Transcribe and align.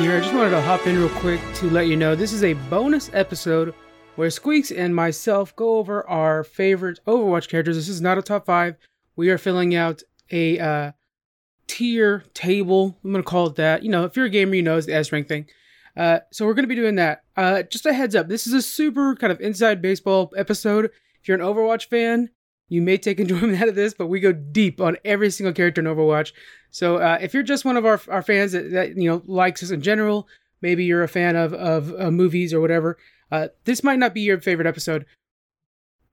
here. 0.00 0.16
I 0.16 0.20
just 0.20 0.34
wanted 0.34 0.50
to 0.50 0.62
hop 0.62 0.86
in 0.86 0.96
real 0.96 1.10
quick 1.10 1.40
to 1.56 1.68
let 1.68 1.86
you 1.86 1.94
know 1.94 2.14
this 2.14 2.32
is 2.32 2.42
a 2.42 2.54
bonus 2.54 3.10
episode 3.12 3.74
where 4.16 4.30
Squeaks 4.30 4.70
and 4.70 4.96
myself 4.96 5.54
go 5.56 5.76
over 5.76 6.08
our 6.08 6.42
favorite 6.42 7.00
Overwatch 7.06 7.48
characters. 7.48 7.76
This 7.76 7.88
is 7.88 8.00
not 8.00 8.16
a 8.16 8.22
top 8.22 8.46
five. 8.46 8.76
We 9.16 9.28
are 9.28 9.36
filling 9.36 9.74
out 9.74 10.02
a 10.30 10.58
uh, 10.58 10.92
tier 11.66 12.24
table. 12.32 12.96
I'm 13.04 13.12
going 13.12 13.22
to 13.22 13.28
call 13.28 13.48
it 13.48 13.56
that. 13.56 13.82
You 13.82 13.90
know, 13.90 14.04
if 14.04 14.16
you're 14.16 14.24
a 14.24 14.30
gamer, 14.30 14.54
you 14.54 14.62
know 14.62 14.78
it's 14.78 14.86
the 14.86 14.94
S 14.94 15.12
rank 15.12 15.28
thing. 15.28 15.46
Uh, 15.94 16.20
so 16.32 16.46
we're 16.46 16.54
going 16.54 16.64
to 16.64 16.68
be 16.68 16.74
doing 16.74 16.94
that. 16.94 17.24
Uh, 17.36 17.62
just 17.64 17.84
a 17.84 17.92
heads 17.92 18.14
up, 18.14 18.28
this 18.28 18.46
is 18.46 18.54
a 18.54 18.62
super 18.62 19.14
kind 19.16 19.32
of 19.32 19.40
inside 19.40 19.82
baseball 19.82 20.32
episode. 20.34 20.86
If 21.20 21.28
you're 21.28 21.38
an 21.38 21.44
Overwatch 21.44 21.88
fan, 21.88 22.30
you 22.70 22.80
may 22.80 22.96
take 22.96 23.20
enjoyment 23.20 23.60
out 23.60 23.68
of 23.68 23.74
this, 23.74 23.92
but 23.92 24.06
we 24.06 24.18
go 24.20 24.32
deep 24.32 24.80
on 24.80 24.96
every 25.04 25.30
single 25.30 25.52
character 25.52 25.82
in 25.82 25.86
Overwatch. 25.86 26.32
So 26.70 26.96
uh, 26.96 27.18
if 27.20 27.34
you're 27.34 27.42
just 27.42 27.66
one 27.66 27.76
of 27.76 27.84
our, 27.84 28.00
our 28.08 28.22
fans 28.22 28.52
that, 28.52 28.70
that 28.70 28.96
you 28.96 29.10
know 29.10 29.22
likes 29.26 29.62
us 29.62 29.70
in 29.70 29.82
general, 29.82 30.26
maybe 30.62 30.84
you're 30.84 31.02
a 31.02 31.08
fan 31.08 31.36
of 31.36 31.52
of 31.52 31.92
uh, 32.00 32.10
movies 32.10 32.54
or 32.54 32.60
whatever, 32.60 32.96
uh, 33.30 33.48
this 33.64 33.84
might 33.84 33.98
not 33.98 34.14
be 34.14 34.22
your 34.22 34.40
favorite 34.40 34.66
episode. 34.66 35.04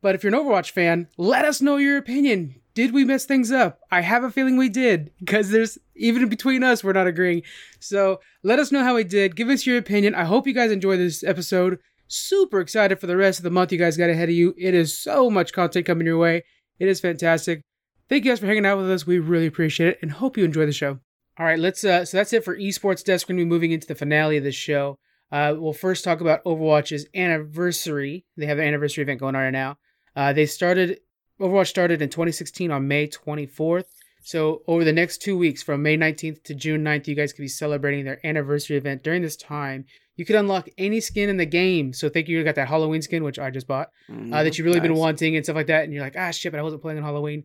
But 0.01 0.15
if 0.15 0.23
you're 0.23 0.33
an 0.33 0.39
Overwatch 0.39 0.71
fan, 0.71 1.07
let 1.17 1.45
us 1.45 1.61
know 1.61 1.77
your 1.77 1.97
opinion. 1.97 2.61
Did 2.75 2.93
we 2.93 3.03
mess 3.03 3.25
things 3.25 3.51
up? 3.51 3.79
I 3.89 4.01
have 4.01 4.23
a 4.23 4.29
feeling 4.29 4.55
we 4.55 4.69
did 4.69 5.11
because 5.19 5.49
there's 5.49 5.79
even 5.95 6.29
between 6.29 6.63
us 6.63 6.83
we're 6.83 6.93
not 6.93 7.07
agreeing. 7.07 7.41
So 7.79 8.19
let 8.43 8.59
us 8.59 8.71
know 8.71 8.83
how 8.83 8.95
we 8.95 9.03
did. 9.03 9.35
Give 9.35 9.49
us 9.49 9.65
your 9.65 9.79
opinion. 9.79 10.13
I 10.13 10.25
hope 10.25 10.45
you 10.45 10.53
guys 10.53 10.71
enjoy 10.71 10.97
this 10.97 11.23
episode. 11.23 11.79
Super 12.07 12.59
excited 12.59 12.99
for 12.99 13.07
the 13.07 13.17
rest 13.17 13.39
of 13.39 13.43
the 13.43 13.49
month 13.49 13.71
you 13.71 13.77
guys 13.77 13.97
got 13.97 14.09
ahead 14.09 14.29
of 14.29 14.35
you. 14.35 14.53
It 14.57 14.73
is 14.73 14.97
so 14.97 15.29
much 15.29 15.53
content 15.53 15.85
coming 15.85 16.07
your 16.07 16.17
way. 16.17 16.43
It 16.79 16.87
is 16.87 16.99
fantastic. 16.99 17.61
Thank 18.09 18.23
you 18.23 18.31
guys 18.31 18.39
for 18.39 18.45
hanging 18.45 18.65
out 18.65 18.77
with 18.77 18.89
us. 18.89 19.05
We 19.05 19.19
really 19.19 19.47
appreciate 19.47 19.89
it 19.89 19.99
and 20.01 20.11
hope 20.11 20.37
you 20.37 20.45
enjoy 20.45 20.65
the 20.65 20.71
show. 20.71 20.99
All 21.39 21.45
right, 21.45 21.59
let's 21.59 21.83
uh 21.83 22.05
so 22.05 22.17
that's 22.17 22.33
it 22.33 22.43
for 22.45 22.57
esports 22.57 23.03
desk. 23.03 23.27
We're 23.27 23.33
gonna 23.33 23.45
be 23.45 23.49
moving 23.49 23.71
into 23.71 23.87
the 23.87 23.95
finale 23.95 24.37
of 24.37 24.43
this 24.43 24.55
show. 24.55 24.97
Uh 25.31 25.55
we'll 25.57 25.73
first 25.73 26.03
talk 26.03 26.21
about 26.21 26.43
Overwatch's 26.45 27.05
anniversary. 27.13 28.25
They 28.37 28.45
have 28.45 28.59
an 28.59 28.67
anniversary 28.67 29.03
event 29.03 29.19
going 29.19 29.35
on 29.35 29.43
right 29.43 29.51
now. 29.51 29.77
Uh 30.15 30.33
they 30.33 30.45
started 30.45 30.99
Overwatch 31.39 31.67
started 31.67 32.01
in 32.01 32.09
2016 32.09 32.71
on 32.71 32.87
May 32.87 33.07
24th. 33.07 33.85
So 34.23 34.63
over 34.67 34.83
the 34.83 34.93
next 34.93 35.19
two 35.19 35.37
weeks, 35.37 35.63
from 35.63 35.83
May 35.83 35.95
19th 35.97 36.43
to 36.45 36.55
June 36.55 36.83
9th, 36.83 37.07
you 37.07 37.15
guys 37.15 37.31
could 37.31 37.43
be 37.43 37.47
celebrating 37.47 38.03
their 38.03 38.25
anniversary 38.25 38.75
event. 38.75 39.03
During 39.03 39.21
this 39.21 39.37
time, 39.37 39.85
you 40.17 40.25
could 40.25 40.35
unlock 40.35 40.67
any 40.77 40.99
skin 40.99 41.29
in 41.29 41.37
the 41.37 41.45
game. 41.45 41.93
So 41.93 42.09
thank 42.09 42.27
you, 42.27 42.37
you 42.37 42.43
got 42.43 42.55
that 42.55 42.67
Halloween 42.67 43.01
skin, 43.01 43.23
which 43.23 43.39
I 43.39 43.49
just 43.49 43.67
bought, 43.67 43.89
Mm, 44.11 44.33
uh, 44.33 44.43
that 44.43 44.57
you've 44.57 44.65
really 44.65 44.79
been 44.81 44.95
wanting 44.95 45.35
and 45.37 45.45
stuff 45.45 45.55
like 45.55 45.67
that. 45.67 45.83
And 45.85 45.93
you're 45.93 46.03
like, 46.03 46.15
ah, 46.17 46.31
shit, 46.31 46.51
but 46.51 46.59
I 46.59 46.63
wasn't 46.63 46.81
playing 46.81 46.97
on 46.97 47.03
Halloween. 47.05 47.43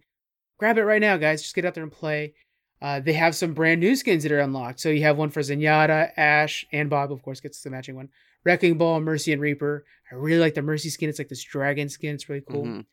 Grab 0.58 0.78
it 0.78 0.84
right 0.84 1.00
now, 1.00 1.16
guys. 1.16 1.42
Just 1.42 1.54
get 1.54 1.64
out 1.64 1.74
there 1.74 1.82
and 1.84 1.92
play. 1.92 2.34
Uh, 2.80 2.98
they 2.98 3.12
have 3.12 3.34
some 3.36 3.54
brand 3.54 3.80
new 3.80 3.94
skins 3.94 4.24
that 4.24 4.32
are 4.32 4.40
unlocked. 4.40 4.80
So 4.80 4.88
you 4.88 5.02
have 5.02 5.16
one 5.16 5.30
for 5.30 5.40
Zenyatta, 5.40 6.10
Ash, 6.16 6.64
and 6.72 6.90
Bob, 6.90 7.12
of 7.12 7.22
course, 7.22 7.40
gets 7.40 7.62
the 7.62 7.70
matching 7.70 7.94
one. 7.94 8.08
Wrecking 8.44 8.76
Ball, 8.76 9.00
Mercy, 9.00 9.32
and 9.32 9.40
Reaper. 9.40 9.84
I 10.10 10.16
really 10.16 10.40
like 10.40 10.54
the 10.54 10.62
Mercy 10.62 10.88
skin. 10.90 11.08
It's 11.08 11.18
like 11.18 11.28
this 11.28 11.44
dragon 11.44 11.88
skin. 11.88 12.14
It's 12.16 12.28
really 12.28 12.42
cool. 12.48 12.64
Mhm. 12.64 12.86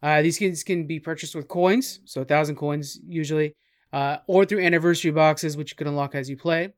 Uh, 0.00 0.22
these 0.22 0.36
skins 0.36 0.62
can 0.62 0.86
be 0.86 1.00
purchased 1.00 1.34
with 1.34 1.48
coins, 1.48 2.00
so 2.04 2.22
a 2.22 2.24
thousand 2.24 2.56
coins 2.56 3.00
usually, 3.06 3.54
uh, 3.92 4.18
or 4.26 4.44
through 4.44 4.60
anniversary 4.60 5.10
boxes, 5.12 5.56
which 5.56 5.72
you 5.72 5.76
can 5.76 5.86
unlock 5.86 6.14
as 6.14 6.28
you 6.30 6.36
play. 6.36 6.72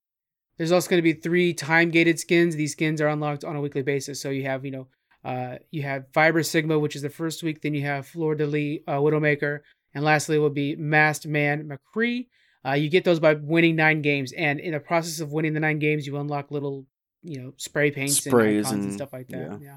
There's 0.57 0.73
also 0.73 0.89
going 0.89 0.99
to 0.99 1.03
be 1.03 1.13
three 1.15 1.53
time 1.55 1.91
gated 1.91 2.19
skins. 2.21 2.55
These 2.57 2.73
skins 2.73 3.01
are 3.01 3.09
unlocked 3.09 3.45
on 3.45 3.57
a 3.57 3.61
weekly 3.61 3.83
basis. 3.83 4.21
So 4.21 4.31
you 4.31 4.45
have, 4.45 4.65
you 4.65 4.71
know, 4.71 4.87
uh, 5.25 5.57
you 5.71 5.83
have 5.83 6.05
Fiber 6.13 6.43
Sigma, 6.43 6.79
which 6.79 6.95
is 6.97 7.03
the 7.03 7.11
first 7.11 7.43
week. 7.43 7.63
Then 7.63 7.75
you 7.75 7.83
have 7.83 8.07
Fleur 8.07 8.35
de 8.35 8.47
Lis, 8.47 8.81
uh, 8.87 8.99
Widowmaker, 8.99 9.61
and 9.95 10.05
lastly 10.05 10.39
will 10.39 10.51
be 10.51 10.77
Masked 10.77 11.27
Man 11.27 11.69
McCree. 11.69 12.27
Uh, 12.67 12.73
you 12.73 12.89
get 12.89 13.05
those 13.05 13.21
by 13.21 13.35
winning 13.35 13.77
nine 13.77 14.01
games, 14.01 14.33
and 14.33 14.59
in 14.61 14.73
the 14.73 14.81
process 14.81 15.21
of 15.21 15.33
winning 15.33 15.53
the 15.55 15.61
nine 15.61 15.79
games, 15.79 16.07
you 16.07 16.17
unlock 16.19 16.51
little, 16.51 16.87
you 17.23 17.39
know, 17.43 17.53
spray 17.57 17.91
paints 17.91 18.19
Sprays 18.25 18.67
and 18.71 18.77
and, 18.81 18.85
and- 18.85 18.95
stuff 18.95 19.13
like 19.13 19.29
that. 19.29 19.39
yeah. 19.39 19.59
Yeah. 19.61 19.77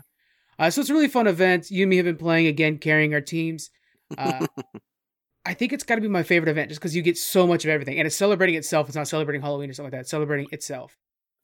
Uh, 0.60 0.70
so 0.70 0.82
it's 0.82 0.90
a 0.90 0.94
really 0.94 1.08
fun 1.08 1.28
event. 1.28 1.70
You 1.70 1.84
and 1.84 1.90
me 1.90 1.98
have 1.98 2.06
been 2.06 2.18
playing 2.18 2.48
again, 2.48 2.78
carrying 2.78 3.14
our 3.14 3.22
teams. 3.22 3.70
I 5.48 5.54
think 5.54 5.72
it's 5.72 5.86
got 5.86 5.96
to 5.96 6.02
be 6.02 6.10
my 6.10 6.24
favorite 6.24 6.50
event 6.50 6.68
just 6.68 6.82
because 6.82 6.94
you 6.94 7.02
get 7.02 7.18
so 7.18 7.48
much 7.48 7.64
of 7.64 7.70
everything, 7.70 7.98
and 7.98 8.06
it's 8.06 8.18
celebrating 8.18 8.56
itself. 8.56 8.88
It's 8.88 8.98
not 8.98 9.08
celebrating 9.08 9.42
Halloween 9.42 9.70
or 9.70 9.74
something 9.74 9.92
like 9.92 10.00
that. 10.00 10.02
It's 10.02 10.12
celebrating 10.12 10.48
itself. 10.52 10.98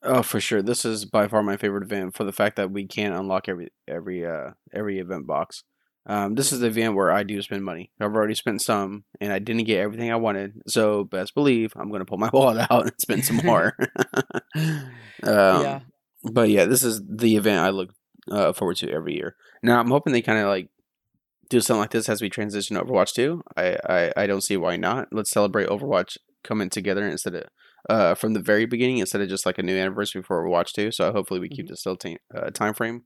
Oh, 0.04 0.22
for 0.22 0.42
sure. 0.42 0.62
This 0.62 0.84
is 0.84 1.06
by 1.06 1.30
far 1.30 1.42
my 1.42 1.56
favorite 1.56 1.84
event 1.84 2.14
for 2.14 2.26
the 2.26 2.34
fact 2.34 2.58
that 2.58 2.70
we 2.70 2.86
can 2.86 3.14
unlock 3.14 3.48
every 3.48 3.70
every 3.88 4.26
uh 4.26 4.52
every 4.74 5.00
event 5.00 5.26
box. 5.26 5.64
Um, 6.06 6.36
this 6.36 6.52
is 6.52 6.60
the 6.60 6.68
event 6.68 6.96
where 6.96 7.12
I 7.12 7.24
do 7.24 7.42
spend 7.42 7.64
money. 7.64 7.92
I've 8.02 8.14
already 8.14 8.36
spent 8.36 8.62
some, 8.62 9.06
and 9.22 9.32
I 9.32 9.40
didn't 9.40 9.64
get 9.64 9.80
everything 9.80 10.12
I 10.12 10.18
wanted. 10.18 10.62
So 10.68 11.06
best 11.06 11.34
believe 11.34 11.72
I'm 11.78 11.90
gonna 11.90 12.04
pull 12.04 12.18
my 12.18 12.30
wallet 12.34 12.68
out 12.70 12.84
and 12.84 12.94
spend 12.98 13.24
some 13.24 13.38
more. 13.38 13.74
um, 14.56 14.92
yeah, 15.24 15.80
But 16.24 16.50
yeah, 16.50 16.66
this 16.66 16.84
is 16.84 17.02
the 17.08 17.38
event 17.38 17.60
I 17.60 17.70
look 17.70 17.92
uh, 18.30 18.52
forward 18.52 18.76
to 18.78 18.92
every 18.92 19.16
year. 19.16 19.38
Now 19.62 19.80
I'm 19.80 19.90
hoping 19.90 20.12
they 20.12 20.22
kind 20.22 20.40
of 20.40 20.48
like 20.48 20.70
do 21.50 21.60
something 21.62 21.80
like 21.82 21.92
this 21.92 22.10
as 22.10 22.22
we 22.22 22.30
transition 22.30 22.76
to 22.78 22.84
Overwatch 22.84 23.14
2. 23.14 23.42
I, 23.58 23.78
I 23.88 24.14
I 24.18 24.28
don't 24.28 24.42
see 24.42 24.58
why 24.58 24.76
not. 24.78 25.08
Let's 25.12 25.30
celebrate 25.32 25.68
Overwatch 25.70 26.18
coming 26.44 26.70
together 26.70 27.08
instead 27.08 27.36
of 27.36 27.44
uh 27.90 28.16
from 28.16 28.34
the 28.34 28.40
very 28.40 28.66
beginning 28.66 28.98
instead 29.00 29.22
of 29.22 29.30
just 29.30 29.46
like 29.46 29.58
a 29.58 29.64
new 29.64 29.76
anniversary 29.78 30.24
for 30.24 30.44
Overwatch 30.44 30.72
2. 30.74 30.92
So 30.92 31.12
hopefully 31.12 31.40
we 31.40 31.50
keep 31.50 31.66
Mhm. 31.66 31.70
this 31.70 31.80
still 31.82 31.98
ta- 31.98 32.16
uh, 32.36 32.50
time 32.52 32.74
frame. 32.74 33.04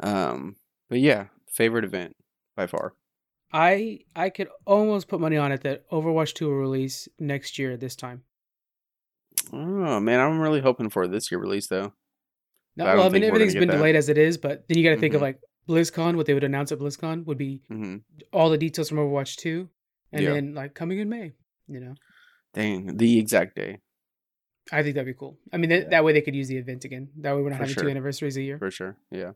Um, 0.00 0.56
but 0.90 1.00
yeah, 1.00 1.26
favorite 1.54 1.84
event 1.84 2.14
by 2.56 2.66
far. 2.66 2.94
I 3.52 4.00
I 4.16 4.30
could 4.30 4.48
almost 4.66 5.08
put 5.08 5.20
money 5.20 5.36
on 5.36 5.52
it 5.52 5.62
that 5.62 5.88
Overwatch 5.90 6.34
2 6.34 6.46
will 6.48 6.56
release 6.56 7.08
next 7.18 7.58
year 7.58 7.76
this 7.76 7.96
time. 7.96 8.22
Oh 9.52 10.00
man, 10.00 10.20
I'm 10.20 10.40
really 10.40 10.60
hoping 10.60 10.90
for 10.90 11.06
this 11.08 11.30
year 11.30 11.40
release 11.40 11.66
though. 11.68 11.92
No, 12.76 12.86
I 12.86 12.94
well, 12.94 13.04
I 13.04 13.08
mean 13.08 13.12
think 13.20 13.22
we're 13.24 13.38
gonna 13.38 13.44
everything's 13.44 13.54
been 13.60 13.68
that. 13.68 13.76
delayed 13.76 13.96
as 13.96 14.08
it 14.08 14.16
is, 14.18 14.38
but 14.38 14.66
then 14.68 14.78
you 14.78 14.84
got 14.84 14.94
to 14.94 15.00
think 15.00 15.14
of 15.14 15.20
Mhm. 15.20 15.24
like 15.24 15.40
BlizzCon. 15.68 16.16
What 16.16 16.26
they 16.26 16.34
would 16.34 16.44
announce 16.44 16.72
at 16.72 16.78
BlizzCon 16.78 17.24
would 17.26 17.38
be 17.38 17.60
hmm 17.68 17.96
all 18.32 18.50
the 18.50 18.58
details 18.58 18.88
from 18.88 18.98
Overwatch 18.98 19.36
2, 19.36 19.68
and 20.12 20.26
then 20.26 20.54
like 20.54 20.74
coming 20.74 20.98
in 20.98 21.08
May. 21.08 21.32
You 21.68 21.80
know, 21.80 21.94
Dang, 22.54 22.96
the 22.96 23.18
exact 23.18 23.56
day 23.56 23.78
I 24.70 24.82
think 24.82 24.94
that'd 24.94 25.06
be 25.06 25.18
cool. 25.18 25.38
I 25.52 25.56
mean, 25.56 25.70
that, 25.70 25.82
Yeah. 25.84 25.88
that 25.90 26.04
way 26.04 26.12
they 26.12 26.20
could 26.20 26.34
use 26.36 26.48
the 26.48 26.56
event 26.56 26.84
again. 26.84 27.08
That 27.18 27.34
way 27.34 27.42
we're 27.42 27.50
not 27.50 27.56
For 27.56 27.62
having 27.64 27.74
sure. 27.74 27.82
two 27.84 27.90
anniversaries 27.90 28.36
a 28.36 28.42
year. 28.42 28.58
for 28.58 28.70
sure. 28.70 28.96
Yeah. 29.10 29.32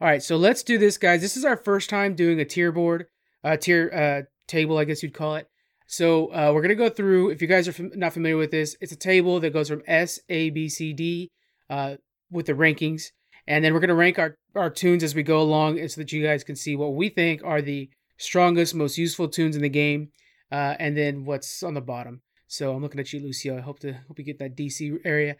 All 0.00 0.08
right, 0.08 0.22
so 0.22 0.36
let's 0.36 0.62
do 0.62 0.78
this, 0.78 0.98
guys. 0.98 1.20
This 1.22 1.36
is 1.36 1.44
our 1.44 1.56
first 1.56 1.88
time 1.90 2.14
doing 2.14 2.38
a 2.40 2.44
tier 2.44 2.70
board, 2.72 3.06
uh, 3.44 3.56
tier 3.56 3.90
uh, 3.92 4.22
table, 4.46 4.76
I 4.78 4.84
guess 4.84 5.02
you'd 5.02 5.14
call 5.14 5.36
it. 5.36 5.48
So 5.86 6.26
uh, 6.32 6.50
we're 6.54 6.62
gonna 6.62 6.74
go 6.74 6.88
through. 6.90 7.30
If 7.30 7.40
you 7.40 7.48
guys 7.48 7.66
are 7.68 7.72
fam- 7.72 7.92
not 7.94 8.12
familiar 8.12 8.36
with 8.36 8.50
this, 8.50 8.76
it's 8.80 8.92
a 8.92 8.96
table 8.96 9.38
that 9.40 9.52
goes 9.52 9.68
from 9.68 9.82
S, 9.86 10.18
A, 10.28 10.50
B, 10.50 10.68
C, 10.68 10.92
D, 10.92 11.30
uh, 11.70 11.96
with 12.30 12.46
the 12.46 12.52
rankings, 12.54 13.04
and 13.46 13.64
then 13.64 13.74
we're 13.74 13.80
gonna 13.80 13.94
rank 13.94 14.18
our 14.18 14.36
our 14.54 14.70
tunes 14.70 15.02
as 15.02 15.14
we 15.14 15.22
go 15.22 15.40
along, 15.40 15.86
so 15.88 16.00
that 16.00 16.12
you 16.12 16.22
guys 16.22 16.44
can 16.44 16.56
see 16.56 16.76
what 16.76 16.94
we 16.94 17.08
think 17.08 17.42
are 17.44 17.62
the 17.62 17.90
strongest, 18.18 18.74
most 18.74 18.98
useful 18.98 19.28
tunes 19.28 19.56
in 19.56 19.62
the 19.62 19.68
game, 19.68 20.10
uh, 20.50 20.74
and 20.78 20.96
then 20.96 21.24
what's 21.24 21.62
on 21.62 21.74
the 21.74 21.80
bottom. 21.80 22.22
So 22.48 22.74
I'm 22.74 22.82
looking 22.82 23.00
at 23.00 23.12
you, 23.12 23.20
Lucio. 23.20 23.56
I 23.56 23.60
hope 23.60 23.80
to 23.80 23.92
hope 23.92 24.18
you 24.18 24.24
get 24.24 24.38
that 24.38 24.56
DC 24.56 24.98
area. 25.04 25.36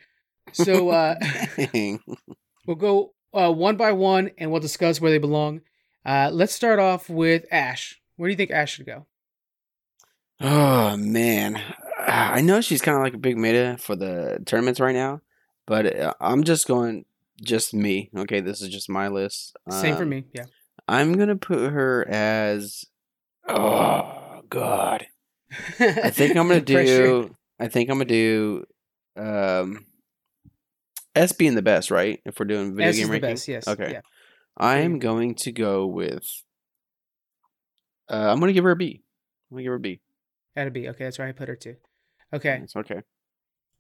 So 0.53 0.91
uh, 0.91 1.15
We'll 2.67 2.77
go 2.77 3.15
uh, 3.33 3.53
one 3.53 3.77
by 3.77 3.93
one 3.93 4.33
and 4.39 4.51
we'll 4.51 4.61
discuss 4.61 5.01
where 5.01 5.11
they 5.11 5.19
belong. 5.19 5.61
Uh, 6.05 6.31
let's 6.33 6.53
start 6.53 6.79
off 6.79 7.09
with 7.09 7.45
Ash. 7.51 8.01
Where 8.17 8.29
do 8.29 8.33
you 8.33 8.37
think 8.37 8.51
Ash 8.51 8.75
should 8.75 8.87
go? 8.87 9.07
Oh 10.41 10.97
man, 10.97 11.63
I 11.99 12.41
know 12.41 12.61
she's 12.61 12.83
kind 12.83 12.97
of 12.97 13.03
like 13.03 13.15
a 13.15 13.19
big 13.19 13.39
meta 13.39 13.77
for 13.79 13.97
the 13.97 14.43
tournaments 14.45 14.81
right 14.81 14.95
now, 14.95 15.23
but 15.67 15.99
uh, 15.99 16.15
I'm 16.21 16.45
just 16.45 16.67
going 16.67 17.05
just 17.43 17.75
me. 17.75 18.11
Okay, 18.17 18.41
this 18.41 18.61
is 18.63 18.69
just 18.69 18.89
my 18.89 19.09
list. 19.09 19.57
Same 19.71 19.97
for 19.97 20.03
Um, 20.03 20.09
me. 20.11 20.25
Yeah. 20.33 20.45
I'm 20.89 21.15
gonna 21.15 21.37
put 21.37 21.73
her 21.73 22.07
as. 22.09 22.85
Oh 23.49 24.43
God, 24.49 25.07
I 25.81 26.11
think 26.11 26.37
I'm 26.37 26.49
gonna 26.49 26.61
do. 26.61 27.35
I 27.59 27.69
think 27.69 27.91
I'm 27.91 27.97
gonna 27.99 28.05
do. 28.07 28.65
Um, 29.17 29.87
S 31.15 31.33
being 31.33 31.55
the 31.55 31.63
best, 31.63 31.91
right? 31.91 32.21
If 32.27 32.39
we're 32.39 32.47
doing 32.47 32.75
video 32.77 32.91
S 32.91 32.97
game 32.99 33.11
ranking. 33.11 33.31
best. 33.31 33.49
Yes. 33.49 33.67
Okay. 33.67 33.93
Yeah. 33.93 34.01
I 34.57 34.79
am 34.79 34.99
going 34.99 35.35
to 35.37 35.53
go 35.53 35.87
with. 35.87 36.25
Uh, 38.11 38.31
I'm 38.31 38.41
gonna 38.41 38.53
give 38.53 38.65
her 38.65 38.71
a 38.73 38.77
B. 38.77 39.03
I'm 39.51 39.57
gonna 39.57 39.63
give 39.65 39.71
her 39.71 39.77
a 39.77 39.81
B. 39.81 40.01
That'd 40.55 40.73
be 40.73 40.89
okay. 40.91 41.05
That's 41.05 41.19
where 41.19 41.29
I 41.29 41.33
put 41.33 41.49
her 41.49 41.57
too. 41.57 41.77
Okay. 42.33 42.61
It's 42.63 42.77
okay. 42.77 43.03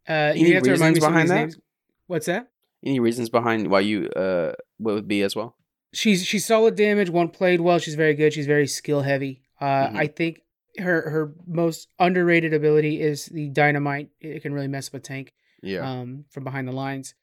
Uh, 0.08 0.12
Any 0.34 0.48
you 0.48 0.54
have 0.54 0.62
to 0.64 0.72
remind 0.72 0.94
me 0.94 1.00
reasons 1.00 1.04
some 1.04 1.08
of 1.08 1.14
behind 1.14 1.30
that? 1.30 1.34
names. 1.34 1.58
What's 2.06 2.26
that? 2.26 2.48
Any 2.84 3.00
reasons 3.00 3.28
behind 3.31 3.69
why 3.69 3.81
you 3.81 4.08
uh 4.11 4.52
would 4.78 5.08
be 5.08 5.23
as 5.23 5.34
well? 5.34 5.56
She's 5.93 6.25
she's 6.25 6.44
solid 6.44 6.76
damage. 6.76 7.11
One 7.11 7.28
played 7.28 7.61
well. 7.61 7.78
She's 7.78 7.94
very 7.94 8.14
good. 8.14 8.32
She's 8.32 8.46
very 8.46 8.67
skill 8.67 9.02
heavy. 9.02 9.43
Uh, 9.61 9.88
Mhm. 9.88 9.96
I 9.96 10.06
think 10.08 10.40
her 10.78 11.08
her 11.11 11.34
most 11.46 11.88
underrated 11.99 12.52
ability 12.52 13.00
is 13.00 13.26
the 13.26 13.49
dynamite. 13.49 14.11
It 14.20 14.43
can 14.43 14.52
really 14.52 14.69
mess 14.69 14.88
up 14.88 14.94
a 14.94 15.00
tank. 15.00 15.32
Yeah. 15.62 15.88
Um, 15.90 16.26
from 16.31 16.44
behind 16.44 16.69
the 16.69 16.73
lines. 16.73 17.14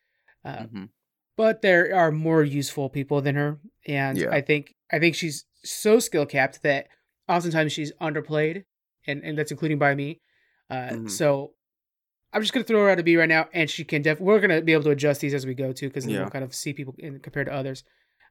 Uh, 0.43 0.63
Mhm. 0.63 0.89
but 1.37 1.61
there 1.61 1.95
are 1.95 2.11
more 2.11 2.43
useful 2.43 2.89
people 2.89 3.21
than 3.21 3.35
her 3.35 3.59
and 3.87 4.17
Yeah. 4.17 4.29
i 4.31 4.41
think 4.41 4.75
i 4.91 4.99
think 4.99 5.15
she's 5.15 5.45
so 5.63 5.97
skill 5.99 6.25
capped 6.25 6.61
that 6.63 6.87
oftentimes 7.29 7.71
she's 7.71 7.91
underplayed 8.01 8.65
and 9.07 9.23
and 9.23 9.37
that's 9.37 9.49
including 9.51 9.79
by 9.79 9.95
me 9.95 10.19
uh 10.69 10.89
Mhm. 10.91 11.09
so 11.09 11.53
I'm 12.33 12.41
just 12.41 12.53
gonna 12.53 12.63
throw 12.63 12.83
her 12.83 12.89
out 12.89 12.99
a 12.99 13.03
B 13.03 13.15
right 13.15 13.29
now, 13.29 13.47
and 13.53 13.69
she 13.69 13.83
can 13.83 14.01
def. 14.01 14.19
We're 14.19 14.39
gonna 14.39 14.61
be 14.61 14.73
able 14.73 14.83
to 14.85 14.89
adjust 14.91 15.21
these 15.21 15.33
as 15.33 15.45
we 15.45 15.53
go 15.53 15.71
too, 15.71 15.87
because 15.87 16.05
Yeah. 16.05 16.21
we'll 16.21 16.29
kind 16.29 16.43
of 16.43 16.53
see 16.55 16.73
people 16.73 16.95
in, 16.97 17.19
compared 17.19 17.47
to 17.47 17.53
others. 17.53 17.83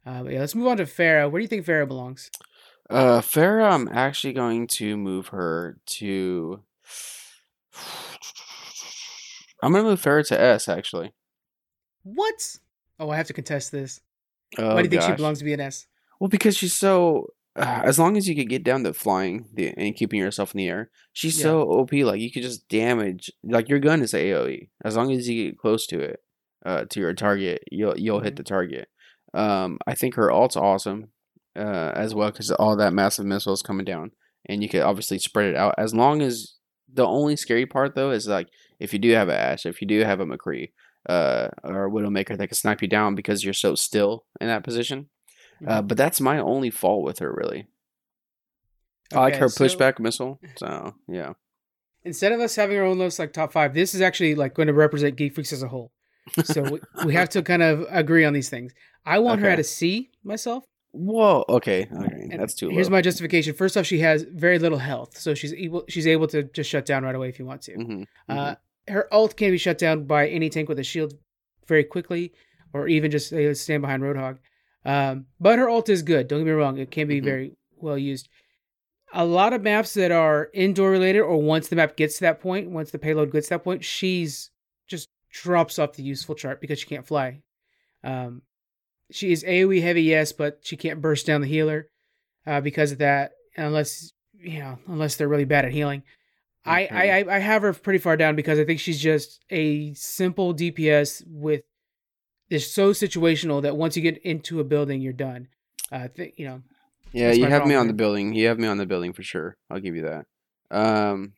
Uh, 0.05 0.25
yeah, 0.29 0.41
let's 0.41 0.55
move 0.55 0.67
on 0.67 0.77
to 0.79 0.85
Pharah. 0.85 1.31
Where 1.31 1.39
do 1.41 1.45
you 1.45 1.49
think 1.49 1.65
Pharah 1.65 1.87
belongs? 1.87 2.31
Uh, 2.91 3.21
Pharah, 3.21 3.71
I'm 3.73 3.89
actually 3.89 4.33
going 4.33 4.67
to 4.67 4.97
move 4.97 5.29
her 5.29 5.79
to. 5.87 6.61
I'm 9.63 9.73
gonna 9.73 9.85
move 9.85 10.03
Pharah 10.03 10.27
to 10.29 10.41
S. 10.41 10.69
Actually. 10.69 11.13
What? 12.03 12.57
Oh, 12.99 13.11
I 13.11 13.17
have 13.17 13.29
to 13.29 13.33
contest 13.33 13.71
this. 13.73 14.01
Oh, 14.59 14.75
Why 14.75 14.83
do 14.83 14.87
you 14.87 14.91
think 14.91 15.03
she 15.03 15.13
belongs 15.17 15.39
to 15.39 15.45
be 15.45 15.53
an 15.53 15.61
S? 15.61 15.87
Well, 16.21 16.29
because 16.29 16.57
she's 16.57 16.75
so. 16.75 17.29
Uh, 17.55 17.83
as 17.85 17.99
long 17.99 18.17
as 18.17 18.27
you 18.29 18.35
could 18.35 18.49
get 18.49 18.65
down 18.65 18.83
to 18.85 18.93
flying 18.95 19.47
the, 19.53 19.75
and 19.77 19.95
keeping 19.95 20.19
yourself 20.19 20.55
in 20.55 20.59
the 20.59 20.69
air, 20.69 20.91
she's 21.13 21.37
Yeah. 21.39 21.43
so 21.43 21.63
OP. 21.71 21.93
Like 22.05 22.21
you 22.21 22.31
could 22.33 22.43
just 22.43 22.67
damage. 22.69 23.31
Like 23.45 23.69
your 23.69 23.79
gun 23.79 24.01
is 24.03 24.15
AOE. 24.15 24.71
As 24.85 24.97
long 24.97 25.13
as 25.13 25.29
you 25.29 25.45
get 25.51 25.59
close 25.59 25.87
to 25.89 26.01
it, 26.01 26.21
uh, 26.65 26.85
to 26.91 27.01
your 27.01 27.13
target, 27.15 27.63
you'll 27.71 27.99
you'll 27.99 28.21
hit 28.21 28.35
Mhm. 28.35 28.37
the 28.39 28.43
target. 28.45 28.89
Um, 29.35 29.79
I 29.87 29.95
think 29.95 30.15
her 30.15 30.31
ult's 30.33 30.57
awesome, 30.57 31.09
uh, 31.57 31.93
as 31.95 32.15
well 32.15 32.31
because 32.31 32.51
all 32.53 32.77
that 32.77 32.93
massive 32.95 33.27
missiles 33.27 33.63
coming 33.63 33.85
down, 33.85 34.13
and 34.47 34.63
you 34.63 34.69
could 34.69 34.83
obviously 34.83 35.19
spread 35.19 35.51
it 35.51 35.57
out. 35.57 35.75
As 35.79 35.95
long 35.95 36.23
as 36.23 36.55
the 36.93 37.07
only 37.07 37.37
scary 37.37 37.67
part 37.67 37.95
though 37.95 38.11
is 38.13 38.27
like 38.29 38.49
if 38.81 38.93
you 38.93 38.99
do 38.99 39.11
have 39.13 39.29
a 39.29 39.37
Ash, 39.39 39.67
if 39.67 39.81
you 39.83 39.87
do 39.89 40.01
have 40.05 40.21
a 40.21 40.27
McCree, 40.27 40.73
uh, 41.09 41.49
or 41.65 41.87
a 41.87 41.91
Widowmaker 41.91 42.37
that 42.39 42.49
can 42.49 42.57
snipe 42.57 42.81
you 42.83 42.89
down 42.89 43.15
because 43.15 43.45
you're 43.45 43.53
so 43.55 43.75
still 43.75 44.25
in 44.41 44.47
that 44.49 44.65
position. 44.65 45.09
Uh, 45.67 45.81
Mhm. 45.83 45.89
but 45.89 45.97
that's 45.97 46.21
my 46.21 46.39
only 46.39 46.71
fault 46.71 47.05
with 47.05 47.19
her, 47.21 47.33
really. 47.33 47.67
I 49.13 49.19
like 49.21 49.37
her 49.37 49.49
so 49.49 49.65
pushback 49.65 49.99
missile. 49.99 50.41
So 50.57 50.95
yeah, 51.09 51.35
Instead 52.05 52.33
of 52.33 52.41
us 52.41 52.57
having 52.57 52.77
our 52.79 52.85
own 52.85 52.99
list 52.99 53.19
like 53.19 53.33
top 53.33 53.53
five, 53.53 53.75
this 53.75 53.95
is 53.95 54.01
actually 54.01 54.35
like 54.35 54.55
going 54.55 54.67
to 54.69 54.75
represent 54.75 55.17
Geek 55.17 55.35
Freaks 55.35 55.53
as 55.53 55.63
a 55.63 55.69
whole. 55.69 55.93
So 56.45 56.63
we, 56.63 56.81
we 57.05 57.15
have 57.15 57.29
to 57.31 57.43
kind 57.43 57.63
of 57.63 57.87
agree 57.91 58.25
on 58.25 58.33
these 58.33 58.49
things. 58.49 58.73
I 59.05 59.19
want 59.21 59.41
her 59.41 59.47
Okay. 59.47 59.53
at 59.55 59.59
a 59.61 59.65
C 59.65 60.11
myself. 60.25 60.65
whoa, 60.93 61.45
okay, 61.49 61.89
okay, 61.93 62.29
And 62.31 62.41
that's 62.41 62.55
too 62.55 62.69
low. 62.69 62.75
Here's 62.75 62.91
my 62.91 63.01
justification. 63.03 63.55
First 63.55 63.77
off, 63.77 63.87
she 63.87 63.99
has 64.01 64.23
very 64.25 64.59
little 64.59 64.79
health, 64.79 65.17
so 65.19 65.33
she's 65.35 65.53
able 65.55 65.85
she's 65.89 66.07
able 66.07 66.27
to 66.29 66.43
just 66.45 66.69
shut 66.71 66.85
down 66.87 67.03
right 67.05 67.15
away 67.15 67.29
if 67.29 67.39
you 67.39 67.45
want 67.47 67.63
to. 67.63 67.77
Mhm, 67.77 68.07
Uh, 68.29 68.55
her 68.89 69.07
ult 69.13 69.37
can 69.37 69.51
be 69.53 69.59
shut 69.59 69.79
down 69.79 70.05
by 70.05 70.29
any 70.29 70.49
tank 70.51 70.69
with 70.69 70.79
a 70.79 70.85
shield 70.85 71.15
very 71.67 71.85
quickly, 71.85 72.33
or 72.73 72.89
even 72.89 73.11
just 73.11 73.33
uh, 73.33 73.55
stand 73.55 73.81
behind 73.83 74.03
Roadhog. 74.03 74.39
Um, 74.85 75.27
but 75.41 75.59
her 75.59 75.69
ult 75.69 75.89
is 75.89 76.03
good. 76.03 76.29
Don't 76.29 76.41
get 76.41 76.47
me 76.47 76.53
wrong; 76.53 76.79
it 76.79 76.91
can 76.91 77.07
be 77.09 77.21
Mhm. 77.21 77.25
very 77.25 77.57
well 77.77 77.99
used. 77.99 78.29
A 79.15 79.25
lot 79.27 79.53
of 79.53 79.63
maps 79.63 79.95
that 79.95 80.11
are 80.11 80.51
indoor 80.55 80.91
related, 80.91 81.21
or 81.21 81.37
once 81.41 81.69
the 81.69 81.77
map 81.77 81.97
gets 81.97 82.15
to 82.17 82.21
that 82.23 82.41
point, 82.41 82.71
once 82.71 82.91
the 82.91 82.99
payload 82.99 83.31
gets 83.31 83.49
to 83.49 83.55
that 83.55 83.65
point, 83.65 83.85
she's 83.85 84.51
just 84.87 85.09
drops 85.31 85.79
off 85.79 85.95
the 85.95 86.03
useful 86.03 86.35
chart 86.35 86.61
because 86.61 86.79
she 86.81 86.87
can't 86.87 87.07
fly. 87.07 87.43
Um, 88.03 88.43
she 89.11 89.31
is 89.33 89.45
AOE 89.45 89.81
heavy, 89.83 90.03
yes, 90.03 90.33
but 90.33 90.61
she 90.63 90.77
can't 90.77 91.01
burst 91.03 91.27
down 91.27 91.43
the 91.43 91.47
healer 91.47 91.89
uh, 92.47 92.61
because 92.61 92.91
of 92.93 92.99
that, 92.99 93.33
unless 93.57 94.13
you 94.35 94.59
know, 94.59 94.79
unless 94.89 95.15
they're 95.17 95.29
really 95.29 95.45
bad 95.45 95.65
at 95.65 95.73
healing. 95.73 96.03
Okay. 96.67 96.89
I 96.89 97.21
I- 97.21 97.37
I 97.37 97.39
have 97.39 97.63
her 97.63 97.73
pretty 97.73 97.99
far 98.01 98.17
down 98.17 98.35
because 98.35 98.59
I 98.59 98.65
think 98.65 98.81
she's 98.81 99.01
just 99.01 99.41
a 99.51 99.93
simple 99.95 100.53
DPS 100.55 101.23
with 101.27 101.63
is 102.53 102.71
so 102.73 102.91
situational 102.91 103.63
that 103.63 103.77
once 103.77 103.97
you 103.97 104.03
get 104.03 104.19
into 104.19 104.61
a 104.61 104.65
building, 104.65 105.01
you're 105.01 105.13
done. 105.13 105.49
Uh, 105.91 106.09
th- 106.09 106.35
you 106.37 106.47
know, 106.47 106.63
yeah, 107.13 107.33
you 107.33 107.47
have 107.47 107.67
me 107.67 107.75
on 107.75 107.87
the 107.87 107.93
building. 107.93 108.35
You 108.35 108.49
have 108.49 108.59
me 108.59 108.69
on 108.69 108.79
the 108.79 108.87
building 108.87 109.13
for 109.13 109.23
sure. 109.23 109.57
I'll 109.71 109.81
give 109.81 109.97
you 109.97 110.03
that. 110.03 110.27
Um, 110.71 111.33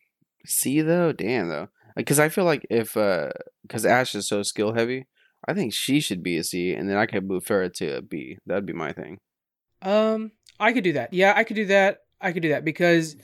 C 0.44 0.80
though, 0.80 1.12
damn 1.12 1.48
though, 1.48 1.68
because 1.96 2.18
I 2.18 2.28
feel 2.28 2.44
like 2.44 2.66
if 2.70 2.96
uh, 2.96 3.30
because 3.62 3.86
Ash 3.86 4.14
is 4.14 4.28
so 4.28 4.42
skill 4.42 4.74
heavy, 4.74 5.06
I 5.46 5.54
think 5.54 5.72
she 5.72 6.00
should 6.00 6.22
be 6.22 6.36
a 6.36 6.44
C, 6.44 6.72
and 6.72 6.88
then 6.88 6.96
I 6.96 7.06
could 7.06 7.26
move 7.26 7.44
Pharah 7.44 7.72
to 7.74 7.96
a 7.98 8.02
B. 8.02 8.38
That'd 8.46 8.66
be 8.66 8.72
my 8.72 8.92
thing. 8.92 9.18
um, 9.82 10.32
I 10.60 10.72
could 10.72 10.84
do 10.84 10.92
that. 10.92 11.12
Yeah, 11.12 11.32
I 11.36 11.44
could 11.44 11.56
do 11.56 11.66
that. 11.66 11.98
I 12.20 12.32
could 12.32 12.42
do 12.42 12.50
that 12.50 12.64
because 12.64 13.16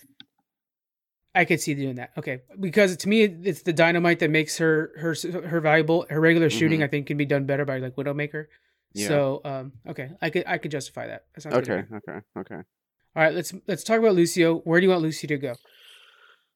I 1.34 1.44
could 1.44 1.60
see 1.60 1.74
doing 1.74 1.96
that. 1.96 2.10
Okay, 2.18 2.40
because 2.58 2.96
to 2.98 3.08
me, 3.08 3.22
it's 3.22 3.62
the 3.62 3.72
dynamite 3.72 4.18
that 4.18 4.30
makes 4.30 4.58
her 4.58 4.92
her 4.96 5.14
her 5.46 5.60
valuable. 5.60 6.06
Her 6.10 6.20
regular 6.20 6.50
shooting, 6.50 6.80
Mhm. 6.80 6.84
I 6.84 6.88
think, 6.88 7.06
can 7.06 7.16
be 7.16 7.24
done 7.24 7.46
better 7.46 7.64
by 7.64 7.78
like 7.78 7.94
Widowmaker. 7.96 8.46
Yeah. 8.94 9.08
So, 9.08 9.40
um, 9.44 9.72
okay, 9.88 10.10
I 10.20 10.30
could 10.30 10.44
I 10.46 10.58
could 10.58 10.72
justify 10.72 11.06
that. 11.06 11.26
that 11.36 11.54
Okay, 11.54 11.84
okay, 11.94 12.20
okay. 12.36 12.54
All 12.56 13.22
right, 13.22 13.32
let's 13.34 13.54
let's 13.68 13.84
talk 13.84 13.98
about 13.98 14.14
Lucio. 14.14 14.58
Where 14.60 14.80
do 14.80 14.86
you 14.86 14.90
want 14.90 15.02
Lucio 15.02 15.28
to 15.28 15.38
go? 15.38 15.54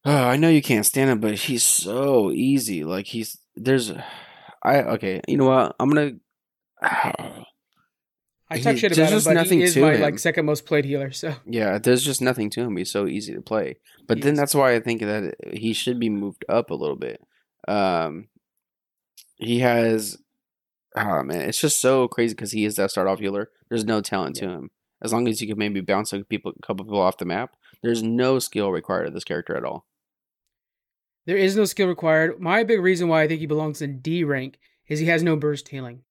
Oh, 0.04 0.24
I 0.24 0.36
know 0.36 0.48
you 0.48 0.62
can't 0.62 0.84
stand 0.84 1.10
him, 1.10 1.20
but 1.20 1.34
he's 1.34 1.62
so 1.62 2.30
easy. 2.32 2.84
Like 2.84 3.06
he's 3.06 3.38
there's, 3.54 3.92
I 4.62 4.82
okay. 4.82 5.20
You 5.28 5.36
know 5.36 5.46
what? 5.46 5.76
I'm 5.78 5.88
gonna. 5.88 6.12
I 8.50 8.58
He- 8.58 8.62
talk 8.62 8.76
shit 8.76 8.94
there's 8.94 8.98
about 9.10 9.18
him, 9.18 9.24
but 9.24 9.34
nothing 9.42 9.58
he 9.58 9.64
is 9.64 9.76
my 9.76 9.94
him. 9.94 10.00
like 10.02 10.18
second 10.18 10.44
most 10.46 10.66
played 10.66 10.84
healer. 10.84 11.10
So 11.12 11.34
Yeah, 11.46 11.78
there's 11.78 12.04
just 12.04 12.20
nothing 12.20 12.50
to 12.50 12.60
him. 12.62 12.76
He's 12.76 12.90
so 12.90 13.06
easy 13.06 13.32
to 13.34 13.40
play. 13.40 13.76
But 14.06 14.20
then 14.20 14.32
Yes. 14.34 14.38
that's 14.40 14.54
why 14.54 14.74
I 14.74 14.80
think 14.80 15.00
that 15.00 15.34
he 15.52 15.72
should 15.72 15.98
be 15.98 16.10
moved 16.10 16.44
up 16.48 16.70
a 16.70 16.74
little 16.74 16.96
bit. 16.96 17.22
Um, 17.66 18.28
he 19.36 19.60
has, 19.60 20.18
oh 20.94 21.22
man, 21.22 21.40
it's 21.48 21.60
just 21.60 21.80
so 21.80 22.06
crazy 22.06 22.34
because 22.34 22.52
he 22.52 22.64
is 22.66 22.76
that 22.76 22.90
start 22.90 23.08
off 23.08 23.18
healer. 23.20 23.50
There's 23.70 23.84
no 23.86 24.00
talent 24.02 24.36
to 24.36 24.48
him. 24.48 24.70
As 25.02 25.12
long 25.12 25.26
as 25.28 25.40
you 25.40 25.48
can 25.48 25.58
maybe 25.58 25.80
bounce 25.80 26.12
a 26.12 26.22
people, 26.24 26.52
a 26.58 26.66
couple 26.66 26.84
people 26.84 27.00
off 27.00 27.18
the 27.18 27.24
map, 27.24 27.56
there's 27.82 28.02
no 28.02 28.38
skill 28.38 28.70
required 28.70 29.06
of 29.06 29.14
this 29.14 29.24
character 29.24 29.56
at 29.56 29.64
all. 29.64 29.86
there 31.26 31.36
is 31.38 31.56
no 31.56 31.64
skill 31.64 31.88
required. 31.88 32.38
My 32.38 32.62
big 32.64 32.80
reason 32.80 33.08
why 33.08 33.22
I 33.22 33.28
think 33.28 33.40
he 33.40 33.46
belongs 33.46 33.80
in 33.80 34.00
D 34.00 34.22
rank 34.24 34.58
is 34.88 34.98
he 35.00 35.06
has 35.06 35.22
no 35.22 35.36
burst 35.36 35.68
healing. 35.68 36.02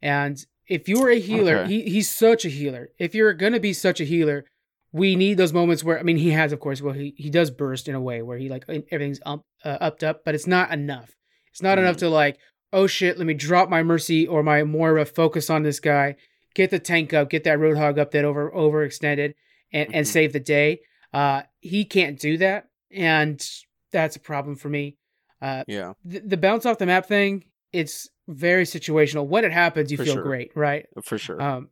And 0.00 0.42
if 0.68 0.88
you're 0.88 1.10
a 1.10 1.18
healer, 1.18 1.58
Okay. 1.60 1.68
he, 1.70 1.90
he's 1.90 2.10
such 2.10 2.44
a 2.44 2.48
healer. 2.48 2.90
If 2.98 3.14
you're 3.14 3.32
gonna 3.34 3.60
be 3.60 3.72
such 3.72 4.00
a 4.00 4.04
healer, 4.04 4.44
we 4.92 5.14
need 5.16 5.34
those 5.36 5.52
moments 5.52 5.84
where 5.84 5.98
I 5.98 6.02
mean 6.02 6.16
he 6.16 6.30
has 6.30 6.52
of 6.52 6.60
course 6.60 6.80
well 6.80 6.94
he, 6.94 7.14
he 7.16 7.28
does 7.30 7.50
burst 7.50 7.88
in 7.88 7.94
a 7.94 8.00
way 8.00 8.22
where 8.22 8.38
he 8.38 8.48
like 8.48 8.64
everything's 8.68 9.20
up 9.26 9.42
uh, 9.64 9.78
upped 9.80 10.02
up, 10.04 10.24
but 10.24 10.34
it's 10.34 10.46
not 10.46 10.70
enough. 10.72 11.10
It's 11.52 11.62
not 11.62 11.78
enough 11.78 11.96
to 11.98 12.08
like 12.08 12.38
oh 12.72 12.86
shit, 12.86 13.16
let 13.16 13.26
me 13.26 13.34
drop 13.34 13.68
my 13.70 13.82
mercy 13.82 14.26
or 14.26 14.42
my 14.42 14.62
Moira 14.64 15.04
focus 15.06 15.48
on 15.50 15.62
this 15.62 15.80
guy, 15.80 16.16
get 16.54 16.70
the 16.70 16.78
tank 16.78 17.12
up, 17.14 17.30
get 17.30 17.44
that 17.44 17.58
roadhog 17.58 17.98
up 17.98 18.10
that 18.12 18.24
over 18.24 18.50
overextended 18.50 19.34
and 19.72 19.94
and 19.94 20.06
Mhm. 20.06 20.10
save 20.10 20.32
the 20.32 20.40
day. 20.40 20.80
Uh, 21.12 21.42
he 21.60 21.84
can't 21.84 22.18
do 22.18 22.36
that, 22.38 22.68
and 22.90 23.44
that's 23.92 24.16
a 24.16 24.20
problem 24.20 24.56
for 24.56 24.68
me. 24.68 24.96
Uh, 25.40 25.64
Yeah, 25.66 25.92
the, 26.04 26.18
the 26.20 26.36
bounce 26.36 26.66
off 26.66 26.78
the 26.78 26.86
map 26.86 27.06
thing, 27.06 27.44
it's 27.72 28.08
very 28.28 28.64
situational. 28.64 29.26
When 29.26 29.44
it 29.44 29.52
happens, 29.52 29.90
you 29.90 29.96
For 29.96 30.04
feel 30.04 30.14
sure. 30.14 30.22
great, 30.22 30.52
right? 30.54 30.86
for 31.02 31.18
sure. 31.18 31.40
Um, 31.40 31.68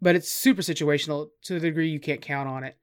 but 0.00 0.14
it's 0.16 0.30
super 0.30 0.62
situational 0.62 1.28
to 1.42 1.54
the 1.54 1.60
degree 1.60 1.88
you 1.88 2.00
can't 2.00 2.20
count 2.20 2.48
on 2.48 2.64
it. 2.64 2.76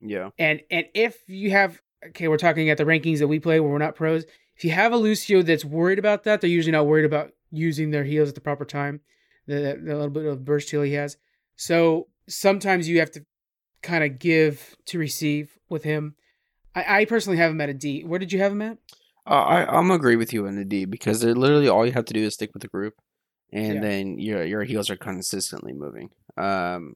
yeah, 0.00 0.30
And 0.38 0.60
and 0.70 0.86
if 0.94 1.22
you 1.28 1.50
have 1.50 1.80
okay, 2.08 2.28
we're 2.28 2.38
talking 2.38 2.70
at 2.70 2.78
the 2.78 2.84
rankings 2.84 3.18
that 3.18 3.28
we 3.28 3.38
play 3.38 3.60
where 3.60 3.70
we're 3.70 3.78
not 3.78 3.94
pros. 3.94 4.24
If 4.56 4.64
you 4.64 4.70
have 4.72 4.92
a 4.92 4.96
Lucio 4.96 5.42
that's 5.42 5.64
worried 5.64 5.98
about 5.98 6.24
that, 6.24 6.40
they're 6.40 6.50
usually 6.50 6.72
not 6.72 6.86
worried 6.86 7.04
about 7.04 7.32
using 7.50 7.90
their 7.90 8.04
heals 8.04 8.28
at 8.28 8.34
the 8.34 8.40
proper 8.40 8.64
time. 8.64 9.00
The, 9.46 9.78
the 9.82 9.94
little 9.94 10.10
bit 10.10 10.24
of 10.24 10.44
burst 10.44 10.70
heal 10.70 10.82
he 10.82 10.92
has. 10.94 11.16
So 11.56 12.08
sometimes 12.28 12.88
you 12.88 12.98
have 13.00 13.10
to 13.12 13.24
kind 13.82 14.04
of 14.04 14.18
give 14.18 14.76
to 14.86 14.98
receive 14.98 15.58
with 15.68 15.84
him. 15.84 16.14
I, 16.74 17.00
I 17.00 17.04
personally 17.04 17.38
have 17.38 17.50
him 17.50 17.60
at 17.60 17.68
a 17.68 17.74
D. 17.74 18.02
Where 18.04 18.18
did 18.18 18.32
you 18.32 18.38
have 18.40 18.52
him 18.52 18.62
at? 18.62 18.78
Uh, 19.26 19.34
I 19.34 19.78
I'm 19.78 19.90
agree 19.90 20.16
with 20.16 20.32
you 20.32 20.46
in 20.46 20.56
the 20.56 20.64
D 20.64 20.84
because 20.84 21.20
they're 21.20 21.34
literally 21.34 21.68
all 21.68 21.86
you 21.86 21.92
have 21.92 22.04
to 22.06 22.12
do 22.14 22.24
is 22.24 22.34
stick 22.34 22.50
with 22.52 22.62
the 22.62 22.68
group, 22.68 22.94
and 23.52 23.74
Yeah. 23.74 23.80
then 23.80 24.18
your 24.18 24.44
your 24.44 24.64
heals 24.64 24.90
are 24.90 24.96
consistently 24.96 25.72
moving. 25.72 26.10
Um, 26.36 26.94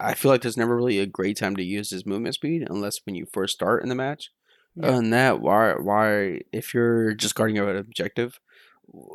I 0.00 0.14
feel 0.14 0.30
like 0.30 0.42
there's 0.42 0.56
never 0.56 0.76
really 0.76 0.98
a 1.00 1.06
great 1.06 1.36
time 1.36 1.56
to 1.56 1.64
use 1.64 1.90
his 1.90 2.06
movement 2.06 2.34
speed 2.36 2.66
unless 2.68 3.00
when 3.04 3.14
you 3.16 3.26
first 3.32 3.54
start 3.54 3.82
in 3.82 3.88
the 3.88 3.94
match. 3.94 4.30
Yeah. 4.76 4.88
Other 4.88 4.96
than 4.98 5.10
that, 5.10 5.40
why 5.40 5.74
why 5.74 6.42
if 6.52 6.74
you're 6.74 7.14
just 7.14 7.34
guarding 7.34 7.56
your 7.56 7.74
objective, 7.76 8.38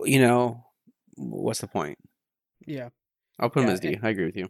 you 0.05 0.19
know, 0.19 0.65
what's 1.15 1.61
the 1.61 1.67
point? 1.67 1.97
Yeah. 2.67 2.89
I'll 3.39 3.49
put 3.49 3.63
him 3.63 3.69
Yeah, 3.69 3.73
as 3.73 3.79
D. 3.79 3.97
I 4.01 4.09
agree 4.09 4.25
with 4.25 4.37
you. 4.37 4.49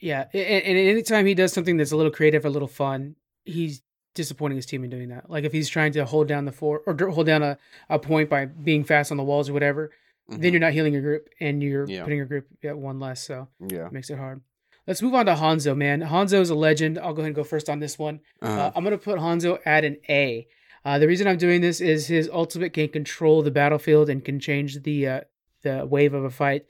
Yeah, 0.00 0.26
a- 0.34 0.38
a- 0.38 0.62
and 0.62 0.78
anytime 0.78 1.26
he 1.26 1.34
does 1.34 1.52
something 1.52 1.76
that's 1.78 1.92
a 1.92 1.96
little 1.96 2.12
creative, 2.12 2.44
a 2.44 2.50
little 2.50 2.68
fun, 2.68 3.16
he's 3.44 3.82
disappointing 4.16 4.56
his 4.56 4.66
team 4.66 4.82
in 4.82 4.90
doing 4.90 5.10
that. 5.10 5.30
Like 5.30 5.44
if 5.44 5.52
he's 5.52 5.68
trying 5.68 5.92
to 5.92 6.04
hold 6.04 6.26
down 6.26 6.44
the 6.44 6.52
four 6.52 6.82
or 6.86 6.96
hold 7.10 7.26
down 7.26 7.42
a, 7.44 7.56
a 7.88 7.98
point 8.00 8.28
by 8.28 8.46
being 8.46 8.82
fast 8.82 9.12
on 9.12 9.16
the 9.16 9.22
walls 9.22 9.48
or 9.48 9.52
whatever, 9.52 9.92
then 10.28 10.52
you're 10.52 10.58
not 10.60 10.72
healing 10.72 10.92
your 10.92 11.02
group 11.02 11.28
and 11.38 11.62
you're 11.62 11.84
Mm-hmm. 11.84 11.92
Yeah. 11.92 12.02
putting 12.02 12.16
your 12.16 12.26
group 12.26 12.46
at 12.64 12.76
one 12.76 12.98
less, 12.98 13.22
so 13.24 13.46
yeah. 13.60 13.86
it 13.86 13.92
makes 13.92 14.10
it 14.10 14.18
hard. 14.18 14.40
Let's 14.88 15.00
move 15.02 15.14
on 15.14 15.26
to 15.26 15.34
Hanzo, 15.34 15.76
man. 15.76 16.00
Hanzo 16.00 16.40
is 16.40 16.50
a 16.50 16.54
legend. 16.56 16.98
I'll 16.98 17.12
go 17.12 17.20
ahead 17.20 17.26
and 17.28 17.34
go 17.36 17.44
first 17.44 17.68
on 17.68 17.78
this 17.78 17.96
one. 17.98 18.18
Uh, 18.42 18.46
Uh, 18.46 18.72
I'm 18.74 18.82
gonna 18.82 18.98
put 18.98 19.18
Hanzo 19.20 19.60
at 19.64 19.84
an 19.84 19.98
A. 20.08 20.48
Uh, 20.84 20.98
the 20.98 21.06
reason 21.08 21.26
I'm 21.28 21.38
doing 21.38 21.60
this 21.60 21.80
is 21.80 22.06
his 22.08 22.28
ultimate 22.32 22.72
can 22.72 22.88
control 22.88 23.42
the 23.42 23.50
battlefield 23.50 24.08
and 24.08 24.24
can 24.24 24.38
change 24.40 24.82
the 24.82 25.06
uh, 25.08 25.20
the 25.62 25.84
wave 25.86 26.14
of 26.14 26.24
a 26.24 26.30
fight. 26.30 26.64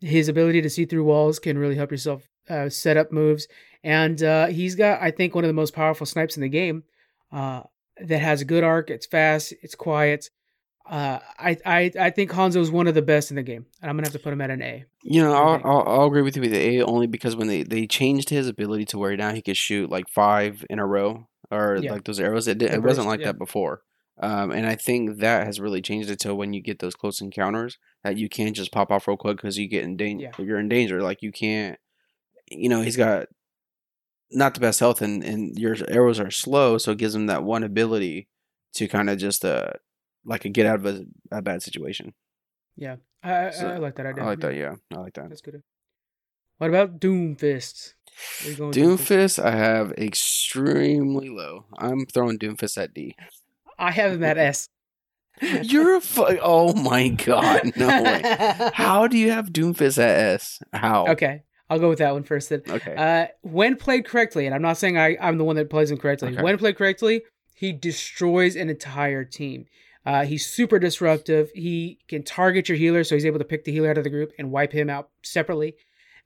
His 0.00 0.28
ability 0.28 0.60
to 0.62 0.68
see 0.70 0.84
through 0.84 1.04
walls 1.04 1.38
can 1.38 1.56
really 1.56 1.76
help 1.76 1.90
yourself 1.90 2.28
uh, 2.50 2.68
set 2.68 2.96
up 2.98 3.10
moves, 3.12 3.46
and 3.82 4.22
uh, 4.22 4.46
he's 4.48 4.74
got 4.74 5.00
I 5.00 5.10
think 5.10 5.34
one 5.34 5.44
of 5.44 5.48
the 5.48 5.54
most 5.54 5.74
powerful 5.74 6.04
snipes 6.06 6.36
in 6.36 6.42
the 6.42 6.48
game. 6.50 6.84
Uh, 7.32 7.62
that 8.00 8.18
has 8.18 8.40
a 8.40 8.44
good 8.44 8.64
arc. 8.64 8.90
It's 8.90 9.06
fast. 9.06 9.52
It's 9.62 9.74
quiet. 9.74 10.30
Uh, 10.84 11.20
I, 11.38 11.56
I 11.64 11.90
I 11.98 12.10
think 12.10 12.32
Hanzo 12.32 12.56
is 12.56 12.70
one 12.70 12.88
of 12.88 12.94
the 12.94 13.02
best 13.02 13.30
in 13.30 13.36
the 13.36 13.42
game, 13.44 13.66
and 13.80 13.88
I'm 13.88 13.96
gonna 13.96 14.08
have 14.08 14.12
to 14.14 14.18
put 14.18 14.32
him 14.32 14.40
at 14.40 14.50
an 14.50 14.62
A. 14.62 14.84
You 15.04 15.22
know, 15.22 15.32
I'll, 15.32 15.60
I'll, 15.64 15.88
I'll 15.88 16.06
agree 16.06 16.22
with 16.22 16.34
you 16.34 16.42
with 16.42 16.50
the 16.50 16.78
A 16.78 16.82
only 16.84 17.06
because 17.06 17.36
when 17.36 17.46
they, 17.46 17.62
they 17.62 17.86
changed 17.86 18.30
his 18.30 18.48
ability 18.48 18.86
to 18.86 18.98
where 18.98 19.16
now 19.16 19.32
he 19.32 19.42
could 19.42 19.56
shoot 19.56 19.90
like 19.90 20.08
five 20.08 20.64
in 20.68 20.80
a 20.80 20.86
row 20.86 21.28
or 21.52 21.76
Yeah. 21.76 21.92
like 21.92 22.04
those 22.04 22.18
arrows, 22.18 22.48
it, 22.48 22.58
did, 22.58 22.72
it 22.72 22.82
wasn't 22.82 23.06
like 23.06 23.20
yeah. 23.20 23.26
that 23.26 23.38
before. 23.38 23.82
Um, 24.20 24.50
and 24.50 24.66
I 24.66 24.74
think 24.74 25.18
that 25.18 25.46
has 25.46 25.60
really 25.60 25.82
changed 25.82 26.10
it 26.10 26.18
to 26.20 26.34
when 26.34 26.52
you 26.52 26.60
get 26.60 26.80
those 26.80 26.94
close 26.94 27.20
encounters 27.20 27.78
that 28.04 28.16
you 28.16 28.28
can't 28.28 28.54
just 28.56 28.72
pop 28.72 28.90
off 28.90 29.06
real 29.06 29.16
quick 29.16 29.36
because 29.36 29.58
you 29.58 29.68
get 29.68 29.84
in 29.84 29.96
danger. 29.96 30.30
Yeah. 30.36 30.44
You're 30.44 30.58
in 30.60 30.68
danger. 30.68 31.00
Like 31.00 31.22
you 31.22 31.32
can't, 31.32 31.78
you 32.50 32.68
know, 32.68 32.82
he's 32.82 32.96
got 32.96 33.26
not 34.34 34.54
the 34.54 34.60
best 34.60 34.80
health 34.80 35.02
and, 35.02 35.22
and 35.24 35.58
your 35.58 35.76
arrows 35.88 36.18
are 36.20 36.30
slow. 36.30 36.78
So 36.78 36.92
it 36.92 36.98
gives 36.98 37.12
them 37.12 37.26
that 37.26 37.44
one 37.44 37.62
ability 37.62 38.28
to 38.74 38.88
kind 38.88 39.10
of 39.10 39.18
just, 39.18 39.44
uh, 39.44 39.70
like 40.24 40.44
a 40.44 40.48
get 40.48 40.66
out 40.66 40.76
of 40.76 40.86
a, 40.86 41.04
a 41.30 41.42
bad 41.42 41.62
situation. 41.62 42.14
Yeah, 42.76 42.96
I, 43.22 43.46
I, 43.46 43.50
So, 43.50 43.68
I 43.68 43.78
like 43.78 43.96
that 43.96 44.06
idea. 44.06 44.24
I 44.24 44.26
like 44.26 44.40
that. 44.40 44.54
Yeah. 44.54 44.74
I 44.94 45.00
like 45.00 45.14
that. 45.14 45.28
That's 45.28 45.40
good. 45.42 45.62
What 46.58 46.70
about 46.70 47.00
Doomfist? 47.00 47.94
Where 48.42 48.50
you 48.50 48.56
going 48.56 48.68
with 48.68 48.76
Doomfist, 48.78 49.42
I 49.42 49.50
have 49.52 49.92
extremely 49.92 51.28
low. 51.28 51.64
I'm 51.78 52.06
throwing 52.06 52.38
Doomfist 52.38 52.78
at 52.80 52.94
D. 52.94 53.16
I 53.78 53.90
have 53.90 54.12
him 54.12 54.22
at 54.24 54.38
S. 54.38 54.68
You're 55.62 55.96
a 55.96 56.00
fu- 56.00 56.38
Oh 56.40 56.72
my 56.74 57.08
god, 57.08 57.72
no 57.76 57.88
way. 57.88 58.22
How 58.74 59.08
do 59.08 59.16
you 59.18 59.30
have 59.32 59.48
Doomfist 59.50 59.98
at 59.98 60.10
S? 60.34 60.60
How? 60.72 61.06
Okay, 61.08 61.42
I'll 61.72 61.78
go 61.78 61.88
with 61.88 61.98
that 62.00 62.12
one 62.12 62.22
first. 62.22 62.50
Then, 62.50 62.62
Okay. 62.68 62.94
uh, 62.94 63.26
when 63.40 63.76
played 63.76 64.04
correctly, 64.04 64.44
and 64.46 64.54
I'm 64.54 64.62
not 64.62 64.76
saying 64.76 64.98
I, 64.98 65.16
I'm 65.20 65.38
the 65.38 65.44
one 65.44 65.56
that 65.56 65.70
plays 65.70 65.90
him 65.90 65.96
correctly. 65.98 66.32
Okay. 66.32 66.42
When 66.42 66.58
played 66.58 66.76
correctly, 66.76 67.22
he 67.54 67.72
destroys 67.72 68.56
an 68.56 68.68
entire 68.68 69.24
team. 69.24 69.66
Uh, 70.04 70.24
he's 70.24 70.44
super 70.44 70.78
disruptive. 70.78 71.48
He 71.54 71.98
can 72.08 72.24
target 72.24 72.68
your 72.68 72.76
healer, 72.76 73.04
so 73.04 73.14
he's 73.14 73.24
able 73.24 73.38
to 73.38 73.44
pick 73.44 73.64
the 73.64 73.72
healer 73.72 73.90
out 73.90 73.98
of 73.98 74.04
the 74.04 74.10
group 74.10 74.32
and 74.38 74.50
wipe 74.50 74.72
him 74.72 74.90
out 74.90 75.08
separately. 75.22 75.74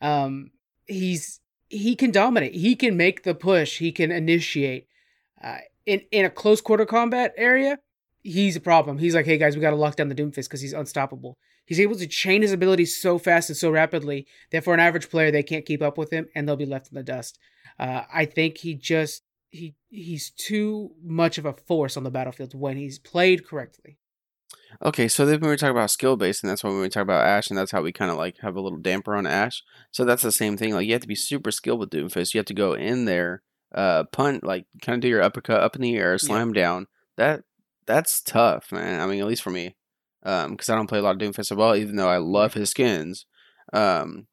Um, 0.00 0.50
he's 0.86 1.40
he 1.68 1.94
can 1.94 2.10
dominate. 2.10 2.54
He 2.54 2.74
can 2.74 2.96
make 2.96 3.22
the 3.22 3.34
push. 3.34 3.78
He 3.78 3.92
can 3.92 4.10
initiate. 4.10 4.86
Uh, 5.42 5.58
in 5.84 6.00
in 6.10 6.24
a 6.24 6.30
close 6.30 6.60
quarter 6.60 6.86
combat 6.86 7.34
area, 7.36 7.78
he's 8.22 8.56
a 8.56 8.60
problem. 8.60 8.98
He's 8.98 9.14
like, 9.14 9.26
hey 9.26 9.38
guys, 9.38 9.54
we 9.54 9.60
got 9.62 9.70
to 9.70 9.76
lock 9.76 9.96
down 9.96 10.08
the 10.08 10.14
Doomfist 10.14 10.44
because 10.48 10.62
he's 10.62 10.72
unstoppable. 10.72 11.36
He's 11.66 11.80
able 11.80 11.96
to 11.96 12.06
chain 12.06 12.42
his 12.42 12.52
abilities 12.52 12.96
so 12.96 13.18
fast 13.18 13.50
and 13.50 13.56
so 13.56 13.70
rapidly 13.70 14.26
that 14.52 14.64
for 14.64 14.73
an 14.73 14.80
average 14.80 15.11
player, 15.11 15.30
they 15.30 15.42
can't 15.42 15.66
keep 15.66 15.82
up 15.82 15.99
with 15.99 16.11
him 16.11 16.28
and 16.35 16.49
they'll 16.49 16.56
be 16.56 16.64
left 16.64 16.88
in 16.90 16.94
the 16.94 17.02
dust. 17.02 17.38
Uh, 17.78 18.02
I 18.12 18.25
think 18.25 18.58
he 18.58 18.75
just 18.75 19.23
he 19.50 19.75
he's 19.88 20.30
too 20.30 20.92
much 21.02 21.38
of 21.38 21.44
a 21.44 21.52
force 21.52 21.96
on 21.96 22.04
the 22.04 22.11
battlefield 22.11 22.54
when 22.54 22.76
he's 22.76 22.99
played 22.99 23.46
correctly. 23.46 23.99
Okay, 24.82 25.08
so 25.08 25.25
then 25.25 25.40
we 25.40 25.49
were 25.49 25.56
talking 25.56 25.76
about 25.76 25.90
skill 25.90 26.16
based, 26.16 26.42
and 26.42 26.50
that's 26.50 26.62
when 26.62 26.78
we 26.80 26.88
talk 26.88 27.02
about 27.02 27.26
Ash, 27.26 27.49
and 27.49 27.58
that's 27.58 27.70
how 27.70 27.82
we 27.82 27.92
kind 27.92 28.11
of 28.11 28.16
like 28.16 28.38
have 28.40 28.56
a 28.56 28.61
little 28.61 28.78
damper 28.78 29.14
on 29.14 29.26
Ash. 29.26 29.62
So 29.90 30.04
that's 30.04 30.23
the 30.23 30.32
same 30.32 30.56
thing. 30.56 30.75
Like 30.75 30.87
you 30.87 30.92
have 30.92 31.02
to 31.02 31.08
be 31.08 31.14
super 31.14 31.50
skilled 31.50 31.80
with 31.80 31.90
Doomfist. 31.90 32.35
You 32.35 32.38
have 32.38 32.46
to 32.46 32.54
go 32.54 32.75
in 32.75 33.04
there, 33.04 33.42
uh, 33.75 34.04
punt, 34.04 34.44
like 34.44 34.66
kind 34.82 34.96
of 34.96 35.00
do 35.00 35.08
your 35.08 35.23
uppercut 35.23 35.61
up 35.61 35.76
in 35.76 35.82
the 35.82 35.96
air, 35.96 36.18
slam 36.18 36.52
down. 36.52 36.87
That 37.16 37.42
that's 37.87 38.20
tough, 38.20 38.70
man. 38.73 39.00
I 39.00 39.06
mean, 39.06 39.20
at 39.20 39.26
least 39.26 39.42
for 39.42 39.50
me, 39.50 39.76
um, 40.26 40.50
because 40.52 40.68
I 40.68 40.75
don't 40.75 40.88
play 40.88 40.99
a 40.99 41.02
lot 41.02 41.14
of 41.14 41.21
Doomfist 41.23 41.52
at 41.52 41.59
all, 41.59 41.75
even 41.76 41.97
though 41.97 42.09
I 42.09 42.18
love 42.18 42.52
his 42.52 42.68
skins. 42.71 43.25
Um, 43.73 44.26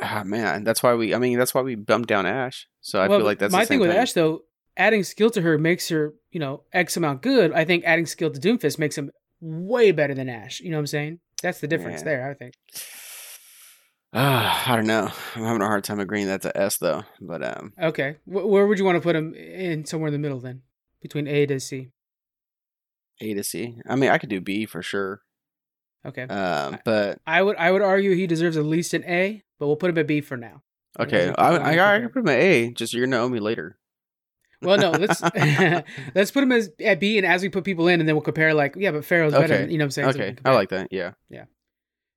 ah, 0.00 0.22
man, 0.24 0.64
that's 0.64 0.82
why 0.82 0.94
we. 0.94 1.14
I 1.14 1.18
mean, 1.18 1.38
that's 1.38 1.54
why 1.54 1.60
we 1.60 1.74
bumped 1.74 2.08
down 2.08 2.24
Ash. 2.24 2.66
So 2.80 3.00
I 3.00 3.08
well, 3.08 3.18
feel 3.18 3.26
like 3.26 3.38
that's 3.38 3.52
my 3.52 3.60
the 3.60 3.66
same 3.66 3.80
thing 3.80 3.88
with 3.88 3.96
Ash 3.96 4.12
though. 4.14 4.44
Adding 4.76 5.04
skill 5.04 5.28
to 5.30 5.42
her 5.42 5.58
makes 5.58 5.90
her, 5.90 6.14
you 6.30 6.40
know, 6.40 6.62
X 6.72 6.96
amount 6.96 7.20
good. 7.20 7.52
I 7.52 7.66
think 7.66 7.84
adding 7.84 8.06
skill 8.06 8.30
to 8.30 8.40
Doomfist 8.40 8.78
makes 8.78 8.96
him 8.96 9.10
way 9.40 9.92
better 9.92 10.14
than 10.14 10.30
Ash. 10.30 10.60
You 10.60 10.70
know 10.70 10.78
what 10.78 10.82
I'm 10.82 10.86
saying? 10.86 11.20
That's 11.42 11.60
the 11.60 11.68
difference 11.68 12.00
Yeah. 12.00 12.04
there, 12.04 12.30
I 12.30 12.34
think. 12.34 12.54
Ah, 14.14 14.64
I 14.72 14.76
don't 14.76 14.86
know. 14.86 15.10
I'm 15.34 15.44
having 15.44 15.62
a 15.62 15.66
hard 15.66 15.84
time 15.84 16.00
agreeing 16.00 16.26
that's 16.26 16.46
S 16.54 16.78
though. 16.78 17.02
But 17.20 17.42
um, 17.42 17.72
Okay. 17.80 18.16
Wh- 18.24 18.46
where 18.48 18.66
would 18.66 18.78
you 18.78 18.84
want 18.84 18.96
to 18.96 19.00
put 19.02 19.16
him 19.16 19.34
in 19.34 19.84
somewhere 19.84 20.08
in 20.08 20.12
the 20.12 20.18
middle 20.18 20.40
then? 20.40 20.62
Between 21.00 21.26
A 21.26 21.46
to 21.46 21.58
C. 21.60 21.88
A 23.22 23.34
to 23.34 23.44
C. 23.44 23.76
I 23.86 23.96
mean, 23.96 24.10
I 24.10 24.18
could 24.18 24.28
do 24.28 24.40
B 24.40 24.66
for 24.66 24.82
sure. 24.82 25.22
Okay. 26.04 26.22
Um, 26.22 26.78
but 26.84 27.18
I 27.26 27.42
would 27.42 27.56
I 27.56 27.70
would 27.70 27.82
argue 27.82 28.14
he 28.14 28.26
deserves 28.26 28.56
at 28.56 28.64
least 28.64 28.92
an 28.94 29.04
A, 29.04 29.42
but 29.58 29.66
we'll 29.66 29.76
put 29.76 29.90
him 29.90 29.98
at 29.98 30.06
B 30.06 30.20
for 30.20 30.36
now. 30.36 30.62
okay, 30.98 31.32
I 31.38 31.56
I, 31.56 31.94
I 31.94 31.98
keep 31.98 32.02
can 32.02 32.08
put 32.10 32.20
him 32.20 32.28
at 32.28 32.38
A. 32.38 32.70
Just 32.70 32.92
you're 32.92 33.06
gonna 33.06 33.22
owe 33.22 33.28
me 33.28 33.40
later. 33.40 33.78
Well, 34.60 34.78
no, 34.78 34.90
let's 34.90 35.22
let's 36.14 36.30
put 36.30 36.42
him 36.42 36.52
as 36.52 36.70
at 36.84 37.00
B, 37.00 37.18
and 37.18 37.26
as 37.26 37.42
we 37.42 37.48
put 37.48 37.64
people 37.64 37.88
in, 37.88 38.00
and 38.00 38.08
then 38.08 38.16
we'll 38.16 38.22
compare. 38.22 38.54
Like, 38.54 38.74
yeah, 38.76 38.90
but 38.90 39.02
Pharah's 39.02 39.32
better. 39.32 39.44
Okay. 39.44 39.62
Than, 39.62 39.70
you 39.70 39.78
know 39.78 39.84
what 39.84 39.86
I'm 39.86 39.90
saying? 39.90 40.08
Okay, 40.08 40.32
can 40.34 40.40
I 40.44 40.54
like 40.54 40.70
that. 40.70 40.88
Yeah, 40.90 41.12
yeah. 41.28 41.44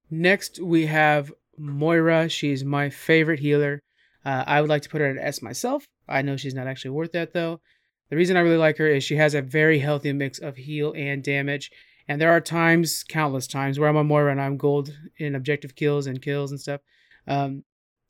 Next, 0.10 0.60
we 0.60 0.88
have 0.88 1.32
Moira. 1.58 2.30
She's 2.30 2.64
my 2.64 2.90
favorite 2.90 3.40
healer. 3.40 3.82
Uh, 4.24 4.44
I 4.48 4.62
would 4.62 4.70
like 4.70 4.82
to 4.84 4.90
put 4.90 5.02
her 5.02 5.08
at 5.08 5.18
S 5.18 5.42
myself. 5.42 5.86
I 6.08 6.22
know 6.22 6.38
she's 6.38 6.56
not 6.56 6.68
actually 6.68 6.92
worth 6.92 7.12
that 7.14 7.34
though. 7.34 7.62
The 8.10 8.16
reason 8.16 8.38
I 8.38 8.42
really 8.42 8.58
like 8.58 8.78
her 8.78 8.88
is 8.88 9.04
she 9.04 9.16
has 9.16 9.34
a 9.34 9.42
very 9.42 9.80
healthy 9.80 10.14
mix 10.14 10.40
of 10.40 10.58
heal 10.58 10.94
and 10.96 11.24
damage. 11.24 11.72
And 12.08 12.22
there 12.22 12.32
are 12.32 12.42
times, 12.42 13.04
countless 13.04 13.48
times, 13.48 13.80
where 13.80 13.90
I'm 13.90 13.98
on 13.98 14.08
Moira 14.08 14.32
and 14.32 14.42
I'm 14.42 14.58
gold 14.58 14.94
in 15.18 15.34
objective 15.34 15.76
kills 15.76 16.06
and 16.06 16.22
kills 16.22 16.52
and 16.52 16.60
stuff. 16.60 16.82
Um, 17.28 17.64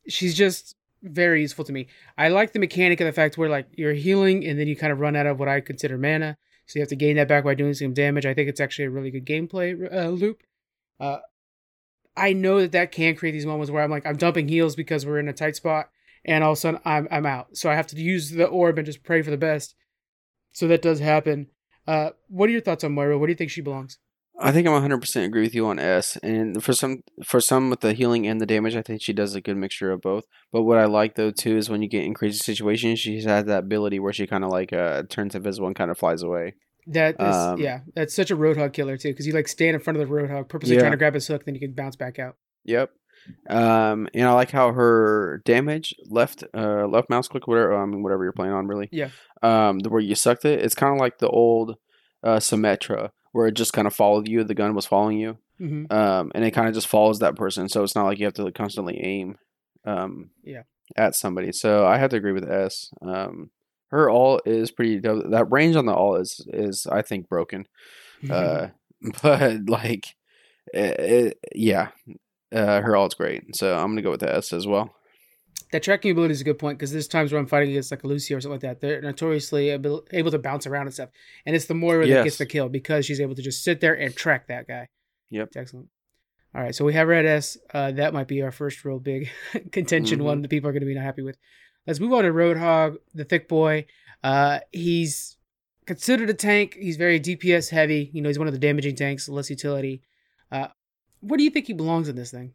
she's 0.08 0.36
just 0.36 0.76
very 1.02 1.42
useful 1.42 1.64
to 1.66 1.72
me. 1.72 1.88
I 2.18 2.30
like 2.30 2.52
the 2.52 2.60
mechanic 2.60 3.00
of 3.00 3.06
the 3.06 3.14
fact 3.14 3.38
where 3.38 3.50
like 3.50 3.68
you're 3.74 3.94
healing 3.94 4.46
and 4.46 4.60
then 4.60 4.68
you 4.68 4.76
kind 4.76 4.92
of 4.92 5.00
run 5.00 5.16
out 5.16 5.28
of 5.28 5.40
what 5.40 5.48
I 5.48 5.62
consider 5.62 5.98
mana, 5.98 6.38
so 6.66 6.78
you 6.78 6.82
have 6.82 6.90
to 6.90 6.96
gain 6.96 7.16
that 7.16 7.28
back 7.28 7.44
by 7.44 7.54
doing 7.54 7.74
some 7.74 7.94
damage. 7.94 8.26
I 8.26 8.34
think 8.34 8.50
it's 8.50 8.60
actually 8.60 8.86
a 8.86 8.90
really 8.90 9.12
good 9.12 9.26
gameplay 9.26 9.94
uh, 9.94 10.10
loop. 10.10 10.42
Uh, 11.00 11.18
I 12.18 12.34
know 12.34 12.62
that 12.62 12.72
that 12.72 12.92
can 12.92 13.16
create 13.16 13.34
these 13.34 13.46
moments 13.46 13.72
where 13.72 13.84
I'm 13.84 13.92
like 13.92 14.06
I'm 14.06 14.18
dumping 14.18 14.48
heals 14.48 14.76
because 14.76 15.06
we're 15.06 15.20
in 15.20 15.28
a 15.28 15.34
tight 15.34 15.56
spot, 15.56 15.90
and 16.24 16.44
all 16.44 16.52
of 16.52 16.58
a 16.58 16.62
sudden 16.62 16.82
I'm 16.86 17.08
I'm 17.12 17.26
out. 17.26 17.56
So 17.56 17.70
I 17.70 17.76
have 17.76 17.88
to 17.88 17.98
use 17.98 18.32
the 18.32 18.46
orb 18.48 18.78
and 18.78 18.86
just 18.86 19.04
pray 19.04 19.22
for 19.22 19.32
the 19.32 19.38
best. 19.38 19.76
So 20.56 20.68
that 20.70 20.82
does 20.82 21.00
happen. 21.02 21.48
Uh, 21.86 22.12
what 22.30 22.48
are 22.50 22.54
your 22.54 22.62
thoughts 22.62 22.84
on 22.86 22.94
Moira? 22.94 23.18
What 23.20 23.26
do 23.28 23.32
you 23.34 23.36
think 23.38 23.52
she 23.52 23.60
belongs? 23.62 24.00
I 24.40 24.52
think 24.54 24.68
I'm 24.68 24.74
100% 24.74 25.26
agree 25.26 25.42
with 25.44 25.54
you 25.54 25.66
on 25.68 25.80
S. 25.80 26.18
And 26.24 26.64
for 26.64 26.72
some 26.74 27.04
for 27.26 27.40
some 27.42 27.70
with 27.70 27.82
the 27.82 27.94
healing 27.94 28.26
and 28.26 28.40
the 28.40 28.46
damage, 28.46 28.76
I 28.76 28.82
think 28.82 29.02
she 29.02 29.12
does 29.14 29.36
a 29.36 29.42
good 29.42 29.58
mixture 29.58 29.92
of 29.92 30.02
both. 30.02 30.24
But 30.54 30.64
what 30.64 30.78
I 30.78 30.86
like 30.86 31.16
though 31.16 31.32
too 31.32 31.58
is 31.58 31.70
when 31.70 31.82
you 31.82 31.90
get 31.90 32.06
in 32.06 32.14
crazy 32.14 32.38
situations, 32.40 33.00
she 33.00 33.22
has 33.22 33.46
that 33.46 33.60
ability 33.60 34.00
where 34.00 34.14
she 34.14 34.28
kind 34.28 34.44
of 34.46 34.50
like 34.50 34.72
uh 34.74 35.04
turns 35.10 35.36
invisible 35.36 35.68
and 35.68 35.76
kind 35.76 35.92
of 35.92 35.98
flies 35.98 36.22
away. 36.24 36.56
That 36.88 37.16
is, 37.20 37.36
Um, 37.36 37.60
yeah, 37.60 37.80
that's 37.96 38.14
such 38.16 38.32
a 38.32 38.36
roadhog 38.38 38.74
killer 38.74 38.96
too, 38.98 39.10
because 39.10 39.26
you 39.28 39.34
like 39.34 39.48
stand 39.48 39.76
in 39.76 39.82
front 39.82 40.00
of 40.00 40.08
the 40.08 40.14
roadhog, 40.14 40.48
purposely 40.50 40.76
Yeah. 40.76 40.82
trying 40.82 40.92
to 40.92 40.98
grab 40.98 41.14
his 41.16 41.28
hook, 41.28 41.46
then 41.46 41.56
you 41.56 41.62
can 41.62 41.74
bounce 41.74 41.96
back 41.96 42.18
out. 42.20 42.36
Yep. 42.66 42.92
Um, 43.50 44.08
and 44.14 44.28
I 44.28 44.32
like 44.34 44.52
how 44.52 44.72
her 44.74 45.42
damage 45.46 45.96
left, 46.06 46.44
uh, 46.54 46.86
left 46.88 47.10
mouse 47.10 47.28
click, 47.28 47.48
whatever, 47.48 47.76
I 47.76 47.86
mean, 47.86 48.04
whatever 48.04 48.24
you're 48.24 48.32
playing 48.34 48.54
on, 48.54 48.68
really. 48.68 48.90
Yeah. 48.92 49.10
Um, 49.42 49.80
the 49.80 49.90
where 49.90 50.02
you 50.02 50.16
sucked 50.16 50.46
it, 50.46 50.62
it's 50.62 50.76
kind 50.76 50.94
of 50.94 51.00
like 51.00 51.18
the 51.20 51.30
old, 51.30 51.78
uh, 52.24 52.38
Symmetra, 52.38 53.12
where 53.32 53.48
it 53.48 53.54
just 53.54 53.74
kind 53.74 53.88
of 53.88 53.94
followed 53.96 54.28
you. 54.28 54.44
The 54.44 54.56
gun 54.56 54.74
was 54.76 54.86
following 54.86 55.20
you. 55.20 55.38
hmm 55.58 55.86
Um, 55.90 56.32
and 56.36 56.44
it 56.44 56.52
kind 56.52 56.68
of 56.68 56.74
just 56.74 56.88
follows 56.88 57.20
that 57.20 57.36
person, 57.36 57.70
so 57.70 57.84
it's 57.84 57.96
not 57.96 58.06
like 58.06 58.20
you 58.20 58.26
have 58.26 58.34
to 58.36 58.44
like, 58.44 58.56
constantly 58.56 59.00
aim, 59.04 59.38
um, 59.86 60.30
Yeah. 60.44 60.64
at 60.96 61.16
somebody. 61.16 61.52
So 61.52 61.86
I 61.86 61.98
have 61.98 62.10
to 62.12 62.18
agree 62.18 62.32
with 62.34 62.50
S. 62.50 62.90
Um, 63.02 63.52
her 63.92 64.10
all 64.10 64.42
is 64.46 64.72
pretty. 64.72 65.00
dope. 65.00 65.30
That 65.30 65.52
range 65.52 65.76
on 65.76 65.86
the 65.86 65.94
all 65.94 66.16
is 66.16 66.46
is 66.52 66.86
I 66.88 67.02
think 67.02 67.30
broken. 67.30 67.68
Uh, 68.30 68.70
but 69.22 69.70
like, 69.70 70.16
it, 70.74 71.00
it, 71.00 71.40
yeah, 71.54 71.90
uh, 72.56 72.82
her 72.82 72.96
ult's 72.96 73.14
great. 73.16 73.56
So 73.56 73.76
I'm 73.76 73.88
gonna 73.92 74.02
go 74.02 74.12
with 74.12 74.22
the 74.22 74.34
S 74.36 74.54
as 74.54 74.66
well. 74.66 74.96
that 75.72 75.84
tracking 75.84 76.12
ability 76.12 76.32
is 76.34 76.42
a 76.42 76.44
good 76.46 76.60
point 76.60 76.78
because 76.80 76.92
there's 76.92 77.08
times 77.08 77.32
where 77.32 77.40
I'm 77.40 77.48
fighting 77.48 77.70
against 77.72 77.92
like 77.92 78.04
a 78.04 78.08
Lucy 78.08 78.34
or 78.34 78.40
something 78.42 78.54
like 78.54 78.62
that. 78.62 78.82
They're 78.82 79.02
notoriously 79.02 79.70
able, 79.70 80.06
able 80.12 80.32
to 80.32 80.40
bounce 80.40 80.66
around 80.68 80.88
and 80.88 80.94
stuff, 80.94 81.10
and 81.46 81.56
it's 81.56 81.66
the 81.66 81.74
Moira 81.74 82.08
that 82.08 82.24
gets 82.24 82.38
the 82.38 82.46
kill 82.46 82.70
because 82.70 83.06
she's 83.06 83.20
able 83.20 83.36
to 83.36 83.42
just 83.42 83.64
sit 83.64 83.82
there 83.82 83.94
and 83.94 84.16
track 84.16 84.48
that 84.48 84.68
guy. 84.68 84.88
Yep. 85.32 85.48
It's 85.48 85.58
excellent. 85.58 85.90
All 86.54 86.62
right, 86.62 86.74
so 86.74 86.86
we 86.86 86.94
have 86.94 87.08
Red 87.10 87.26
S. 87.26 87.58
Uh, 87.74 87.92
that 87.92 88.14
might 88.14 88.28
be 88.30 88.42
our 88.42 88.52
first 88.52 88.86
real 88.86 89.00
big 89.00 89.30
contention 89.74 90.20
Mhm. 90.20 90.24
one 90.24 90.42
that 90.42 90.50
people 90.50 90.70
are 90.70 90.74
going 90.74 90.82
to 90.84 90.88
be 90.88 90.94
not 90.96 91.04
happy 91.04 91.22
with. 91.22 91.38
Let's 91.86 92.00
move 92.00 92.14
on 92.14 92.24
to 92.24 92.32
Roadhog, 92.32 92.98
the 93.14 93.26
thick 93.26 93.50
boy. 93.50 93.86
Uh, 94.24 94.60
he's 94.72 95.36
considered 95.86 96.30
a 96.30 96.34
tank. 96.34 96.76
He's 96.80 96.96
very 96.98 97.20
DPS 97.20 97.70
heavy. 97.70 98.10
You 98.14 98.22
know, 98.22 98.30
he's 98.30 98.40
one 98.40 98.48
of 98.48 98.54
the 98.54 98.60
damaging 98.60 98.96
tanks, 98.96 99.28
less 99.28 99.50
utility. 99.50 100.02
Uh, 100.52 100.68
where 101.28 101.38
do 101.38 101.44
you 101.44 101.50
think 101.50 101.68
he 101.68 101.74
belongs 101.74 102.08
in 102.10 102.16
this 102.16 102.32
thing? 102.32 102.54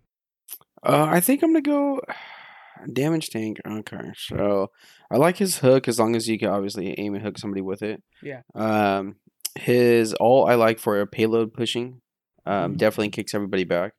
Uh, 0.82 1.06
I 1.10 1.20
think 1.20 1.42
I'm 1.42 1.50
gonna 1.52 1.62
go 1.62 2.00
damage 2.92 3.30
tank. 3.30 3.60
Okay, 3.66 4.12
so 4.16 4.70
I 5.10 5.16
like 5.16 5.36
his 5.36 5.58
hook 5.58 5.88
as 5.88 5.98
long 5.98 6.16
as 6.16 6.28
you 6.28 6.38
can 6.38 6.48
obviously 6.48 6.98
aim 6.98 7.14
and 7.14 7.22
hook 7.22 7.38
somebody 7.38 7.60
with 7.60 7.82
it. 7.82 8.02
Yeah. 8.22 8.42
Um, 8.54 9.16
his 9.58 10.14
all 10.14 10.46
I 10.48 10.54
like 10.54 10.78
for 10.78 11.00
a 11.00 11.06
payload 11.06 11.52
pushing. 11.52 12.00
Um, 12.46 12.74
Mhm. 12.74 12.78
definitely 12.78 13.10
kicks 13.10 13.34
everybody 13.34 13.64
back. 13.64 13.92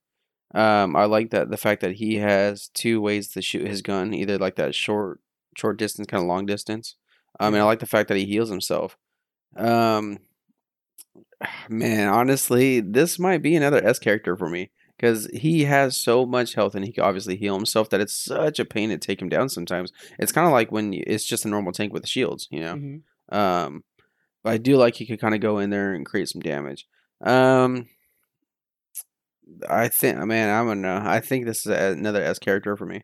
Um, 0.53 0.95
I 0.95 1.05
like 1.05 1.29
that 1.29 1.49
the 1.49 1.57
fact 1.57 1.81
that 1.81 1.93
he 1.93 2.15
has 2.15 2.69
two 2.73 2.99
ways 2.99 3.29
to 3.29 3.41
shoot 3.41 3.67
his 3.67 3.81
gun, 3.81 4.13
either 4.13 4.37
like 4.37 4.55
that 4.55 4.73
short, 4.75 5.19
short 5.55 5.77
distance, 5.77 6.07
kind 6.07 6.21
of 6.23 6.27
long 6.27 6.45
distance. 6.45 6.95
Um, 7.39 7.53
and 7.53 7.61
I 7.61 7.65
like 7.65 7.79
the 7.79 7.85
fact 7.85 8.09
that 8.09 8.17
he 8.17 8.25
heals 8.25 8.49
himself. 8.49 8.97
Um, 9.55 10.17
Man, 11.69 12.07
honestly, 12.07 12.79
this 12.81 13.17
might 13.19 13.41
be 13.41 13.55
another 13.55 13.83
S 13.85 13.99
character 13.99 14.35
for 14.37 14.49
me 14.49 14.69
because 14.97 15.25
he 15.33 15.63
has 15.63 15.97
so 15.97 16.25
much 16.25 16.53
health 16.53 16.75
and 16.75 16.85
he 16.85 16.91
can 16.91 17.03
obviously 17.03 17.35
heal 17.35 17.55
himself 17.55 17.89
that 17.89 18.01
it's 18.01 18.13
such 18.13 18.59
a 18.59 18.65
pain 18.65 18.89
to 18.89 18.97
take 18.97 19.21
him 19.21 19.29
down 19.29 19.49
sometimes. 19.49 19.91
It's 20.19 20.31
kind 20.31 20.45
of 20.45 20.53
like 20.53 20.71
when 20.71 20.93
it's 20.93 21.25
just 21.25 21.45
a 21.45 21.49
normal 21.49 21.71
tank 21.71 21.93
with 21.93 22.07
shields, 22.07 22.47
you 22.51 22.59
know. 22.59 22.75
Mhm. 22.75 23.01
Um, 23.35 23.83
but 24.43 24.53
I 24.53 24.57
do 24.57 24.75
like 24.77 24.95
he 24.95 25.05
could 25.05 25.19
kind 25.21 25.33
of 25.35 25.41
go 25.41 25.57
in 25.59 25.69
there 25.69 25.93
and 25.93 26.05
create 26.05 26.29
some 26.29 26.41
damage. 26.41 26.87
Um, 27.21 27.87
I 29.69 29.87
think, 29.87 30.17
man, 30.25 30.49
I 30.49 30.63
don't 30.65 30.81
know. 30.81 31.01
I 31.03 31.19
think 31.19 31.45
this 31.45 31.65
is 31.65 31.71
a- 31.71 31.91
another 31.93 32.21
S 32.21 32.39
character 32.39 32.75
for 32.77 32.85
me. 32.85 33.03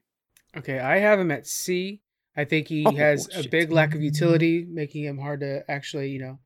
Okay, 0.55 0.79
I 0.79 0.97
have 0.99 1.19
him 1.19 1.31
at 1.31 1.45
C. 1.45 2.01
I 2.35 2.45
think 2.45 2.67
he 2.67 2.85
Oh, 2.85 2.95
has 2.95 3.27
a 3.35 3.47
big 3.47 3.71
lack 3.71 3.95
of 3.95 4.01
utility, 4.01 4.65
making 4.69 5.03
him 5.03 5.17
hard 5.17 5.39
to 5.41 5.69
actually, 5.69 6.11
you 6.11 6.19
know, 6.19 6.39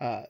uh, 0.00 0.22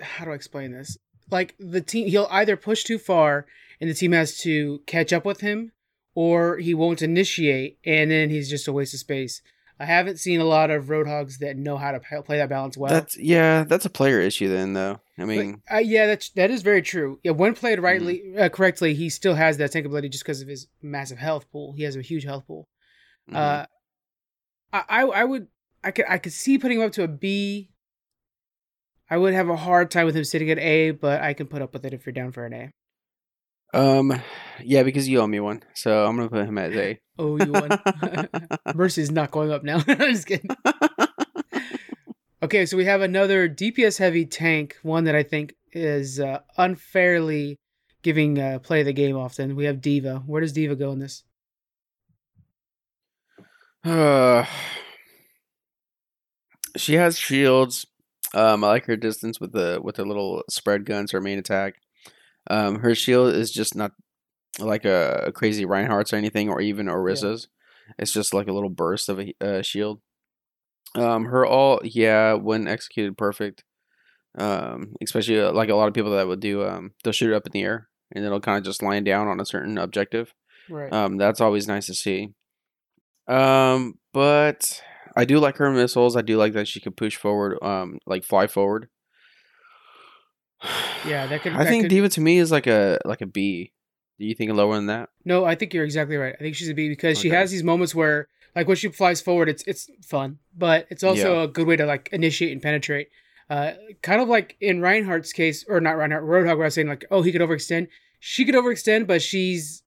how 0.00 0.24
do 0.24 0.32
I 0.32 0.34
explain 0.34 0.72
this? 0.72 0.96
Like 1.30 1.54
the 1.58 1.80
team, 1.80 2.08
he'll 2.08 2.28
either 2.30 2.56
push 2.56 2.84
too 2.84 2.98
far, 2.98 3.46
and 3.80 3.88
the 3.88 3.94
team 3.94 4.12
has 4.12 4.38
to 4.38 4.80
catch 4.86 5.12
up 5.12 5.24
with 5.24 5.40
him, 5.40 5.72
or 6.14 6.58
he 6.58 6.74
won't 6.74 7.02
initiate, 7.02 7.78
and 7.84 8.10
then 8.10 8.30
he's 8.30 8.50
just 8.50 8.68
a 8.68 8.72
waste 8.72 8.94
of 8.94 9.00
space. 9.00 9.40
I 9.80 9.86
haven't 9.86 10.18
seen 10.18 10.40
a 10.40 10.44
lot 10.44 10.70
of 10.70 10.84
Roadhogs 10.86 11.38
that 11.38 11.56
know 11.56 11.76
how 11.76 11.90
to 11.92 12.00
play 12.22 12.36
that 12.36 12.48
balance 12.48 12.76
well. 12.76 12.92
That's 12.92 13.18
yeah, 13.18 13.64
that's 13.64 13.84
a 13.84 13.90
player 13.90 14.20
issue 14.20 14.48
then, 14.48 14.74
though. 14.74 15.00
I 15.18 15.22
But, 15.24 15.28
mean, 15.28 15.62
uh, 15.72 15.78
yeah, 15.78 16.06
that's 16.06 16.30
that 16.30 16.50
is 16.50 16.62
very 16.62 16.82
true. 16.82 17.18
Yeah, 17.24 17.32
when 17.32 17.54
played 17.54 17.78
Mm-hmm. 17.78 17.84
rightly, 17.84 18.36
uh, 18.38 18.48
correctly, 18.50 18.94
he 18.94 19.08
still 19.08 19.34
has 19.34 19.56
that 19.56 19.72
tank 19.72 19.86
ability 19.86 20.10
just 20.10 20.24
because 20.24 20.42
of 20.42 20.48
his 20.48 20.68
massive 20.82 21.18
health 21.18 21.50
pool. 21.50 21.72
He 21.72 21.82
has 21.84 21.96
a 21.96 22.02
huge 22.02 22.24
health 22.24 22.46
pool. 22.46 22.68
mhm. 23.28 23.34
Uh, 23.36 23.66
I, 24.72 24.82
I 24.88 25.02
I 25.02 25.24
would 25.24 25.48
I 25.82 25.90
could 25.90 26.04
I 26.08 26.18
could 26.18 26.32
see 26.32 26.58
putting 26.58 26.78
him 26.80 26.86
up 26.86 26.92
to 26.92 27.02
a 27.02 27.08
B. 27.08 27.70
I 29.12 29.18
would 29.18 29.34
have 29.34 29.50
a 29.50 29.56
hard 29.56 29.90
time 29.90 30.06
with 30.06 30.16
him 30.16 30.24
sitting 30.24 30.48
at 30.48 30.58
A, 30.58 30.92
but 30.92 31.20
I 31.20 31.34
can 31.34 31.46
put 31.46 31.60
up 31.60 31.74
with 31.74 31.84
it 31.84 31.92
if 31.92 32.06
you're 32.06 32.14
down 32.14 32.32
for 32.32 32.46
an 32.46 32.54
A. 32.54 32.70
um, 33.78 34.22
yeah, 34.64 34.82
because 34.84 35.06
you 35.06 35.20
owe 35.20 35.26
me 35.26 35.38
one, 35.38 35.62
so 35.74 36.06
I'm 36.06 36.16
gonna 36.16 36.30
put 36.30 36.46
him 36.46 36.56
at 36.56 36.72
A. 36.72 36.98
Oh, 37.18 37.36
you 37.36 37.52
won. 37.52 37.78
Mercy's 38.74 39.10
not 39.10 39.30
going 39.30 39.52
up 39.52 39.64
now. 39.64 39.82
I'm 39.86 39.98
just 39.98 40.26
kidding. 40.26 40.48
Okay, 42.42 42.64
so 42.64 42.78
we 42.78 42.86
have 42.86 43.02
another 43.02 43.50
DPS 43.50 43.98
heavy 43.98 44.24
tank, 44.24 44.78
one 44.82 45.04
that 45.04 45.14
I 45.14 45.22
think 45.22 45.56
is 45.72 46.18
uh, 46.18 46.38
unfairly 46.56 47.58
giving 48.00 48.38
uh, 48.38 48.60
play 48.60 48.82
the 48.82 48.94
game 48.94 49.18
often. 49.18 49.56
We 49.56 49.66
have 49.66 49.82
D.Va. 49.82 50.22
Where 50.24 50.40
does 50.40 50.54
D.Va 50.54 50.74
go 50.74 50.90
in 50.90 51.00
this? 51.00 51.22
Uh, 53.84 54.46
she 56.78 56.94
has 56.94 57.18
shields. 57.18 57.86
Um, 58.34 58.64
I 58.64 58.68
like 58.68 58.86
her 58.86 58.96
distance 58.96 59.40
with 59.40 59.52
the 59.52 59.80
with 59.82 59.96
the 59.96 60.04
little 60.04 60.42
spread 60.48 60.84
guns. 60.84 61.12
Her 61.12 61.20
main 61.20 61.38
attack. 61.38 61.74
Um, 62.50 62.80
her 62.80 62.94
shield 62.94 63.34
is 63.34 63.50
just 63.50 63.76
not 63.76 63.92
like 64.58 64.84
a, 64.84 65.24
a 65.26 65.32
crazy 65.32 65.64
Reinhardt's 65.64 66.12
or 66.12 66.16
anything, 66.16 66.48
or 66.48 66.60
even 66.60 66.86
Orisa's. 66.86 67.48
It's 67.98 68.12
just 68.12 68.34
like 68.34 68.48
a 68.48 68.52
little 68.52 68.70
burst 68.70 69.08
of 69.08 69.20
a 69.20 69.34
uh, 69.40 69.62
shield. 69.62 70.00
Um, 70.94 71.26
her 71.26 71.46
all 71.46 71.80
yeah, 71.84 72.34
when 72.34 72.68
executed 72.68 73.16
perfect. 73.16 73.64
Um, 74.38 74.94
especially 75.02 75.40
uh, 75.40 75.52
like 75.52 75.68
a 75.68 75.74
lot 75.74 75.88
of 75.88 75.94
people 75.94 76.12
that 76.12 76.26
would 76.26 76.40
do 76.40 76.64
um, 76.64 76.92
they'll 77.04 77.12
shoot 77.12 77.32
it 77.32 77.36
up 77.36 77.44
in 77.44 77.52
the 77.52 77.62
air 77.62 77.90
and 78.14 78.24
it'll 78.24 78.40
kind 78.40 78.56
of 78.56 78.64
just 78.64 78.82
line 78.82 79.04
down 79.04 79.28
on 79.28 79.40
a 79.40 79.46
certain 79.46 79.76
objective. 79.76 80.32
Right. 80.70 80.92
Um, 80.92 81.18
that's 81.18 81.40
always 81.40 81.66
nice 81.66 81.86
to 81.86 81.94
see. 81.94 82.30
Um, 83.28 83.94
but 84.12 84.82
I 85.16 85.24
do 85.24 85.38
like 85.38 85.56
her 85.58 85.70
missiles. 85.70 86.16
I 86.16 86.22
do 86.22 86.36
like 86.36 86.52
that 86.54 86.68
she 86.68 86.80
can 86.80 86.92
push 86.92 87.16
forward, 87.16 87.58
um, 87.62 87.98
like 88.06 88.24
fly 88.24 88.46
forward. 88.46 88.88
Yeah, 91.06 91.26
that 91.26 91.42
could- 91.42 91.52
I 91.54 91.64
that 91.64 91.68
think 91.68 91.84
could- 91.84 91.88
D.Va 91.90 92.08
to 92.10 92.20
me 92.20 92.38
is 92.38 92.52
like 92.52 92.66
a 92.68 92.98
like 93.04 93.20
a 93.22 93.26
B. 93.26 93.72
Do 94.18 94.26
you 94.26 94.34
think 94.36 94.52
lower 94.52 94.76
than 94.76 94.86
that? 94.86 95.08
No, 95.24 95.44
I 95.44 95.56
think 95.56 95.74
you're 95.74 95.84
exactly 95.84 96.16
right. 96.16 96.34
I 96.38 96.38
think 96.42 96.54
she's 96.54 96.68
a 96.68 96.74
B 96.74 96.88
because 96.88 97.18
she 97.18 97.30
has 97.30 97.50
these 97.50 97.64
moments 97.64 97.92
where, 97.92 98.28
like, 98.54 98.68
when 98.68 98.76
she 98.76 98.86
flies 98.88 99.20
forward, 99.20 99.48
it's 99.48 99.64
it's 99.66 99.90
fun, 100.06 100.38
but 100.56 100.86
it's 100.90 101.02
also 101.02 101.42
a 101.42 101.48
good 101.48 101.66
way 101.66 101.74
to 101.76 101.86
like 101.86 102.08
initiate 102.12 102.52
and 102.52 102.62
penetrate. 102.62 103.08
Uh, 103.50 103.72
kind 104.02 104.22
of 104.22 104.28
like 104.28 104.56
in 104.60 104.80
Reinhardt's 104.80 105.32
case, 105.32 105.64
or 105.68 105.80
not 105.80 105.96
Reinhardt, 105.96 106.22
Roadhog, 106.24 106.56
where 106.56 106.62
I 106.62 106.66
was 106.68 106.74
saying 106.74 106.86
like, 106.88 107.04
oh, 107.10 107.22
he 107.22 107.32
could 107.32 107.40
overextend. 107.40 107.88
She 108.20 108.44
could 108.44 108.54
overextend, 108.54 109.08
but 109.08 109.20
she's 109.20 109.82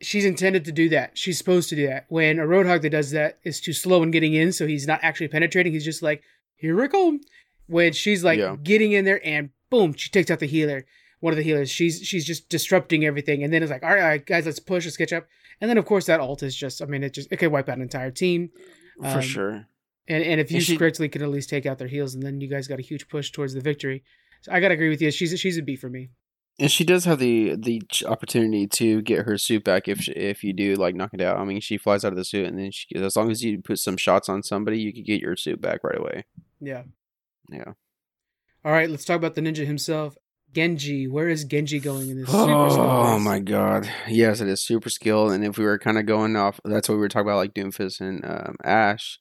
she's 0.00 0.24
intended 0.24 0.64
to 0.66 0.72
do 0.72 0.88
that. 0.90 1.16
She's 1.16 1.38
supposed 1.38 1.68
to 1.70 1.76
do 1.76 1.86
that. 1.86 2.06
When 2.08 2.38
a 2.38 2.44
Roadhog 2.44 2.82
that 2.82 2.90
does 2.90 3.10
that 3.12 3.38
is 3.44 3.60
too 3.60 3.72
slow 3.72 4.02
in 4.02 4.10
getting 4.10 4.34
in, 4.34 4.52
so 4.52 4.66
he's 4.66 4.86
not 4.86 5.00
actually 5.02 5.28
penetrating. 5.28 5.72
He's 5.72 5.84
just 5.84 6.02
like, 6.02 6.22
here 6.56 6.76
we 6.80 6.88
go. 6.88 7.18
When 7.66 7.92
she's 7.92 8.22
like 8.24 8.38
Yeah. 8.38 8.56
getting 8.62 8.92
in 8.92 9.04
there 9.04 9.20
and 9.26 9.50
boom, 9.70 9.94
she 9.94 10.10
takes 10.10 10.30
out 10.30 10.38
the 10.40 10.46
healer 10.46 10.84
one 11.20 11.32
of 11.32 11.36
the 11.38 11.42
healers. 11.42 11.70
She's 11.70 12.02
she's 12.06 12.24
just 12.26 12.48
disrupting 12.50 13.04
everything, 13.06 13.42
and 13.42 13.52
then 13.52 13.62
it's 13.62 13.72
like, 13.72 13.82
all 13.82 13.88
right, 13.90 14.00
all 14.02 14.08
right, 14.08 14.24
guys, 14.26 14.44
let's 14.46 14.58
push, 14.60 14.84
let's 14.84 14.96
catch 14.98 15.12
up. 15.14 15.26
And 15.60 15.68
then 15.70 15.78
of 15.78 15.86
course 15.86 16.04
that 16.06 16.20
alt 16.20 16.42
is 16.42 16.54
just, 16.54 16.82
I 16.82 16.84
mean, 16.84 17.02
it 17.02 17.14
just 17.14 17.32
it 17.32 17.38
could 17.38 17.50
wipe 17.50 17.68
out 17.68 17.76
an 17.76 17.82
entire 17.82 18.10
team. 18.10 18.50
For 19.00 19.06
Um, 19.06 19.20
sure. 19.22 19.66
And 20.08 20.22
and 20.22 20.40
if 20.40 20.52
used 20.52 20.66
she- 20.66 20.76
correctly, 20.76 21.08
could 21.08 21.22
at 21.22 21.30
least 21.30 21.48
take 21.48 21.64
out 21.66 21.78
their 21.78 21.88
heals, 21.88 22.14
and 22.14 22.22
then 22.22 22.40
you 22.40 22.48
guys 22.48 22.68
got 22.68 22.78
a 22.78 22.82
huge 22.82 23.08
push 23.08 23.30
towards 23.32 23.54
the 23.54 23.60
victory. 23.60 24.04
So 24.42 24.52
I 24.52 24.60
gotta 24.60 24.74
agree 24.74 24.90
with 24.90 25.00
you. 25.02 25.10
She's 25.10 25.32
a, 25.32 25.36
she's 25.38 25.56
a 25.58 25.62
B 25.62 25.74
for 25.74 25.88
me. 25.88 26.10
And 26.58 26.70
she 26.70 26.84
does 26.84 27.04
have 27.04 27.18
the 27.18 27.54
the 27.56 27.82
opportunity 28.06 28.66
to 28.68 29.02
get 29.02 29.26
her 29.26 29.36
suit 29.36 29.62
back 29.62 29.88
if 29.88 30.00
she, 30.00 30.12
if 30.12 30.42
you 30.42 30.54
do 30.54 30.74
like 30.74 30.94
knock 30.94 31.10
it 31.12 31.20
out. 31.20 31.38
I 31.38 31.44
mean, 31.44 31.60
she 31.60 31.76
flies 31.76 32.04
out 32.04 32.12
of 32.12 32.16
the 32.16 32.24
suit, 32.24 32.46
and 32.46 32.58
then 32.58 32.70
she, 32.70 32.96
as 32.96 33.14
long 33.16 33.30
as 33.30 33.44
you 33.44 33.60
put 33.60 33.78
some 33.78 33.98
shots 33.98 34.28
on 34.28 34.42
somebody, 34.42 34.78
you 34.80 34.92
could 34.92 35.04
get 35.04 35.20
your 35.20 35.36
suit 35.36 35.60
back 35.60 35.84
right 35.84 35.98
away. 35.98 36.24
Yeah. 36.60 36.84
Yeah. 37.50 37.72
All 38.64 38.72
right, 38.72 38.90
let's 38.90 39.04
talk 39.04 39.16
about 39.16 39.34
the 39.34 39.42
ninja 39.42 39.64
himself, 39.66 40.16
Genji. 40.52 41.06
Where 41.06 41.28
is 41.28 41.44
Genji 41.44 41.78
going 41.78 42.08
in 42.08 42.20
this? 42.20 42.28
super 42.28 42.42
Oh 42.42 43.18
my 43.18 43.38
god. 43.38 43.88
Yes, 44.08 44.40
it 44.40 44.48
is 44.48 44.62
super 44.62 44.88
skill. 44.88 45.30
And 45.30 45.44
if 45.44 45.58
we 45.58 45.64
were 45.64 45.78
kind 45.78 45.98
of 45.98 46.06
going 46.06 46.34
off, 46.34 46.58
that's 46.64 46.88
what 46.88 46.96
we 46.96 47.00
were 47.00 47.08
talking 47.08 47.28
about, 47.28 47.36
like 47.36 47.54
Doomfist 47.54 48.00
and 48.00 48.24
um, 48.24 48.56
Ash. 48.64 49.20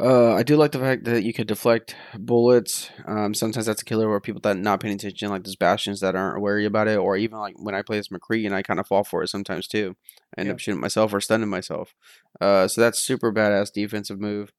Uh, 0.00 0.32
I 0.34 0.42
do 0.42 0.56
like 0.56 0.72
the 0.72 0.78
fact 0.78 1.04
that 1.04 1.24
you 1.24 1.32
could 1.34 1.46
deflect 1.46 1.94
bullets. 2.18 2.90
Um, 3.06 3.34
sometimes 3.34 3.66
that's 3.66 3.82
a 3.82 3.84
killer 3.84 4.08
where 4.08 4.18
people 4.20 4.40
that 4.42 4.56
not 4.56 4.80
paying 4.80 4.94
attention, 4.94 5.28
like 5.28 5.44
those 5.44 5.56
bastions 5.56 6.00
that 6.00 6.14
aren't 6.14 6.40
wary 6.40 6.64
about 6.64 6.88
it, 6.88 6.96
or 6.96 7.16
even 7.16 7.38
like 7.38 7.54
when 7.58 7.74
I 7.74 7.82
play 7.82 7.98
as 7.98 8.08
McCree 8.08 8.46
and 8.46 8.54
I 8.54 8.62
kind 8.62 8.80
of 8.80 8.86
fall 8.86 9.04
for 9.04 9.22
it 9.22 9.28
sometimes 9.28 9.68
too. 9.68 9.96
I 10.36 10.40
end 10.40 10.46
Yeah. 10.46 10.54
up 10.54 10.58
shooting 10.58 10.80
myself 10.80 11.12
or 11.12 11.20
stunning 11.20 11.50
myself. 11.50 11.94
Uh, 12.40 12.66
so 12.66 12.80
that's 12.80 12.98
super 13.02 13.30
badass 13.32 13.72
defensive 13.72 14.18
move. 14.18 14.52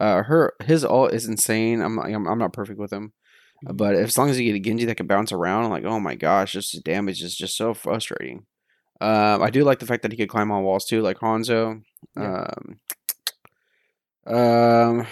Uh, 0.00 0.22
her 0.24 0.54
his 0.62 0.84
ult 0.84 1.12
is 1.12 1.26
insane. 1.26 1.80
I'm 1.80 1.98
I'm, 1.98 2.26
I'm 2.28 2.38
not 2.38 2.52
perfect 2.52 2.78
with 2.78 2.92
him. 2.92 3.12
Mhm. 3.66 3.76
But 3.76 3.96
if, 3.96 4.08
as 4.08 4.18
long 4.18 4.30
as 4.30 4.38
you 4.38 4.44
get 4.52 4.58
a 4.58 4.62
Genji 4.62 4.84
that 4.84 4.96
can 4.96 5.06
bounce 5.08 5.32
around, 5.32 5.64
I'm 5.64 5.70
like, 5.70 5.84
oh 5.84 5.98
my 5.98 6.14
gosh, 6.14 6.52
just 6.52 6.72
the 6.72 6.80
damage 6.80 7.22
is 7.22 7.34
just 7.36 7.56
so 7.56 7.74
frustrating. 7.74 8.46
Um, 9.00 9.42
I 9.42 9.50
do 9.50 9.64
like 9.64 9.80
the 9.80 9.86
fact 9.86 10.02
that 10.02 10.12
he 10.12 10.16
could 10.18 10.28
climb 10.28 10.52
on 10.52 10.62
walls 10.62 10.84
too, 10.84 11.02
like 11.02 11.18
Hanzo. 11.18 11.82
Yeah. 12.16 12.44
Um, 12.58 12.80
um, 14.26 15.06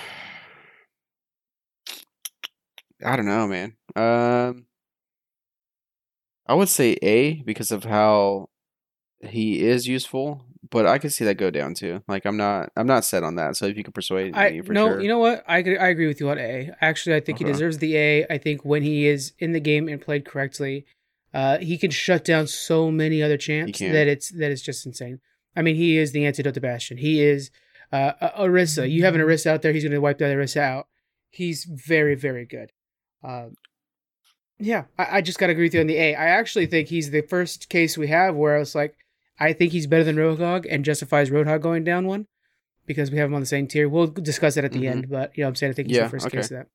I 3.04 3.16
don't 3.16 3.26
know, 3.26 3.46
man. 3.46 3.76
Um, 3.96 4.66
I 6.46 6.54
would 6.54 6.68
say 6.68 6.96
A 7.02 7.34
because 7.42 7.70
of 7.72 7.84
how 7.84 8.48
he 9.20 9.64
is 9.64 9.86
useful, 9.86 10.44
but 10.70 10.86
I 10.86 10.98
could 10.98 11.12
see 11.12 11.24
that 11.24 11.36
go 11.36 11.50
down 11.50 11.74
too. 11.74 12.02
Like 12.08 12.24
I'm 12.24 12.36
not, 12.36 12.70
I'm 12.76 12.86
not 12.86 13.04
set 13.04 13.22
on 13.22 13.36
that. 13.36 13.56
So 13.56 13.66
if 13.66 13.76
you 13.76 13.84
could 13.84 13.94
persuade 13.94 14.34
I 14.34 14.50
me 14.50 14.60
for 14.62 14.72
no, 14.72 14.86
sure. 14.88 15.00
you 15.00 15.08
know 15.08 15.18
what? 15.18 15.44
I 15.46 15.58
agree- 15.58 15.78
I 15.78 15.88
agree 15.88 16.06
with 16.06 16.20
you 16.20 16.30
on 16.30 16.38
A. 16.38 16.70
Actually, 16.80 17.16
I 17.16 17.20
think 17.20 17.38
he 17.38 17.44
deserves 17.44 17.78
the 17.78 17.96
A. 17.96 18.26
I 18.28 18.38
think 18.38 18.64
when 18.64 18.82
he 18.82 19.06
is 19.06 19.32
in 19.38 19.52
the 19.52 19.60
game 19.60 19.88
and 19.88 20.00
played 20.00 20.24
correctly, 20.24 20.86
uh, 21.34 21.58
he 21.58 21.78
can 21.78 21.90
shut 21.90 22.24
down 22.24 22.46
so 22.46 22.90
many 22.90 23.22
other 23.22 23.36
champs 23.38 23.78
that 23.78 24.08
it's 24.08 24.30
that 24.30 24.50
it's 24.50 24.62
just 24.62 24.84
insane. 24.86 25.20
I 25.56 25.62
mean, 25.62 25.76
he 25.76 25.96
is 25.98 26.12
the 26.12 26.24
antidote 26.26 26.54
to 26.54 26.60
Bastion. 26.60 26.96
He 26.98 27.22
is 27.22 27.50
uh, 27.92 28.12
a- 28.36 28.86
You 28.86 29.04
have 29.04 29.14
an 29.14 29.20
Orisa 29.20 29.46
out 29.48 29.62
there, 29.62 29.72
he's 29.72 29.84
going 29.84 29.92
to 29.92 30.00
wipe 30.00 30.18
that 30.18 30.34
Orisa 30.36 30.58
out. 30.60 30.88
He's 31.30 31.64
very 31.64 32.14
very 32.14 32.44
good. 32.46 32.72
Um, 33.22 33.56
yeah, 34.58 34.84
I, 34.98 35.18
I 35.18 35.20
just 35.22 35.38
got 35.38 35.46
to 35.46 35.52
agree 35.52 35.64
with 35.66 35.74
you 35.74 35.80
on 35.80 35.86
the 35.86 35.96
A. 35.96 36.14
I 36.14 36.26
actually 36.26 36.66
think 36.66 36.88
he's 36.88 37.10
the 37.10 37.22
first 37.22 37.68
case 37.68 37.96
we 37.98 38.08
have 38.08 38.34
where 38.34 38.56
I 38.56 38.58
was 38.60 38.74
like, 38.74 38.96
I 39.40 39.52
think 39.52 39.72
he's 39.72 39.86
better 39.86 40.04
than 40.04 40.16
Roadhog 40.16 40.66
and 40.70 40.84
justifies 40.84 41.30
Roadhog 41.30 41.62
going 41.62 41.84
down 41.84 42.06
one 42.06 42.26
because 42.86 43.10
we 43.10 43.18
have 43.18 43.28
him 43.28 43.34
on 43.34 43.40
the 43.40 43.46
same 43.46 43.66
tier. 43.66 43.88
We'll 43.88 44.06
discuss 44.08 44.54
that 44.54 44.64
at 44.64 44.72
the 44.72 44.82
Mhm. 44.84 44.90
end, 44.90 45.08
but 45.10 45.36
you 45.36 45.42
know 45.42 45.46
what 45.46 45.50
I'm 45.50 45.54
saying 45.56 45.70
I 45.72 45.74
think 45.74 45.88
he's 45.88 45.96
Yeah, 45.96 46.04
the 46.04 46.10
first 46.10 46.26
okay. 46.26 46.38
case 46.38 46.50
of 46.50 46.58
that. 46.58 46.66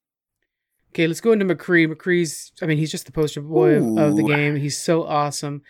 Okay, 0.91 1.06
let's 1.08 1.21
go 1.21 1.32
into 1.34 1.45
McCree. 1.45 1.88
McCree's, 1.93 2.51
I 2.62 2.65
mean, 2.65 2.77
he's 2.77 2.91
just 2.91 3.06
the 3.06 3.12
poster 3.12 3.41
boy 3.41 3.75
of, 3.75 3.97
of 3.97 4.15
the 4.15 4.23
game. 4.23 4.56
He's 4.56 4.77
so 4.77 5.03
awesome. 5.03 5.62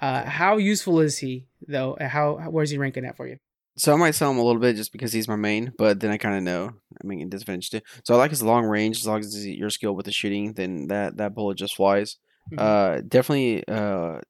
Uh, 0.00 0.24
how 0.24 0.58
useful 0.58 1.00
is 1.00 1.18
he 1.18 1.46
though? 1.66 1.96
How 2.00 2.34
where's 2.50 2.70
he 2.70 2.78
ranking 2.78 3.04
at 3.04 3.16
for 3.16 3.26
you? 3.26 3.38
So 3.76 3.92
I 3.92 3.96
might 3.96 4.14
sell 4.14 4.30
him 4.30 4.38
a 4.38 4.42
little 4.44 4.60
bit 4.60 4.76
just 4.76 4.92
because 4.92 5.12
he's 5.12 5.26
my 5.26 5.36
main, 5.36 5.72
but 5.76 5.98
then 6.00 6.10
I 6.12 6.16
kind 6.16 6.36
of 6.36 6.42
know. 6.44 6.70
I 7.02 7.06
mean, 7.06 7.28
disadvantage 7.28 7.70
too. 7.70 7.80
So 8.04 8.14
I 8.14 8.18
like 8.18 8.30
his 8.30 8.42
long 8.42 8.64
range. 8.66 8.98
As 8.98 9.06
long 9.06 9.18
as 9.20 9.44
you're 9.46 9.70
skilled 9.70 9.96
with 9.96 10.06
the 10.06 10.12
shooting, 10.12 10.52
then 10.52 10.86
that 10.88 11.16
that 11.16 11.34
bullet 11.34 11.56
just 11.58 11.74
flies. 11.74 12.16
Mhm. 12.52 12.58
Uh, 12.60 13.00
definitely. 13.08 13.66
Uh, 13.66 14.20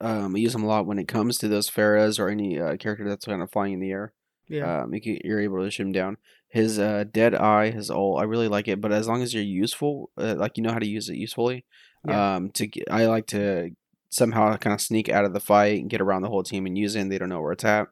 um, 0.00 0.36
I 0.36 0.38
use 0.38 0.54
him 0.54 0.62
a 0.62 0.66
lot 0.66 0.86
when 0.86 0.98
it 0.98 1.08
comes 1.08 1.38
to 1.38 1.48
those 1.48 1.70
Pharahs 1.70 2.18
or 2.18 2.28
any 2.28 2.60
uh, 2.60 2.76
character 2.76 3.08
that's 3.08 3.24
kind 3.24 3.40
of 3.42 3.50
flying 3.50 3.72
in 3.72 3.80
the 3.80 3.90
air. 3.90 4.12
Yeah. 4.48 4.82
Um, 4.82 4.94
you 4.94 5.18
you're 5.24 5.40
able 5.40 5.64
to 5.64 5.70
shoot 5.70 5.84
him 5.86 5.92
down. 5.92 6.18
His 6.50 6.78
uh, 6.78 7.04
dead 7.10 7.34
eye, 7.34 7.70
his 7.70 7.90
ult, 7.90 8.20
I 8.20 8.24
really 8.24 8.48
like 8.48 8.68
it. 8.68 8.80
But 8.80 8.92
as 8.92 9.08
long 9.08 9.22
as 9.22 9.32
you're 9.34 9.42
useful, 9.42 10.10
uh, 10.18 10.34
like 10.36 10.56
you 10.56 10.62
know 10.62 10.72
how 10.72 10.78
to 10.78 10.86
use 10.86 11.08
it 11.08 11.16
usefully, 11.16 11.64
Yeah. 12.06 12.36
um, 12.36 12.50
to 12.52 12.68
I 12.90 13.06
like 13.06 13.26
to 13.28 13.70
somehow 14.10 14.56
kind 14.58 14.74
of 14.74 14.80
sneak 14.80 15.08
out 15.08 15.24
of 15.24 15.32
the 15.32 15.40
fight 15.40 15.80
and 15.80 15.90
get 15.90 16.00
around 16.00 16.22
the 16.22 16.28
whole 16.28 16.42
team 16.42 16.66
and 16.66 16.76
use 16.78 16.94
it. 16.94 17.00
and 17.00 17.10
They 17.10 17.18
don't 17.18 17.28
know 17.30 17.40
where 17.40 17.52
it's 17.52 17.64
at. 17.64 17.88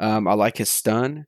Um, 0.00 0.26
I 0.26 0.32
like 0.34 0.56
his 0.56 0.70
stun, 0.70 1.26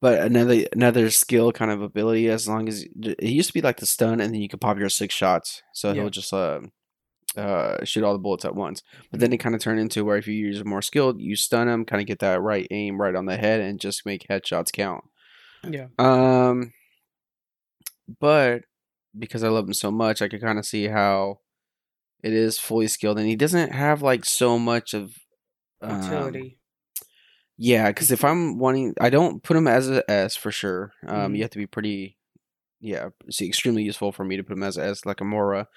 but 0.00 0.18
another 0.20 0.64
another 0.72 1.10
skill 1.10 1.52
kind 1.52 1.70
of 1.70 1.82
ability. 1.82 2.28
As 2.28 2.48
long 2.48 2.66
as 2.68 2.82
it 2.82 3.22
used 3.22 3.48
to 3.50 3.54
be 3.54 3.60
like 3.60 3.76
the 3.76 3.86
stun, 3.86 4.20
and 4.20 4.34
then 4.34 4.40
you 4.40 4.48
could 4.48 4.60
pop 4.60 4.78
your 4.78 4.88
six 4.88 5.14
shots, 5.14 5.62
so 5.74 5.88
Yeah. 5.88 5.94
he'll 6.02 6.10
just 6.10 6.32
uh, 6.32 6.60
uh, 7.36 7.84
shoot 7.84 8.02
all 8.04 8.14
the 8.14 8.18
bullets 8.18 8.44
at 8.44 8.54
once. 8.54 8.82
But 9.10 9.20
then 9.20 9.32
it 9.32 9.38
kind 9.38 9.54
of 9.54 9.60
turned 9.60 9.78
into 9.78 10.04
where 10.04 10.16
if 10.16 10.26
you 10.26 10.34
use 10.34 10.64
more 10.64 10.82
skilled, 10.82 11.20
you 11.20 11.36
stun 11.36 11.68
him, 11.68 11.84
kind 11.84 12.00
of 12.00 12.06
get 12.06 12.20
that 12.20 12.40
right 12.40 12.66
aim 12.70 13.00
right 13.00 13.14
on 13.14 13.26
the 13.26 13.36
head, 13.36 13.60
and 13.60 13.78
just 13.78 14.06
make 14.06 14.26
headshots 14.28 14.72
count. 14.72 15.04
Yeah. 15.68 15.88
Um, 15.98 16.72
but 18.20 18.62
because 19.18 19.42
I 19.44 19.48
love 19.48 19.66
him 19.66 19.74
so 19.74 19.90
much, 19.90 20.22
I 20.22 20.28
could 20.28 20.40
kind 20.40 20.58
of 20.58 20.64
see 20.66 20.86
how 20.86 21.40
it 22.22 22.32
is 22.32 22.58
fully 22.58 22.88
skilled, 22.88 23.18
and 23.18 23.28
he 23.28 23.36
doesn't 23.36 23.72
have 23.72 24.00
like 24.02 24.24
so 24.24 24.58
much 24.58 24.94
of 24.94 25.12
um, 25.82 26.02
Utility. 26.02 26.57
Yeah, 27.58 27.88
because 27.88 28.10
if 28.12 28.24
I'm 28.24 28.58
wanting, 28.58 28.94
I 29.00 29.10
don't 29.10 29.42
put 29.42 29.56
him 29.56 29.66
as 29.66 29.90
a 29.90 30.08
S 30.10 30.36
for 30.36 30.52
sure. 30.52 30.92
Um, 31.06 31.34
Mhm. 31.34 31.36
you 31.36 31.42
have 31.42 31.50
to 31.50 31.58
be 31.58 31.66
pretty, 31.66 32.16
yeah, 32.80 33.10
see, 33.30 33.46
extremely 33.48 33.82
useful 33.84 34.12
for 34.12 34.24
me 34.24 34.36
to 34.36 34.44
put 34.44 34.54
him 34.54 34.64
as 34.64 34.78
a 34.78 34.84
S, 34.84 35.06
like 35.06 35.20
a 35.20 35.24
Moira. 35.24 35.68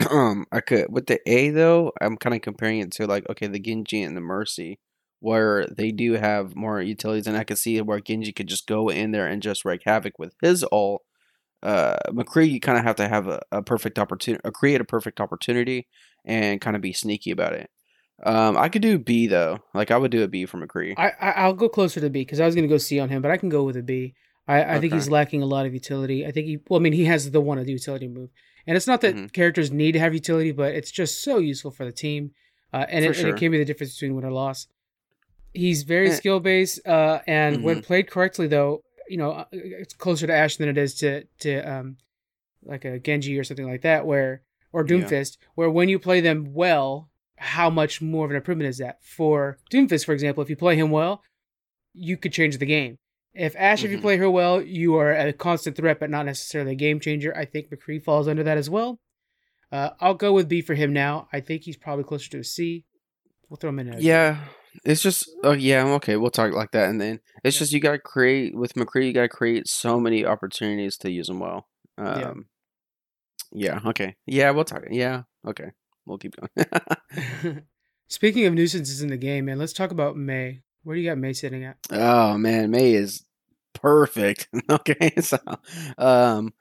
um, 0.10 0.46
I 0.52 0.60
could 0.60 0.86
with 0.92 1.06
the 1.06 1.20
A 1.30 1.50
though. 1.50 1.92
I'm 2.00 2.16
kind 2.18 2.34
of 2.36 2.42
comparing 2.42 2.80
it 2.80 2.92
to 2.92 3.06
like 3.06 3.28
okay, 3.30 3.48
the 3.48 3.60
Genji 3.60 4.02
and 4.02 4.16
the 4.16 4.20
Mercy, 4.22 4.80
where 5.20 5.66
they 5.68 5.92
do 5.92 6.14
have 6.14 6.56
more 6.56 6.82
utilities, 6.82 7.26
and 7.28 7.36
I 7.38 7.44
could 7.44 7.58
see 7.58 7.80
where 7.82 8.00
Genji 8.00 8.32
could 8.32 8.48
just 8.48 8.66
go 8.68 8.88
in 8.90 9.12
there 9.12 9.26
and 9.28 9.42
just 9.42 9.64
wreak 9.66 9.82
havoc 9.86 10.18
with 10.18 10.34
his 10.42 10.64
ult. 10.72 11.02
Uh, 11.62 11.98
McCree, 12.10 12.50
you 12.50 12.60
kind 12.60 12.78
of 12.78 12.84
have 12.84 12.96
to 12.96 13.08
have 13.08 13.28
a, 13.28 13.40
a 13.52 13.62
perfect 13.62 13.98
opportunity, 13.98 14.42
uh, 14.44 14.50
create 14.52 14.80
a 14.82 14.84
perfect 14.84 15.20
opportunity, 15.20 15.88
and 16.24 16.60
kind 16.60 16.76
of 16.76 16.82
be 16.82 16.92
sneaky 16.94 17.30
about 17.32 17.54
it. 17.54 17.70
Um, 18.22 18.56
I 18.56 18.68
could 18.68 18.82
do 18.82 18.98
B 18.98 19.26
though. 19.26 19.60
Like 19.74 19.90
I 19.90 19.96
would 19.96 20.10
do 20.10 20.22
a 20.22 20.28
B 20.28 20.46
for 20.46 20.58
McCree. 20.58 20.94
I, 20.98 21.12
I 21.20 21.30
I'll 21.42 21.54
go 21.54 21.68
closer 21.68 22.00
to 22.00 22.10
B 22.10 22.20
because 22.20 22.40
I 22.40 22.46
was 22.46 22.54
gonna 22.54 22.68
go 22.68 22.78
C 22.78 23.00
on 23.00 23.08
him, 23.08 23.22
but 23.22 23.30
I 23.30 23.36
can 23.36 23.48
go 23.48 23.62
with 23.64 23.76
a 23.76 23.82
B. 23.82 24.14
I, 24.48 24.76
I 24.76 24.80
think 24.80 24.92
he's 24.92 25.08
lacking 25.08 25.42
a 25.42 25.46
lot 25.46 25.64
of 25.66 25.72
utility. 25.74 26.26
I 26.26 26.32
think 26.32 26.46
he 26.46 26.58
well, 26.68 26.80
I 26.80 26.82
mean, 26.82 26.92
he 26.92 27.04
has 27.04 27.30
the 27.30 27.40
one 27.40 27.58
of 27.58 27.66
the 27.66 27.72
utility 27.72 28.08
move, 28.08 28.30
and 28.66 28.76
it's 28.76 28.86
not 28.86 29.00
that 29.02 29.14
Mhm. 29.14 29.32
characters 29.32 29.70
need 29.70 29.92
to 29.92 30.00
have 30.00 30.12
utility, 30.12 30.50
but 30.52 30.74
it's 30.74 30.90
just 30.90 31.22
so 31.22 31.38
useful 31.38 31.70
for 31.70 31.84
the 31.84 31.92
team, 31.92 32.32
uh, 32.72 32.84
and, 32.88 33.04
it, 33.04 33.16
and 33.18 33.28
it 33.28 33.36
can 33.36 33.52
be 33.52 33.58
the 33.58 33.64
difference 33.64 33.94
between 33.94 34.14
win 34.16 34.24
or 34.24 34.32
loss. 34.32 34.66
He's 35.52 35.82
very 35.84 36.08
Eh. 36.08 36.14
skill 36.14 36.40
based, 36.40 36.86
uh, 36.86 37.20
and 37.26 37.62
when 37.62 37.78
Mhm. 37.78 37.82
played 37.84 38.10
correctly, 38.10 38.46
though, 38.48 38.82
you 39.08 39.16
know, 39.16 39.32
uh, 39.32 39.44
it's 39.52 39.94
closer 39.94 40.26
to 40.26 40.32
Ash 40.34 40.56
than 40.56 40.68
it 40.68 40.78
is 40.78 40.94
to 40.96 41.24
to 41.40 41.60
um, 41.60 41.96
like 42.64 42.84
a 42.84 42.98
Genji 42.98 43.38
or 43.38 43.44
something 43.44 43.66
like 43.66 43.82
that, 43.82 44.04
where 44.06 44.42
or 44.72 44.82
Yeah. 44.86 44.96
Doomfist, 44.96 45.36
where 45.54 45.70
when 45.70 45.88
you 45.88 45.98
play 45.98 46.20
them 46.20 46.52
well, 46.54 47.09
how 47.40 47.70
much 47.70 48.02
more 48.02 48.26
of 48.26 48.30
an 48.30 48.36
improvement 48.36 48.68
is 48.68 48.78
that? 48.78 48.98
For 49.02 49.58
Doomfist, 49.72 50.04
for 50.04 50.12
example, 50.12 50.42
if 50.42 50.50
you 50.50 50.56
play 50.56 50.76
him 50.76 50.90
well, 50.90 51.22
you 51.94 52.16
could 52.16 52.32
change 52.32 52.58
the 52.58 52.66
game. 52.66 52.98
If 53.32 53.54
Ash, 53.56 53.82
if 53.82 53.90
you 53.90 53.96
Mhm. 53.98 54.02
play 54.02 54.16
her 54.18 54.30
well, 54.30 54.60
you 54.60 54.96
are 54.96 55.12
a 55.12 55.32
constant 55.32 55.76
threat, 55.76 55.98
but 55.98 56.10
not 56.10 56.26
necessarily 56.26 56.72
a 56.72 56.74
game 56.76 57.00
changer. 57.00 57.34
I 57.36 57.46
think 57.46 57.70
McCree 57.70 58.02
falls 58.02 58.28
under 58.28 58.42
that 58.42 58.58
as 58.58 58.68
well. 58.68 59.00
Uh, 59.72 59.90
I'll 60.00 60.14
go 60.14 60.32
with 60.32 60.48
B 60.48 60.60
for 60.60 60.74
him 60.74 60.92
now. 60.92 61.28
I 61.32 61.40
think 61.40 61.62
he's 61.62 61.76
probably 61.76 62.04
closer 62.04 62.28
to 62.30 62.40
a 62.40 62.44
C. 62.44 62.84
We'll 63.48 63.56
throw 63.56 63.70
him 63.70 63.78
in. 63.78 63.94
As 63.94 64.04
Yeah, 64.04 64.44
it's 64.84 65.02
just 65.02 65.28
oh 65.42 65.52
yeah 65.52 65.84
okay 65.94 66.16
we'll 66.16 66.30
talk 66.30 66.52
like 66.52 66.70
that 66.70 66.88
and 66.88 67.00
then 67.00 67.18
it's 67.42 67.56
Yeah. 67.56 67.60
just 67.60 67.72
you 67.72 67.80
gotta 67.80 67.98
create 67.98 68.54
with 68.54 68.74
McCree 68.74 69.06
you 69.06 69.12
gotta 69.12 69.28
create 69.28 69.66
so 69.66 69.98
many 69.98 70.24
opportunities 70.24 70.96
to 70.98 71.10
use 71.10 71.28
him 71.28 71.40
well. 71.40 71.66
Um, 71.98 72.46
Yeah. 73.52 73.74
yeah. 73.74 73.88
Okay. 73.90 74.16
Yeah, 74.26 74.50
we'll 74.50 74.64
talk. 74.64 74.84
Yeah. 74.90 75.22
Okay. 75.46 75.70
We'll 76.06 76.18
keep 76.18 76.34
going. 76.36 77.62
Speaking 78.08 78.46
of 78.46 78.54
nuisances 78.54 79.02
in 79.02 79.08
the 79.08 79.16
game, 79.16 79.44
man, 79.44 79.58
let's 79.58 79.72
talk 79.72 79.90
about 79.92 80.16
Mei. 80.16 80.62
Where 80.82 80.96
do 80.96 81.02
you 81.02 81.08
got 81.08 81.18
Mei 81.18 81.32
sitting 81.32 81.64
at? 81.64 81.76
oh 81.92 82.36
man, 82.38 82.70
Mei 82.70 82.94
is 82.94 83.24
perfect. 83.74 84.48
okay, 84.70 85.12
so 85.20 85.38
um, 85.98 86.52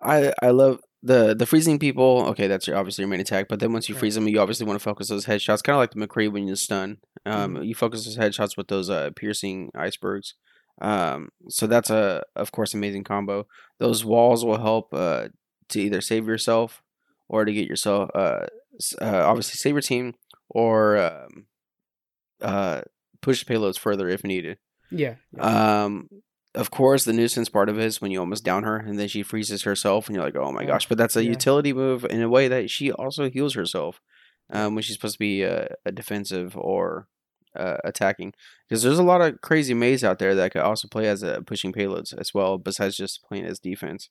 I 0.00 0.32
I 0.40 0.50
love 0.50 0.80
the 1.02 1.34
the 1.34 1.44
freezing 1.46 1.78
people. 1.78 2.24
Okay, 2.28 2.46
that's 2.46 2.66
your 2.66 2.76
obviously 2.76 3.02
your 3.02 3.08
main 3.10 3.20
attack. 3.20 3.48
But 3.48 3.60
then 3.60 3.72
once 3.72 3.88
you 3.88 3.94
Right. 3.94 4.00
freeze 4.00 4.14
them, 4.14 4.28
you 4.28 4.40
obviously 4.40 4.66
want 4.66 4.78
to 4.78 4.82
focus 4.84 5.08
those 5.08 5.26
headshots, 5.26 5.62
kind 5.62 5.74
of 5.76 5.80
like 5.80 5.90
the 5.90 6.06
McCree 6.06 6.32
when 6.32 6.46
you 6.48 6.56
stun. 6.56 6.98
Um, 7.26 7.56
Mhm. 7.56 7.66
you 7.66 7.74
focus 7.74 8.04
those 8.04 8.16
headshots 8.16 8.56
with 8.56 8.68
those 8.68 8.88
uh 8.88 9.10
piercing 9.16 9.70
icebergs. 9.74 10.34
Um, 10.80 11.28
so 11.48 11.66
that's 11.66 11.90
a 11.90 12.22
of 12.34 12.52
course 12.52 12.72
amazing 12.74 13.04
combo. 13.04 13.46
Those 13.78 14.04
walls 14.04 14.44
will 14.44 14.58
help 14.58 14.94
uh 14.94 15.28
to 15.70 15.80
either 15.80 16.00
save 16.00 16.26
yourself 16.26 16.82
or 17.28 17.44
to 17.44 17.52
get 17.52 17.66
yourself 17.66 18.10
uh, 18.14 18.46
uh 19.00 19.24
obviously 19.24 19.56
save 19.56 19.74
your 19.74 19.82
team 19.82 20.14
or 20.48 20.98
um 20.98 21.46
uh 22.40 22.82
push 23.20 23.44
payloads 23.44 23.78
further 23.78 24.08
if 24.08 24.22
needed. 24.22 24.58
Yeah. 24.90 25.14
yeah. 25.32 25.84
Um, 25.84 26.08
of 26.54 26.70
course, 26.70 27.04
the 27.04 27.12
nuisance 27.12 27.48
part 27.48 27.68
of 27.68 27.78
it 27.78 27.84
is 27.84 28.00
when 28.00 28.10
you 28.10 28.20
almost 28.20 28.44
down 28.44 28.62
her 28.62 28.76
and 28.76 28.98
then 28.98 29.08
she 29.08 29.22
freezes 29.22 29.62
herself, 29.62 30.06
and 30.06 30.14
you're 30.14 30.24
like, 30.24 30.36
oh 30.36 30.52
my 30.52 30.64
gosh! 30.64 30.86
But 30.88 30.98
that's 30.98 31.16
a 31.16 31.24
yeah. 31.24 31.30
utility 31.30 31.72
move 31.72 32.04
in 32.04 32.22
a 32.22 32.28
way 32.28 32.46
that 32.48 32.70
she 32.70 32.92
also 32.92 33.28
heals 33.28 33.54
herself 33.54 34.00
um, 34.50 34.74
when 34.74 34.82
she's 34.82 34.94
supposed 34.94 35.14
to 35.14 35.18
be 35.18 35.44
uh, 35.44 35.66
a 35.84 35.90
defensive 35.90 36.56
or 36.56 37.08
uh, 37.56 37.78
attacking. 37.82 38.34
Because 38.68 38.82
there's 38.82 39.00
a 39.00 39.02
lot 39.02 39.20
of 39.20 39.40
crazy 39.40 39.74
maze 39.74 40.04
out 40.04 40.20
there 40.20 40.34
that 40.36 40.52
could 40.52 40.62
also 40.62 40.86
play 40.86 41.08
as 41.08 41.22
a 41.24 41.42
pushing 41.42 41.72
payloads 41.72 42.16
as 42.16 42.32
well, 42.32 42.58
besides 42.58 42.96
just 42.96 43.24
playing 43.24 43.46
as 43.46 43.58
defense. 43.58 44.10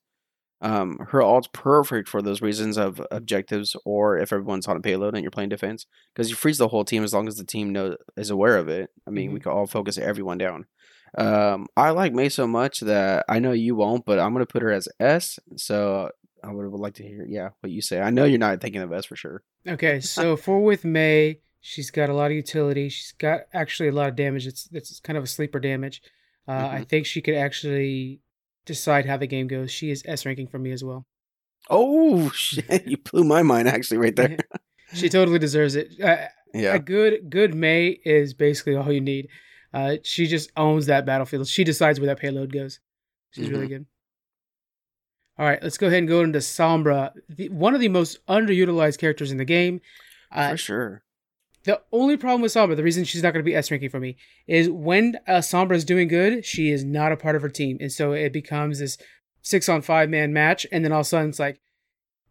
Um, 0.63 0.97
her 1.09 1.21
alt's 1.21 1.49
perfect 1.53 2.07
for 2.07 2.21
those 2.21 2.41
reasons 2.41 2.77
of 2.77 3.05
objectives, 3.11 3.75
or 3.85 4.17
if 4.17 4.31
everyone's 4.31 4.67
on 4.67 4.77
a 4.77 4.79
payload 4.79 5.13
and 5.13 5.21
you're 5.21 5.29
playing 5.31 5.49
defense, 5.49 5.85
because 6.13 6.29
you 6.29 6.35
freeze 6.35 6.57
the 6.57 6.69
whole 6.69 6.85
team 6.85 7.03
as 7.03 7.13
long 7.13 7.27
as 7.27 7.35
the 7.35 7.43
team 7.43 7.71
know 7.73 7.97
is 8.15 8.29
aware 8.29 8.57
of 8.57 8.69
it. 8.69 8.89
I 9.05 9.11
mean, 9.11 9.33
we 9.33 9.39
Mhm. 9.39 9.43
can 9.43 9.51
all 9.51 9.67
focus 9.67 9.97
everyone 9.97 10.37
down. 10.37 10.65
Um, 11.17 11.67
I 11.77 11.91
like 11.91 12.13
Mei 12.13 12.29
so 12.29 12.47
much 12.47 12.79
that 12.79 13.25
I 13.29 13.39
know 13.39 13.51
you 13.51 13.75
won't, 13.75 14.05
but 14.05 14.19
I'm 14.19 14.33
gonna 14.33 14.45
put 14.45 14.61
her 14.63 14.71
as 14.71 14.87
S. 14.99 15.37
So 15.57 16.09
I 16.43 16.51
would 16.51 16.71
like 16.71 16.95
to 16.95 17.03
hear, 17.03 17.25
yeah, 17.27 17.49
what 17.59 17.71
you 17.71 17.81
say. 17.81 17.99
I 18.01 18.09
know 18.09 18.25
you're 18.25 18.39
not 18.39 18.59
thinking 18.61 18.81
of 18.81 18.91
S 18.91 19.05
for 19.05 19.15
sure. 19.15 19.43
Okay, 19.67 19.99
so 19.99 20.35
for 20.35 20.59
with 20.63 20.85
Mei, 20.85 21.39
she's 21.61 21.91
got 21.91 22.09
a 22.09 22.13
lot 22.13 22.31
of 22.31 22.37
utility. 22.37 22.89
She's 22.89 23.11
got 23.13 23.41
actually 23.53 23.89
a 23.89 23.93
lot 23.93 24.09
of 24.09 24.15
damage. 24.15 24.47
It's 24.47 24.69
it's 24.71 24.99
kind 24.99 25.17
of 25.17 25.23
a 25.23 25.27
sleeper 25.27 25.59
damage. 25.59 26.01
Uh, 26.47 26.51
I 26.71 26.79
Mhm. 26.81 26.89
think 26.89 27.05
she 27.05 27.21
could 27.21 27.35
actually 27.35 28.21
decide 28.65 29.05
how 29.05 29.17
the 29.17 29.27
game 29.27 29.47
goes. 29.47 29.71
She 29.71 29.89
is 29.91 30.03
S 30.05 30.25
ranking 30.25 30.47
for 30.47 30.59
me 30.59 30.71
as 30.71 30.83
well. 30.83 31.05
Oh 31.69 32.29
shit! 32.31 32.85
You 32.87 32.97
blew 32.97 33.23
my 33.23 33.41
mind 33.43 33.67
actually 33.67 33.97
right 33.97 34.15
there. 34.15 34.37
She 34.93 35.09
totally 35.09 35.39
deserves 35.39 35.75
it. 35.75 35.99
Uh, 36.01 36.27
Yeah. 36.53 36.75
A 36.75 36.79
good 36.79 37.29
good 37.29 37.55
Mei 37.55 37.99
is 38.05 38.33
basically 38.33 38.75
all 38.75 38.91
you 38.91 39.01
need. 39.01 39.27
Uh, 39.73 39.97
she 40.03 40.27
just 40.27 40.51
owns 40.55 40.85
that 40.85 41.05
battlefield. 41.05 41.47
She 41.47 41.63
decides 41.63 41.99
where 41.99 42.07
that 42.07 42.19
payload 42.19 42.51
goes. 42.53 42.79
She's 43.31 43.49
really 43.49 43.67
good. 43.67 43.85
All 45.39 45.47
right, 45.47 45.61
let's 45.63 45.79
go 45.79 45.87
ahead 45.87 45.97
and 45.99 46.07
go 46.07 46.21
into 46.21 46.37
Sombra, 46.39 47.11
the, 47.27 47.49
one 47.49 47.73
of 47.73 47.79
the 47.81 47.87
most 47.89 48.23
underutilized 48.27 48.99
characters 48.99 49.31
in 49.31 49.37
the 49.39 49.45
game. 49.45 49.81
Uh, 50.31 50.51
for 50.51 50.57
sure. 50.57 51.02
The 51.63 51.81
only 51.93 52.17
problem 52.17 52.41
with 52.41 52.53
Sombra, 52.53 52.75
the 52.75 52.83
reason 52.83 53.05
she's 53.05 53.23
not 53.23 53.31
going 53.31 53.43
to 53.43 53.49
be 53.49 53.55
S 53.55 53.71
ranking 53.71 53.89
for 53.89 53.99
me, 53.99 54.17
is 54.47 54.69
when 54.69 55.17
uh, 55.27 55.33
Sombra 55.35 55.75
is 55.75 55.85
doing 55.85 56.09
good, 56.09 56.45
she 56.45 56.69
is 56.69 56.83
not 56.83 57.13
a 57.13 57.17
part 57.17 57.35
of 57.35 57.41
her 57.41 57.49
team, 57.49 57.77
and 57.79 57.91
so 57.91 58.11
it 58.11 58.33
becomes 58.33 58.79
this 58.79 58.97
six 59.41 59.69
on 59.69 59.81
five 59.81 60.09
man 60.09 60.33
match, 60.33 60.65
and 60.71 60.83
then 60.83 60.91
all 60.91 61.01
of 61.01 61.05
a 61.05 61.09
sudden 61.09 61.29
it's 61.29 61.39
like, 61.39 61.61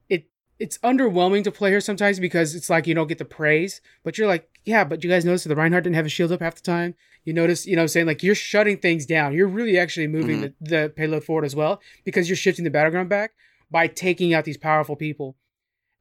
it 0.09 0.27
it's 0.59 0.77
underwhelming 0.79 1.45
to 1.45 1.51
play 1.51 1.73
her 1.73 1.81
sometimes 1.81 2.21
because 2.21 2.55
it's 2.55 2.68
like 2.68 2.87
you 2.87 2.95
don't 2.95 3.07
get 3.07 3.18
the 3.18 3.25
praise, 3.25 3.81
but 4.05 4.18
you're 4.18 4.29
like, 4.29 4.49
yeah, 4.64 4.85
but 4.85 5.03
you 5.03 5.09
guys 5.09 5.25
notice 5.25 5.45
that 5.45 5.49
the 5.49 5.57
Reinhardt 5.57 5.85
didn't 5.85 5.97
have 5.97 6.07
a 6.07 6.11
shield 6.11 6.33
up 6.33 6.40
half 6.40 6.57
the 6.57 6.62
time. 6.62 6.95
You 7.25 7.33
notice, 7.33 7.66
you 7.66 7.77
know, 7.77 7.83
what 7.83 7.85
I'm 7.85 7.88
saying? 7.88 8.07
Like 8.07 8.23
you're 8.23 8.35
shutting 8.35 8.79
things 8.79 9.07
down. 9.07 9.33
You're 9.33 9.49
really 9.49 9.79
actually 9.79 10.09
moving 10.09 10.40
the, 10.40 10.55
the 10.61 10.92
payload 10.95 11.25
forward 11.25 11.45
as 11.45 11.57
well 11.57 11.81
because 12.05 12.29
you're 12.29 12.37
shifting 12.37 12.64
the 12.64 12.71
battleground 12.71 13.09
back 13.09 13.33
by 13.71 13.87
taking 13.87 14.35
out 14.35 14.45
these 14.45 14.59
powerful 14.59 14.97
people, 14.97 15.37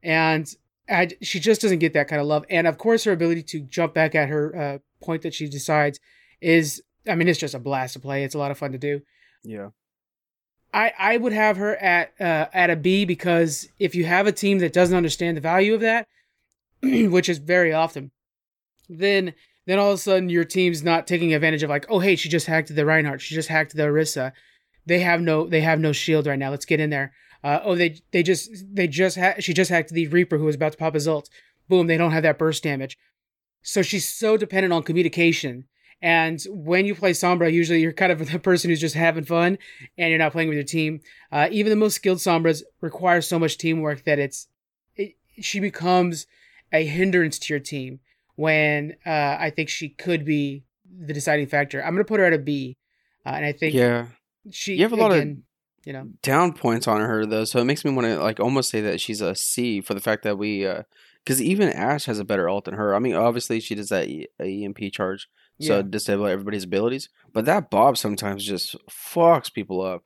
and 0.02 0.52
I, 0.88 1.08
she 1.22 1.40
just 1.40 1.60
doesn't 1.60 1.78
get 1.78 1.92
that 1.94 2.08
kind 2.08 2.20
of 2.20 2.26
love. 2.26 2.44
And 2.50 2.66
of 2.66 2.78
course, 2.78 3.04
her 3.04 3.12
ability 3.12 3.42
to 3.44 3.60
jump 3.60 3.94
back 3.94 4.14
at 4.14 4.28
her 4.28 4.56
uh, 4.56 4.78
point 5.04 5.22
that 5.22 5.34
she 5.34 5.48
decides 5.48 6.00
is, 6.40 6.82
I 7.08 7.14
mean, 7.14 7.28
it's 7.28 7.38
just 7.38 7.54
a 7.54 7.58
blast 7.58 7.94
to 7.94 8.00
play. 8.00 8.24
It's 8.24 8.34
a 8.34 8.38
lot 8.38 8.50
of 8.50 8.58
fun 8.58 8.72
to 8.72 8.78
do. 8.78 9.00
Yeah. 9.44 9.68
I, 10.74 10.92
I 10.98 11.16
would 11.18 11.32
have 11.32 11.58
her 11.58 11.76
at 11.76 12.12
uh, 12.18 12.46
at 12.52 12.70
a 12.70 12.76
B 12.76 13.04
because 13.04 13.68
if 13.78 13.94
you 13.94 14.04
have 14.06 14.26
a 14.26 14.32
team 14.32 14.58
that 14.60 14.72
doesn't 14.72 14.96
understand 14.96 15.36
the 15.36 15.42
value 15.42 15.74
of 15.74 15.80
that, 15.82 16.08
which 16.82 17.28
is 17.28 17.38
very 17.38 17.72
often, 17.72 18.10
then 18.88 19.34
then 19.66 19.78
all 19.78 19.90
of 19.90 19.94
a 19.96 19.98
sudden 19.98 20.28
your 20.28 20.44
team's 20.44 20.82
not 20.82 21.06
taking 21.06 21.34
advantage 21.34 21.62
of 21.62 21.70
like, 21.70 21.84
oh 21.90 21.98
hey, 21.98 22.16
she 22.16 22.28
just 22.28 22.46
hacked 22.46 22.74
the 22.74 22.86
Reinhardt, 22.86 23.20
she 23.20 23.34
just 23.34 23.48
hacked 23.48 23.76
the 23.76 23.82
Orisa. 23.82 24.32
They 24.86 25.00
have 25.00 25.20
no 25.20 25.46
they 25.46 25.60
have 25.60 25.78
no 25.78 25.92
shield 25.92 26.26
right 26.26 26.38
now. 26.38 26.50
Let's 26.50 26.64
get 26.64 26.80
in 26.80 26.90
there. 26.90 27.12
Uh, 27.44 27.58
oh 27.64 27.74
they 27.74 28.00
they 28.12 28.22
just 28.22 28.50
they 28.74 28.86
just 28.86 29.16
ha- 29.18 29.34
she 29.40 29.52
just 29.52 29.70
hacked 29.70 29.90
the 29.90 30.06
Reaper 30.08 30.38
who 30.38 30.44
was 30.44 30.54
about 30.56 30.72
to 30.72 30.78
pop 30.78 30.94
his 30.94 31.08
ult. 31.08 31.28
Boom, 31.68 31.86
they 31.86 31.96
don't 31.96 32.12
have 32.12 32.22
that 32.22 32.38
burst 32.38 32.62
damage. 32.62 32.96
So 33.62 33.82
she's 33.82 34.08
so 34.08 34.36
dependent 34.36 34.72
on 34.72 34.82
communication 34.82 35.66
And 36.00 36.42
when 36.50 36.84
you 36.84 36.96
play 36.96 37.12
Sombra, 37.12 37.52
usually 37.52 37.80
you're 37.80 37.92
kind 37.92 38.10
of 38.10 38.18
the 38.32 38.38
person 38.40 38.70
who's 38.70 38.80
just 38.80 38.94
having 38.96 39.24
fun 39.24 39.56
and 39.96 40.10
you're 40.10 40.18
not 40.18 40.32
playing 40.32 40.48
with 40.48 40.56
your 40.56 40.64
team. 40.64 41.00
Uh, 41.30 41.48
even 41.52 41.70
the 41.70 41.76
most 41.76 41.94
skilled 41.94 42.18
Sombras 42.18 42.62
require 42.80 43.20
so 43.20 43.38
much 43.38 43.56
teamwork 43.58 44.02
that 44.04 44.18
it's 44.18 44.48
it, 44.96 45.14
she 45.40 45.60
becomes 45.60 46.26
a 46.72 46.84
hindrance 46.84 47.38
to 47.38 47.52
your 47.54 47.60
team 47.60 48.00
when 48.36 48.96
uh, 49.06 49.36
I 49.38 49.50
think 49.54 49.68
she 49.68 49.90
could 49.90 50.24
be 50.24 50.64
the 51.06 51.12
deciding 51.14 51.46
factor. 51.46 51.80
I'm 51.82 51.94
going 51.94 52.04
to 52.04 52.08
put 52.08 52.18
her 52.20 52.26
at 52.26 52.32
a 52.32 52.38
B. 52.38 52.76
Uh, 53.24 53.30
and 53.36 53.44
I 53.46 53.52
think 53.52 53.74
Yeah. 53.74 54.06
she 54.50 54.74
You 54.74 54.82
have 54.82 54.92
a 54.92 54.96
lot 54.96 55.12
of- 55.12 55.18
again, 55.18 55.44
you 55.84 55.92
know 55.92 56.08
Down 56.22 56.52
points 56.52 56.86
on 56.86 57.00
her 57.00 57.26
though, 57.26 57.44
so 57.44 57.60
it 57.60 57.64
makes 57.64 57.84
me 57.84 57.92
want 57.92 58.06
to 58.06 58.20
like 58.20 58.40
almost 58.40 58.70
say 58.70 58.80
that 58.80 59.00
she's 59.00 59.20
a 59.20 59.34
C 59.34 59.80
for 59.80 59.94
the 59.94 60.00
fact 60.00 60.22
that 60.22 60.38
we 60.38 60.66
uh 60.66 60.82
because 61.24 61.40
even 61.40 61.68
Ash 61.68 62.06
has 62.06 62.18
a 62.18 62.24
better 62.24 62.48
ult 62.48 62.64
than 62.64 62.74
her. 62.74 62.94
I 62.94 62.98
mean, 62.98 63.14
obviously 63.14 63.60
she 63.60 63.74
does 63.74 63.90
that 63.90 64.08
e- 64.08 64.26
EMP 64.40 64.92
charge, 64.92 65.28
so 65.60 65.76
yeah. 65.76 65.82
disable 65.88 66.26
everybody's 66.26 66.64
abilities. 66.64 67.08
But 67.32 67.44
that 67.44 67.70
Bob 67.70 67.96
sometimes 67.96 68.44
just 68.44 68.74
fucks 68.90 69.52
people 69.52 69.80
up, 69.82 70.02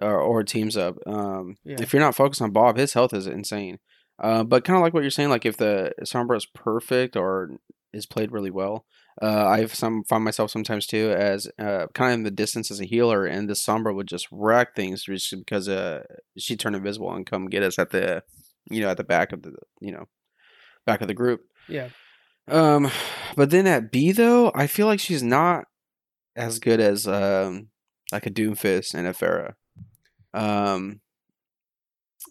or, 0.00 0.20
or 0.20 0.42
teams 0.42 0.76
up. 0.76 0.96
Um, 1.06 1.56
Yeah. 1.64 1.76
If 1.80 1.92
you're 1.92 2.02
not 2.02 2.16
focused 2.16 2.42
on 2.42 2.50
Bob, 2.50 2.76
his 2.76 2.94
health 2.94 3.14
is 3.14 3.26
insane. 3.26 3.78
Uh, 4.18 4.44
but 4.44 4.64
kind 4.64 4.76
of 4.76 4.82
like 4.82 4.94
what 4.94 5.02
you're 5.02 5.10
saying, 5.10 5.28
like 5.28 5.46
if 5.46 5.56
the 5.56 5.92
Sombra 6.02 6.36
is 6.36 6.46
perfect 6.46 7.16
or 7.16 7.58
is 7.92 8.06
played 8.06 8.32
really 8.32 8.50
well, 8.50 8.86
uh, 9.22 9.46
I've 9.46 9.74
some 9.74 10.04
find 10.04 10.24
myself 10.24 10.50
sometimes 10.50 10.86
too 10.86 11.14
as 11.16 11.48
uh, 11.58 11.86
kind 11.94 12.12
of 12.12 12.18
in 12.18 12.22
the 12.24 12.30
distance 12.30 12.70
as 12.70 12.80
a 12.80 12.84
healer, 12.86 13.24
and 13.24 13.48
the 13.48 13.54
Sombra 13.54 13.94
would 13.94 14.08
just 14.08 14.28
wreck 14.30 14.74
things 14.74 15.04
just 15.04 15.30
because 15.30 15.68
uh 15.68 16.02
she 16.36 16.56
turned 16.56 16.76
invisible 16.76 17.12
and 17.12 17.26
come 17.26 17.46
get 17.46 17.62
us 17.62 17.78
at 17.78 17.90
the 17.90 18.22
you 18.70 18.80
know 18.80 18.90
at 18.90 18.98
the 18.98 19.04
back 19.04 19.32
of 19.32 19.42
the 19.42 19.54
you 19.80 19.92
know 19.92 20.04
back 20.84 21.00
of 21.00 21.08
the 21.08 21.14
group. 21.14 21.42
yeah. 21.68 21.88
Um, 22.48 22.90
but 23.36 23.50
then 23.50 23.66
at 23.66 23.90
B 23.90 24.12
though, 24.12 24.52
I 24.54 24.66
feel 24.66 24.86
like 24.86 25.00
she's 25.00 25.22
not 25.22 25.64
as 26.36 26.58
good 26.58 26.80
as 26.80 27.06
um 27.06 27.68
like 28.12 28.26
a 28.26 28.30
Doomfist 28.30 28.94
and 28.94 29.06
a 29.06 29.12
Pharah. 29.12 29.54
Um, 30.34 31.00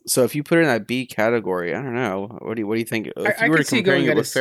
so 0.07 0.23
if 0.23 0.35
you 0.35 0.43
put 0.43 0.59
it 0.59 0.61
in 0.61 0.67
that 0.67 0.87
B 0.87 1.07
category, 1.07 1.73
I 1.73 1.81
don't 1.81 1.95
know. 1.95 2.37
What 2.41 2.55
do 2.55 2.61
you 2.61 2.67
what 2.67 2.75
do 2.75 2.79
you 2.79 2.85
think? 2.85 3.07
If 3.17 3.41
I 3.41 3.45
you 3.45 3.51
were 3.51 3.57
could 3.57 3.67
see 3.67 3.77
comparing 3.77 4.05
it 4.05 4.15
with 4.15 4.27
C. 4.27 4.39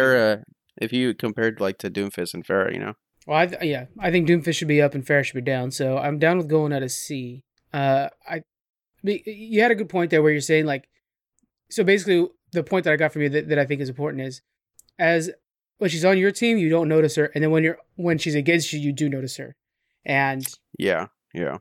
If 0.77 0.93
you 0.93 1.15
compared 1.15 1.61
like 1.61 1.79
to 1.79 1.91
Doomfist 1.91 2.35
and 2.35 2.45
Pharah, 2.45 2.73
you 2.73 2.81
know, 2.81 2.95
Well, 3.27 3.39
I 3.39 3.47
th- 3.47 3.63
yeah, 3.63 3.87
I 3.99 4.11
think 4.11 4.29
Doomfist 4.29 4.57
should 4.57 4.69
be 4.69 4.83
up 4.83 4.95
and 4.95 5.07
Fair 5.07 5.23
should 5.23 5.35
be 5.35 5.41
down. 5.41 5.71
So 5.71 5.99
I'm 5.99 6.19
down 6.19 6.39
with 6.39 6.49
going 6.49 6.73
at 6.73 6.83
a 6.83 6.89
C. 6.89 7.45
Uh, 7.73 8.09
I, 8.29 8.43
you 9.03 9.61
had 9.61 9.71
a 9.71 9.75
good 9.75 9.89
point 9.89 10.11
there 10.11 10.23
where 10.23 10.33
you're 10.33 10.41
saying 10.41 10.67
like, 10.67 10.89
so 11.71 11.85
basically 11.85 12.29
the 12.53 12.63
point 12.63 12.85
that 12.85 12.93
I 12.93 12.97
got 12.97 13.13
from 13.13 13.23
you 13.23 13.29
that, 13.31 13.49
that 13.49 13.59
I 13.59 13.67
think 13.67 13.81
is 13.81 13.89
important 13.89 14.23
is, 14.23 14.43
as 14.99 15.31
when 15.79 15.91
she's 15.91 16.05
on 16.05 16.19
your 16.19 16.31
team, 16.31 16.57
you 16.57 16.69
don't 16.69 16.89
notice 16.89 17.17
her, 17.17 17.27
and 17.35 17.43
then 17.43 17.51
when 17.51 17.65
you're 17.65 17.79
when 17.97 18.19
she's 18.19 18.35
against 18.35 18.73
you, 18.73 18.79
you 18.79 18.93
do 18.93 19.09
notice 19.09 19.37
her, 19.39 19.57
and 20.05 20.47
yeah, 20.79 21.09
yeah, 21.33 21.59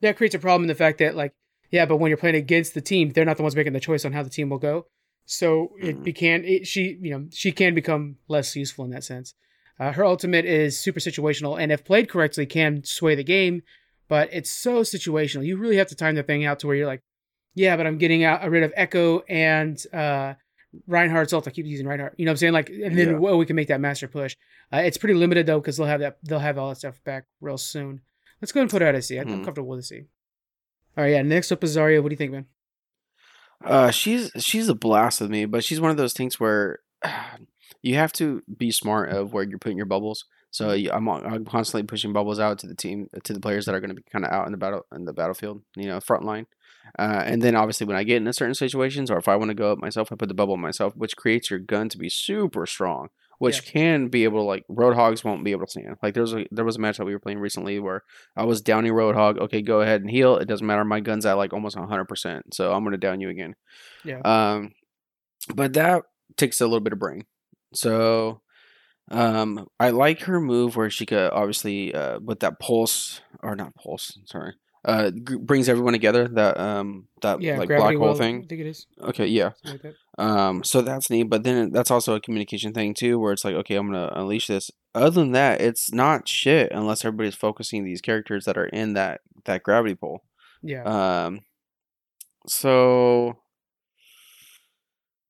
that 0.00 0.16
creates 0.16 0.34
a 0.34 0.38
problem 0.38 0.62
in 0.62 0.68
the 0.68 0.74
fact 0.74 0.98
that 0.98 1.16
like, 1.16 1.32
yeah, 1.70 1.84
but 1.86 1.96
when 1.96 2.08
you're 2.08 2.18
playing 2.18 2.36
against 2.36 2.74
the 2.74 2.80
team, 2.80 3.10
they're 3.10 3.24
not 3.24 3.36
the 3.36 3.42
ones 3.42 3.56
making 3.56 3.72
the 3.72 3.80
choice 3.80 4.04
on 4.04 4.12
how 4.12 4.22
the 4.22 4.30
team 4.30 4.48
will 4.48 4.58
go. 4.58 4.86
So 5.24 5.74
it 5.80 6.02
Mhm. 6.02 6.04
becan 6.04 6.44
it, 6.48 6.66
she 6.66 6.98
you 7.00 7.10
know 7.10 7.26
she 7.32 7.52
can 7.52 7.74
become 7.74 8.16
less 8.28 8.54
useful 8.56 8.84
in 8.84 8.90
that 8.90 9.04
sense. 9.04 9.34
Uh, 9.80 9.92
her 9.92 10.04
ultimate 10.04 10.44
is 10.44 10.78
super 10.78 11.00
situational, 11.00 11.60
and 11.60 11.72
if 11.72 11.84
played 11.84 12.08
correctly, 12.08 12.46
can 12.46 12.84
sway 12.84 13.14
the 13.14 13.24
game. 13.24 13.62
But 14.08 14.28
it's 14.32 14.50
so 14.50 14.80
situational. 14.82 15.46
You 15.46 15.56
really 15.56 15.76
have 15.76 15.88
to 15.88 15.94
time 15.94 16.14
the 16.16 16.22
thing 16.22 16.44
out 16.44 16.58
to 16.60 16.66
where 16.66 16.76
you're 16.76 16.86
like, 16.86 17.00
yeah, 17.54 17.76
but 17.76 17.86
I'm 17.86 17.96
getting 17.98 18.24
out 18.24 18.48
rid 18.50 18.62
of 18.62 18.72
Echo 18.76 19.20
and 19.28 19.82
uh, 19.92 20.34
Reinhardt's 20.86 21.32
ult. 21.32 21.48
I 21.48 21.50
keep 21.50 21.66
using 21.66 21.86
Reinhardt. 21.86 22.14
You 22.18 22.24
know 22.26 22.30
what 22.30 22.34
I'm 22.34 22.36
saying? 22.38 22.52
Like, 22.52 22.68
and 22.68 22.98
then 22.98 23.10
Yeah. 23.12 23.18
well, 23.18 23.38
we 23.38 23.46
can 23.46 23.56
make 23.56 23.68
that 23.68 23.80
master 23.80 24.08
push. 24.08 24.36
Uh, 24.72 24.78
it's 24.78 24.98
pretty 24.98 25.14
limited 25.14 25.46
though 25.46 25.60
because 25.60 25.76
they'll 25.76 25.86
have 25.86 26.00
that 26.00 26.18
they'll 26.24 26.38
have 26.40 26.58
all 26.58 26.68
that 26.70 26.76
stuff 26.78 27.02
back 27.04 27.24
real 27.40 27.58
soon. 27.58 28.00
Let's 28.40 28.52
go 28.52 28.60
and 28.60 28.70
put 28.70 28.82
her 28.82 28.88
at 28.88 28.94
a 28.94 29.02
C. 29.02 29.18
I'm 29.18 29.26
Hmm. 29.28 29.44
comfortable 29.44 29.68
with 29.70 29.80
a 29.80 29.82
C. 29.84 30.02
All 30.96 31.04
right, 31.04 31.10
yeah. 31.12 31.22
Next 31.22 31.50
up 31.52 31.62
is 31.64 31.76
Zarya. 31.76 32.02
What 32.02 32.10
do 32.10 32.12
you 32.14 32.18
think, 32.18 32.32
man? 32.32 32.46
Uh, 33.64 33.90
she's 33.90 34.30
she's 34.38 34.68
a 34.68 34.74
blast 34.74 35.20
with 35.20 35.30
me, 35.30 35.44
but 35.44 35.64
she's 35.64 35.80
one 35.80 35.90
of 35.90 35.96
those 35.96 36.12
things 36.12 36.40
where 36.40 36.80
you 37.82 37.96
have 37.96 38.12
to 38.14 38.42
be 38.56 38.70
smart 38.70 39.10
of 39.10 39.32
where 39.32 39.44
you're 39.44 39.58
putting 39.58 39.76
your 39.76 39.86
bubbles. 39.86 40.24
So 40.50 40.70
I'm 40.70 41.08
I'm 41.08 41.44
constantly 41.44 41.86
pushing 41.86 42.12
bubbles 42.12 42.38
out 42.38 42.58
to 42.60 42.66
the 42.66 42.74
team 42.74 43.08
to 43.24 43.32
the 43.32 43.40
players 43.40 43.64
that 43.66 43.74
are 43.74 43.80
going 43.80 43.90
to 43.90 43.96
be 43.96 44.04
kind 44.12 44.24
of 44.24 44.30
out 44.30 44.46
in 44.46 44.52
the 44.52 44.58
battle 44.58 44.84
in 44.94 45.04
the 45.04 45.12
battlefield, 45.12 45.62
you 45.76 45.86
know, 45.86 45.98
front 46.00 46.24
line. 46.24 46.46
Uh, 46.98 47.22
and 47.24 47.40
then 47.40 47.56
obviously 47.56 47.86
when 47.86 47.96
I 47.96 48.02
get 48.04 48.16
into 48.16 48.32
certain 48.32 48.54
situations, 48.54 49.10
or 49.10 49.16
if 49.16 49.28
I 49.28 49.36
want 49.36 49.48
to 49.50 49.54
go 49.54 49.72
up 49.72 49.78
myself, 49.78 50.12
I 50.12 50.16
put 50.16 50.28
the 50.28 50.34
bubble 50.34 50.56
myself, 50.56 50.94
which 50.94 51.16
creates 51.16 51.48
your 51.50 51.60
gun 51.60 51.88
to 51.88 51.96
be 51.98 52.10
super 52.10 52.66
strong, 52.66 53.08
which 53.42 53.64
can 53.66 54.06
be 54.08 54.22
able 54.24 54.38
to 54.38 54.44
like 54.44 54.64
Roadhogs 54.70 55.24
won't 55.24 55.42
be 55.42 55.50
able 55.50 55.66
to 55.66 55.70
stand. 55.70 55.96
Like 56.02 56.14
there 56.14 56.22
was 56.22 56.32
a 56.32 56.46
there 56.52 56.64
was 56.64 56.76
a 56.76 56.80
match 56.80 56.98
that 56.98 57.04
we 57.04 57.12
were 57.12 57.18
playing 57.18 57.40
recently 57.40 57.80
where 57.80 58.02
I 58.36 58.44
was 58.44 58.60
downing 58.60 58.92
Roadhog. 58.92 59.38
Okay, 59.38 59.62
go 59.62 59.80
ahead 59.80 60.00
and 60.00 60.10
heal. 60.10 60.36
It 60.36 60.46
doesn't 60.46 60.66
matter. 60.66 60.84
My 60.84 61.00
gun's 61.00 61.26
at 61.26 61.34
like 61.34 61.52
almost 61.52 61.76
100, 61.76 62.04
percent 62.04 62.54
so 62.54 62.72
I'm 62.72 62.84
gonna 62.84 62.98
down 62.98 63.20
you 63.20 63.30
again. 63.30 63.56
Yeah. 64.04 64.20
Um, 64.20 64.72
but 65.54 65.72
that 65.72 66.04
takes 66.36 66.60
a 66.60 66.66
little 66.66 66.80
bit 66.80 66.92
of 66.92 67.00
brain. 67.00 67.24
So, 67.74 68.42
um, 69.10 69.66
I 69.80 69.90
like 69.90 70.20
her 70.22 70.40
move 70.40 70.76
where 70.76 70.90
she 70.90 71.04
could 71.04 71.32
obviously 71.32 71.94
uh 71.94 72.20
with 72.20 72.40
that 72.40 72.60
pulse 72.60 73.20
or 73.42 73.56
not 73.56 73.74
pulse, 73.74 74.18
sorry, 74.26 74.54
uh, 74.84 75.10
g- 75.10 75.36
brings 75.36 75.68
everyone 75.68 75.94
together. 75.94 76.28
That 76.28 76.60
um 76.60 77.08
that 77.22 77.40
Yeah, 77.40 77.58
like 77.58 77.68
black 77.68 77.96
hole 77.96 77.98
well, 77.98 78.14
thing. 78.14 78.44
I 78.44 78.46
think 78.46 78.60
it 78.60 78.66
is. 78.68 78.86
Okay, 79.00 79.26
yeah. 79.26 79.50
Like 79.64 79.82
that. 79.82 79.94
Um, 80.18 80.62
so 80.62 80.82
that's 80.82 81.08
neat, 81.08 81.24
but 81.24 81.42
then 81.42 81.70
that's 81.70 81.90
also 81.90 82.14
a 82.14 82.20
communication 82.20 82.72
thing 82.72 82.92
too, 82.94 83.18
where 83.18 83.32
it's 83.32 83.44
like, 83.44 83.54
okay, 83.54 83.76
I'm 83.76 83.90
gonna 83.90 84.12
unleash 84.14 84.46
this. 84.46 84.70
Other 84.94 85.20
than 85.20 85.32
that, 85.32 85.60
it's 85.60 85.92
not 85.92 86.28
shit 86.28 86.70
unless 86.72 87.04
everybody's 87.04 87.34
focusing 87.34 87.84
these 87.84 88.02
characters 88.02 88.44
that 88.44 88.58
are 88.58 88.66
in 88.66 88.92
that 88.92 89.22
that 89.44 89.62
gravity 89.62 89.94
pull. 89.94 90.24
Yeah. 90.62 90.82
Um, 90.84 91.40
so, 92.46 93.38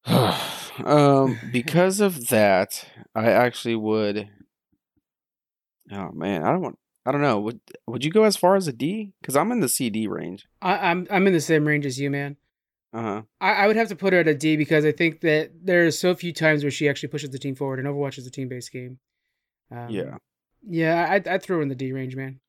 um, 0.07 1.39
because 1.53 2.01
of 2.01 2.29
that, 2.29 2.85
I 3.15 3.31
actually 3.31 3.77
would. 3.77 4.29
Oh 5.93 6.11
man, 6.13 6.43
I 6.43 6.51
don't 6.51 6.63
want. 6.63 6.79
I 7.07 7.13
don't 7.13 7.23
know. 7.23 7.39
Would 7.41 7.61
Would 7.87 8.05
you 8.05 8.11
go 8.11 8.25
as 8.25 8.37
far 8.37 8.57
as 8.57 8.67
a 8.67 8.73
D? 8.73 9.13
Because 9.21 9.37
I'm 9.37 9.53
in 9.53 9.61
the 9.61 9.69
CD 9.69 10.09
range. 10.09 10.47
I, 10.61 10.91
I'm 10.91 11.07
I'm 11.11 11.27
in 11.29 11.33
the 11.33 11.41
same 11.41 11.67
range 11.67 11.87
as 11.87 12.01
you, 12.01 12.11
man. 12.11 12.37
Uh 12.93 13.03
huh. 13.03 13.23
I, 13.41 13.53
I 13.53 13.67
would 13.67 13.77
have 13.77 13.89
to 13.89 13.97
put 13.97 14.13
her 14.13 14.21
at 14.21 14.29
a 14.29 14.35
D 14.35 14.57
because 14.57 14.85
I 14.85 14.93
think 14.93 15.21
that 15.23 15.51
there 15.63 15.87
are 15.87 15.91
so 15.91 16.15
few 16.15 16.33
times 16.33 16.63
where 16.63 16.71
she 16.71 16.89
actually 16.89 17.09
pushes 17.09 17.31
the 17.31 17.39
team 17.39 17.55
forward, 17.55 17.79
and 17.79 17.89
Overwatch 17.89 18.19
is 18.19 18.27
a 18.27 18.31
team 18.31 18.49
based 18.49 18.73
game. 18.73 18.99
Um, 19.71 19.89
Yeah. 19.89 20.17
Yeah, 20.65 21.07
I'd, 21.11 21.27
I'd 21.27 21.43
throw 21.43 21.57
her 21.57 21.63
in 21.63 21.69
the 21.69 21.75
D 21.75 21.93
range, 21.93 22.15
man. 22.15 22.41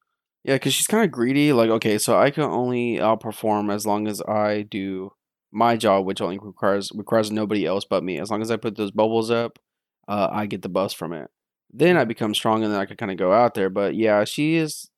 Yeah, 0.44 0.56
because 0.56 0.74
she's 0.74 0.88
kind 0.88 1.06
of 1.06 1.12
greedy. 1.12 1.54
Like, 1.54 1.70
okay, 1.70 1.98
so 1.98 2.20
I 2.20 2.30
can 2.30 2.44
only 2.44 2.98
outperform 2.98 3.74
as 3.74 3.88
long 3.88 4.08
as 4.08 4.22
I 4.22 4.64
do 4.64 5.14
my 5.52 5.78
job, 5.78 6.06
which 6.06 6.22
only 6.22 6.38
requires 6.38 6.92
requires 6.94 7.32
nobody 7.32 7.66
else 7.66 7.86
but 7.86 8.04
me. 8.04 8.20
As 8.20 8.30
long 8.30 8.42
as 8.42 8.52
I 8.52 8.58
put 8.58 8.76
those 8.76 8.92
bubbles 8.92 9.32
up, 9.32 9.60
uh, 10.08 10.28
I 10.32 10.46
get 10.46 10.62
the 10.62 10.70
buffs 10.70 10.94
from 10.94 11.14
it. 11.14 11.30
Then 11.72 11.98
I 11.98 12.04
become 12.04 12.36
strong, 12.36 12.64
and 12.64 12.74
then 12.74 12.80
I 12.80 12.86
can 12.86 12.98
kind 12.98 13.12
of 13.12 13.18
go 13.18 13.32
out 13.32 13.54
there. 13.54 13.70
But 13.70 13.96
yeah, 13.96 14.26
she 14.26 14.56
is 14.56 14.90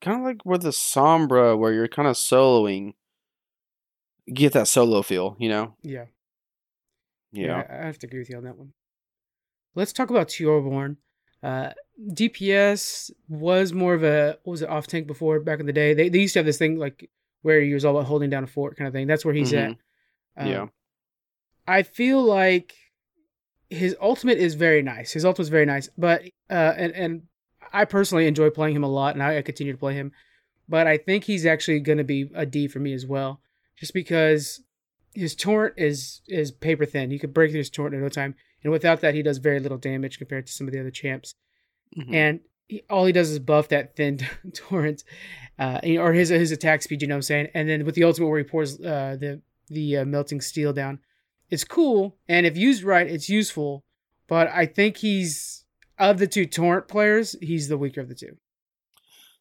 kind 0.00 0.18
of 0.18 0.24
like 0.24 0.44
with 0.44 0.62
the 0.62 0.68
Sombra, 0.68 1.58
where 1.58 1.72
you're 1.72 1.88
kind 1.88 2.06
of 2.06 2.16
soloing. 2.16 2.92
Get 4.32 4.52
that 4.54 4.68
solo 4.68 5.02
feel, 5.02 5.36
you 5.38 5.48
know? 5.48 5.74
Yeah. 5.82 6.06
Yeah. 7.32 7.64
I, 7.68 7.82
I 7.82 7.86
have 7.86 7.98
to 8.00 8.06
agree 8.06 8.20
with 8.20 8.30
you 8.30 8.36
on 8.36 8.44
that 8.44 8.56
one. 8.56 8.72
Let's 9.74 9.92
talk 9.92 10.10
about 10.10 10.28
Torbjorn. 10.28 10.96
Uh, 11.42 11.70
DPS 12.12 13.10
was 13.28 13.72
more 13.72 13.92
of 13.92 14.02
a 14.02 14.38
what 14.44 14.52
was 14.52 14.62
it 14.62 14.68
off 14.68 14.86
tank 14.86 15.06
before 15.06 15.40
back 15.40 15.60
in 15.60 15.66
the 15.66 15.72
day. 15.72 15.92
They 15.92 16.08
they 16.08 16.20
used 16.20 16.32
to 16.34 16.38
have 16.38 16.46
this 16.46 16.56
thing 16.58 16.78
like 16.78 17.10
where 17.42 17.60
he 17.60 17.74
was 17.74 17.84
all 17.84 17.96
about 17.96 18.06
holding 18.06 18.30
down 18.30 18.44
a 18.44 18.46
fort 18.46 18.76
kind 18.76 18.88
of 18.88 18.94
thing. 18.94 19.06
That's 19.06 19.24
where 19.24 19.34
he's 19.34 19.52
at. 19.52 19.70
Um, 20.38 20.46
Yeah. 20.48 20.66
I 21.66 21.82
feel 21.82 22.22
like 22.22 22.74
his 23.68 23.94
ultimate 24.00 24.38
is 24.38 24.54
very 24.54 24.82
nice. 24.82 25.12
His 25.12 25.24
ultimate 25.24 25.44
is 25.44 25.48
very 25.50 25.66
nice, 25.66 25.88
but 25.98 26.22
uh, 26.48 26.72
and 26.76 26.92
and 26.92 27.22
I 27.72 27.84
personally 27.84 28.26
enjoy 28.26 28.50
playing 28.50 28.76
him 28.76 28.84
a 28.84 28.88
lot, 28.88 29.14
and 29.14 29.22
I, 29.22 29.38
I 29.38 29.42
continue 29.42 29.72
to 29.72 29.78
play 29.78 29.94
him. 29.94 30.12
But 30.68 30.86
I 30.86 30.96
think 30.96 31.24
he's 31.24 31.44
actually 31.44 31.80
going 31.80 31.98
to 31.98 32.04
be 32.04 32.30
a 32.34 32.46
D 32.46 32.68
for 32.68 32.78
me 32.78 32.94
as 32.94 33.04
well, 33.06 33.40
just 33.84 33.92
because 33.92 34.62
his 35.12 35.34
torrent 35.34 35.74
is 35.76 36.22
is 36.26 36.50
paper 36.50 36.86
thin. 36.86 37.10
He 37.10 37.18
could 37.18 37.34
break 37.34 37.50
through 37.50 37.58
his 37.58 37.68
torrent 37.68 37.94
in 37.94 38.00
no 38.00 38.08
time, 38.08 38.34
and 38.62 38.72
without 38.72 39.02
that, 39.02 39.14
he 39.14 39.22
does 39.22 39.36
very 39.36 39.60
little 39.60 39.76
damage 39.76 40.16
compared 40.16 40.46
to 40.46 40.52
some 40.54 40.66
of 40.66 40.72
the 40.72 40.80
other 40.80 40.90
champs. 40.90 41.34
Mhm. 41.94 42.14
And 42.14 42.40
he, 42.66 42.82
all 42.88 43.04
he 43.04 43.12
does 43.12 43.30
is 43.30 43.38
buff 43.40 43.68
that 43.68 43.94
thin 43.94 44.20
torrent, 44.54 45.04
uh, 45.58 45.80
or 45.98 46.14
his 46.14 46.30
his 46.30 46.50
attack 46.50 46.80
speed. 46.80 47.02
You 47.02 47.08
know 47.08 47.16
what 47.16 47.18
I'm 47.18 47.22
saying? 47.22 47.48
And 47.52 47.68
then 47.68 47.84
with 47.84 47.94
the 47.94 48.04
ultimate 48.04 48.28
where 48.28 48.38
he 48.38 48.44
pours 48.44 48.80
uh, 48.80 49.16
the 49.20 49.42
the 49.68 49.98
uh, 49.98 50.04
melting 50.06 50.40
steel 50.40 50.72
down, 50.72 51.00
it's 51.50 51.64
cool. 51.64 52.16
And 52.26 52.46
if 52.46 52.56
used 52.56 52.84
right, 52.84 53.06
it's 53.06 53.28
useful. 53.28 53.84
But 54.26 54.48
I 54.48 54.64
think 54.64 54.96
he's 54.96 55.66
of 55.98 56.18
the 56.18 56.26
two 56.26 56.46
torrent 56.46 56.88
players, 56.88 57.36
he's 57.42 57.68
the 57.68 57.76
weaker 57.76 58.00
of 58.00 58.08
the 58.08 58.14
two. 58.14 58.38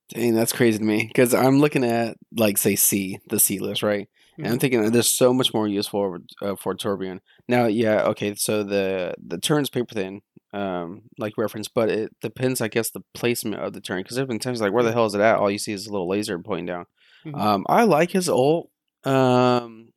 Dang, 0.09 0.35
that's 0.35 0.51
crazy 0.51 0.77
to 0.77 0.83
me. 0.83 1.05
Because 1.07 1.33
I'm 1.33 1.59
looking 1.59 1.83
at, 1.83 2.17
like, 2.35 2.57
say, 2.57 2.75
C, 2.75 3.19
the 3.27 3.39
C 3.39 3.59
list, 3.59 3.83
right? 3.83 4.09
And 4.37 4.47
I'm 4.47 4.57
Mhm. 4.57 4.61
thinking 4.61 4.81
that 4.81 4.93
there's 4.93 5.09
so 5.15 5.33
much 5.33 5.53
more 5.53 5.67
useful 5.67 6.17
uh, 6.41 6.55
for 6.55 6.73
Torbjorn. 6.75 7.19
Now, 7.47 7.65
yeah, 7.67 8.03
okay, 8.09 8.33
so 8.35 8.63
the 8.63 9.13
the 9.25 9.37
turns 9.37 9.69
paper 9.69 9.93
thin. 9.93 10.21
um 10.53 11.01
like 11.17 11.33
reference, 11.37 11.67
but 11.67 11.89
it 11.89 12.11
depends, 12.21 12.61
I 12.61 12.67
guess, 12.67 12.91
the 12.91 13.01
placement 13.15 13.61
of 13.63 13.73
the 13.73 13.81
turn. 13.81 14.01
Because 14.03 14.15
there've 14.15 14.27
been 14.27 14.37
times 14.39 14.61
like, 14.61 14.71
where 14.73 14.83
the 14.83 14.91
hell 14.91 15.05
is 15.07 15.15
it 15.15 15.21
at? 15.21 15.37
All 15.37 15.49
you 15.49 15.57
see 15.57 15.71
is 15.73 15.87
a 15.87 15.91
little 15.91 16.07
laser 16.07 16.37
pointing 16.39 16.67
down. 16.67 16.85
Mhm. 17.25 17.39
Um, 17.39 17.65
I 17.67 17.83
like 17.85 18.11
his 18.11 18.29
ult. 18.29 18.69
Um, 19.03 19.89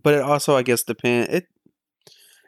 but 0.00 0.14
it 0.14 0.20
also, 0.20 0.56
I 0.56 0.62
guess, 0.62 0.82
depend 0.82 1.30
it. 1.32 1.46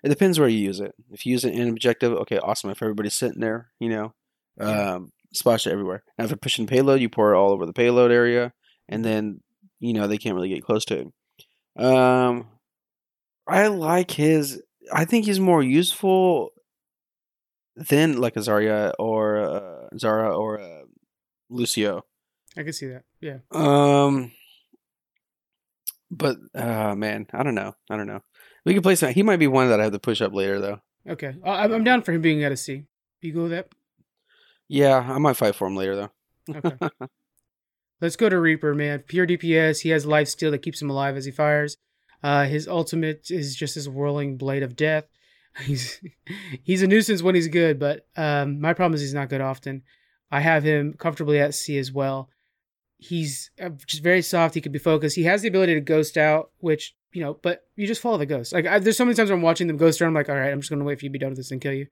It 0.05 0.09
depends 0.09 0.39
where 0.39 0.49
you 0.49 0.59
use 0.59 0.81
it. 0.81 0.93
If 1.11 1.25
you 1.25 1.33
use 1.33 1.45
it 1.45 1.55
in 1.55 1.69
objective, 1.69 2.13
okay, 2.13 2.39
awesome. 2.39 2.71
If 2.71 2.83
everybody's 2.83 3.15
sitting 3.15 3.41
there, 3.41 3.71
you 3.81 3.89
know, 3.89 4.15
Yeah. 4.59 4.95
um, 4.95 5.13
splash 5.33 5.67
it 5.67 5.73
everywhere. 5.73 6.03
Now, 6.19 6.25
if 6.25 6.31
you're 6.31 6.37
pushing 6.37 6.67
payload, 6.67 7.01
you 7.01 7.09
pour 7.09 7.33
it 7.33 7.39
all 7.39 7.53
over 7.53 7.65
the 7.67 7.73
payload 7.73 8.11
area, 8.13 8.53
and 8.89 9.03
then 9.05 9.41
you 9.83 9.93
know 9.93 10.07
they 10.07 10.17
can't 10.17 10.37
really 10.37 10.49
get 10.49 10.65
close 10.65 10.85
to 10.87 10.97
him. 10.97 11.13
Um, 11.85 12.47
I 13.47 13.67
like 13.67 14.13
his. 14.13 14.63
I 14.93 15.05
think 15.05 15.27
he's 15.27 15.41
more 15.41 15.63
useful 15.63 16.53
than 17.77 18.19
like 18.19 18.37
a 18.37 18.41
Zarya 18.41 18.93
or 18.99 19.37
uh, 19.39 19.89
Zara 19.99 20.37
or 20.37 20.61
uh, 20.61 20.83
Lucio. 21.51 22.05
I 22.57 22.63
can 22.63 22.73
see 22.73 22.87
that. 22.87 23.03
Yeah. 23.21 23.39
Um, 23.51 24.33
but 26.11 26.37
uh, 26.55 26.95
man, 26.95 27.27
I 27.33 27.43
don't 27.43 27.57
know. 27.57 27.75
I 27.91 27.97
don't 27.97 28.07
know. 28.07 28.21
We 28.65 28.75
could 28.75 28.85
play 28.85 28.95
some. 28.95 29.13
He 29.13 29.25
might 29.25 29.39
be 29.39 29.49
one 29.49 29.69
that 29.69 29.81
I 29.81 29.85
have 29.85 29.93
to 29.93 29.99
push 29.99 30.23
up 30.23 30.33
later, 30.33 30.61
though. 30.61 30.81
Okay. 31.09 31.35
I'm 31.45 31.73
I'm 31.73 31.85
down 31.85 32.03
for 32.03 32.13
him 32.13 32.21
being 32.21 32.45
at 32.45 32.53
a 32.53 32.57
C. 32.57 32.85
You 33.21 33.33
go 33.33 33.43
with 33.43 33.51
that? 33.51 33.69
Yeah, 34.69 34.99
I 34.99 35.19
might 35.19 35.37
fight 35.37 35.57
for 35.57 35.67
him 35.67 35.75
later, 35.75 35.97
though. 35.97 36.11
Okay. 36.57 36.77
Let's 38.03 38.17
go 38.17 38.29
to 38.29 38.41
Reaper, 38.41 38.75
man. 38.75 38.99
Pure 39.07 39.29
DPS. 39.29 39.83
He 39.83 39.91
has 39.91 40.05
life 40.05 40.27
steal 40.27 40.51
that 40.51 40.59
keeps 40.59 40.83
him 40.83 40.91
alive 40.91 41.17
as 41.17 41.25
he 41.25 41.31
fires. 41.31 41.77
Uh, 42.21 42.47
his 42.47 42.67
ultimate 42.67 43.31
is 43.31 43.55
just 43.55 43.77
this 43.77 43.87
whirling 43.87 44.37
blade 44.37 44.65
of 44.65 44.75
death. 44.75 45.07
He's 45.65 46.01
he's 46.65 46.81
a 46.81 46.87
nuisance 46.87 47.23
when 47.23 47.35
he's 47.35 47.49
good, 47.49 47.79
but 47.79 48.07
um, 48.17 48.59
my 48.59 48.73
problem 48.73 48.95
is 48.95 49.03
he's 49.03 49.13
not 49.13 49.29
good 49.29 49.43
often. 49.43 49.83
I 50.31 50.41
have 50.41 50.65
him 50.65 50.95
comfortably 50.95 51.39
at 51.41 51.55
C 51.55 51.77
as 51.77 51.93
well. 51.93 52.31
He's 52.97 53.51
uh, 53.61 53.69
just 53.87 54.03
very 54.03 54.23
soft. 54.23 54.55
He 54.55 54.63
could 54.63 54.73
be 54.73 54.79
focused. 54.79 55.15
He 55.15 55.25
has 55.25 55.43
the 55.43 55.49
ability 55.49 55.75
to 55.75 55.83
ghost 55.83 56.17
out, 56.17 56.53
which 56.61 56.97
you 57.13 57.23
know, 57.23 57.39
but 57.43 57.65
you 57.77 57.87
just 57.87 58.01
follow 58.01 58.17
the 58.17 58.25
ghost. 58.25 58.55
Like 58.55 58.67
I, 58.67 58.79
there's 58.79 58.97
so 58.97 59.05
many 59.05 59.15
times 59.15 59.29
I'm 59.29 59.43
watching 59.43 59.67
them 59.67 59.77
ghost 59.77 60.01
around. 60.01 60.13
I'm 60.13 60.15
like, 60.15 60.31
all 60.31 60.37
right, 60.37 60.51
I'm 60.51 60.61
just 60.61 60.71
gonna 60.71 60.85
wait 60.85 60.99
for 60.99 61.05
you 61.05 61.11
to 61.11 61.13
be 61.13 61.19
done 61.19 61.33
with 61.33 61.37
this 61.39 61.51
and 61.51 61.61
kill 61.61 61.75
you. 61.75 61.87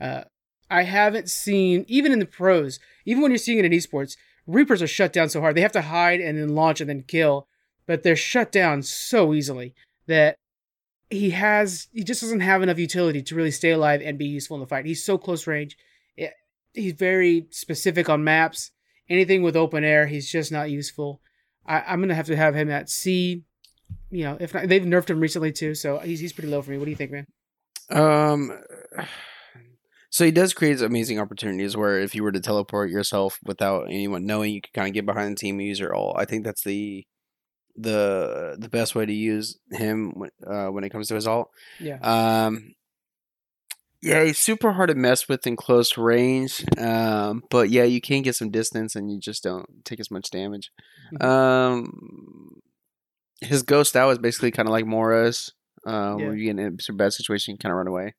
Uh, 0.00 0.24
I 0.68 0.82
haven't 0.82 1.30
seen 1.30 1.84
even 1.86 2.10
in 2.10 2.18
the 2.18 2.26
pros, 2.26 2.80
even 3.04 3.22
when 3.22 3.30
you're 3.30 3.38
seeing 3.38 3.60
it 3.60 3.64
in 3.64 3.70
esports, 3.70 4.16
Reapers 4.46 4.82
are 4.82 4.86
shut 4.86 5.12
down 5.12 5.28
so 5.28 5.40
hard. 5.40 5.56
They 5.56 5.62
have 5.62 5.72
to 5.72 5.82
hide 5.82 6.20
and 6.20 6.38
then 6.38 6.54
launch 6.54 6.80
and 6.80 6.88
then 6.88 7.02
kill, 7.02 7.48
but 7.86 8.02
they're 8.02 8.16
shut 8.16 8.52
down 8.52 8.82
so 8.82 9.34
easily 9.34 9.74
that 10.06 10.36
he 11.10 11.30
has 11.30 11.88
he 11.92 12.02
just 12.02 12.20
doesn't 12.20 12.40
have 12.40 12.62
enough 12.62 12.78
utility 12.78 13.22
to 13.22 13.34
really 13.34 13.50
stay 13.50 13.70
alive 13.70 14.02
and 14.04 14.18
be 14.18 14.26
useful 14.26 14.56
in 14.56 14.60
the 14.60 14.66
fight. 14.66 14.86
He's 14.86 15.04
so 15.04 15.18
close 15.18 15.46
range. 15.46 15.76
It, 16.16 16.32
he's 16.74 16.94
very 16.94 17.46
specific 17.50 18.08
on 18.08 18.24
maps. 18.24 18.72
Anything 19.08 19.42
with 19.42 19.56
open 19.56 19.84
air, 19.84 20.06
he's 20.06 20.30
just 20.30 20.50
not 20.50 20.70
useful. 20.70 21.20
I, 21.64 21.80
I'm 21.80 22.00
gonna 22.00 22.14
have 22.14 22.26
to 22.26 22.36
have 22.36 22.54
him 22.54 22.70
at 22.70 22.90
C. 22.90 23.44
You 24.10 24.24
know, 24.24 24.36
if 24.40 24.52
not, 24.52 24.68
they've 24.68 24.82
nerfed 24.82 25.10
him 25.10 25.20
recently 25.20 25.52
too, 25.52 25.74
so 25.74 25.98
he's 25.98 26.20
he's 26.20 26.32
pretty 26.32 26.48
low 26.48 26.62
for 26.62 26.70
me. 26.72 26.78
What 26.78 26.84
do 26.84 26.90
you 26.90 26.96
think, 26.96 27.12
man? 27.12 27.26
Um, 27.90 28.52
so 30.10 30.24
he 30.24 30.30
does 30.30 30.54
create 30.54 30.80
amazing 30.80 31.18
opportunities 31.18 31.76
where 31.76 31.98
if 32.00 32.14
you 32.14 32.22
were 32.22 32.32
to 32.32 32.40
teleport 32.40 32.90
yourself 32.90 33.38
without 33.44 33.84
anyone 33.88 34.26
knowing, 34.26 34.52
you 34.54 34.60
could 34.60 34.72
kind 34.72 34.88
of 34.88 34.94
get 34.94 35.06
behind 35.06 35.32
the 35.32 35.40
team 35.40 35.58
and 35.58 35.66
use 35.68 35.80
your 35.80 35.94
ult. 35.94 36.16
I 36.18 36.24
think 36.24 36.44
that's 36.44 36.62
the 36.62 37.04
the 37.76 38.56
the 38.58 38.68
best 38.70 38.94
way 38.94 39.04
to 39.04 39.12
use 39.12 39.58
him 39.70 40.12
when 40.14 40.30
uh, 40.46 40.68
when 40.68 40.84
it 40.84 40.90
comes 40.90 41.08
to 41.08 41.14
his 41.14 41.26
ult. 41.26 41.50
Yeah, 41.80 41.98
Um, 42.00 42.74
yeah, 44.02 44.24
he's 44.24 44.38
super 44.38 44.72
hard 44.72 44.88
to 44.90 44.94
mess 44.94 45.28
with 45.28 45.46
in 45.46 45.56
close 45.56 45.98
range. 45.98 46.64
Um, 46.78 47.42
but 47.50 47.70
yeah, 47.70 47.84
you 47.84 48.00
can 48.00 48.22
get 48.22 48.36
some 48.36 48.50
distance 48.50 48.94
and 48.94 49.10
you 49.10 49.18
just 49.18 49.42
don't 49.42 49.84
take 49.84 50.00
as 50.00 50.10
much 50.10 50.30
damage. 50.30 50.70
Mhm. 51.12 51.24
Um, 51.24 52.60
his 53.40 53.62
ghost 53.62 53.96
out 53.96 54.10
is 54.10 54.18
basically 54.18 54.50
kind 54.52 54.68
of 54.68 54.72
like 54.72 54.86
Moira's. 54.86 55.52
Uh, 55.86 56.16
Yeah. 56.18 56.26
where 56.26 56.34
you 56.34 56.52
get 56.52 56.58
in 56.58 56.78
a 56.88 56.92
bad 56.94 57.12
situation, 57.12 57.52
you 57.52 57.58
kind 57.58 57.70
of 57.72 57.76
run 57.76 57.86
away. 57.86 58.14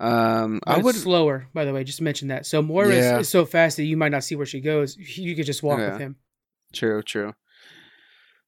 Um, 0.00 0.60
But 0.66 0.78
I 0.78 0.78
would. 0.78 0.94
slower, 0.94 1.46
by 1.52 1.64
the 1.66 1.72
way. 1.74 1.84
Just 1.84 2.00
mention 2.00 2.28
that. 2.28 2.46
So 2.46 2.62
Moira 2.62 2.94
Yeah. 2.94 3.14
is, 3.18 3.26
is 3.26 3.28
so 3.28 3.44
fast 3.44 3.76
that 3.76 3.84
you 3.84 3.96
might 3.96 4.08
not 4.12 4.24
see 4.24 4.34
where 4.34 4.46
she 4.46 4.60
goes. 4.60 4.96
You 4.96 5.36
could 5.36 5.44
just 5.46 5.62
walk 5.62 5.78
Yeah. 5.78 5.90
with 5.92 5.98
him. 6.00 6.16
True, 6.72 7.02
true. 7.02 7.34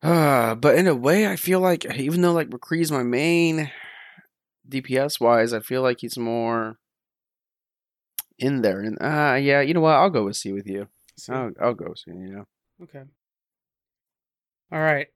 Uh, 0.02 0.54
but 0.64 0.76
in 0.76 0.86
a 0.86 0.94
way, 0.94 1.26
I 1.28 1.36
feel 1.36 1.60
like 1.60 1.84
even 1.96 2.22
though 2.22 2.32
like 2.32 2.48
McCree's 2.48 2.90
my 2.90 3.02
main 3.02 3.70
DPS 4.68 5.20
wise, 5.20 5.52
I 5.52 5.60
feel 5.60 5.82
like 5.82 6.00
he's 6.00 6.16
more 6.16 6.78
in 8.38 8.62
there. 8.62 8.80
And 8.80 8.96
uh, 9.00 9.34
yeah, 9.40 9.60
you 9.60 9.74
know 9.74 9.80
what? 9.82 9.94
I'll 9.94 10.10
go 10.10 10.24
with 10.24 10.36
C 10.36 10.52
with 10.52 10.66
you. 10.66 10.88
So, 11.18 11.34
I'll, 11.34 11.50
I'll 11.60 11.74
go 11.74 11.90
with 11.90 11.98
C. 11.98 12.12
Yeah. 12.14 12.44
okay. 12.82 13.02
All 14.72 14.80
right. 14.80 15.08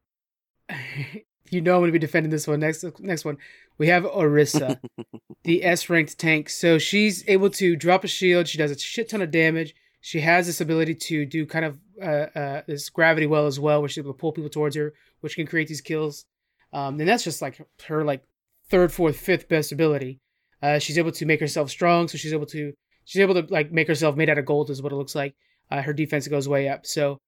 you 1.50 1.60
know 1.60 1.74
I'm 1.74 1.80
going 1.80 1.88
to 1.88 1.92
be 1.92 1.98
defending 1.98 2.30
this 2.30 2.46
one. 2.46 2.60
Next, 2.60 2.84
next 3.00 3.24
one, 3.24 3.38
we 3.78 3.88
have 3.88 4.04
Orisa, 4.04 4.80
the 5.44 5.64
S 5.64 5.88
ranked 5.88 6.18
tank. 6.18 6.48
So 6.48 6.78
she's 6.78 7.24
able 7.28 7.50
to 7.50 7.76
drop 7.76 8.04
a 8.04 8.08
shield. 8.08 8.48
She 8.48 8.58
does 8.58 8.70
a 8.70 8.78
shit 8.78 9.08
ton 9.08 9.22
of 9.22 9.30
damage. 9.30 9.74
She 10.00 10.20
has 10.20 10.46
this 10.46 10.60
ability 10.60 10.94
to 10.94 11.26
do 11.26 11.46
kind 11.46 11.64
of 11.64 11.78
uh, 12.00 12.38
uh, 12.38 12.62
this 12.66 12.88
gravity 12.90 13.26
well 13.26 13.46
as 13.46 13.58
well, 13.58 13.80
where 13.80 13.88
she's 13.88 13.98
able 13.98 14.12
to 14.12 14.18
pull 14.18 14.32
people 14.32 14.50
towards 14.50 14.76
her, 14.76 14.94
which 15.20 15.34
can 15.34 15.46
create 15.46 15.68
these 15.68 15.80
kills. 15.80 16.24
Um, 16.72 17.00
and 17.00 17.08
that's 17.08 17.24
just 17.24 17.42
like 17.42 17.60
her 17.86 18.04
like 18.04 18.22
third, 18.70 18.92
fourth, 18.92 19.16
fifth 19.16 19.48
best 19.48 19.72
ability. 19.72 20.20
Uh, 20.62 20.78
she's 20.78 20.98
able 20.98 21.12
to 21.12 21.26
make 21.26 21.40
herself 21.40 21.70
strong, 21.70 22.08
so 22.08 22.18
she's 22.18 22.32
able 22.32 22.46
to 22.46 22.72
she's 23.04 23.20
able 23.20 23.34
to 23.34 23.46
like 23.52 23.72
make 23.72 23.88
herself 23.88 24.16
made 24.16 24.30
out 24.30 24.38
of 24.38 24.44
gold 24.44 24.70
is 24.70 24.82
what 24.82 24.92
it 24.92 24.96
looks 24.96 25.14
like. 25.14 25.34
Uh, 25.70 25.82
her 25.82 25.92
defense 25.92 26.28
goes 26.28 26.48
way 26.48 26.68
up. 26.68 26.86
So 26.86 27.18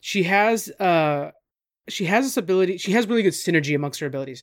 she 0.00 0.24
has 0.24 0.68
uh 0.80 1.30
she 1.88 2.06
has 2.06 2.24
this 2.24 2.36
ability. 2.36 2.78
She 2.78 2.92
has 2.92 3.06
really 3.06 3.22
good 3.22 3.32
synergy 3.32 3.74
amongst 3.74 4.00
her 4.00 4.06
abilities. 4.06 4.42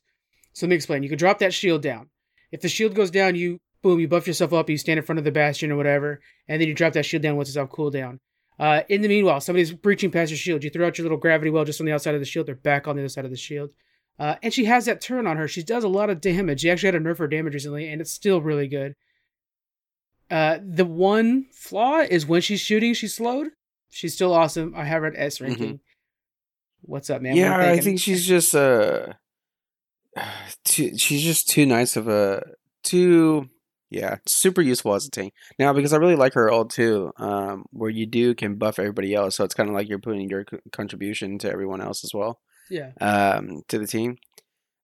So 0.52 0.66
let 0.66 0.70
me 0.70 0.76
explain. 0.76 1.02
You 1.02 1.08
can 1.08 1.18
drop 1.18 1.38
that 1.38 1.54
shield 1.54 1.82
down. 1.82 2.08
If 2.50 2.60
the 2.60 2.68
shield 2.68 2.94
goes 2.94 3.10
down, 3.10 3.34
you 3.34 3.58
boom, 3.82 3.98
you 3.98 4.08
buff 4.08 4.26
yourself 4.26 4.52
up. 4.52 4.70
You 4.70 4.78
stand 4.78 4.98
in 4.98 5.04
front 5.04 5.18
of 5.18 5.24
the 5.24 5.32
bastion 5.32 5.72
or 5.72 5.76
whatever, 5.76 6.20
and 6.48 6.60
then 6.60 6.68
you 6.68 6.74
drop 6.74 6.92
that 6.92 7.06
shield 7.06 7.22
down 7.22 7.36
once 7.36 7.48
it's 7.48 7.56
off 7.56 7.70
cooldown. 7.70 8.18
Uh, 8.58 8.82
in 8.88 9.00
the 9.00 9.08
meanwhile, 9.08 9.40
somebody's 9.40 9.72
breaching 9.72 10.10
past 10.10 10.30
your 10.30 10.38
shield. 10.38 10.62
You 10.62 10.70
throw 10.70 10.86
out 10.86 10.98
your 10.98 11.04
little 11.04 11.18
gravity 11.18 11.50
well 11.50 11.64
just 11.64 11.80
on 11.80 11.86
the 11.86 11.92
outside 11.92 12.14
of 12.14 12.20
the 12.20 12.26
shield. 12.26 12.46
They're 12.46 12.54
back 12.54 12.86
on 12.86 12.96
the 12.96 13.02
other 13.02 13.08
side 13.08 13.24
of 13.24 13.30
the 13.30 13.36
shield. 13.36 13.70
Uh, 14.18 14.36
and 14.42 14.52
she 14.52 14.66
has 14.66 14.84
that 14.84 15.00
turn 15.00 15.26
on 15.26 15.36
her. 15.36 15.48
She 15.48 15.62
does 15.62 15.84
a 15.84 15.88
lot 15.88 16.10
of 16.10 16.20
damage. 16.20 16.60
She 16.60 16.70
actually 16.70 16.88
had 16.88 16.94
a 16.96 17.00
nerf 17.00 17.18
her 17.18 17.26
damage 17.26 17.54
recently, 17.54 17.88
and 17.88 18.00
it's 18.00 18.12
still 18.12 18.40
really 18.40 18.68
good. 18.68 18.94
Uh, 20.30 20.58
the 20.62 20.84
one 20.84 21.46
flaw 21.52 22.00
is 22.00 22.24
when 22.26 22.40
she's 22.40 22.60
shooting, 22.60 22.94
she's 22.94 23.14
slowed. 23.14 23.48
She's 23.90 24.14
still 24.14 24.32
awesome. 24.32 24.74
I 24.76 24.84
have 24.84 25.02
her 25.02 25.08
at 25.08 25.14
S 25.16 25.40
ranking. 25.40 25.80
What's 26.82 27.10
up, 27.10 27.22
man? 27.22 27.36
Yeah, 27.36 27.56
I 27.56 27.78
think 27.78 28.00
she's 28.00 28.26
just 28.26 28.54
uh, 28.54 29.14
too, 30.64 30.96
she's 30.98 31.22
just 31.22 31.48
too 31.48 31.66
nice 31.66 31.96
of 31.96 32.08
a 32.08 32.42
too 32.82 33.48
yeah, 33.92 34.16
super 34.26 34.62
useful 34.62 34.94
as 34.94 35.06
a 35.06 35.10
tank. 35.10 35.34
Now 35.58 35.72
because 35.72 35.92
I 35.92 35.98
really 35.98 36.16
like 36.16 36.32
her 36.34 36.50
ult 36.50 36.70
too, 36.70 37.12
um, 37.18 37.66
where 37.72 37.90
you 37.90 38.06
do 38.06 38.34
can 38.34 38.56
buff 38.56 38.78
everybody 38.78 39.14
else, 39.14 39.36
so 39.36 39.44
it's 39.44 39.54
kind 39.54 39.68
of 39.68 39.74
like 39.74 39.88
you're 39.88 39.98
putting 39.98 40.28
your 40.28 40.44
co- 40.44 40.60
contribution 40.72 41.38
to 41.40 41.50
everyone 41.50 41.82
else 41.82 42.02
as 42.02 42.12
well, 42.14 42.40
yeah. 42.70 42.92
um, 43.00 43.62
to 43.68 43.78
the 43.78 43.86
team. 43.86 44.16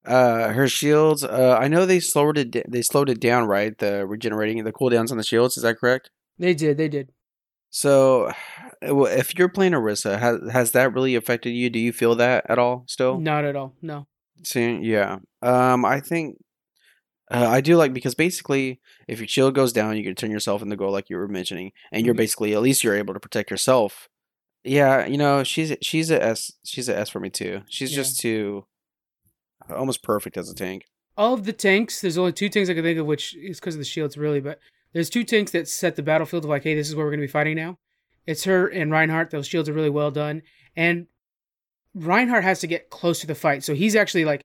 Uh, 0.05 0.49
her 0.49 0.67
shields. 0.67 1.23
Uh, 1.23 1.57
I 1.59 1.67
know 1.67 1.85
they 1.85 1.99
slowed 1.99 2.37
it. 2.37 2.71
They 2.71 2.81
slowed 2.81 3.09
it 3.09 3.19
down, 3.19 3.47
right? 3.47 3.77
The 3.77 4.05
regenerating, 4.05 4.63
the 4.63 4.71
cooldowns 4.71 5.11
on 5.11 5.17
the 5.17 5.23
shields. 5.23 5.57
Is 5.57 5.63
that 5.63 5.77
correct? 5.77 6.09
They 6.37 6.53
did. 6.53 6.77
They 6.77 6.87
did. 6.87 7.11
So, 7.69 8.31
well, 8.81 9.05
if 9.05 9.37
you're 9.37 9.49
playing 9.49 9.73
Orisa, 9.73 10.19
has 10.19 10.39
has 10.51 10.71
that 10.71 10.93
really 10.93 11.15
affected 11.15 11.51
you? 11.51 11.69
Do 11.69 11.79
you 11.79 11.91
feel 11.93 12.15
that 12.15 12.45
at 12.49 12.59
all 12.59 12.83
still? 12.87 13.19
Not 13.19 13.45
at 13.45 13.55
all. 13.55 13.75
No. 13.81 14.07
See, 14.43 14.77
yeah. 14.81 15.19
Um, 15.41 15.83
I 15.85 15.99
think 15.99 16.37
uh, 17.31 17.47
I 17.47 17.61
do 17.61 17.75
like 17.75 17.93
because 17.93 18.15
basically, 18.15 18.79
if 19.07 19.19
your 19.19 19.27
shield 19.27 19.53
goes 19.55 19.73
down, 19.73 19.97
you 19.97 20.03
can 20.03 20.15
turn 20.15 20.31
yourself 20.31 20.61
into 20.61 20.75
gold, 20.75 20.93
like 20.93 21.09
you 21.09 21.17
were 21.17 21.27
mentioning, 21.27 21.71
and 21.91 22.05
you're 22.05 22.15
Mhm. 22.15 22.19
basically 22.19 22.53
at 22.53 22.61
least 22.61 22.83
you're 22.83 22.95
able 22.95 23.13
to 23.13 23.19
protect 23.19 23.51
yourself. 23.51 24.07
Yeah, 24.63 25.05
you 25.05 25.17
know, 25.17 25.43
she's 25.43 25.75
she's 25.81 26.09
a 26.11 26.21
S. 26.23 26.51
She's 26.65 26.89
a 26.89 26.97
S 26.97 27.09
for 27.09 27.19
me 27.19 27.29
too. 27.29 27.61
She's 27.69 27.91
Yeah. 27.91 27.97
just 27.97 28.19
too 28.19 28.65
almost 29.69 30.01
perfect 30.03 30.37
as 30.37 30.49
a 30.49 30.55
tank. 30.55 30.85
All 31.17 31.33
of 31.33 31.43
the 31.45 31.53
tanks, 31.53 32.01
there's 32.01 32.17
only 32.17 32.31
two 32.33 32.49
tanks 32.49 32.69
I 32.69 32.73
can 32.73 32.83
think 32.83 32.97
of, 32.97 33.05
which 33.05 33.35
is 33.35 33.59
because 33.59 33.75
of 33.75 33.79
the 33.79 33.85
shields, 33.85 34.17
really. 34.17 34.39
But 34.39 34.59
there's 34.93 35.09
two 35.09 35.23
tanks 35.23 35.51
that 35.51 35.67
set 35.67 35.95
the 35.95 36.03
battlefield 36.03 36.43
of 36.45 36.49
like, 36.49 36.63
hey, 36.63 36.75
this 36.75 36.89
is 36.89 36.95
where 36.95 37.05
we're 37.05 37.11
going 37.11 37.21
to 37.21 37.27
be 37.27 37.31
fighting 37.31 37.55
now. 37.55 37.77
It's 38.25 38.43
her 38.43 38.67
and 38.67 38.91
Reinhardt. 38.91 39.29
Those 39.31 39.47
shields 39.47 39.69
are 39.69 39.73
really 39.73 39.89
well 39.89 40.11
done, 40.11 40.41
and 40.75 41.07
Reinhardt 41.95 42.43
has 42.43 42.59
to 42.59 42.67
get 42.67 42.89
close 42.89 43.19
to 43.21 43.27
the 43.27 43.35
fight, 43.35 43.63
so 43.63 43.73
he's 43.73 43.95
actually 43.95 44.25
like 44.25 44.41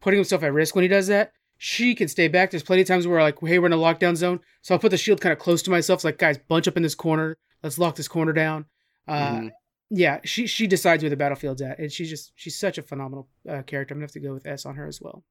putting 0.00 0.18
himself 0.18 0.42
at 0.42 0.52
risk 0.52 0.74
when 0.74 0.82
he 0.82 0.88
does 0.88 1.06
that. 1.08 1.32
She 1.58 1.94
can 1.94 2.08
stay 2.08 2.28
back. 2.28 2.50
There's 2.50 2.62
plenty 2.62 2.82
of 2.82 2.88
times 2.88 3.06
where 3.06 3.20
like, 3.22 3.38
hey, 3.40 3.58
we're 3.58 3.66
in 3.66 3.72
a 3.72 3.76
lockdown 3.76 4.16
zone, 4.16 4.40
so 4.62 4.74
I'll 4.74 4.78
put 4.78 4.90
the 4.90 4.96
shield 4.98 5.20
kind 5.20 5.32
of 5.32 5.38
close 5.38 5.62
to 5.62 5.70
myself. 5.70 5.98
It's 5.98 6.04
like, 6.04 6.18
guys, 6.18 6.38
bunch 6.38 6.68
up 6.68 6.76
in 6.76 6.82
this 6.82 6.94
corner. 6.94 7.36
Let's 7.62 7.78
lock 7.78 7.96
this 7.96 8.08
corner 8.08 8.32
down. 8.32 8.66
Uh, 9.08 9.32
Mhm. 9.40 9.50
yeah, 9.90 10.20
she 10.24 10.46
she 10.46 10.66
decides 10.66 11.02
where 11.02 11.10
the 11.10 11.16
battlefield's 11.16 11.62
at, 11.62 11.78
and 11.78 11.90
she's 11.92 12.10
just 12.10 12.32
she's 12.34 12.58
such 12.58 12.76
a 12.78 12.82
phenomenal 12.82 13.28
uh, 13.48 13.62
character. 13.62 13.94
I'm 13.94 13.98
gonna 13.98 14.04
have 14.04 14.12
to 14.12 14.20
go 14.20 14.34
with 14.34 14.46
S 14.46 14.66
on 14.66 14.74
her 14.76 14.86
as 14.86 15.00
well. 15.00 15.24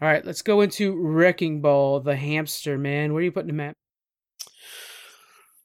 All 0.00 0.08
right, 0.08 0.24
let's 0.24 0.42
go 0.42 0.60
into 0.60 0.96
Wrecking 0.96 1.60
Ball, 1.60 2.00
the 2.00 2.16
hamster 2.16 2.76
man. 2.76 3.12
Where 3.12 3.20
are 3.20 3.24
you 3.24 3.32
putting 3.32 3.50
him 3.50 3.60
at? 3.60 3.76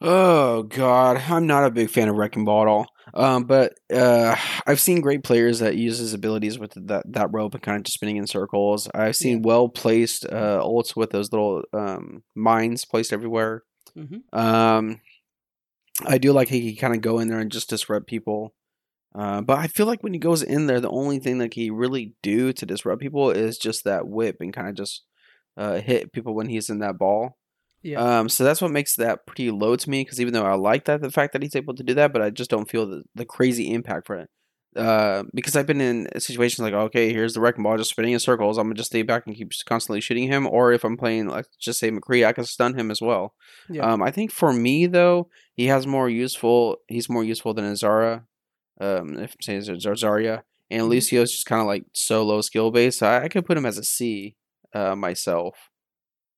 Oh 0.01 0.63
God, 0.63 1.17
I'm 1.27 1.45
not 1.45 1.65
a 1.65 1.71
big 1.71 1.89
fan 1.89 2.07
of 2.07 2.15
Wrecking 2.15 2.45
Ball 2.45 2.61
at 2.61 2.67
all. 2.67 2.87
Um, 3.13 3.43
but 3.45 3.73
uh, 3.93 4.35
I've 4.65 4.79
seen 4.79 5.01
great 5.01 5.23
players 5.23 5.59
that 5.59 5.75
use 5.75 5.97
his 5.97 6.13
abilities 6.13 6.57
with 6.57 6.73
that 6.87 7.11
that 7.11 7.33
rope 7.33 7.53
and 7.53 7.63
kind 7.63 7.77
of 7.77 7.83
just 7.83 7.95
spinning 7.95 8.17
in 8.17 8.27
circles. 8.27 8.87
I've 8.93 9.15
seen 9.15 9.41
well 9.41 9.67
placed 9.67 10.25
uh, 10.25 10.61
ults 10.63 10.95
with 10.95 11.09
those 11.09 11.31
little 11.31 11.63
um, 11.73 12.23
mines 12.35 12.85
placed 12.85 13.11
everywhere. 13.11 13.63
Mm-hmm. 13.97 14.39
Um, 14.39 15.01
I 16.05 16.17
do 16.17 16.31
like 16.31 16.47
he 16.47 16.73
can 16.73 16.79
kind 16.79 16.95
of 16.95 17.01
go 17.01 17.19
in 17.19 17.27
there 17.27 17.39
and 17.39 17.51
just 17.51 17.69
disrupt 17.69 18.07
people. 18.07 18.53
Uh, 19.15 19.41
but 19.41 19.57
I 19.57 19.67
feel 19.67 19.85
like 19.85 20.03
when 20.03 20.13
he 20.13 20.19
goes 20.19 20.43
in 20.43 20.67
there, 20.67 20.79
the 20.79 20.89
only 20.89 21.19
thing 21.19 21.39
that 21.39 21.53
he 21.53 21.69
really 21.69 22.13
do 22.21 22.53
to 22.53 22.65
disrupt 22.65 23.01
people 23.01 23.31
is 23.31 23.57
just 23.57 23.83
that 23.83 24.07
whip 24.07 24.37
and 24.39 24.53
kind 24.53 24.67
of 24.67 24.75
just 24.75 25.03
uh, 25.57 25.79
hit 25.79 26.13
people 26.13 26.35
when 26.35 26.47
he's 26.47 26.69
in 26.69 26.79
that 26.79 26.97
ball. 26.97 27.37
Yeah. 27.81 28.19
Um, 28.19 28.29
so 28.29 28.43
that's 28.43 28.61
what 28.61 28.71
makes 28.71 28.95
that 28.97 29.25
pretty 29.25 29.51
low 29.51 29.75
to 29.75 29.89
me. 29.89 30.03
Because 30.03 30.19
even 30.21 30.33
though 30.33 30.45
I 30.45 30.55
like 30.55 30.85
that, 30.85 31.01
the 31.01 31.11
fact 31.11 31.33
that 31.33 31.41
he's 31.41 31.55
able 31.55 31.73
to 31.75 31.83
do 31.83 31.93
that, 31.95 32.13
but 32.13 32.21
I 32.21 32.29
just 32.29 32.49
don't 32.49 32.69
feel 32.69 32.85
the, 32.85 33.03
the 33.15 33.25
crazy 33.25 33.73
impact 33.73 34.07
for 34.07 34.17
it. 34.17 34.29
Uh, 34.75 35.23
because 35.33 35.55
I've 35.55 35.65
been 35.65 35.81
in 35.81 36.07
situations 36.19 36.59
like, 36.59 36.73
okay, 36.73 37.11
here's 37.11 37.33
the 37.33 37.39
wrecking 37.39 37.63
ball 37.63 37.75
just 37.77 37.89
spinning 37.89 38.13
in 38.13 38.19
circles. 38.19 38.57
I'm 38.57 38.65
gonna 38.65 38.75
just 38.75 38.91
stay 38.91 39.01
back 39.01 39.25
and 39.25 39.35
keep 39.35 39.51
constantly 39.65 39.99
shooting 39.99 40.27
him. 40.27 40.45
Or 40.45 40.71
if 40.71 40.83
I'm 40.83 40.95
playing, 40.95 41.27
like, 41.27 41.47
just 41.59 41.79
say 41.79 41.89
McCree, 41.89 42.25
I 42.25 42.33
can 42.33 42.45
stun 42.45 42.77
him 42.77 42.91
as 42.91 43.01
well. 43.01 43.33
yeah. 43.67 43.81
Um, 43.81 44.03
I 44.03 44.11
think 44.11 44.31
for 44.31 44.53
me 44.53 44.85
though, 44.85 45.29
he 45.55 45.65
has 45.67 45.87
more 45.87 46.07
useful. 46.07 46.77
He's 46.87 47.09
more 47.09 47.23
useful 47.23 47.55
than 47.55 47.65
Azara. 47.65 48.27
Um, 48.79 49.17
if 49.19 49.33
I'm 49.33 49.41
saying 49.41 49.61
Zar- 49.79 49.93
Zarya 49.93 50.43
and 50.71 50.83
Mhm. 50.83 50.89
Lucio's 50.89 51.31
just 51.31 51.45
kind 51.45 51.61
of 51.61 51.67
like 51.67 51.83
so 51.93 52.23
low 52.23 52.41
skill 52.41 52.71
base. 52.71 52.97
So 52.99 53.07
I, 53.07 53.23
I 53.23 53.27
could 53.27 53.45
put 53.45 53.57
him 53.57 53.65
as 53.65 53.77
a 53.77 53.83
C, 53.83 54.35
uh, 54.73 54.95
myself. 54.95 55.55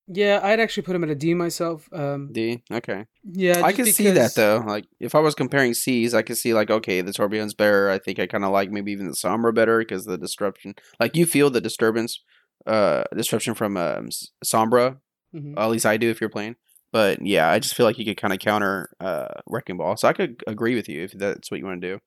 yeah, 0.07 0.39
I'd 0.43 0.59
actually 0.59 0.83
put 0.83 0.95
him 0.95 1.03
at 1.03 1.09
a 1.09 1.15
D 1.15 1.33
myself. 1.33 1.87
Um, 1.93 2.29
D. 2.33 2.63
Okay. 2.71 3.05
yeah, 3.23 3.61
I 3.63 3.71
can 3.71 3.85
see 3.85 4.09
that 4.09 4.35
though. 4.35 4.63
Like 4.65 4.85
if 4.99 5.15
I 5.15 5.19
was 5.19 5.35
comparing 5.35 5.73
C's, 5.73 6.13
I 6.13 6.21
could 6.21 6.37
see 6.37 6.53
like 6.53 6.69
okay, 6.69 7.01
the 7.01 7.11
Torbjorn's 7.11 7.53
better. 7.53 7.89
I 7.89 7.97
think 7.99 8.19
I 8.19 8.27
kind 8.27 8.43
of 8.43 8.51
like 8.51 8.71
maybe 8.71 8.91
even 8.91 9.07
the 9.07 9.13
Sombra 9.13 9.53
better 9.53 9.79
because 9.79 10.05
the 10.05 10.17
disruption. 10.17 10.75
Like 10.99 11.15
you 11.15 11.25
feel 11.25 11.49
the 11.49 11.61
disturbance, 11.61 12.21
uh, 12.65 13.03
disruption 13.15 13.53
from 13.53 13.77
um, 13.77 14.09
Sombra. 14.43 14.97
Mhm. 15.35 15.53
At 15.57 15.69
least 15.69 15.85
I 15.85 15.95
do 15.97 16.09
if 16.09 16.19
you're 16.19 16.29
playing. 16.29 16.55
But 16.91 17.25
yeah, 17.25 17.49
I 17.49 17.59
just 17.59 17.75
feel 17.75 17.85
like 17.85 17.97
you 17.97 18.03
could 18.03 18.17
kind 18.17 18.33
of 18.33 18.39
counter 18.39 18.89
uh 18.99 19.29
Wrecking 19.47 19.77
Ball. 19.77 19.95
So 19.95 20.07
I 20.09 20.13
could 20.13 20.43
agree 20.47 20.75
with 20.75 20.89
you 20.89 21.03
if 21.03 21.11
that's 21.13 21.49
what 21.51 21.59
you 21.59 21.65
want 21.65 21.81
to 21.81 21.87
do. 21.95 21.99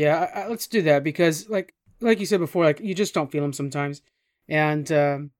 Yeah, 0.00 0.30
I, 0.34 0.40
I, 0.40 0.48
let's 0.48 0.66
do 0.66 0.82
that 0.82 1.04
because, 1.04 1.48
like, 1.48 1.74
like 2.00 2.20
you 2.20 2.26
said 2.26 2.40
before, 2.40 2.64
like 2.64 2.80
you 2.80 2.94
just 2.94 3.12
don't 3.14 3.30
feel 3.30 3.44
him 3.44 3.52
sometimes, 3.52 4.02
and 4.48 4.90
um, 4.92 5.30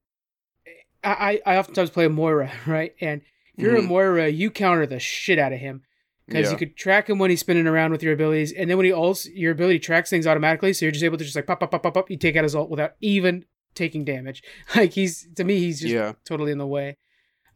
I 1.03 1.41
I 1.47 1.57
oftentimes 1.57 1.91
play 1.91 2.05
a 2.05 2.11
Moira, 2.11 2.51
right? 2.67 2.95
And 3.01 3.23
if 3.57 3.63
you're 3.65 3.77
a 3.77 3.81
Mhm. 3.83 3.87
Moira, 3.89 4.29
you 4.29 4.51
counter 4.51 4.87
the 4.87 4.99
shit 5.01 5.39
out 5.39 5.53
of 5.53 5.59
him 5.61 5.83
because 6.27 6.47
Yeah. 6.47 6.53
you 6.53 6.57
could 6.59 6.77
track 6.77 7.09
him 7.09 7.19
when 7.19 7.31
he's 7.31 7.41
spinning 7.41 7.67
around 7.67 7.93
with 7.93 8.03
your 8.03 8.13
abilities, 8.13 8.53
and 8.53 8.69
then 8.69 8.77
when 8.77 8.87
he 8.87 8.93
ults, 8.93 9.27
your 9.35 9.53
ability 9.53 9.79
tracks 9.79 10.11
things 10.11 10.27
automatically, 10.27 10.73
so 10.73 10.85
you're 10.85 10.93
just 10.93 11.05
able 11.05 11.19
to 11.19 11.25
just 11.25 11.37
like 11.37 11.47
pop 11.47 11.61
pop 11.61 11.71
pop 11.71 11.83
pop 11.83 11.95
pop. 11.95 12.11
You 12.11 12.17
take 12.19 12.37
out 12.37 12.45
his 12.45 12.55
ult 12.55 12.71
without 12.71 12.93
even 13.01 13.45
taking 13.75 14.05
damage. 14.05 14.43
Like 14.77 14.93
he's 14.93 15.27
to 15.37 15.45
me, 15.45 15.59
he's 15.59 15.81
just 15.81 15.95
yeah, 15.95 16.13
totally 16.25 16.53
in 16.53 16.59
the 16.59 16.67
way. 16.67 16.99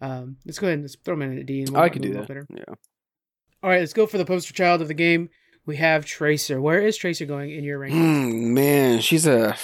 Um, 0.00 0.36
let's 0.44 0.58
go 0.58 0.66
ahead 0.66 0.78
and 0.80 0.96
throw 1.04 1.14
him 1.14 1.22
in 1.22 1.38
a 1.38 1.44
D. 1.44 1.62
And 1.62 1.76
I 1.76 1.88
could 1.88 2.02
do 2.02 2.12
that. 2.14 2.28
better. 2.28 2.46
Yeah. 2.54 2.64
All 3.62 3.70
right, 3.70 3.80
let's 3.80 3.92
go 3.94 4.06
for 4.06 4.18
the 4.18 4.24
poster 4.26 4.52
child 4.52 4.82
of 4.82 4.88
the 4.88 4.94
game. 4.94 5.30
We 5.66 5.76
have 5.76 6.04
Tracer. 6.04 6.60
Where 6.60 6.80
is 6.80 6.96
Tracer 6.96 7.24
going 7.24 7.50
in 7.50 7.64
your 7.64 7.78
ranking? 7.78 8.00
Hmm, 8.00 8.54
man, 8.54 9.00
she's 9.00 9.26
a 9.26 9.56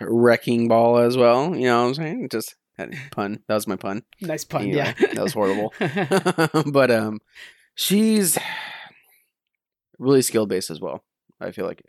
wrecking 0.00 0.68
ball 0.68 0.98
as 0.98 1.16
well. 1.16 1.54
You 1.54 1.66
know 1.66 1.82
what 1.82 1.88
I'm 1.88 1.94
saying? 1.94 2.28
Just 2.30 2.54
had 2.78 2.94
a 2.94 2.96
pun. 3.10 3.40
That 3.48 3.54
was 3.54 3.66
my 3.66 3.76
pun. 3.76 4.02
Nice 4.20 4.44
pun. 4.44 4.62
Anyway, 4.62 4.76
yeah, 4.76 4.92
that 5.14 5.22
was 5.22 5.34
horrible. 5.34 5.72
but 6.72 6.90
um, 6.90 7.20
she's 7.74 8.38
really 9.98 10.22
skill 10.22 10.46
based 10.46 10.70
as 10.70 10.80
well. 10.80 11.04
I 11.40 11.50
feel 11.50 11.66
like 11.66 11.82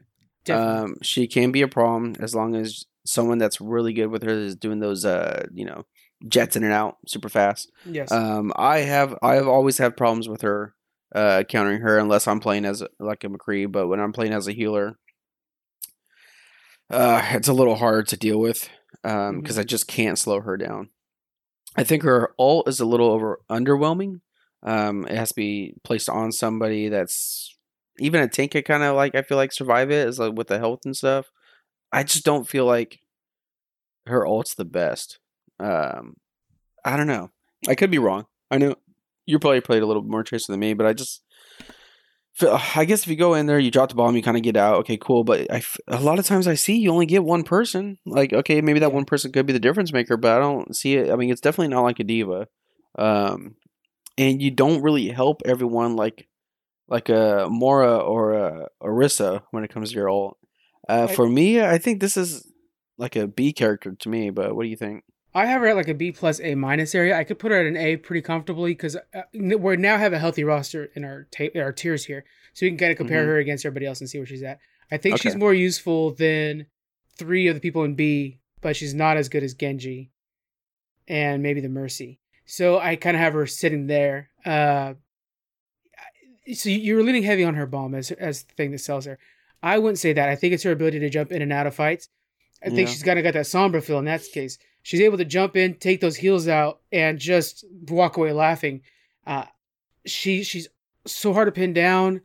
Definitely. 0.45 0.83
um, 0.83 0.95
she 1.01 1.27
can 1.27 1.51
be 1.51 1.61
a 1.61 1.67
problem 1.67 2.15
as 2.19 2.35
long 2.35 2.55
as 2.55 2.85
someone 3.05 3.37
that's 3.37 3.61
really 3.61 3.93
good 3.93 4.07
with 4.07 4.23
her 4.23 4.31
is 4.31 4.55
doing 4.55 4.79
those 4.79 5.05
uh, 5.05 5.45
you 5.53 5.65
know, 5.65 5.85
jets 6.27 6.55
in 6.55 6.63
and 6.63 6.73
out 6.73 6.97
super 7.07 7.29
fast. 7.29 7.71
yes. 7.85 8.11
Um, 8.11 8.51
I 8.55 8.79
have 8.79 9.17
I 9.21 9.35
have 9.35 9.47
always 9.47 9.77
had 9.77 9.95
problems 9.95 10.27
with 10.27 10.41
her 10.41 10.73
uh 11.13 11.43
countering 11.43 11.81
her 11.81 11.97
unless 11.97 12.27
I'm 12.27 12.39
playing 12.39 12.65
as 12.65 12.83
like 12.99 13.23
a 13.23 13.27
McCree, 13.27 13.71
but 13.71 13.87
when 13.87 13.99
I'm 13.99 14.13
playing 14.13 14.33
as 14.33 14.47
a 14.47 14.53
healer, 14.53 14.97
uh, 16.89 17.21
it's 17.31 17.47
a 17.47 17.53
little 17.53 17.75
hard 17.75 18.07
to 18.09 18.17
deal 18.17 18.39
with 18.39 18.69
um 19.03 19.41
because 19.41 19.57
I 19.57 19.63
just 19.63 19.87
can't 19.87 20.19
slow 20.19 20.41
her 20.41 20.57
down. 20.57 20.89
I 21.75 21.83
think 21.83 22.03
her 22.03 22.33
ult 22.37 22.67
is 22.67 22.79
a 22.79 22.85
little 22.85 23.09
over 23.09 23.39
underwhelming. 23.49 24.21
Um, 24.61 25.05
it 25.07 25.15
has 25.15 25.29
to 25.29 25.35
be 25.35 25.75
placed 25.83 26.09
on 26.09 26.31
somebody 26.31 26.89
that's 26.89 27.57
even 27.99 28.21
a 28.21 28.27
tank 28.27 28.51
could 28.51 28.65
kind 28.65 28.83
of 28.83 28.95
like 28.95 29.15
I 29.15 29.21
feel 29.21 29.37
like 29.37 29.51
survive 29.51 29.91
it 29.91 30.07
is 30.07 30.19
like 30.19 30.33
with 30.33 30.47
the 30.47 30.59
health 30.59 30.81
and 30.85 30.95
stuff. 30.95 31.31
I 31.91 32.03
just 32.03 32.25
don't 32.25 32.47
feel 32.47 32.65
like 32.65 32.99
her 34.07 34.25
ult's 34.25 34.55
the 34.55 34.65
best. 34.65 35.19
Um, 35.59 36.17
I 36.83 36.97
don't 36.97 37.07
know. 37.07 37.31
I 37.67 37.75
could 37.75 37.91
be 37.91 37.99
wrong. 37.99 38.25
I 38.51 38.57
know 38.57 38.75
you 39.25 39.39
probably 39.39 39.61
played 39.61 39.83
a 39.83 39.85
little 39.85 40.03
more 40.03 40.23
Tracer 40.23 40.51
than 40.51 40.59
me, 40.59 40.73
but 40.73 40.85
I 40.85 40.93
just 40.93 41.23
I 42.41 42.85
guess 42.85 43.03
if 43.03 43.07
you 43.07 43.15
go 43.15 43.35
in 43.35 43.45
there, 43.45 43.59
you 43.59 43.69
drop 43.69 43.89
the 43.89 43.95
bomb, 43.95 44.15
you 44.15 44.23
kind 44.23 44.37
of 44.37 44.43
get 44.43 44.57
out. 44.57 44.77
Okay, 44.77 44.97
cool. 44.97 45.23
But 45.23 45.51
I 45.51 45.63
a 45.87 45.99
lot 45.99 46.19
of 46.19 46.25
times 46.25 46.47
I 46.47 46.55
see 46.55 46.77
you 46.77 46.91
only 46.91 47.05
get 47.05 47.23
one 47.23 47.43
person. 47.43 47.99
Like, 48.05 48.33
okay, 48.33 48.61
maybe 48.61 48.79
that 48.79 48.93
one 48.93 49.05
person 49.05 49.31
could 49.31 49.45
be 49.45 49.53
the 49.53 49.59
difference 49.59 49.93
maker, 49.93 50.17
but 50.17 50.37
I 50.37 50.39
don't 50.39 50.75
see 50.75 50.95
it. 50.95 51.11
I 51.11 51.15
mean, 51.15 51.29
it's 51.29 51.41
definitely 51.41 51.73
not 51.73 51.83
like 51.83 51.99
a 51.99 52.03
D.Va. 52.03 52.47
Um, 52.97 53.55
and 54.17 54.41
you 54.41 54.51
don't 54.51 54.81
really 54.81 55.09
help 55.09 55.41
everyone 55.45 55.95
like 55.95 56.27
like 56.87 57.09
a 57.09 57.47
Moira 57.49 57.97
or 57.97 58.33
a 58.33 58.67
Orisa 58.81 59.43
when 59.51 59.63
it 59.63 59.71
comes 59.71 59.89
to 59.89 59.95
your 59.95 60.09
ult. 60.09 60.37
Uh, 60.89 61.07
for 61.07 61.29
me, 61.29 61.61
I 61.61 61.77
think 61.77 62.01
this 62.01 62.17
is 62.17 62.51
like 62.97 63.15
a 63.15 63.27
B 63.27 63.53
character 63.53 63.93
to 63.93 64.09
me. 64.09 64.31
But 64.31 64.55
what 64.55 64.63
do 64.63 64.69
you 64.69 64.75
think? 64.75 65.03
I 65.35 65.45
have 65.47 65.61
her 65.61 65.67
at 65.67 65.75
like 65.75 65.87
a 65.87 65.93
B 65.93 66.11
plus 66.11 66.39
A 66.41 66.53
minus 66.55 66.93
area. 66.93 67.17
I 67.17 67.23
could 67.23 67.39
put 67.39 67.51
her 67.51 67.59
at 67.59 67.65
an 67.65 67.75
A 67.77 67.97
pretty 67.97 68.21
comfortably 68.21 68.71
because 68.73 68.95
uh, 68.95 69.21
we 69.33 69.77
now 69.77 69.97
have 69.97 70.13
a 70.13 70.19
healthy 70.19 70.43
roster 70.43 70.89
in 70.95 71.03
our 71.03 71.27
ta- 71.31 71.59
our 71.59 71.71
tiers 71.71 72.05
here, 72.05 72.23
so 72.53 72.65
we 72.65 72.69
can 72.69 72.77
kind 72.77 72.91
of 72.91 72.97
compare 72.97 73.23
Mhm. 73.23 73.27
her 73.27 73.37
against 73.37 73.65
everybody 73.65 73.87
else 73.87 73.99
and 73.99 74.09
see 74.09 74.19
where 74.19 74.27
she's 74.27 74.43
at. 74.43 74.59
I 74.91 74.97
think 74.97 75.17
she's 75.19 75.35
more 75.35 75.53
useful 75.53 76.11
than 76.13 76.67
three 77.17 77.47
of 77.47 77.55
the 77.55 77.61
people 77.61 77.83
in 77.83 77.95
B, 77.95 78.39
but 78.61 78.75
she's 78.75 78.93
not 78.93 79.17
as 79.17 79.27
good 79.29 79.43
as 79.43 79.53
Genji 79.55 80.11
and 81.07 81.41
maybe 81.41 81.61
the 81.61 81.69
Mercy. 81.69 82.19
So 82.45 82.77
I 82.79 82.95
kind 82.95 83.15
of 83.15 83.21
have 83.21 83.33
her 83.33 83.47
sitting 83.47 83.87
there. 83.87 84.29
Uh, 84.45 84.93
so 86.53 86.69
you 86.69 86.95
were 86.95 87.03
leaning 87.03 87.23
heavy 87.23 87.43
on 87.43 87.55
her 87.55 87.65
bomb 87.65 87.95
as 87.95 88.11
as 88.11 88.43
the 88.43 88.53
thing 88.53 88.71
that 88.71 88.79
sells 88.79 89.05
her. 89.05 89.17
I 89.63 89.77
wouldn't 89.79 89.97
say 89.99 90.13
that. 90.13 90.29
I 90.29 90.35
think 90.35 90.53
it's 90.53 90.63
her 90.63 90.71
ability 90.71 90.99
to 90.99 91.09
jump 91.09 91.31
in 91.31 91.41
and 91.41 91.53
out 91.53 91.65
of 91.67 91.73
fights. 91.73 92.09
I 92.61 92.67
think 92.69 92.87
Yeah. 92.87 92.93
she's 92.93 93.03
kind 93.03 93.17
of 93.17 93.23
got 93.23 93.33
that 93.33 93.45
Sombra 93.45 93.81
feel 93.83 93.97
in 93.99 94.05
that 94.05 94.21
case. 94.33 94.57
She's 94.83 95.01
able 95.01 95.17
to 95.17 95.25
jump 95.25 95.55
in, 95.55 95.75
take 95.75 96.01
those 96.01 96.15
heals 96.17 96.47
out, 96.47 96.81
and 96.91 97.17
just 97.17 97.65
walk 97.89 98.17
away 98.17 98.33
laughing. 98.33 98.81
Uh, 99.25 99.45
she 100.05 100.43
she's 100.43 100.67
so 101.07 101.33
hard 101.33 101.47
to 101.47 101.51
pin 101.51 101.73
down. 101.73 102.21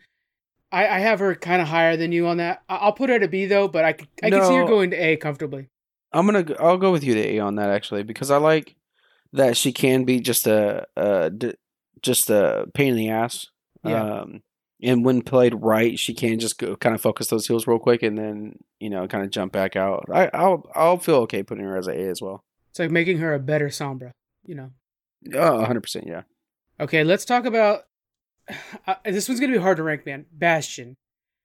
I, 0.71 0.87
I 0.87 0.99
have 0.99 1.21
her 1.21 1.35
kind 1.35 1.63
of 1.63 1.69
higher 1.69 1.97
than 1.97 2.13
you 2.13 2.27
on 2.27 2.37
that. 2.39 2.63
I, 2.69 2.77
I'll 2.77 2.93
put 2.93 3.09
her 3.11 3.17
at 3.17 3.23
a 3.23 3.29
B 3.29 3.47
though, 3.47 3.69
but 3.69 3.85
I 3.85 3.89
I 4.23 4.31
can 4.31 4.45
see 4.45 4.55
her 4.57 4.63
No. 4.63 4.67
going 4.69 4.91
to 4.91 4.97
A 4.97 5.17
comfortably. 5.17 5.69
I'm 6.13 6.27
gonna 6.27 6.45
I'll 6.59 6.79
go 6.79 6.91
with 6.93 7.05
you 7.05 7.15
to 7.15 7.21
A 7.21 7.39
on 7.39 7.55
that 7.57 7.71
actually 7.71 8.03
because 8.03 8.31
I 8.31 8.39
like 8.39 8.75
that 9.33 9.57
she 9.57 9.73
can 9.73 10.05
be 10.05 10.21
just 10.21 10.47
a 10.47 10.87
just 12.03 12.31
a 12.31 12.67
pain 12.75 12.89
in 12.91 12.97
the 12.97 13.11
ass. 13.11 13.47
Yeah. 13.85 14.21
Um, 14.21 14.43
and 14.83 15.05
when 15.05 15.23
played 15.23 15.55
right, 15.55 15.99
she 15.99 16.15
can 16.15 16.39
just 16.39 16.59
go 16.59 16.77
kind 16.77 16.95
of 16.95 17.01
focus 17.01 17.27
those 17.29 17.47
heals 17.47 17.67
real 17.67 17.79
quick 17.79 18.03
and 18.03 18.17
then 18.19 18.59
you 18.81 18.91
know 18.91 19.07
kind 19.07 19.25
of 19.25 19.31
jump 19.31 19.53
back 19.53 19.77
out. 19.77 20.07
I 20.13 20.31
I'll 20.35 20.69
I'll 20.75 20.99
feel 20.99 21.17
okay 21.17 21.43
putting 21.43 21.65
her 21.65 21.77
as 21.77 21.87
a 21.89 21.93
A 21.93 22.09
as 22.11 22.21
well. 22.23 22.45
It's 22.79 22.85
like 22.85 22.93
making 22.93 23.19
her 23.19 23.35
a 23.35 23.41
better 23.41 23.71
Sombra, 23.71 24.13
you 24.47 24.55
know. 24.55 24.71
Oh, 25.35 25.57
100 25.57 25.81
percent, 25.81 26.07
yeah. 26.07 26.23
Okay, 26.79 27.03
let's 27.03 27.25
talk 27.25 27.45
about. 27.45 27.83
Uh, 28.87 28.95
this 29.05 29.29
one's 29.29 29.41
gonna 29.41 29.53
be 29.53 29.59
hard 29.59 29.79
to 29.79 29.83
rank, 29.83 30.07
man. 30.07 30.27
Bastion. 30.33 30.97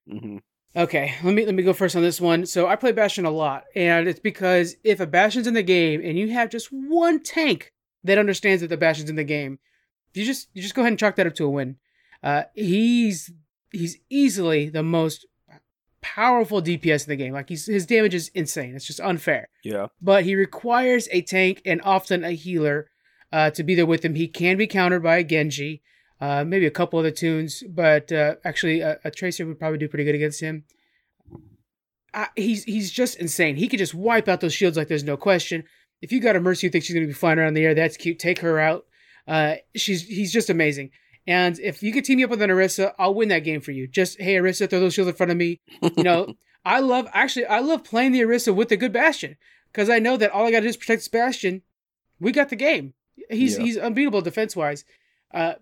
hmm 0.07 0.37
Okay, 0.75 1.15
let 1.23 1.33
me 1.33 1.43
let 1.43 1.55
me 1.55 1.63
go 1.63 1.73
first 1.73 1.95
on 1.95 2.03
this 2.03 2.21
one. 2.21 2.45
So 2.45 2.67
I 2.67 2.75
play 2.75 2.91
Bastion 2.91 3.25
a 3.25 3.31
lot, 3.31 3.63
and 3.75 4.07
it's 4.07 4.19
because 4.19 4.75
if 4.83 4.99
a 4.99 5.07
Bastion's 5.07 5.47
in 5.47 5.55
the 5.55 5.63
game 5.63 6.01
and 6.05 6.19
you 6.19 6.29
have 6.29 6.51
just 6.51 6.67
one 6.71 7.19
tank 7.21 7.73
that 8.03 8.19
understands 8.19 8.61
that 8.61 8.67
the 8.67 8.77
Bastion's 8.77 9.09
in 9.09 9.15
the 9.15 9.23
game, 9.23 9.57
you 10.13 10.25
just 10.25 10.49
you 10.53 10.61
just 10.61 10.75
go 10.75 10.83
ahead 10.83 10.91
and 10.91 10.99
chalk 10.99 11.15
that 11.15 11.25
up 11.25 11.33
to 11.35 11.45
a 11.45 11.49
win. 11.49 11.77
Uh, 12.21 12.43
he's 12.53 13.31
he's 13.71 13.97
easily 14.07 14.69
the 14.69 14.83
most 14.83 15.25
powerful 16.03 16.61
DPS 16.61 17.07
in 17.07 17.09
the 17.09 17.15
game. 17.15 17.33
Like 17.33 17.49
he's 17.49 17.65
his 17.65 17.87
damage 17.87 18.13
is 18.13 18.29
insane. 18.35 18.75
It's 18.75 18.85
just 18.85 18.99
unfair. 18.99 19.49
Yeah. 19.63 19.87
But 20.01 20.25
he 20.25 20.35
requires 20.35 21.07
a 21.11 21.21
tank 21.21 21.61
and 21.65 21.81
often 21.83 22.23
a 22.23 22.31
healer 22.31 22.89
uh, 23.31 23.49
to 23.51 23.63
be 23.63 23.73
there 23.73 23.85
with 23.87 24.05
him. 24.05 24.13
He 24.13 24.27
can 24.27 24.57
be 24.57 24.67
countered 24.67 25.01
by 25.01 25.17
a 25.17 25.23
Genji, 25.23 25.81
uh, 26.21 26.43
maybe 26.43 26.67
a 26.67 26.71
couple 26.71 26.99
other 26.99 27.09
tunes, 27.11 27.63
but 27.67 28.11
uh, 28.11 28.35
actually 28.43 28.81
a, 28.81 28.99
a 29.03 29.09
Tracer 29.09 29.45
would 29.47 29.57
probably 29.57 29.79
do 29.79 29.87
pretty 29.87 30.03
good 30.03 30.15
against 30.15 30.41
him. 30.41 30.65
Uh, 32.13 32.27
he's 32.35 32.63
he's 32.65 32.91
just 32.91 33.15
insane. 33.17 33.55
He 33.55 33.67
could 33.67 33.79
just 33.79 33.95
wipe 33.95 34.27
out 34.27 34.41
those 34.41 34.53
shields 34.53 34.77
like 34.77 34.87
there's 34.87 35.03
no 35.03 35.17
question. 35.17 35.63
if 36.01 36.11
you 36.11 36.19
got 36.19 36.35
a 36.35 36.39
Mercy, 36.39 36.67
you 36.67 36.71
think 36.71 36.83
she's 36.83 36.93
gonna 36.93 37.07
be 37.07 37.13
flying 37.13 37.39
around 37.39 37.49
in 37.49 37.53
the 37.55 37.65
air. 37.65 37.73
That's 37.73 37.97
cute. 37.97 38.19
Take 38.19 38.39
her 38.39 38.59
out. 38.59 38.85
Uh, 39.27 39.55
she's 39.75 40.03
he's 40.03 40.31
just 40.31 40.49
amazing. 40.49 40.91
And 41.25 41.57
if 41.59 41.81
you 41.81 41.93
could 41.93 42.03
team 42.03 42.17
me 42.17 42.23
up 42.25 42.29
with 42.29 42.41
an 42.41 42.49
Orisa, 42.49 42.93
I'll 42.99 43.13
win 43.13 43.29
that 43.29 43.39
game 43.45 43.61
for 43.61 43.71
you. 43.71 43.87
Just 43.87 44.19
hey, 44.19 44.35
Orisa, 44.35 44.69
throw 44.69 44.79
those 44.79 44.93
shields 44.93 45.09
in 45.09 45.15
front 45.15 45.31
of 45.31 45.37
me. 45.37 45.61
You 45.95 46.03
know, 46.03 46.33
I 46.65 46.79
love 46.79 47.07
actually 47.13 47.45
I 47.45 47.59
love 47.59 47.83
playing 47.83 48.11
the 48.11 48.21
Orisa 48.21 48.53
with 48.53 48.69
the 48.69 48.77
good 48.77 48.91
Bastion 48.93 49.37
because 49.71 49.89
I 49.89 49.99
know 49.99 50.17
that 50.17 50.31
all 50.31 50.45
I 50.45 50.51
got 50.51 50.59
to 50.59 50.63
do 50.63 50.69
is 50.69 50.77
protect 50.77 50.99
this 50.99 51.07
Bastion. 51.07 51.61
We 52.19 52.31
got 52.31 52.49
the 52.49 52.55
game. 52.55 52.93
He's 53.29 53.57
Yeah. 53.57 53.63
he's 53.63 53.77
unbeatable 53.77 54.21
defense 54.21 54.55
wise. 54.55 54.83
Uh, 55.33 55.53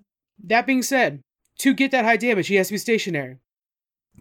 that 0.43 0.65
being 0.65 0.81
said, 0.83 1.23
to 1.59 1.73
get 1.73 1.91
that 1.91 2.05
high 2.05 2.17
damage, 2.17 2.47
he 2.47 2.55
has 2.55 2.67
to 2.69 2.73
be 2.73 2.77
stationary. 2.79 3.37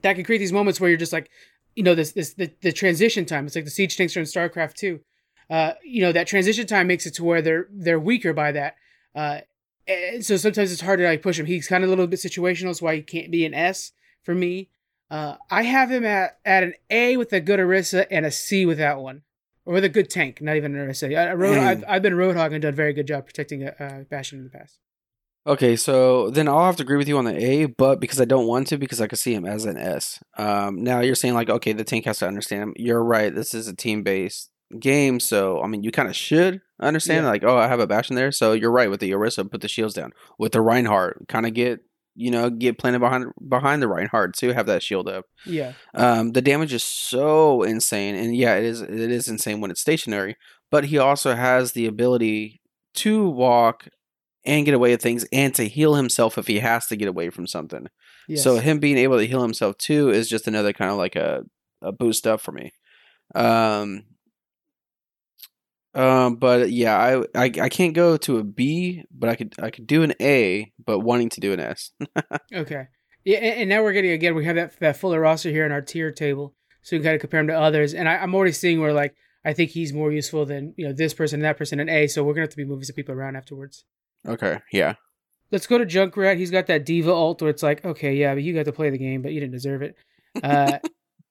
That 0.03 0.14
can 0.14 0.24
create 0.24 0.38
these 0.38 0.53
moments 0.53 0.80
where 0.80 0.91
you're 0.91 0.99
just 0.99 1.12
like, 1.12 1.30
you 1.74 1.82
know, 1.82 1.95
this 1.95 2.12
this 2.12 2.34
the, 2.34 2.51
the 2.61 2.72
transition 2.72 3.24
time. 3.24 3.47
It's 3.47 3.57
like 3.57 3.64
the 3.64 3.70
siege 3.70 3.97
tanks 3.97 4.16
are 4.16 4.20
in 4.20 4.26
StarCraft 4.26 4.74
2. 4.74 5.01
Uh, 5.49 5.72
you 5.82 6.03
know, 6.03 6.12
that 6.12 6.26
transition 6.26 6.66
time 6.66 6.86
makes 6.86 7.07
it 7.07 7.14
to 7.14 7.24
where 7.24 7.41
they're 7.43 7.66
they're 7.72 7.99
weaker 7.99 8.32
by 8.32 8.53
that. 8.53 8.76
Uh, 9.14 9.41
so 10.20 10.36
sometimes 10.36 10.72
it's 10.72 10.80
hard 10.80 10.99
to 10.99 11.05
like 11.05 11.22
push 11.22 11.38
him. 11.38 11.47
He's 11.47 11.68
kind 11.68 11.84
of 11.84 11.88
a 11.88 11.93
little 11.93 12.07
bit 12.07 12.20
situational. 12.20 12.66
That's 12.66 12.82
why 12.82 12.97
he 12.97 13.03
can't 13.03 13.30
be 13.30 13.45
an 13.45 13.55
S 13.55 13.93
for 14.22 14.34
me. 14.34 14.68
Uh, 15.11 15.36
I 15.51 15.62
have 15.62 15.91
him 15.91 16.05
at, 16.05 16.38
at 16.45 16.62
an 16.62 16.74
A 16.88 17.16
with 17.16 17.32
a 17.32 17.41
good 17.41 17.59
Orisa 17.59 18.07
and 18.11 18.24
a 18.24 18.30
C 18.30 18.64
with 18.64 18.78
that 18.78 19.01
one, 19.01 19.22
or 19.64 19.74
with 19.74 19.84
a 19.84 19.88
good 19.88 20.09
tank, 20.09 20.41
not 20.41 20.57
even 20.57 20.76
an 20.76 20.86
Orisa. 20.86 21.16
I, 21.16 21.30
I 21.30 21.34
road, 21.34 21.57
Mm. 21.57 21.66
I've, 21.66 21.84
I've 21.88 22.03
been 22.03 22.14
Roadhog 22.14 22.53
and 22.53 22.62
done 22.62 22.72
a 22.72 22.76
very 22.76 22.93
good 22.93 23.07
job 23.09 23.26
protecting 23.26 23.64
uh, 23.64 24.05
Bastion 24.09 24.38
in 24.38 24.45
the 24.45 24.51
past. 24.51 24.78
Okay, 25.47 25.74
so 25.74 26.30
then 26.30 26.49
I'll 26.49 26.66
have 26.66 26.76
to 26.76 26.82
agree 26.82 26.99
with 26.99 27.09
you 27.09 27.16
on 27.18 27.24
the 27.24 27.34
A, 27.34 27.64
but 27.64 27.99
because 27.99 28.20
I 28.20 28.26
don't 28.26 28.47
want 28.47 28.68
to, 28.68 28.78
because 28.78 29.01
I 29.01 29.07
could 29.07 29.18
see 29.18 29.34
him 29.34 29.47
as 29.47 29.64
an 29.64 29.78
S. 29.78 30.22
Um, 30.36 30.84
now 30.84 31.01
you're 31.01 31.14
saying 31.14 31.34
like, 31.34 31.49
okay, 31.49 31.72
the 31.72 31.82
tank 31.82 32.05
has 32.05 32.18
to 32.18 32.28
understand 32.28 32.62
him. 32.62 32.74
You're 32.76 33.03
right. 33.03 33.34
This 33.34 33.55
is 33.55 33.66
a 33.66 33.74
team 33.74 34.03
based 34.03 34.51
game, 34.79 35.18
so 35.21 35.62
I 35.62 35.66
mean, 35.66 35.83
you 35.83 35.91
kind 35.91 36.09
of 36.09 36.16
should 36.16 36.61
understand 36.81 37.25
Yeah. 37.25 37.31
like, 37.31 37.45
oh, 37.45 37.57
I 37.57 37.68
have 37.68 37.81
a 37.81 37.87
bash 37.87 38.11
in 38.11 38.16
there. 38.16 38.33
So 38.33 38.53
you're 38.53 38.71
right 38.71 38.91
with 38.91 39.01
the 39.01 39.11
Orisa, 39.11 39.51
put 39.51 39.61
the 39.61 39.68
shields 39.68 39.95
down. 39.95 40.12
With 40.39 40.53
the 40.53 40.61
Reinhardt, 40.61 41.27
kind 41.29 41.47
of 41.47 41.55
get 41.55 41.81
you 42.16 42.31
know 42.31 42.51
get 42.51 42.77
planted 42.79 42.99
behind 43.01 43.27
behind 43.49 43.81
the 43.83 43.89
Reinhardt 43.89 44.35
too. 44.37 44.53
Have 44.53 44.66
that 44.66 44.83
shield 44.83 45.09
up. 45.09 45.25
Yeah, 45.47 45.73
Um, 45.95 46.33
the 46.33 46.43
damage 46.43 46.73
is 46.73 46.83
so 46.83 47.62
insane, 47.62 48.14
and 48.14 48.37
yeah, 48.37 48.57
it 48.57 48.64
is. 48.64 48.81
It 48.83 48.91
is 48.91 49.29
insane 49.29 49.61
when 49.61 49.71
it's 49.71 49.81
stationary. 49.81 50.37
But 50.71 50.85
he 50.85 50.99
also 50.99 51.35
has 51.35 51.73
the 51.73 51.87
ability 51.87 52.61
to 52.95 53.29
walk 53.29 53.89
and 54.45 54.64
get 54.64 54.75
away 54.75 54.93
with 54.93 55.03
things, 55.03 55.25
and 55.33 55.55
to 55.55 55.68
heal 55.68 55.95
himself 55.97 56.39
if 56.39 56.47
he 56.47 56.61
has 56.61 56.87
to 56.87 56.97
get 56.97 57.09
away 57.09 57.29
from 57.31 57.47
something. 57.47 57.87
yes. 58.29 58.43
So 58.43 58.57
him 58.59 58.79
being 58.79 58.97
able 58.99 59.18
to 59.18 59.27
heal 59.27 59.43
himself 59.43 59.77
too 59.79 60.11
is 60.11 60.29
just 60.29 60.47
another 60.49 60.73
kind 60.73 60.91
of 60.91 60.97
like 60.97 61.14
a, 61.16 61.43
a 61.83 61.93
boost 61.93 62.27
up 62.27 62.41
for 62.41 62.53
me. 62.53 62.73
Um. 63.35 64.05
Um, 65.95 66.36
but 66.36 66.70
yeah, 66.70 66.97
I, 66.97 67.20
I 67.34 67.45
I 67.62 67.68
can't 67.68 67.95
go 67.95 68.16
to 68.18 68.38
a 68.38 68.45
B, 68.45 69.05
but 69.11 69.28
I 69.28 69.36
could 69.36 69.55
I 69.61 69.70
could 69.70 69.86
do 69.86 70.03
an 70.03 70.14
A, 70.20 70.72
but 70.84 71.01
wanting 71.01 71.28
to 71.30 71.41
do 71.41 71.53
an 71.53 71.61
S. 71.61 71.91
Okay. 72.55 72.86
Yeah, 73.24 73.38
and, 73.38 73.61
and 73.62 73.68
now 73.68 73.82
we're 73.82 73.93
getting 73.93 74.12
again. 74.12 74.34
We 74.34 74.45
have 74.47 74.57
that 74.57 74.78
that 74.80 74.97
fuller 74.97 75.20
roster 75.20 75.51
here 75.51 75.66
in 75.66 75.72
our 75.72 75.82
tier 75.82 76.11
table, 76.11 76.55
so 76.82 76.97
we 76.97 77.01
can 77.01 77.05
kind 77.05 77.14
of 77.16 77.20
compare 77.20 77.41
him 77.41 77.49
to 77.49 77.59
others. 77.59 77.93
And 77.93 78.09
I, 78.09 78.16
I'm 78.16 78.34
already 78.34 78.53
seeing 78.53 78.80
where 78.80 78.93
like 78.93 79.14
I 79.45 79.53
think 79.53 79.70
he's 79.70 79.93
more 79.93 80.12
useful 80.12 80.47
than 80.47 80.74
you 80.76 80.86
know 80.86 80.93
this 80.93 81.12
person 81.12 81.41
and 81.41 81.45
that 81.45 81.59
person 81.59 81.80
in 81.80 81.88
A. 81.88 82.07
So 82.07 82.22
we're 82.22 82.34
gonna 82.34 82.45
have 82.45 82.51
to 82.51 82.57
be 82.57 82.64
moving 82.64 82.84
some 82.84 82.95
people 82.95 83.14
around 83.14 83.36
afterwards. 83.36 83.84
okay, 84.26 84.61
yeah, 84.72 84.95
Let's 85.51 85.66
go 85.66 85.78
to 85.78 85.84
Junkrat. 85.86 86.36
He's 86.36 86.51
got 86.51 86.66
that 86.68 86.86
D.Va 86.86 87.12
alt 87.12 87.43
where 87.43 87.51
it's 87.51 87.62
like, 87.62 87.84
okay, 87.84 88.14
yeah, 88.14 88.34
but 88.34 88.43
you 88.45 88.55
got 88.55 88.66
to 88.66 88.72
play 88.72 88.91
the 88.91 88.99
game, 88.99 89.20
but 89.22 89.32
you 89.32 89.41
didn't 89.41 89.53
deserve 89.53 89.82
it. 89.82 89.97
Uh, 90.45 90.78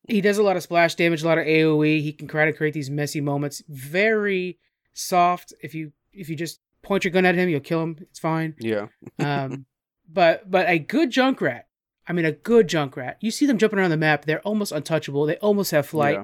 he 0.10 0.22
does 0.22 0.38
a 0.38 0.44
lot 0.44 0.58
of 0.58 0.64
splash 0.64 0.96
damage, 0.96 1.24
a 1.24 1.28
lot 1.28 1.38
of 1.38 1.46
AOE. 1.46 2.02
He 2.02 2.12
can 2.14 2.28
kind 2.28 2.50
of 2.50 2.56
create 2.58 2.74
these 2.74 2.90
messy 2.90 3.22
moments. 3.22 3.62
Very 3.70 4.58
soft. 4.94 5.54
If 5.62 5.74
you 5.74 5.92
if 6.14 6.30
you 6.30 6.36
just 6.36 6.60
point 6.82 7.04
your 7.04 7.12
gun 7.12 7.26
at 7.26 7.36
him, 7.36 7.50
you'll 7.50 7.60
kill 7.60 7.82
him. 7.84 7.98
It's 8.02 8.20
fine. 8.20 8.56
yeah, 8.60 8.88
Um, 9.20 9.66
but 10.12 10.50
but 10.50 10.68
a 10.70 10.80
good 10.80 11.12
Junkrat. 11.12 11.64
I 12.08 12.14
mean, 12.14 12.26
a 12.26 12.32
good 12.32 12.68
Junkrat. 12.68 13.16
You 13.22 13.30
see 13.32 13.46
them 13.46 13.58
jumping 13.60 13.78
around 13.80 13.92
the 13.92 13.98
map. 13.98 14.26
They're 14.26 14.42
almost 14.42 14.72
untouchable. 14.72 15.26
They 15.26 15.38
almost 15.38 15.72
have 15.72 15.86
flight, 15.86 16.16
Yeah. 16.16 16.24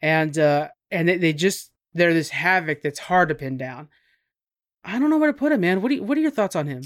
and 0.00 0.38
uh, 0.38 0.68
and 0.90 1.08
they, 1.08 1.16
they 1.18 1.32
just 1.32 1.70
they're 1.92 2.14
this 2.14 2.30
havoc 2.30 2.82
that's 2.82 2.98
hard 3.00 3.28
to 3.30 3.34
pin 3.34 3.56
down. 3.56 3.88
I 4.84 4.98
don't 4.98 5.10
know 5.10 5.16
where 5.18 5.32
to 5.32 5.38
put 5.38 5.50
him, 5.52 5.60
man. 5.62 5.80
What 5.82 5.88
do 5.88 5.94
you, 5.96 6.02
what 6.04 6.18
are 6.18 6.20
your 6.20 6.30
thoughts 6.30 6.54
on 6.54 6.66
him? 6.66 6.82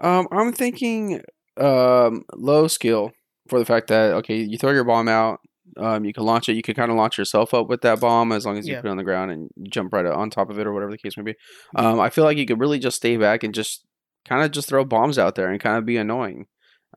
Um, 0.00 0.28
I'm 0.30 0.52
thinking 0.52 1.22
um 1.56 2.24
low 2.34 2.68
skill 2.68 3.12
for 3.48 3.58
the 3.58 3.64
fact 3.64 3.86
that 3.88 4.12
okay, 4.14 4.36
you 4.42 4.58
throw 4.58 4.72
your 4.72 4.84
bomb 4.84 5.08
out, 5.08 5.40
um, 5.78 6.04
you 6.04 6.12
can 6.12 6.24
launch 6.24 6.48
it. 6.48 6.54
You 6.56 6.62
can 6.62 6.74
kind 6.74 6.90
of 6.90 6.96
launch 6.96 7.18
yourself 7.18 7.52
up 7.54 7.68
with 7.68 7.80
that 7.82 8.00
bomb 8.00 8.32
as 8.32 8.44
long 8.46 8.58
as 8.58 8.66
you 8.66 8.74
Yeah. 8.74 8.80
put 8.80 8.88
it 8.88 8.90
on 8.90 8.96
the 8.96 9.04
ground 9.04 9.30
and 9.30 9.50
jump 9.68 9.92
right 9.92 10.06
on 10.06 10.30
top 10.30 10.50
of 10.50 10.58
it 10.58 10.66
or 10.66 10.72
whatever 10.72 10.90
the 10.92 10.98
case 10.98 11.16
may 11.16 11.22
be. 11.22 11.34
Um, 11.74 12.00
I 12.00 12.10
feel 12.10 12.24
like 12.24 12.38
you 12.38 12.46
could 12.46 12.60
really 12.60 12.78
just 12.78 12.96
stay 12.96 13.16
back 13.16 13.42
and 13.42 13.54
just 13.54 13.84
kind 14.24 14.42
of 14.44 14.50
just 14.50 14.68
throw 14.68 14.84
bombs 14.84 15.18
out 15.18 15.34
there 15.34 15.48
and 15.50 15.60
kind 15.60 15.76
of 15.78 15.84
be 15.86 15.96
annoying. 15.96 16.46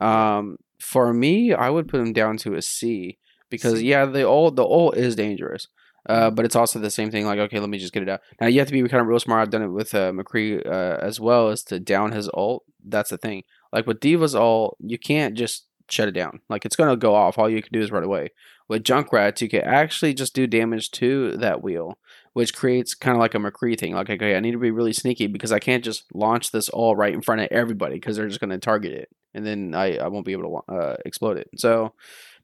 Um, 0.01 0.57
for 0.79 1.13
me, 1.13 1.53
I 1.53 1.69
would 1.69 1.87
put 1.87 1.99
him 1.99 2.13
down 2.13 2.37
to 2.37 2.55
a 2.55 2.61
C 2.61 3.17
because 3.49 3.81
yeah, 3.81 4.05
the 4.05 4.27
ult 4.27 4.55
the 4.55 4.63
ult 4.65 4.95
is 4.97 5.15
dangerous. 5.15 5.67
Uh, 6.07 6.31
but 6.31 6.45
it's 6.45 6.55
also 6.55 6.79
the 6.79 6.89
same 6.89 7.11
thing. 7.11 7.25
Like, 7.25 7.39
okay, 7.39 7.59
let 7.59 7.69
me 7.69 7.77
just 7.77 7.93
get 7.93 8.01
it 8.01 8.09
out. 8.09 8.21
Now 8.39 8.47
you 8.47 8.59
have 8.59 8.67
to 8.69 8.73
be 8.73 8.87
kind 8.87 9.01
of 9.01 9.07
real 9.07 9.19
smart. 9.19 9.41
I've 9.41 9.49
done 9.51 9.61
it 9.61 9.67
with 9.67 9.93
uh, 9.93 10.11
McCree 10.11 10.65
uh, 10.65 10.97
as 11.01 11.19
well 11.19 11.49
as 11.49 11.61
to 11.65 11.79
down 11.79 12.13
his 12.13 12.29
ult. 12.33 12.63
That's 12.83 13.09
the 13.09 13.17
thing. 13.17 13.43
Like 13.73 13.85
with 13.85 13.99
D.Va's 13.99 14.33
ult, 14.33 14.77
you 14.79 14.97
can't 14.97 15.35
just 15.35 15.67
shut 15.89 16.07
it 16.07 16.13
down. 16.13 16.39
Like 16.49 16.65
it's 16.65 16.75
gonna 16.77 16.95
go 16.95 17.13
off. 17.13 17.37
All 17.37 17.49
you 17.49 17.61
can 17.61 17.73
do 17.73 17.81
is 17.81 17.91
run 17.91 18.03
away. 18.03 18.29
With 18.69 18.83
Junkrat, 18.83 19.41
you 19.41 19.49
can 19.49 19.61
actually 19.61 20.13
just 20.13 20.35
do 20.35 20.45
damage 20.45 20.91
to 20.91 21.35
that 21.37 21.63
wheel, 21.63 21.97
which 22.33 22.53
creates 22.53 22.93
kind 22.93 23.15
of 23.17 23.19
like 23.19 23.33
a 23.33 23.39
McCree 23.39 23.77
thing. 23.77 23.95
Like, 23.95 24.11
okay, 24.11 24.35
I 24.35 24.39
need 24.39 24.51
to 24.51 24.59
be 24.59 24.69
really 24.69 24.93
sneaky 24.93 25.25
because 25.25 25.51
I 25.51 25.57
can't 25.57 25.83
just 25.83 26.03
launch 26.13 26.51
this 26.51 26.69
all 26.69 26.95
right 26.95 27.13
in 27.13 27.23
front 27.23 27.41
of 27.41 27.47
everybody 27.49 27.95
because 27.95 28.15
they're 28.15 28.27
just 28.27 28.39
gonna 28.39 28.59
target 28.59 28.93
it, 28.93 29.09
and 29.33 29.43
then 29.43 29.73
I, 29.73 29.97
I 29.97 30.07
won't 30.07 30.25
be 30.25 30.33
able 30.33 30.63
to 30.67 30.73
uh, 30.73 30.95
explode 31.03 31.37
it. 31.37 31.49
So, 31.57 31.93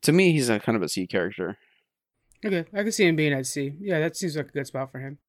to 0.01 0.11
me, 0.11 0.31
he's 0.31 0.49
a 0.49 0.59
kind 0.59 0.75
of 0.75 0.81
a 0.81 0.89
C 0.89 1.05
character. 1.05 1.57
Okay, 2.43 2.65
I 2.73 2.81
can 2.83 2.91
see 2.91 3.07
him 3.07 3.15
being 3.15 3.31
at 3.33 3.45
C. 3.45 3.73
Yeah, 3.79 3.99
that 3.99 4.17
seems 4.17 4.35
like 4.35 4.49
a 4.49 4.51
good 4.51 4.67
spot 4.67 4.91
for 4.91 4.99
him. 4.99 5.19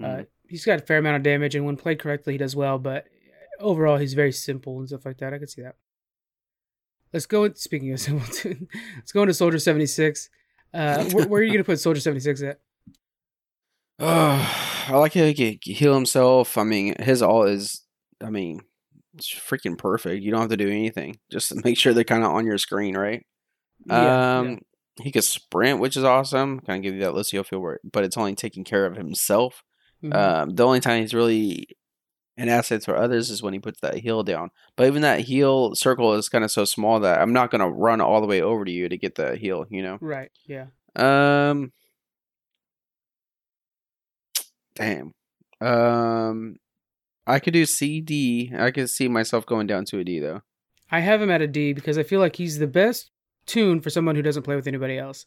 Mhm. 0.00 0.20
Uh, 0.20 0.24
he's 0.48 0.66
got 0.66 0.80
a 0.82 0.86
fair 0.86 0.98
amount 0.98 1.16
of 1.16 1.22
damage, 1.22 1.54
and 1.54 1.64
when 1.64 1.76
played 1.78 1.98
correctly, 1.98 2.34
he 2.34 2.38
does 2.38 2.54
well. 2.54 2.78
But 2.78 3.06
overall, 3.58 3.96
he's 3.96 4.12
very 4.12 4.32
simple 4.32 4.78
and 4.78 4.88
stuff 4.88 5.06
like 5.06 5.16
that. 5.18 5.32
I 5.32 5.38
can 5.38 5.48
see 5.48 5.62
that. 5.62 5.76
Let's 7.12 7.26
go. 7.26 7.44
In, 7.44 7.54
speaking 7.54 7.92
of 7.92 8.00
simple, 8.00 8.26
let's 8.96 9.12
go 9.12 9.22
into 9.22 9.34
Soldier 9.34 9.58
seventy 9.58 9.86
six. 9.86 10.28
Uh, 10.74 11.04
where, 11.10 11.26
where 11.26 11.40
are 11.40 11.44
you 11.44 11.52
gonna 11.52 11.64
put 11.64 11.80
Soldier 11.80 12.00
seventy 12.00 12.20
six 12.20 12.42
at? 12.42 12.60
Uh, 13.98 14.46
I 14.88 14.96
like 14.96 15.14
how 15.14 15.24
he 15.24 15.34
can 15.34 15.58
heal 15.74 15.94
himself. 15.94 16.58
I 16.58 16.64
mean, 16.64 16.94
his 17.00 17.22
all 17.22 17.44
is, 17.44 17.82
I 18.22 18.30
mean, 18.30 18.60
it's 19.14 19.32
freaking 19.32 19.78
perfect. 19.78 20.22
You 20.22 20.30
don't 20.30 20.40
have 20.40 20.50
to 20.50 20.56
do 20.56 20.68
anything. 20.68 21.18
Just 21.30 21.54
make 21.64 21.78
sure 21.78 21.92
they're 21.92 22.04
kind 22.04 22.24
of 22.24 22.30
on 22.30 22.46
your 22.46 22.58
screen, 22.58 22.96
right? 22.96 23.24
Yeah, 23.86 24.38
um, 24.38 24.48
yeah. 24.48 24.56
he 25.02 25.12
could 25.12 25.24
sprint, 25.24 25.80
which 25.80 25.96
is 25.96 26.04
awesome. 26.04 26.60
Kind 26.60 26.78
of 26.78 26.82
give 26.82 26.94
you 26.94 27.00
that 27.00 27.14
Lucio 27.14 27.42
feel, 27.42 27.60
where, 27.60 27.80
but 27.90 28.04
it's 28.04 28.16
only 28.16 28.34
taking 28.34 28.64
care 28.64 28.86
of 28.86 28.96
himself. 28.96 29.62
Mhm. 30.02 30.14
Um, 30.14 30.50
the 30.50 30.66
only 30.66 30.80
time 30.80 31.00
he's 31.00 31.14
really 31.14 31.68
an 32.36 32.48
assets 32.48 32.84
for 32.84 32.96
others 32.96 33.30
is 33.30 33.42
when 33.42 33.52
he 33.54 33.58
puts 33.58 33.80
that 33.80 33.96
heal 33.98 34.22
down. 34.22 34.50
But 34.76 34.86
even 34.86 35.02
that 35.02 35.20
heal 35.20 35.74
circle 35.74 36.14
is 36.14 36.28
kind 36.28 36.44
of 36.44 36.50
so 36.50 36.64
small 36.64 37.00
that 37.00 37.20
I'm 37.20 37.32
not 37.32 37.50
gonna 37.50 37.70
run 37.70 38.00
all 38.00 38.20
the 38.20 38.26
way 38.26 38.42
over 38.42 38.64
to 38.64 38.70
you 38.70 38.88
to 38.88 38.96
get 38.96 39.14
the 39.14 39.36
heal. 39.36 39.66
You 39.70 39.82
know. 39.82 39.98
right. 40.00 40.30
Yeah. 40.46 40.66
Um. 40.94 41.72
Damn. 44.74 45.12
Um. 45.60 46.56
I 47.26 47.40
could 47.40 47.54
do 47.54 47.66
C 47.66 48.00
D. 48.00 48.52
I 48.56 48.70
could 48.70 48.88
see 48.90 49.08
myself 49.08 49.46
going 49.46 49.66
down 49.66 49.84
to 49.86 49.98
a 49.98 50.04
D 50.04 50.20
though. 50.20 50.42
I 50.90 51.00
have 51.00 51.20
him 51.20 51.30
at 51.30 51.42
a 51.42 51.48
D 51.48 51.72
because 51.72 51.98
I 51.98 52.04
feel 52.04 52.20
like 52.20 52.36
he's 52.36 52.58
the 52.58 52.68
best 52.68 53.10
tune 53.46 53.80
for 53.80 53.90
someone 53.90 54.14
who 54.14 54.22
doesn't 54.22 54.44
play 54.44 54.54
with 54.56 54.68
anybody 54.68 54.98
else. 54.98 55.26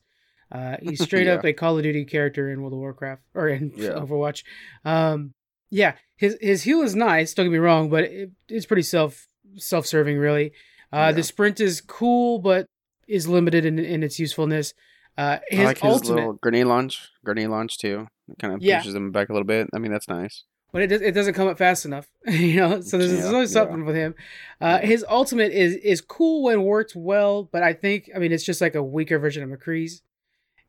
Uh, 0.51 0.77
he's 0.81 1.03
straight 1.03 1.27
up 1.27 1.43
a 1.43 1.53
Call 1.53 1.77
of 1.77 1.83
Duty 1.83 2.05
character 2.05 2.49
in 2.51 2.61
World 2.61 2.73
of 2.73 2.79
Warcraft 2.79 3.21
or 3.33 3.49
in 3.49 3.73
Yeah. 3.75 3.89
Overwatch. 3.99 4.43
Um, 4.85 5.33
yeah, 5.69 5.93
his 6.15 6.37
his 6.41 6.63
heal 6.63 6.81
is 6.81 6.95
nice. 6.95 7.33
Don't 7.33 7.45
get 7.45 7.51
me 7.51 7.57
wrong, 7.57 7.89
but 7.89 8.03
it, 8.05 8.31
it's 8.47 8.65
pretty 8.65 8.83
self 8.83 9.27
self 9.55 9.85
serving, 9.85 10.17
really. 10.17 10.51
Uh, 10.91 10.97
Yeah. 10.97 11.11
The 11.13 11.23
sprint 11.23 11.59
is 11.59 11.81
cool, 11.81 12.39
but 12.39 12.65
is 13.07 13.27
limited 13.27 13.65
in, 13.65 13.79
in 13.79 14.03
its 14.03 14.19
usefulness. 14.19 14.73
Uh, 15.17 15.39
his 15.49 15.59
I 15.61 15.63
like 15.65 15.77
his 15.79 15.91
ultimate, 15.91 16.15
little 16.15 16.33
grenade 16.33 16.65
launch. 16.67 17.09
Grenade 17.25 17.47
launch 17.49 17.77
too. 17.77 18.07
It 18.29 18.39
kind 18.39 18.53
of 18.53 18.61
Yeah. 18.61 18.79
pushes 18.79 18.95
him 18.95 19.11
back 19.11 19.29
a 19.29 19.33
little 19.33 19.45
bit. 19.47 19.67
I 19.73 19.79
mean, 19.79 19.91
that's 19.91 20.07
nice. 20.07 20.43
but 20.71 20.83
it 20.83 20.87
does, 20.87 21.01
it 21.01 21.13
doesn't 21.13 21.33
come 21.33 21.47
up 21.47 21.57
fast 21.57 21.83
enough, 21.85 22.07
you 22.27 22.55
know. 22.57 22.81
So 22.81 22.97
there's, 22.97 23.11
there's 23.11 23.25
Yeah, 23.25 23.31
always 23.31 23.49
yeah. 23.53 23.61
something 23.61 23.85
with 23.85 23.95
him. 23.95 24.13
Uh, 24.61 24.77
his 24.79 25.03
ultimate 25.09 25.51
is 25.51 25.75
is 25.75 25.99
cool 26.01 26.43
when 26.43 26.61
worked 26.63 26.93
well, 26.95 27.43
but 27.51 27.63
I 27.63 27.73
think 27.73 28.09
I 28.15 28.19
mean 28.19 28.31
it's 28.31 28.43
just 28.45 28.61
like 28.61 28.75
a 28.75 28.83
weaker 28.83 29.17
version 29.19 29.41
of 29.43 29.49
McCree's, 29.49 30.01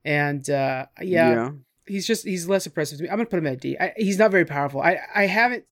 and 0.04 0.48
uh, 0.50 0.86
yeah, 1.02 1.50
he's 1.90 2.06
just 2.06 2.24
he's 2.24 2.48
less 2.48 2.66
impressive 2.66 2.98
to 2.98 3.04
me. 3.04 3.10
I'm 3.10 3.16
gonna 3.16 3.26
put 3.26 3.38
him 3.38 3.46
at 3.46 3.60
D. 3.60 3.76
I, 3.78 3.92
he's 3.96 4.18
not 4.18 4.30
very 4.30 4.44
powerful. 4.44 4.80
I 4.80 4.98
I 5.14 5.26
haven't 5.26 5.64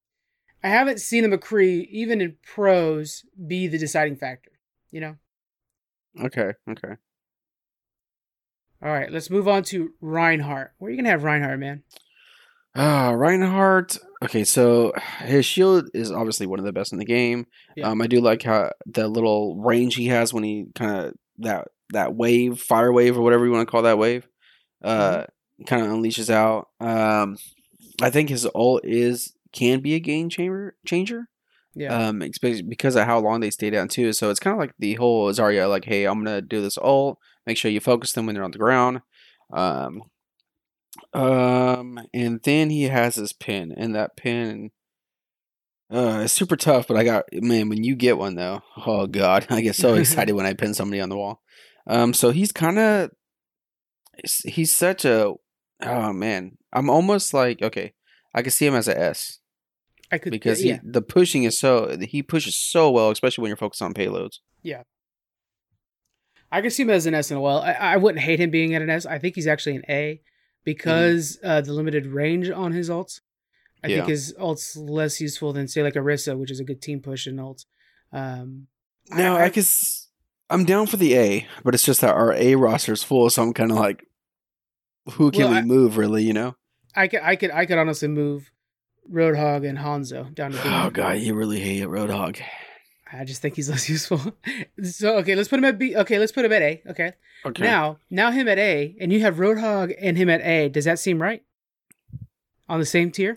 I 0.62 0.68
haven't 0.68 1.00
seen 1.00 1.24
a 1.24 1.28
McCree 1.28 1.86
even 1.90 2.20
in 2.20 2.36
pros 2.54 3.24
be 3.46 3.66
the 3.66 3.78
deciding 3.78 4.16
factor. 4.16 4.50
You 4.90 5.00
know. 5.00 5.16
Okay. 6.20 6.52
Okay. 6.68 6.94
All 8.80 8.90
right, 8.90 9.10
let's 9.10 9.28
move 9.28 9.48
on 9.48 9.64
to 9.64 9.90
Reinhardt. 10.00 10.72
Where 10.78 10.88
are 10.88 10.90
you 10.92 10.96
gonna 10.96 11.10
have 11.10 11.24
Reinhardt, 11.24 11.58
man? 11.58 11.82
Ah, 12.76 13.10
Reinhardt. 13.10 13.98
Okay, 14.22 14.44
so 14.44 14.92
his 15.20 15.44
shield 15.44 15.90
is 15.94 16.12
obviously 16.12 16.46
one 16.46 16.60
of 16.60 16.64
the 16.64 16.72
best 16.72 16.92
in 16.92 16.98
the 16.98 17.04
game. 17.04 17.46
Yeah. 17.76 17.88
Um, 17.88 18.00
I 18.00 18.06
do 18.06 18.20
like 18.20 18.42
how 18.42 18.70
the 18.86 19.08
little 19.08 19.56
range 19.56 19.96
he 19.96 20.06
has 20.08 20.32
when 20.32 20.44
he 20.44 20.66
kind 20.76 21.06
of 21.06 21.14
that 21.38 21.68
that 21.92 22.14
wave, 22.14 22.60
fire 22.60 22.92
wave, 22.92 23.18
or 23.18 23.22
whatever 23.22 23.46
you 23.46 23.52
want 23.52 23.66
to 23.66 23.70
call 23.70 23.82
that 23.82 23.98
wave, 23.98 24.28
uh, 24.84 25.24
kind 25.66 25.84
of 25.84 25.92
unleashes 25.92 26.30
out. 26.30 26.68
Um, 26.80 27.36
I 28.00 28.10
think 28.10 28.28
his 28.28 28.46
ult 28.54 28.84
is 28.84 29.34
can 29.52 29.80
be 29.80 29.94
a 29.94 30.00
game 30.00 30.28
changer 30.28 30.74
changer. 30.86 31.28
Yeah. 31.74 32.08
Um, 32.08 32.22
especially 32.22 32.62
because 32.62 32.96
of 32.96 33.04
how 33.04 33.20
long 33.20 33.40
they 33.40 33.50
stay 33.50 33.70
down 33.70 33.88
too. 33.88 34.12
So 34.12 34.30
it's 34.30 34.40
kind 34.40 34.54
of 34.54 34.58
like 34.58 34.72
the 34.78 34.94
whole 34.94 35.30
Zarya, 35.30 35.68
like, 35.68 35.84
hey, 35.84 36.06
I'm 36.06 36.24
gonna 36.24 36.42
do 36.42 36.60
this 36.60 36.78
ult. 36.78 37.18
Make 37.46 37.56
sure 37.56 37.70
you 37.70 37.80
focus 37.80 38.12
them 38.12 38.26
when 38.26 38.34
they're 38.34 38.44
on 38.44 38.50
the 38.50 38.58
ground. 38.58 39.00
Um, 39.52 40.02
um, 41.12 42.00
and 42.12 42.40
then 42.42 42.70
he 42.70 42.84
has 42.84 43.16
his 43.16 43.32
pin, 43.32 43.72
and 43.76 43.94
that 43.94 44.16
pin, 44.16 44.70
uh, 45.90 46.22
it's 46.24 46.32
super 46.32 46.56
tough. 46.56 46.88
But 46.88 46.96
I 46.96 47.04
got 47.04 47.24
man, 47.32 47.68
when 47.68 47.84
you 47.84 47.94
get 47.94 48.18
one 48.18 48.34
though, 48.34 48.62
oh 48.86 49.06
god, 49.06 49.46
I 49.50 49.60
get 49.60 49.76
so 49.76 49.94
excited 49.94 50.34
when 50.34 50.46
I 50.46 50.54
pin 50.54 50.74
somebody 50.74 51.00
on 51.00 51.08
the 51.08 51.16
wall. 51.16 51.42
Um, 51.86 52.12
so 52.12 52.30
he's 52.30 52.52
kind 52.52 52.78
of, 52.78 53.10
he's 54.44 54.72
such 54.72 55.06
a, 55.06 55.32
oh 55.82 56.12
man, 56.12 56.58
I'm 56.72 56.90
almost 56.90 57.32
like 57.34 57.62
okay, 57.62 57.92
I 58.34 58.42
can 58.42 58.50
see 58.50 58.66
him 58.66 58.74
as 58.74 58.88
a 58.88 58.98
S 58.98 59.38
I 60.10 60.18
could 60.18 60.30
because 60.30 60.64
yeah. 60.64 60.80
he, 60.82 60.90
the 60.90 61.02
pushing 61.02 61.44
is 61.44 61.58
so 61.58 61.96
he 62.00 62.22
pushes 62.22 62.56
so 62.56 62.90
well, 62.90 63.10
especially 63.10 63.42
when 63.42 63.48
you're 63.50 63.56
focused 63.56 63.82
on 63.82 63.94
payloads. 63.94 64.38
Yeah, 64.62 64.82
I 66.50 66.62
could 66.62 66.72
see 66.72 66.82
him 66.82 66.90
as 66.90 67.06
an 67.06 67.14
S 67.14 67.30
and 67.30 67.38
a 67.38 67.40
well. 67.40 67.60
I, 67.60 67.72
I 67.72 67.96
wouldn't 67.96 68.24
hate 68.24 68.40
him 68.40 68.50
being 68.50 68.74
at 68.74 68.82
an 68.82 68.90
S. 68.90 69.06
I 69.06 69.18
think 69.18 69.34
he's 69.34 69.46
actually 69.46 69.76
an 69.76 69.84
A 69.88 70.20
because 70.64 71.38
uh, 71.44 71.60
the 71.60 71.72
limited 71.72 72.06
range 72.06 72.50
on 72.50 72.72
his 72.72 72.88
ults. 72.88 73.20
I 73.82 73.88
Yeah. 73.88 73.96
think 73.96 74.08
his 74.08 74.34
ult's 74.38 74.76
less 74.76 75.20
useful 75.20 75.52
than 75.52 75.68
say 75.68 75.82
like 75.82 75.94
Orisa, 75.94 76.36
which 76.38 76.50
is 76.50 76.60
a 76.60 76.64
good 76.64 76.82
team 76.82 77.00
push 77.00 77.26
in 77.26 77.36
ults. 77.36 77.64
Um, 78.12 78.66
No, 79.10 79.36
I, 79.36 79.50
guess 79.50 80.08
I'm 80.50 80.64
down 80.64 80.86
for 80.86 80.96
the 80.96 81.16
A, 81.16 81.46
but 81.64 81.74
it's 81.74 81.84
just 81.84 82.00
that 82.00 82.14
our 82.14 82.32
A 82.32 82.54
roster 82.56 82.92
is 82.92 83.02
full, 83.02 83.30
so 83.30 83.42
I'm 83.42 83.52
kind 83.52 83.70
of 83.70 83.76
like, 83.76 84.04
who 85.12 85.30
can 85.30 85.42
Well, 85.44 85.50
we 85.52 85.56
I- 85.58 85.62
move 85.62 85.96
really? 85.96 86.22
You 86.24 86.32
know? 86.32 86.56
I 86.94 87.06
could 87.08 87.20
I 87.22 87.36
could 87.36 87.50
I 87.50 87.66
could 87.66 87.78
honestly 87.78 88.08
move 88.08 88.50
Roadhog 89.10 89.68
and 89.68 89.78
Hanzo 89.78 90.34
down 90.34 90.52
to 90.52 90.56
B. 90.58 90.62
Oh 90.66 90.90
god, 90.90 91.18
you 91.18 91.34
really 91.34 91.60
hate 91.60 91.82
it, 91.82 91.88
Roadhog. 91.88 92.40
I 93.12 93.24
just 93.24 93.40
think 93.40 93.56
he's 93.56 93.70
less 93.70 93.88
useful. 93.96 94.20
so 94.82 95.16
okay, 95.18 95.34
let's 95.34 95.48
put 95.48 95.58
him 95.58 95.64
at 95.64 95.78
B. 95.78 95.96
Okay, 95.96 96.18
let's 96.18 96.32
put 96.32 96.44
him 96.44 96.52
at 96.52 96.62
A. 96.62 96.82
Okay. 96.90 97.12
Okay. 97.46 97.62
Now, 97.62 97.98
now 98.10 98.30
him 98.32 98.48
at 98.48 98.58
A, 98.58 98.96
and 99.00 99.12
you 99.12 99.20
have 99.20 99.36
Roadhog 99.36 99.94
and 100.00 100.16
him 100.16 100.28
at 100.28 100.40
A. 100.42 100.68
Does 100.68 100.84
that 100.86 100.98
seem 100.98 101.22
right? 101.22 101.42
On 102.68 102.80
the 102.80 102.86
same 102.86 103.10
tier? 103.10 103.34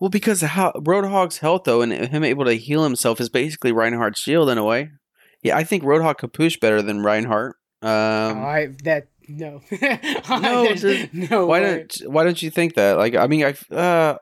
well, 0.00 0.10
because 0.10 0.40
how 0.42 0.72
Roadhog's 0.72 1.38
health 1.38 1.62
though, 1.64 1.80
and 1.82 1.92
him 1.92 2.24
able 2.24 2.44
to 2.46 2.54
heal 2.54 2.82
himself 2.82 3.20
is 3.20 3.28
basically 3.28 3.70
Reinhardt's 3.72 4.20
shield 4.20 4.50
in 4.50 4.58
a 4.58 4.64
way. 4.64 4.90
Yeah, 5.42 5.56
I 5.56 5.62
think 5.64 5.84
Roadhog 5.84 6.18
could 6.18 6.32
push 6.32 6.58
better 6.58 6.82
than 6.82 7.02
Reinhardt. 7.02 7.56
Um, 7.80 7.90
oh, 7.90 8.42
I 8.44 8.68
that 8.84 9.08
no. 9.28 9.60
No, 10.28 10.74
just- 10.74 11.12
no. 11.14 11.46
why 11.46 11.60
way. 11.60 11.86
don't 12.00 12.12
Why 12.12 12.24
don't 12.24 12.42
you 12.42 12.50
think 12.50 12.74
that? 12.74 12.96
Like, 12.98 13.14
I 13.14 13.26
mean, 13.26 13.44
I 13.44 13.74
uh, 13.74 14.18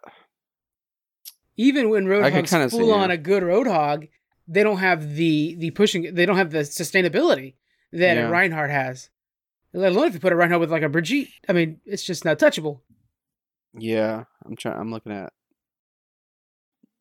even 1.57 1.91
when 1.91 2.07
Roadhog's 2.07 2.51
see, 2.51 2.91
on 2.91 3.11
a 3.11 3.17
good 3.17 3.43
Roadhog, 3.43 4.09
they 4.49 4.63
don't 4.63 4.79
have 4.79 5.15
the 5.15 5.55
the 5.59 5.71
pushing. 5.71 6.15
They 6.15 6.27
don't 6.27 6.37
have 6.37 6.51
the 6.51 6.61
sustainability 6.61 7.55
that 7.93 8.17
Yeah. 8.17 8.29
Reinhardt 8.29 8.71
has. 8.71 9.11
Let 9.75 9.93
alone 9.93 10.09
if 10.09 10.15
you 10.15 10.21
put 10.21 10.33
a 10.33 10.37
Reinhardt 10.37 10.61
with 10.61 10.71
like 10.71 10.83
a 10.83 10.89
Brigitte. 10.89 11.29
I 11.49 11.53
mean, 11.53 11.81
it's 11.87 12.03
just 12.03 12.25
not 12.25 12.39
touchable. 12.39 12.81
yeah, 13.79 14.25
I'm 14.45 14.57
trying. 14.57 14.79
I'm 14.79 14.91
looking 14.91 15.13
at. 15.13 15.33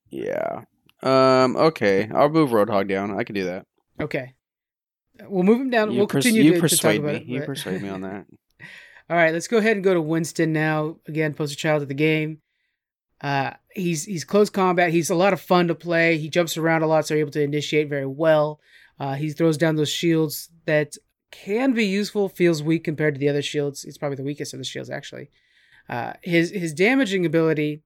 Yeah. 0.10 0.62
Um. 1.04 1.56
Okay, 1.56 2.10
I'll 2.14 2.30
move 2.30 2.52
Roadhog 2.52 2.88
down. 2.89 3.18
I 3.18 3.24
can 3.24 3.36
do 3.36 3.45
that. 3.45 3.66
Okay. 3.99 4.34
We'll 5.28 5.43
move 5.43 5.61
him 5.61 5.69
down. 5.69 5.91
You 5.91 5.99
we'll 5.99 6.07
pers- 6.07 6.24
continue 6.24 6.43
you 6.43 6.49
to, 6.53 6.55
to 6.55 6.61
talk 6.61 6.69
persuade 6.69 6.99
about 6.99 7.11
me. 7.13 7.17
it. 7.19 7.26
You 7.26 7.39
but- 7.39 7.45
persuade 7.47 7.82
me 7.82 7.89
on 7.97 8.01
that. 8.01 8.26
All 9.09 9.17
right, 9.17 9.34
let's 9.34 9.47
go 9.47 9.57
ahead 9.57 9.76
and 9.76 9.84
go 9.84 9.93
to 9.93 10.01
Winston 10.01 10.53
now. 10.53 10.97
Again, 11.07 11.34
poster 11.34 11.55
child 11.57 11.82
of 11.82 11.89
the 11.89 11.93
game. 11.93 12.39
Uh, 13.19 13.51
he's 13.72 14.05
he's 14.05 14.24
close 14.24 14.49
combat. 14.49 14.91
He's 14.91 15.09
a 15.09 15.15
lot 15.15 15.34
of 15.34 15.41
fun 15.41 15.67
to 15.67 15.76
play. 15.76 16.17
He 16.17 16.30
jumps 16.30 16.57
around 16.57 16.82
a 16.82 16.88
lot, 16.88 17.05
so 17.05 17.15
able 17.15 17.32
to 17.32 17.41
initiate 17.41 17.89
very 17.89 18.05
well. 18.05 18.59
Uh, 18.99 19.15
he 19.15 19.30
throws 19.32 19.57
down 19.57 19.76
those 19.76 19.89
shields 19.89 20.49
that 20.65 20.95
can 21.32 21.74
be 21.74 21.86
useful. 21.86 22.30
Feels 22.30 22.63
weak 22.63 22.84
compared 22.84 23.15
to 23.15 23.19
the 23.19 23.30
other 23.30 23.41
shields. 23.41 23.84
It's 23.84 23.97
probably 23.97 24.15
the 24.15 24.24
weakest 24.24 24.53
of 24.53 24.59
the 24.59 24.63
shields, 24.65 24.89
actually. 24.89 25.30
Uh, 25.89 26.13
his 26.24 26.51
his 26.51 26.74
damaging 26.74 27.26
ability. 27.26 27.82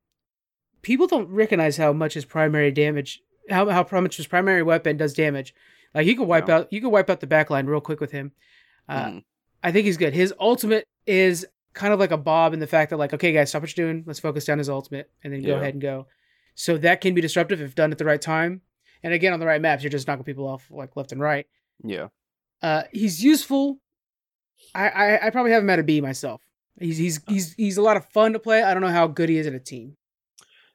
People 0.83 1.07
don't 1.07 1.27
recognize 1.29 1.77
how 1.77 1.91
much 1.91 2.13
his 2.13 2.25
primary 2.25 2.69
damage, 2.71 3.21
how 3.49 3.67
how 3.69 3.85
much 3.99 4.17
his 4.17 4.27
primary 4.27 4.61
weapon 4.61 4.95
does 4.97 5.13
damage. 5.13 5.55
Like 5.95 6.05
you 6.07 6.15
could 6.15 6.27
wipe 6.27 6.47
Yeah. 6.47 6.57
out, 6.57 6.73
you 6.73 6.81
could 6.81 6.89
wipe 6.89 7.09
out 7.09 7.19
the 7.21 7.27
backline 7.27 7.67
real 7.67 7.81
quick 7.81 7.99
with 7.99 8.11
him. 8.11 8.31
Uh, 8.87 9.05
Mhm. 9.05 9.23
I 9.63 9.71
think 9.71 9.85
he's 9.85 9.97
good. 9.97 10.13
His 10.13 10.33
ultimate 10.39 10.85
is 11.07 11.47
kind 11.73 11.91
of 11.93 11.99
like 11.99 12.11
a 12.11 12.17
Bob 12.17 12.53
in 12.53 12.59
the 12.59 12.67
fact 12.67 12.89
that 12.91 12.97
like, 12.97 13.13
okay, 13.13 13.31
guys, 13.31 13.49
stop 13.49 13.61
what 13.63 13.75
you're 13.75 13.87
doing. 13.87 14.03
Let's 14.05 14.19
focus 14.19 14.45
down 14.45 14.59
his 14.59 14.69
ultimate, 14.69 15.09
and 15.23 15.33
then 15.33 15.41
go 15.41 15.49
Yeah. 15.51 15.55
ahead 15.61 15.73
and 15.73 15.81
go. 15.81 16.07
So 16.53 16.77
that 16.77 17.01
can 17.01 17.13
be 17.15 17.21
disruptive 17.21 17.61
if 17.61 17.73
done 17.75 17.91
at 17.91 17.97
the 17.97 18.05
right 18.05 18.21
time. 18.21 18.61
And 19.03 19.13
again, 19.13 19.33
on 19.33 19.39
the 19.39 19.45
right 19.45 19.61
maps, 19.61 19.83
you're 19.83 19.89
just 19.89 20.07
knocking 20.07 20.23
people 20.23 20.47
off 20.47 20.69
like 20.69 20.95
left 20.95 21.11
and 21.11 21.19
right. 21.21 21.47
Yeah. 21.83 22.09
Uh, 22.61 22.83
he's 22.93 23.23
useful. 23.23 23.79
I, 24.73 24.87
I 24.89 25.27
I 25.27 25.29
probably 25.31 25.51
have 25.51 25.63
him 25.63 25.69
at 25.69 25.79
a 25.79 25.83
B 25.83 25.99
myself. 26.01 26.41
He's 26.79 26.97
he's 26.97 27.19
he's 27.27 27.53
he's 27.53 27.77
a 27.77 27.81
lot 27.81 27.97
of 27.97 28.05
fun 28.09 28.33
to 28.33 28.39
play. 28.39 28.63
I 28.63 28.73
don't 28.73 28.81
know 28.81 28.89
how 28.89 29.07
good 29.07 29.29
he 29.29 29.37
is 29.37 29.45
in 29.47 29.53
a 29.55 29.59
team. 29.59 29.97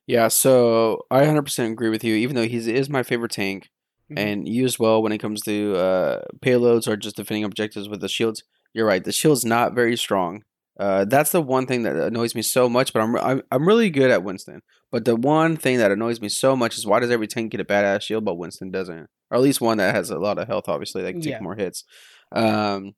Yeah, 0.06 0.28
so 0.28 1.06
I 1.10 1.24
100% 1.24 1.72
agree 1.72 1.88
with 1.88 2.02
you. 2.04 2.14
Even 2.16 2.34
though 2.36 2.46
he 2.46 2.56
is 2.56 2.88
my 2.90 3.02
favorite 3.02 3.30
tank 3.32 3.70
Mhm. 4.11 4.18
and 4.18 4.48
used 4.48 4.78
well 4.78 5.02
when 5.02 5.12
it 5.12 5.18
comes 5.18 5.40
to 5.42 5.74
uh, 5.76 6.22
payloads 6.40 6.88
or 6.88 6.96
just 6.96 7.16
defending 7.16 7.44
objectives 7.44 7.88
with 7.88 8.00
the 8.00 8.08
shields, 8.08 8.42
you're 8.74 8.86
right. 8.86 9.04
The 9.04 9.12
shield's 9.12 9.44
not 9.44 9.74
very 9.74 9.96
strong. 9.96 10.42
Uh, 10.78 11.04
that's 11.04 11.32
the 11.32 11.42
one 11.42 11.66
thing 11.66 11.82
that 11.82 11.94
annoys 11.96 12.34
me 12.34 12.40
so 12.42 12.68
much. 12.68 12.92
But 12.92 13.02
I'm, 13.02 13.16
I'm 13.16 13.42
I'm 13.52 13.66
really 13.68 13.90
good 13.90 14.11
at 14.11 14.22
Winston. 14.24 14.62
But 14.90 15.04
the 15.04 15.14
one 15.16 15.56
thing 15.56 15.78
that 15.78 15.90
annoys 15.92 16.20
me 16.20 16.28
so 16.28 16.56
much 16.56 16.76
is 16.78 16.86
why 16.86 17.00
does 17.00 17.11
every 17.11 17.26
tank 17.28 17.52
get 17.52 17.61
a 17.61 17.64
badass 17.64 18.02
shield, 18.02 18.24
but 18.24 18.34
Winston 18.36 18.70
doesn't, 18.70 19.08
or 19.30 19.36
at 19.36 19.40
least 19.42 19.61
one 19.61 19.78
that 19.78 19.94
has 19.94 20.11
a 20.11 20.18
lot 20.18 20.38
of 20.38 20.48
health. 20.48 20.68
Obviously, 20.68 21.02
they 21.02 21.12
can 21.12 21.20
take 21.20 21.32
Yeah. 21.32 21.40
more 21.40 21.54
hits. 21.54 21.84
Um, 22.32 22.94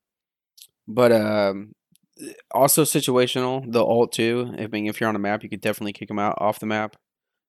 but 0.86 1.12
um, 1.12 1.72
also 2.52 2.84
situational. 2.84 3.70
The 3.70 3.84
alt 3.84 4.12
too. 4.12 4.54
I 4.58 4.66
mean, 4.68 4.86
if 4.86 5.00
you're 5.00 5.08
on 5.08 5.16
a 5.16 5.20
map, 5.20 5.42
you 5.42 5.48
could 5.48 5.60
definitely 5.60 5.92
kick 5.92 6.08
them 6.08 6.18
out 6.18 6.36
off 6.40 6.60
the 6.60 6.66
map. 6.66 6.96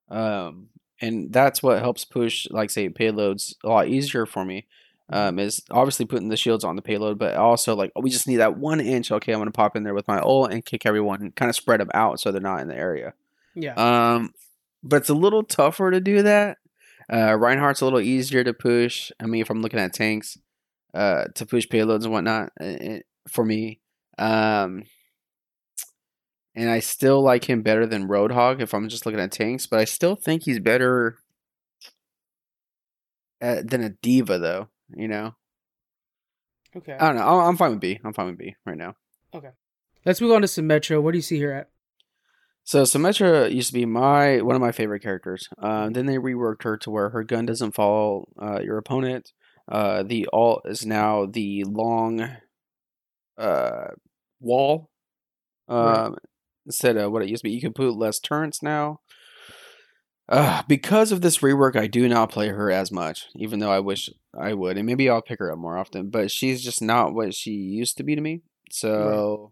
Um, 0.09 0.70
and 1.04 1.34
that's 1.34 1.62
what 1.62 1.80
helps 1.80 2.06
push, 2.06 2.47
like 2.49 2.70
say, 2.70 2.88
payloads 2.88 3.56
a 3.64 3.68
lot 3.68 3.88
easier 3.88 4.26
for 4.26 4.45
me. 4.45 4.66
Um, 5.10 5.38
is 5.38 5.62
obviously 5.70 6.06
putting 6.06 6.30
the 6.30 6.38
shields 6.38 6.64
on 6.64 6.78
the 6.78 6.82
payload, 6.82 7.20
but 7.20 7.36
also 7.36 7.76
like 7.76 7.91
oh, 7.95 8.01
we 8.01 8.10
just 8.10 8.28
need 8.28 8.38
that 8.38 8.58
one 8.58 8.80
inch. 8.80 9.12
Okay, 9.12 9.34
I'm 9.34 9.39
gonna 9.39 9.51
pop 9.51 9.76
in 9.76 9.84
there 9.84 9.93
with 9.93 10.08
my 10.08 10.20
ult 10.20 10.51
and 10.51 10.66
kick 10.66 10.86
everyone, 10.86 11.22
and 11.22 11.36
kind 11.36 11.49
of 11.49 11.56
spread 11.56 11.82
them 11.82 11.91
out 11.93 12.20
so 12.20 12.32
they're 12.32 12.41
not 12.41 12.62
in 12.62 12.70
the 12.70 12.78
area. 12.78 13.14
yeah. 13.54 13.74
Um, 13.76 14.34
but 14.82 14.97
it's 14.97 15.10
a 15.10 15.14
little 15.14 15.43
tougher 15.43 15.91
to 15.91 15.99
do 15.99 16.24
that. 16.24 16.58
Uh, 17.12 17.36
Reinhardt's 17.38 17.82
a 17.82 17.86
little 17.86 17.99
easier 17.99 18.43
to 18.43 18.54
push. 18.54 19.12
I 19.20 19.26
mean, 19.26 19.41
if 19.41 19.49
I'm 19.49 19.62
looking 19.62 19.80
at 19.80 19.93
tanks, 19.93 20.38
uh, 20.93 21.26
to 21.36 21.45
push 21.45 21.68
payloads 21.68 22.04
and 22.04 22.14
whatnot, 22.14 22.51
uh, 22.60 22.64
uh, 22.64 22.99
for 23.28 23.43
me, 23.43 23.80
um, 24.18 24.84
and 26.56 26.70
I 26.70 26.80
still 26.80 27.22
like 27.22 27.49
him 27.49 27.62
better 27.62 27.86
than 27.86 28.08
Roadhog 28.08 28.62
if 28.62 28.74
I'm 28.74 28.89
just 28.89 29.06
looking 29.06 29.20
at 29.20 29.32
tanks, 29.32 29.66
but 29.66 29.80
I 29.80 29.86
still 29.86 30.16
think 30.16 30.43
he's 30.43 30.60
better 30.60 31.18
at, 33.41 33.70
than 33.70 33.84
a 33.84 33.89
D.Va, 33.89 34.39
though. 34.39 34.70
You 34.95 35.08
know, 35.08 35.36
okay. 36.76 36.93
I 36.93 37.08
don't 37.08 37.16
know. 37.16 37.28
I'm 37.28 37.49
I'm 37.49 37.58
fine 37.58 37.72
with 37.72 37.80
B. 37.80 37.99
I'm 38.04 38.14
fine 38.14 38.28
with 38.28 38.38
B 38.38 38.56
right 38.66 38.78
now. 38.78 38.95
Okay. 39.34 39.49
Let's 40.06 40.22
move 40.22 40.34
on 40.34 40.41
to 40.41 40.47
Symmetra. 40.47 41.01
What 41.01 41.12
do 41.12 41.18
you 41.18 41.24
see 41.24 41.38
here 41.38 41.54
at? 41.54 41.70
So 42.66 42.84
Symmetra 42.84 43.51
used 43.51 43.70
to 43.70 43.74
be 43.74 43.86
my 43.86 44.41
one 44.41 44.56
of 44.56 44.62
my 44.62 44.72
favorite 44.72 45.01
characters. 45.01 45.49
Um, 45.58 45.93
then 45.93 46.06
they 46.06 46.18
reworked 46.18 46.64
her 46.64 46.78
to 46.78 46.91
where 46.91 47.10
her 47.10 47.24
gun 47.24 47.45
doesn't 47.45 47.74
follow 47.74 48.28
uh, 48.41 48.60
your 48.62 48.78
opponent. 48.78 49.34
Uh, 49.70 50.04
the 50.04 50.28
alt 50.32 50.62
is 50.66 50.86
now 50.86 51.26
the 51.26 51.64
long 51.64 52.30
uh, 53.38 53.88
wall. 54.39 54.89
Right. 55.68 56.12
Instead 56.66 56.97
of 56.97 57.11
what 57.11 57.22
it 57.22 57.30
used 57.30 57.43
to 57.43 57.49
be, 57.49 57.53
you 57.53 57.61
can 57.61 57.74
put 57.74 57.95
less 57.95 58.20
turrets 58.20 58.64
now. 58.64 58.99
Uh, 60.30 60.64
because 60.68 61.11
of 61.11 61.22
this 61.22 61.39
rework, 61.39 61.76
I 61.76 61.88
do 61.88 62.07
not 62.07 62.32
play 62.32 62.47
her 62.47 62.72
as 62.72 62.91
much, 62.91 63.28
even 63.36 63.59
though 63.59 63.72
I 63.72 63.80
wish 63.80 64.09
I 64.38 64.53
would, 64.53 64.78
and 64.78 64.86
maybe 64.86 65.09
I'll 65.09 65.22
pick 65.22 65.39
her 65.39 65.51
up 65.51 65.57
more 65.57 65.78
often. 65.78 66.09
But 66.09 66.32
she's 66.32 66.64
just 66.64 66.82
not 66.82 67.14
what 67.14 67.34
she 67.34 67.51
used 67.51 67.97
to 67.97 68.03
be 68.03 68.16
to 68.16 68.22
me. 68.22 68.41
So 68.72 69.51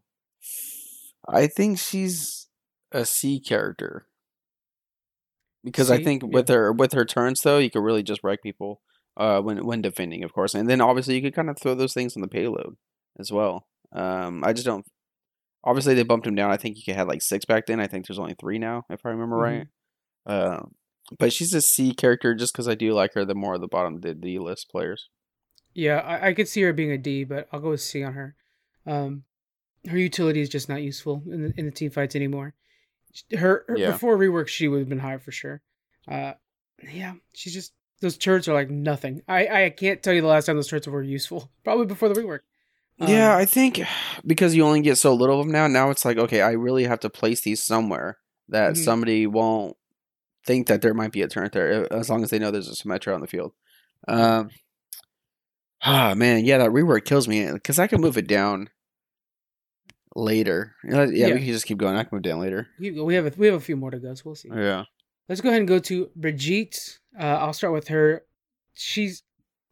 I 1.27 1.47
think 1.47 1.77
she's 1.77 2.47
a 2.91 3.05
C 3.05 3.39
character 3.39 4.07
because 5.63 5.91
I 5.91 5.97
C? 5.97 6.03
think 6.03 6.23
Yeah. 6.23 6.29
with 6.31 6.47
her 6.47 6.71
with 6.71 6.93
her 6.93 7.05
turns 7.05 7.41
though, 7.41 7.57
you 7.57 7.69
could 7.69 7.83
really 7.83 8.03
just 8.03 8.23
wreck 8.23 8.41
people 8.41 8.81
uh, 9.17 9.41
when 9.41 9.65
when 9.65 9.81
defending, 9.81 10.23
of 10.23 10.33
course, 10.33 10.55
and 10.55 10.69
then 10.69 10.81
obviously 10.81 11.15
you 11.15 11.21
could 11.21 11.35
kind 11.35 11.49
of 11.49 11.57
throw 11.59 11.75
those 11.75 11.93
things 11.93 12.15
on 12.15 12.21
the 12.21 12.27
payload 12.27 12.77
as 13.19 13.31
well. 13.31 13.67
Um, 13.91 14.43
I 14.45 14.53
just 14.53 14.65
don't. 14.65 14.85
Obviously, 15.63 15.93
they 15.93 16.03
bumped 16.03 16.25
him 16.27 16.35
down. 16.35 16.49
I 16.51 16.57
think 16.57 16.77
he 16.77 16.91
had 16.91 17.07
like 17.07 17.21
six 17.21 17.45
back 17.45 17.67
then. 17.67 17.79
I 17.79 17.87
think 17.87 18.07
there's 18.07 18.19
only 18.19 18.35
three 18.39 18.57
now, 18.57 18.83
if 18.89 19.05
I 19.05 19.09
remember 19.09 19.35
Mhm. 19.37 19.41
right. 19.43 19.67
Uh, 20.25 20.63
but 21.19 21.31
she's 21.33 21.53
a 21.53 21.61
C 21.61 21.93
character 21.93 22.33
just 22.35 22.53
because 22.53 22.67
I 22.67 22.75
do 22.75 22.93
like 22.93 23.13
her. 23.13 23.25
The 23.25 23.35
more 23.35 23.55
of 23.55 23.61
the 23.61 23.67
bottom 23.67 23.99
the 24.01 24.13
D 24.15 24.39
list 24.39 24.69
players. 24.71 25.09
Yeah, 25.73 25.99
I, 25.99 26.29
I 26.29 26.33
could 26.33 26.47
see 26.47 26.61
her 26.63 26.73
being 26.73 26.91
a 26.91 26.97
D, 26.97 27.23
but 27.23 27.47
I'll 27.51 27.59
go 27.59 27.69
with 27.71 27.81
C 27.81 28.03
on 28.03 28.13
her. 28.13 28.35
Um, 28.85 29.23
her 29.87 29.97
utility 29.97 30.41
is 30.41 30.49
just 30.49 30.67
not 30.69 30.81
useful 30.81 31.23
in 31.25 31.43
the 31.43 31.53
in 31.57 31.65
the 31.65 31.71
team 31.71 31.91
fights 31.91 32.15
anymore. 32.15 32.53
Her, 33.37 33.65
her 33.67 33.77
Yeah. 33.77 33.91
before 33.91 34.17
rework, 34.17 34.47
she 34.47 34.67
would 34.67 34.79
have 34.79 34.89
been 34.89 34.99
high 34.99 35.17
for 35.17 35.31
sure. 35.31 35.61
Uh, 36.07 36.33
yeah, 36.91 37.13
she's 37.33 37.53
just 37.53 37.73
those 37.99 38.17
turrets 38.17 38.47
are 38.47 38.53
like 38.53 38.69
nothing. 38.69 39.21
I 39.27 39.65
I 39.65 39.69
can't 39.69 40.01
tell 40.01 40.13
you 40.13 40.21
the 40.21 40.27
last 40.27 40.45
time 40.45 40.55
those 40.55 40.67
turrets 40.67 40.87
were 40.87 41.03
useful. 41.03 41.51
Probably 41.63 41.85
before 41.85 42.09
the 42.09 42.19
rework. 42.21 42.39
Yeah, 43.07 43.33
Um, 43.33 43.37
I 43.39 43.45
think 43.45 43.81
because 44.25 44.55
you 44.55 44.63
only 44.65 44.81
get 44.81 44.97
so 44.97 45.13
little 45.13 45.39
of 45.39 45.45
them 45.45 45.51
now. 45.53 45.67
Now 45.67 45.89
it's 45.89 46.05
like 46.05 46.17
okay, 46.17 46.41
I 46.41 46.51
really 46.51 46.83
have 46.85 46.99
to 47.01 47.09
place 47.09 47.41
these 47.41 47.61
somewhere 47.63 48.17
that 48.49 48.73
Mhm. 48.73 48.77
somebody 48.83 49.27
won't 49.27 49.77
think 50.45 50.67
that 50.67 50.81
there 50.81 50.93
might 50.93 51.11
be 51.11 51.21
a 51.21 51.27
turret 51.27 51.51
there, 51.53 51.91
as 51.93 52.09
long 52.09 52.23
as 52.23 52.29
they 52.29 52.39
know 52.39 52.51
there's 52.51 52.67
a 52.69 52.71
Symmetra 52.71 53.13
on 53.13 53.21
the 53.21 53.27
field. 53.27 53.53
Um, 54.07 54.49
ah 55.83 56.13
man, 56.15 56.45
yeah, 56.45 56.57
that 56.57 56.71
rework 56.71 57.05
kills 57.05 57.27
me 57.27 57.51
because 57.51 57.79
I 57.79 57.87
can 57.87 58.01
move 58.01 58.17
it 58.17 58.27
down 58.27 58.69
later. 60.15 60.75
Yeah, 60.83 61.05
yeah, 61.05 61.27
Yeah. 61.27 61.33
we 61.35 61.39
can 61.41 61.47
just 61.53 61.65
keep 61.65 61.77
going. 61.77 61.95
I 61.95 62.03
can 62.03 62.15
move 62.15 62.23
down 62.23 62.39
later. 62.39 62.67
we 62.79 63.15
have 63.15 63.25
a, 63.27 63.33
we 63.37 63.45
have 63.47 63.55
a 63.55 63.59
few 63.59 63.75
more 63.77 63.91
to 63.91 63.99
go, 63.99 64.13
so 64.15 64.23
we'll 64.25 64.35
see. 64.35 64.49
Yeah. 64.53 64.85
Let's 65.29 65.39
go 65.41 65.49
ahead 65.49 65.61
and 65.61 65.67
go 65.67 65.79
to 65.79 66.09
Brigitte. 66.15 66.99
Uh, 67.17 67.23
I'll 67.23 67.53
start 67.53 67.73
with 67.73 67.87
her. 67.89 68.23
She's. 68.73 69.23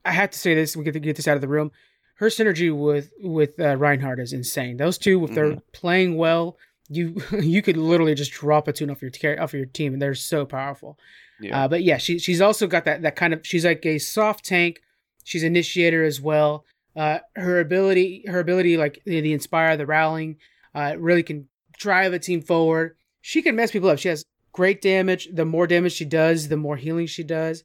I 0.05 0.11
have 0.13 0.29
to 0.31 0.39
say 0.39 0.55
this. 0.55 0.77
We 0.77 0.83
get 0.85 0.93
to 0.93 0.99
get 0.99 1.17
this 1.17 1.27
out 1.27 1.35
of 1.35 1.41
the 1.41 1.47
room. 1.49 1.71
Her 2.19 2.27
synergy 2.27 2.75
with 2.77 3.13
with 3.21 3.57
uh, 3.61 3.77
Reinhardt 3.77 4.19
is 4.19 4.33
insane. 4.33 4.75
Those 4.75 4.97
two, 4.97 5.23
if 5.23 5.33
they're 5.33 5.55
playing 5.71 6.17
well, 6.17 6.57
you 6.89 7.15
you 7.41 7.61
could 7.61 7.77
literally 7.77 8.13
just 8.13 8.33
drop 8.33 8.67
a 8.67 8.73
tune 8.73 8.89
off 8.89 9.01
your 9.01 9.09
t- 9.09 9.37
off 9.37 9.53
your 9.53 9.65
team, 9.65 9.93
and 9.93 10.01
they're 10.01 10.13
so 10.15 10.45
powerful. 10.45 10.99
Yeah. 11.39 11.63
Uh, 11.63 11.67
but 11.69 11.81
yeah, 11.81 11.97
she 11.97 12.19
she's 12.19 12.41
also 12.41 12.67
got 12.67 12.83
that 12.83 13.03
that 13.03 13.15
kind 13.15 13.33
of. 13.33 13.47
She's 13.47 13.63
like 13.63 13.85
a 13.85 13.99
soft 13.99 14.43
tank. 14.43 14.81
She's 15.23 15.43
initiator 15.43 16.03
as 16.03 16.19
well. 16.19 16.65
Uh, 16.93 17.19
her 17.37 17.61
ability, 17.61 18.25
her 18.27 18.39
ability, 18.39 18.75
like 18.75 19.01
the, 19.05 19.21
the 19.21 19.31
inspire, 19.31 19.77
the 19.77 19.85
rallying, 19.85 20.35
uh, 20.75 20.95
really 20.99 21.23
can 21.23 21.47
drive 21.77 22.11
a 22.11 22.19
team 22.19 22.41
forward. 22.41 22.97
She 23.21 23.41
can 23.41 23.55
mess 23.55 23.71
people 23.71 23.87
up. 23.87 23.99
She 23.99 24.09
has 24.09 24.25
great 24.51 24.81
damage. 24.81 25.29
The 25.31 25.45
more 25.45 25.67
damage 25.67 25.93
she 25.93 26.03
does, 26.03 26.49
the 26.49 26.57
more 26.57 26.75
healing 26.75 27.07
she 27.07 27.23
does. 27.23 27.63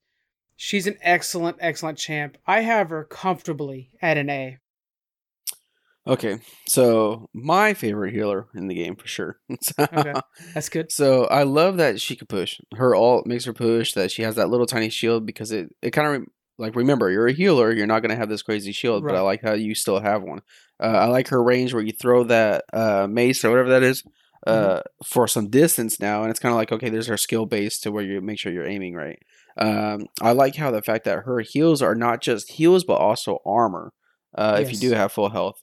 She's 0.56 0.86
an 0.86 0.96
excellent, 1.02 1.56
excellent 1.60 1.98
champ. 1.98 2.38
I 2.46 2.60
have 2.60 2.90
her 2.90 3.04
comfortably 3.04 3.90
at 4.00 4.16
an 4.16 4.30
A. 4.30 4.58
Okay, 6.06 6.38
so 6.68 7.30
my 7.32 7.72
favorite 7.72 8.12
healer 8.12 8.46
in 8.54 8.68
the 8.68 8.74
game 8.74 8.94
for 8.94 9.08
sure. 9.08 9.38
Okay. 9.78 10.12
That's 10.54 10.68
good. 10.68 10.92
So 10.92 11.24
I 11.24 11.44
love 11.44 11.78
that 11.78 11.98
she 11.98 12.14
can 12.14 12.26
push. 12.26 12.60
Her 12.74 12.94
ult 12.94 13.26
makes 13.26 13.46
her 13.46 13.54
push. 13.54 13.94
That 13.94 14.10
she 14.10 14.20
has 14.20 14.34
that 14.34 14.50
little 14.50 14.66
tiny 14.66 14.90
shield 14.90 15.24
because 15.24 15.50
it 15.50 15.74
it 15.80 15.92
kind 15.92 16.14
of 16.14 16.28
like 16.58 16.76
remember 16.76 17.10
you're 17.10 17.28
a 17.28 17.32
healer. 17.32 17.72
You're 17.72 17.86
not 17.86 18.00
gonna 18.00 18.16
have 18.16 18.28
this 18.28 18.42
crazy 18.42 18.70
shield, 18.70 19.02
but 19.02 19.14
I 19.14 19.20
like 19.20 19.40
how 19.40 19.54
you 19.54 19.74
still 19.74 19.98
have 19.98 20.22
one. 20.22 20.42
Uh, 20.78 20.88
I 20.88 21.06
like 21.06 21.28
her 21.28 21.42
range 21.42 21.72
where 21.72 21.82
you 21.82 21.92
throw 21.92 22.24
that 22.24 22.64
uh, 22.74 23.06
mace 23.08 23.42
or 23.42 23.50
whatever 23.50 23.70
that 23.70 23.82
is 23.82 24.04
uh, 24.46 24.82
for 25.04 25.26
some 25.26 25.48
distance 25.48 26.00
now, 26.00 26.20
and 26.22 26.30
it's 26.30 26.40
kind 26.40 26.52
of 26.52 26.58
like 26.58 26.70
okay, 26.70 26.90
there's 26.90 27.06
her 27.06 27.16
skill 27.16 27.46
base 27.46 27.78
to 27.80 27.90
where 27.90 28.04
you 28.04 28.20
make 28.20 28.38
sure 28.38 28.52
you're 28.52 28.66
aiming 28.66 28.94
right. 28.94 29.18
Um, 29.56 30.06
I 30.20 30.32
like 30.32 30.56
how 30.56 30.70
the 30.70 30.82
fact 30.82 31.04
that 31.04 31.20
her 31.24 31.40
heals 31.40 31.80
are 31.82 31.94
not 31.94 32.20
just 32.20 32.50
heals 32.52 32.84
but 32.84 32.94
also 32.94 33.38
armor. 33.46 33.92
Uh, 34.36 34.58
If 34.60 34.72
you 34.72 34.78
do 34.78 34.90
have 34.92 35.12
full 35.12 35.30
health. 35.30 35.62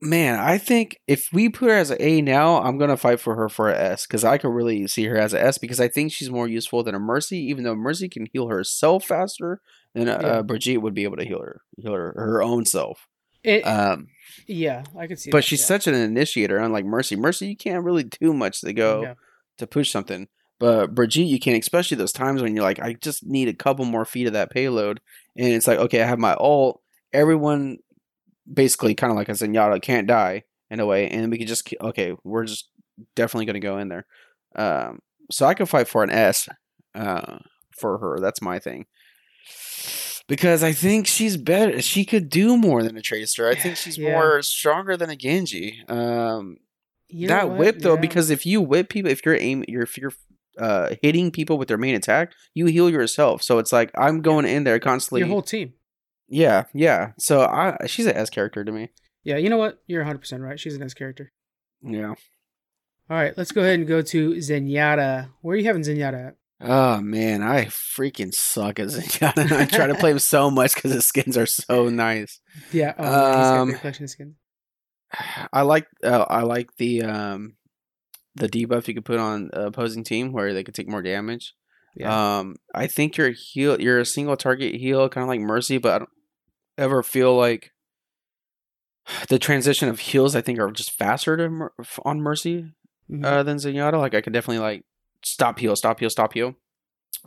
Man, 0.00 0.38
I 0.38 0.58
think 0.58 0.96
if 1.08 1.28
we 1.32 1.48
put 1.48 1.68
her 1.70 1.74
as 1.76 1.90
an 1.90 1.96
A 2.00 2.22
now, 2.22 2.62
I'm 2.62 2.78
gonna 2.78 2.96
fight 2.96 3.18
for 3.18 3.34
her 3.34 3.48
for 3.48 3.68
a 3.68 3.76
S 3.76 4.06
because 4.06 4.22
I 4.24 4.38
could 4.38 4.50
really 4.50 4.86
see 4.86 5.04
her 5.06 5.16
as 5.18 5.34
a 5.34 5.42
S 5.42 5.58
because 5.58 5.80
I 5.80 5.88
think 5.88 6.12
she's 6.12 6.30
more 6.30 6.46
useful 6.46 6.84
than 6.84 6.94
a 6.94 7.00
Mercy. 7.00 7.38
Even 7.50 7.64
though 7.64 7.74
Mercy 7.74 8.08
can 8.08 8.26
heal 8.32 8.46
herself 8.48 9.04
faster 9.04 9.60
than 9.94 10.08
uh, 10.08 10.20
Yeah. 10.22 10.42
Brigitte 10.42 10.82
would 10.82 10.94
be 10.94 11.02
able 11.02 11.16
to 11.16 11.24
heal 11.24 11.40
her, 11.40 11.62
heal 11.76 11.92
her, 11.94 12.12
her 12.16 12.42
own 12.42 12.64
self. 12.64 13.08
It, 13.42 13.62
Um, 13.62 14.06
yeah, 14.46 14.84
I 14.96 15.08
could 15.08 15.18
see. 15.18 15.30
but 15.30 15.38
that, 15.38 15.44
she's 15.44 15.60
yeah. 15.60 15.66
such 15.66 15.86
an 15.88 15.94
initiator, 15.94 16.58
unlike 16.58 16.84
Mercy. 16.84 17.16
Mercy, 17.16 17.48
you 17.48 17.56
can't 17.56 17.84
really 17.84 18.04
do 18.04 18.32
much 18.32 18.60
to 18.60 18.72
go 18.72 19.02
Yeah. 19.02 19.14
to 19.58 19.66
push 19.66 19.90
something. 19.90 20.28
But 20.60 20.94
Brigitte, 20.94 21.26
you 21.28 21.38
can't, 21.38 21.62
especially 21.62 21.96
those 21.96 22.12
times 22.12 22.42
when 22.42 22.54
you're 22.56 22.64
like, 22.64 22.80
I 22.80 22.94
just 22.94 23.24
need 23.24 23.48
a 23.48 23.54
couple 23.54 23.84
more 23.84 24.04
feet 24.04 24.26
of 24.26 24.32
that 24.32 24.50
payload, 24.50 25.00
and 25.36 25.52
it's 25.52 25.66
like, 25.68 25.78
okay, 25.78 26.02
I 26.02 26.06
have 26.06 26.18
my 26.18 26.34
ult. 26.34 26.80
Everyone, 27.12 27.78
basically, 28.52 28.94
kind 28.94 29.10
of 29.12 29.16
like 29.16 29.28
a 29.28 29.32
Zenyatta, 29.32 29.80
can't 29.80 30.06
die 30.08 30.42
in 30.70 30.80
a 30.80 30.86
way, 30.86 31.08
and 31.08 31.30
we 31.30 31.38
could 31.38 31.46
just, 31.48 31.72
okay, 31.80 32.14
we're 32.24 32.44
just 32.44 32.68
definitely 33.14 33.46
going 33.46 33.54
to 33.54 33.60
go 33.60 33.78
in 33.78 33.88
there. 33.88 34.06
Um, 34.56 34.98
so 35.30 35.46
I 35.46 35.54
could 35.54 35.68
fight 35.68 35.86
for 35.88 36.02
an 36.02 36.10
S 36.10 36.48
uh, 36.94 37.38
for 37.78 37.98
her. 37.98 38.18
That's 38.20 38.42
my 38.42 38.58
thing. 38.58 38.86
Because 40.26 40.62
I 40.62 40.72
think 40.72 41.06
she's 41.06 41.36
better. 41.38 41.80
She 41.80 42.04
could 42.04 42.28
do 42.28 42.56
more 42.56 42.82
than 42.82 42.96
a 42.98 43.02
tracer. 43.02 43.48
I 43.48 43.54
think 43.54 43.76
she's 43.76 43.96
Yeah. 43.96 44.12
more 44.12 44.42
stronger 44.42 44.96
than 44.96 45.08
a 45.08 45.16
Genji. 45.16 45.82
Um, 45.88 46.58
You 47.08 47.28
that 47.28 47.56
whip 47.56 47.78
though, 47.78 47.94
Yeah. 47.94 48.00
because 48.00 48.28
if 48.28 48.44
you 48.44 48.60
whip 48.60 48.90
people, 48.90 49.10
if 49.10 49.24
you're 49.24 49.36
aim, 49.36 49.64
you're 49.66 49.84
if 49.84 49.96
you're 49.96 50.12
uh, 50.58 50.94
hitting 51.02 51.30
people 51.30 51.58
with 51.58 51.68
their 51.68 51.78
main 51.78 51.94
attack, 51.94 52.32
you 52.54 52.66
heal 52.66 52.90
yourself. 52.90 53.42
So 53.42 53.58
it's 53.58 53.72
like 53.72 53.90
I'm 53.96 54.20
going 54.22 54.44
in 54.46 54.64
there 54.64 54.78
constantly. 54.78 55.20
your 55.20 55.28
whole 55.28 55.42
team. 55.42 55.74
yeah, 56.28 56.64
yeah. 56.74 57.12
So 57.18 57.42
I, 57.42 57.86
she's 57.86 58.06
an 58.06 58.16
S 58.16 58.30
character 58.30 58.64
to 58.64 58.72
me. 58.72 58.90
Yeah, 59.24 59.36
you 59.36 59.48
know 59.50 59.58
what? 59.58 59.82
You're 59.86 60.02
100 60.02 60.18
percent 60.18 60.42
right. 60.42 60.58
She's 60.58 60.74
an 60.76 60.82
S 60.82 60.94
character. 60.94 61.32
Yeah. 61.82 62.14
All 63.10 63.16
right, 63.16 63.32
let's 63.38 63.52
go 63.52 63.62
ahead 63.62 63.78
and 63.78 63.88
go 63.88 64.02
to 64.02 64.30
Zenyatta. 64.34 65.30
Where 65.40 65.54
are 65.54 65.58
you 65.58 65.64
having 65.64 65.82
Zenyatta 65.82 66.28
at? 66.28 66.36
Oh 66.60 67.00
man, 67.00 67.42
I 67.42 67.66
freaking 67.66 68.34
suck 68.34 68.78
at 68.80 68.88
Zenyatta. 68.88 69.50
I 69.52 69.64
try 69.64 69.86
to 69.86 69.94
play 69.94 70.10
him 70.10 70.18
so 70.18 70.50
much 70.50 70.74
because 70.74 70.92
his 70.92 71.06
skins 71.06 71.36
are 71.36 71.46
so 71.46 71.88
nice. 71.88 72.40
Yeah, 72.72 72.94
oh, 72.98 73.04
yeah, 73.04 73.10
he's 73.10 73.46
got 73.48 73.56
a 73.56 73.60
Um, 73.62 73.74
collection 73.74 74.04
of 74.04 74.10
skins. 74.10 74.34
I 75.52 75.62
like 75.62 75.86
uh, 76.04 76.26
I 76.28 76.42
like 76.42 76.68
the 76.76 77.02
um 77.04 77.54
the 78.38 78.48
debuff 78.48 78.88
you 78.88 78.94
could 78.94 79.04
put 79.04 79.18
on 79.18 79.50
uh, 79.56 79.66
opposing 79.66 80.04
team 80.04 80.32
where 80.32 80.52
they 80.54 80.64
could 80.64 80.74
take 80.74 80.88
more 80.88 81.02
damage. 81.02 81.54
Yeah. 81.96 82.38
Um, 82.38 82.56
I 82.74 82.86
think 82.86 83.16
you're 83.16 83.30
heal. 83.30 83.80
You're 83.80 83.98
a 84.00 84.06
single 84.06 84.36
target 84.36 84.74
heal, 84.74 85.08
kind 85.08 85.22
of 85.22 85.28
like 85.28 85.40
Mercy, 85.40 85.78
but 85.78 85.92
I 85.94 85.98
don't 85.98 86.10
ever 86.76 87.02
feel 87.02 87.36
like 87.36 87.72
the 89.28 89.38
transition 89.38 89.88
of 89.88 89.98
heals. 90.00 90.36
I 90.36 90.40
think 90.40 90.58
are 90.58 90.70
just 90.70 90.92
faster 90.92 91.36
to 91.36 91.68
on 92.04 92.20
Mercy 92.20 92.72
Mhm. 93.10 93.24
uh, 93.24 93.42
than 93.42 93.56
Zenyatta. 93.56 93.98
Like 93.98 94.14
I 94.14 94.20
could 94.20 94.32
definitely 94.32 94.62
like 94.62 94.84
stop 95.24 95.58
heal, 95.58 95.74
stop 95.76 95.98
heal, 95.98 96.10
stop 96.10 96.34
heal. 96.34 96.54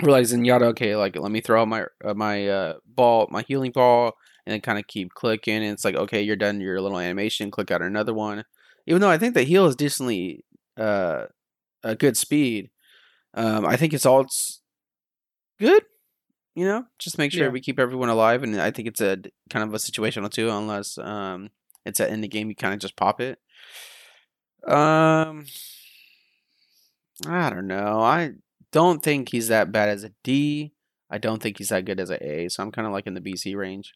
Realize 0.01 0.32
Zenyatta, 0.32 0.64
okay, 0.70 0.95
like 0.95 1.18
let 1.18 1.32
me 1.32 1.41
throw 1.41 1.62
out 1.62 1.68
my 1.68 1.86
uh, 2.05 2.14
my 2.14 2.47
uh, 2.47 2.74
ball, 2.86 3.28
my 3.32 3.41
healing 3.47 3.72
ball, 3.72 4.14
and 4.45 4.53
then 4.53 4.62
kind 4.62 4.80
of 4.80 4.88
keep 4.88 5.14
clicking. 5.14 5.55
And 5.55 5.74
it's 5.74 5.84
like, 5.84 5.95
okay, 5.95 6.22
you're 6.22 6.36
done 6.36 6.62
your 6.62 6.80
little 6.80 6.99
animation. 6.99 7.51
Click 7.51 7.72
out 7.72 7.82
another 7.82 8.14
one. 8.14 8.45
Even 8.88 9.01
though 9.01 9.09
I 9.09 9.18
think 9.18 9.34
the 9.34 9.43
heal 9.43 9.66
is 9.66 9.76
decently 9.76 10.43
uh, 10.82 11.27
a 11.84 11.95
good 11.95 12.17
speed, 12.17 12.69
um, 13.34 13.65
I 13.65 13.75
think 13.77 13.93
it's 13.93 14.05
all 14.05 14.23
s- 14.25 14.61
good. 15.59 15.84
You 16.55 16.65
know, 16.65 16.86
just 16.99 17.17
make 17.17 17.32
sure 17.32 17.45
Yeah. 17.45 17.49
we 17.51 17.61
keep 17.61 17.79
everyone 17.79 18.09
alive, 18.09 18.43
and 18.43 18.59
I 18.59 18.71
think 18.71 18.88
it's 18.88 18.99
a 19.01 19.17
kind 19.49 19.63
of 19.63 19.73
a 19.73 19.77
situational 19.77 20.29
too, 20.29 20.49
unless 20.49 20.97
um, 20.97 21.49
it's 21.86 21.99
at 22.01 22.09
in 22.09 22.21
the 22.21 22.27
game, 22.27 22.49
you 22.49 22.55
kind 22.55 22.73
of 22.73 22.79
just 22.82 22.97
pop 22.97 23.21
it. 23.21 23.39
Um, 24.67 25.45
I 27.27 27.49
don't 27.49 27.67
know. 27.67 28.01
I 28.01 28.34
don't 28.71 29.01
think 29.03 29.29
he's 29.29 29.47
that 29.47 29.71
bad 29.71 29.89
as 29.89 30.03
a 30.03 30.11
D. 30.23 30.73
I 31.09 31.17
don't 31.17 31.41
think 31.41 31.57
he's 31.57 31.69
that 31.69 31.86
good 31.86 31.99
as 31.99 32.09
a 32.09 32.21
A. 32.25 32.49
So 32.49 32.63
I'm 32.63 32.71
kind 32.71 32.86
of 32.88 32.93
like 32.93 33.07
in 33.07 33.13
the 33.13 33.21
BC 33.21 33.55
range. 33.55 33.93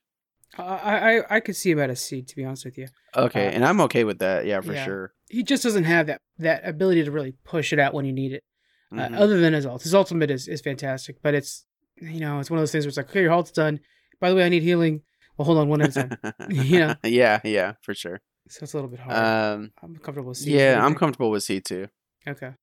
I, 0.58 1.18
I 1.20 1.36
I 1.36 1.40
could 1.40 1.56
see 1.56 1.72
about 1.72 1.90
a 1.90 1.96
C 1.96 2.22
to 2.22 2.36
be 2.36 2.46
honest 2.46 2.66
with 2.66 2.78
you. 2.78 2.88
Okay, 3.16 3.48
Uh, 3.48 3.52
and 3.52 3.66
I'm 3.66 3.82
okay 3.82 4.04
with 4.04 4.20
that. 4.20 4.46
Yeah, 4.46 4.62
for 4.62 4.74
yeah. 4.74 4.86
sure. 4.86 5.14
He 5.30 5.44
just 5.44 5.64
doesn't 5.64 5.84
have 5.86 6.08
that 6.08 6.22
that 6.40 6.66
ability 6.68 7.04
to 7.04 7.12
really 7.12 7.34
push 7.44 7.74
it 7.74 7.80
out 7.80 7.94
when 7.94 8.06
you 8.06 8.14
need 8.14 8.32
it. 8.34 8.44
Uh, 8.92 8.96
Mhm. 9.10 9.18
other 9.18 9.40
than 9.40 9.54
his 9.54 9.66
ult, 9.66 9.82
his 9.84 9.94
ultimate 9.96 10.30
is, 10.32 10.48
is 10.48 10.62
fantastic, 10.62 11.18
but 11.22 11.34
it's 11.34 11.66
you 12.00 12.20
know 12.20 12.40
it's 12.40 12.50
one 12.50 12.58
of 12.58 12.62
those 12.62 12.72
things 12.72 12.86
where 12.86 12.90
it's 12.90 12.98
like 12.98 13.10
okay 13.10 13.22
your 13.22 13.32
ult's 13.34 13.52
done. 13.52 13.80
By 14.20 14.30
the 14.30 14.36
way, 14.36 14.46
I 14.46 14.50
need 14.50 14.64
healing. 14.64 15.02
Well, 15.38 15.46
hold 15.46 15.58
on 15.58 15.68
one 15.68 15.82
at 15.82 15.96
a 15.98 16.08
time. 16.08 16.18
Yeah. 16.50 16.96
yeah, 17.04 17.42
yeah, 17.44 17.74
for 17.82 17.94
sure. 17.94 18.22
so 18.48 18.64
it's 18.64 18.74
a 18.74 18.78
little 18.78 18.90
bit 18.90 19.00
hard. 19.02 19.16
Um, 19.60 19.72
I'm 19.84 19.96
comfortable 19.98 20.30
with 20.30 20.38
C. 20.38 20.56
Yeah, 20.58 20.80
I'm 20.86 20.96
comfortable 20.96 21.32
with 21.32 21.44
C 21.44 21.60
too. 21.60 21.88
Okay. 22.28 22.46
All 22.48 22.54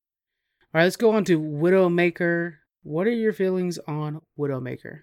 right, 0.72 0.84
let's 0.84 0.96
go 0.96 1.10
on 1.12 1.24
to 1.26 1.38
Widowmaker. 1.38 2.54
What 2.84 3.06
are 3.06 3.10
your 3.12 3.32
feelings 3.34 3.78
on 3.86 4.22
Widowmaker? 4.38 5.00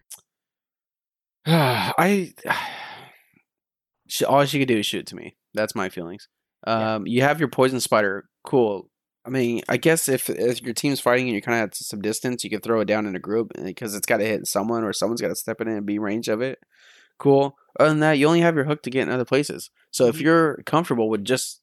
I, 1.46 2.34
she, 4.10 4.26
all 4.26 4.43
she 4.45 4.60
could 4.60 4.68
do 4.68 4.80
is 4.80 4.86
shoot 4.86 5.05
to 5.07 5.16
me. 5.16 5.36
That's 5.53 5.76
my 5.76 5.89
feelings. 5.89 6.28
Yeah. 6.68 6.95
Um, 6.95 7.07
you 7.07 7.22
have 7.22 7.39
your 7.39 7.49
poison 7.49 7.80
spider. 7.80 8.26
Cool. 8.43 8.89
I 9.26 9.30
mean, 9.30 9.62
I 9.70 9.78
guess 9.78 10.10
if 10.10 10.30
if 10.30 10.62
your 10.62 10.74
team's 10.74 10.99
fighting 10.99 11.26
and 11.28 11.34
you're 11.34 11.41
kind 11.41 11.60
of 11.62 11.68
at 11.70 11.76
some 11.76 12.01
distance, 12.01 12.43
you 12.43 12.49
can 12.49 12.62
throw 12.62 12.80
it 12.82 12.86
down 12.86 13.05
in 13.05 13.16
a 13.16 13.20
group 13.20 13.51
because 13.64 13.95
it's 13.95 14.05
got 14.07 14.18
to 14.18 14.26
hit 14.26 14.47
someone 14.47 14.84
or 14.84 14.91
someone's 14.93 15.22
got 15.22 15.28
to 15.30 15.36
step 15.36 15.62
in 15.62 15.68
and 15.68 15.86
be 15.86 15.99
range 15.99 16.28
of 16.28 16.41
it. 16.41 16.60
Cool. 17.20 17.55
Other 17.80 17.89
than 17.89 17.99
that, 17.99 18.18
you 18.18 18.28
only 18.28 18.41
have 18.41 18.55
your 18.55 18.64
hook 18.66 18.82
to 18.84 18.89
get 18.89 19.03
in 19.07 19.14
other 19.14 19.26
places. 19.26 19.70
So 19.91 20.07
if 20.07 20.16
Mhm. 20.18 20.22
you're 20.22 20.64
comfortable 20.66 21.10
with 21.10 21.24
just 21.26 21.62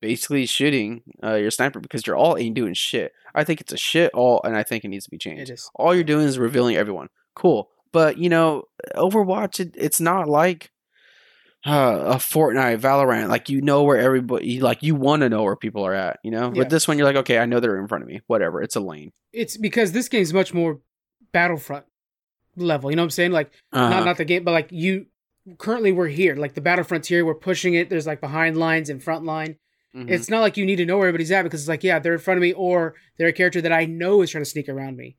basically 0.00 0.46
shooting 0.46 1.02
uh, 1.24 1.34
your 1.34 1.50
sniper 1.50 1.80
because 1.80 2.06
you're 2.06 2.16
all 2.16 2.36
ain't 2.36 2.54
doing 2.54 2.74
shit. 2.74 3.12
I 3.34 3.44
think 3.44 3.60
it's 3.60 3.72
a 3.72 3.76
shit 3.78 4.12
all, 4.14 4.40
and 4.44 4.56
I 4.56 4.62
think 4.62 4.84
it 4.84 4.88
needs 4.88 5.04
to 5.04 5.10
be 5.10 5.18
changed. 5.18 5.50
It 5.50 5.54
is. 5.54 5.70
All 5.74 5.94
you're 5.94 6.04
doing 6.04 6.26
is 6.26 6.38
revealing 6.38 6.76
everyone. 6.76 7.08
Cool, 7.34 7.68
but 7.92 8.18
you 8.18 8.28
know, 8.28 8.64
Overwatch, 8.94 9.58
it, 9.60 9.74
it's 9.76 10.00
not 10.00 10.28
like 10.28 10.70
uh, 11.66 12.02
a 12.06 12.14
Fortnite, 12.16 12.78
Valorant. 12.80 13.28
Like 13.28 13.48
you 13.48 13.60
know 13.60 13.82
where 13.82 13.98
everybody, 13.98 14.60
like 14.60 14.82
you 14.82 14.94
want 14.94 15.22
to 15.22 15.28
know 15.28 15.42
where 15.42 15.56
people 15.56 15.84
are 15.86 15.94
at. 15.94 16.18
You 16.22 16.30
know, 16.30 16.52
Yeah. 16.52 16.60
with 16.60 16.70
this 16.70 16.86
one, 16.86 16.96
you're 16.98 17.06
like, 17.06 17.16
okay, 17.16 17.38
I 17.38 17.46
know 17.46 17.60
they're 17.60 17.78
in 17.78 17.88
front 17.88 18.02
of 18.02 18.08
me. 18.08 18.20
Whatever, 18.28 18.62
it's 18.62 18.76
a 18.76 18.80
lane. 18.80 19.12
It's 19.32 19.56
because 19.56 19.92
this 19.92 20.08
game's 20.08 20.32
much 20.32 20.54
more 20.54 20.80
Battlefront 21.32 21.84
level. 22.56 22.90
You 22.90 22.96
know 22.96 23.02
what 23.02 23.06
I'm 23.06 23.10
saying? 23.10 23.32
Like 23.32 23.50
Uh-huh. 23.72 23.88
not 23.90 24.04
not 24.04 24.16
the 24.16 24.24
game, 24.24 24.44
but 24.44 24.52
like 24.52 24.68
you 24.70 25.06
currently 25.58 25.92
we're 25.92 26.08
here. 26.08 26.36
Like 26.36 26.54
the 26.54 26.60
Battlefront's 26.60 27.08
here. 27.08 27.24
We're 27.24 27.34
pushing 27.34 27.74
it. 27.74 27.90
There's 27.90 28.06
like 28.06 28.20
behind 28.20 28.56
lines 28.56 28.88
and 28.88 29.02
front 29.02 29.24
line. 29.24 29.56
Mhm. 29.94 30.10
It's 30.10 30.28
not 30.30 30.40
like 30.40 30.56
you 30.56 30.66
need 30.66 30.76
to 30.76 30.86
know 30.86 30.98
where 30.98 31.08
everybody's 31.08 31.30
at 31.32 31.42
because 31.42 31.60
it's 31.62 31.68
like 31.68 31.82
yeah, 31.84 31.98
they're 31.98 32.12
in 32.14 32.18
front 32.18 32.38
of 32.38 32.42
me 32.42 32.52
or 32.52 32.94
they're 33.18 33.28
a 33.28 33.32
character 33.32 33.60
that 33.60 33.72
I 33.72 33.84
know 33.86 34.22
is 34.22 34.30
trying 34.30 34.44
to 34.44 34.50
sneak 34.50 34.68
around 34.68 34.96
me. 34.96 35.16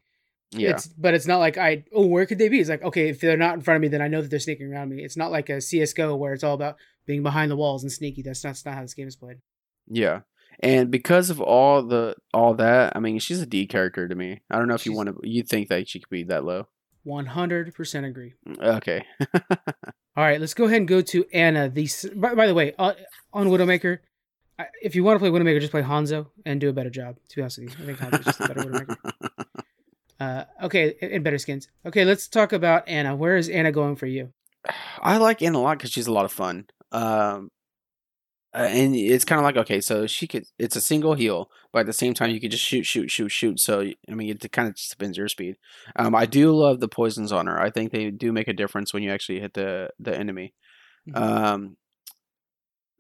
Yeah, 0.52 0.70
It's 0.72 0.88
but 0.88 1.14
it's 1.14 1.28
not 1.28 1.40
like 1.40 1.58
I 1.58 1.84
oh 1.94 2.06
where 2.06 2.26
could 2.26 2.38
they 2.38 2.48
be? 2.50 2.60
It's 2.60 2.70
like 2.70 2.84
okay 2.84 3.10
if 3.10 3.20
they're 3.20 3.36
not 3.38 3.56
in 3.56 3.62
front 3.62 3.76
of 3.76 3.82
me 3.82 3.90
then 3.90 4.02
I 4.02 4.08
know 4.08 4.22
that 4.22 4.30
they're 4.30 4.40
sneaking 4.40 4.72
around 4.72 4.90
me. 4.90 5.04
It's 5.04 5.18
not 5.18 5.32
like 5.32 5.50
a 5.50 5.60
CS:GO 5.60 6.16
where 6.16 6.34
it's 6.34 6.44
all 6.44 6.54
about 6.54 6.78
being 7.06 7.22
behind 7.24 7.52
the 7.52 7.56
walls 7.58 7.84
and 7.84 7.92
sneaky. 7.92 8.22
That's 8.22 8.44
not, 8.44 8.52
that's 8.52 8.66
not 8.66 8.76
how 8.76 8.82
this 8.82 8.94
game 8.94 9.08
is 9.08 9.16
played. 9.16 9.38
yeah. 9.88 10.22
And 10.60 10.90
because 10.90 11.30
of 11.30 11.40
all 11.40 11.84
the 11.84 12.16
all 12.34 12.56
that, 12.56 12.94
I 12.96 13.00
mean, 13.00 13.20
she's 13.20 13.42
a 13.42 13.46
D 13.46 13.68
character 13.68 14.08
to 14.08 14.16
me. 14.16 14.42
I 14.50 14.58
don't 14.58 14.68
know 14.68 14.74
if 14.74 14.88
you 14.88 14.94
want 14.94 15.10
to. 15.10 15.20
You 15.22 15.44
think 15.44 15.70
that 15.70 15.88
she 15.88 16.00
could 16.00 16.10
be 16.10 16.24
that 16.24 16.46
low? 16.46 16.68
One 17.04 17.28
hundred 17.28 17.76
percent 17.76 18.08
agree. 18.08 18.34
Mm, 18.48 18.64
okay. 18.78 19.06
All 20.18 20.24
right, 20.24 20.40
let's 20.42 20.56
go 20.56 20.66
ahead 20.66 20.78
and 20.78 20.88
go 20.88 21.02
to 21.02 21.26
Ana. 21.32 21.70
The 21.70 21.88
by, 22.16 22.34
by 22.34 22.48
the 22.48 22.56
way, 22.56 22.74
on, 22.80 22.96
on 23.34 23.48
Widowmaker, 23.50 24.00
I, 24.58 24.66
if 24.82 24.96
you 24.96 25.04
want 25.04 25.16
to 25.16 25.20
play 25.20 25.30
Widowmaker, 25.30 25.60
just 25.60 25.70
play 25.72 25.84
Hanzo 25.84 26.26
and 26.44 26.60
do 26.60 26.70
a 26.70 26.74
better 26.74 26.90
job. 26.90 27.18
To 27.30 27.36
be 27.36 27.42
honest 27.44 27.60
with 27.60 27.78
you, 27.78 27.84
I 27.84 27.86
think 27.86 28.00
Hanzo's 28.00 28.26
just 28.26 28.40
a 28.42 28.48
better 28.48 28.64
Widowmaker. 28.64 28.96
Uh, 30.20 30.46
okay, 30.64 30.96
and, 31.02 31.24
better 31.24 31.38
skins. 31.38 31.68
Okay, 31.86 32.04
let's 32.04 32.28
talk 32.28 32.52
about 32.54 32.88
Ana. 32.88 33.16
Where 33.16 33.38
is 33.38 33.50
Ana 33.50 33.72
going 33.72 33.96
for 33.96 34.08
you? 34.08 34.34
I 35.02 35.18
like 35.18 35.42
Ana 35.42 35.58
a 35.58 35.62
lot 35.62 35.78
because 35.78 35.92
she's 35.92 36.08
a 36.08 36.12
lot 36.14 36.26
of 36.26 36.32
fun. 36.32 36.66
Um, 36.92 37.52
uh, 38.54 38.68
and 38.70 38.96
it's 38.96 39.26
kind 39.26 39.38
of 39.40 39.46
like 39.46 39.58
okay, 39.58 39.80
so 39.82 40.08
she 40.08 40.26
could. 40.26 40.46
It's 40.58 40.76
a 40.76 40.82
single 40.82 41.14
heal, 41.14 41.52
but 41.72 41.80
at 41.82 41.86
the 41.86 41.94
same 41.94 42.14
time, 42.16 42.32
you 42.32 42.40
could 42.40 42.50
just 42.52 42.64
shoot, 42.64 42.86
shoot, 42.86 43.12
shoot, 43.12 43.30
shoot. 43.30 43.60
So 43.60 43.82
I 44.10 44.14
mean, 44.16 44.30
it 44.30 44.52
kind 44.52 44.68
of 44.68 44.76
just 44.76 44.90
depends 44.90 45.18
your 45.18 45.28
speed. 45.28 45.58
Um, 45.96 46.16
I 46.16 46.26
do 46.26 46.52
love 46.52 46.80
the 46.80 46.88
poisons 46.88 47.32
on 47.32 47.46
her. 47.46 47.60
I 47.62 47.70
think 47.70 47.92
they 47.92 48.10
do 48.10 48.32
make 48.32 48.48
a 48.48 48.54
difference 48.54 48.94
when 48.94 49.04
you 49.04 49.12
actually 49.12 49.40
hit 49.42 49.54
the 49.54 49.90
the 50.00 50.18
enemy. 50.18 50.54
Mhm. 51.08 51.16
Um, 51.18 51.78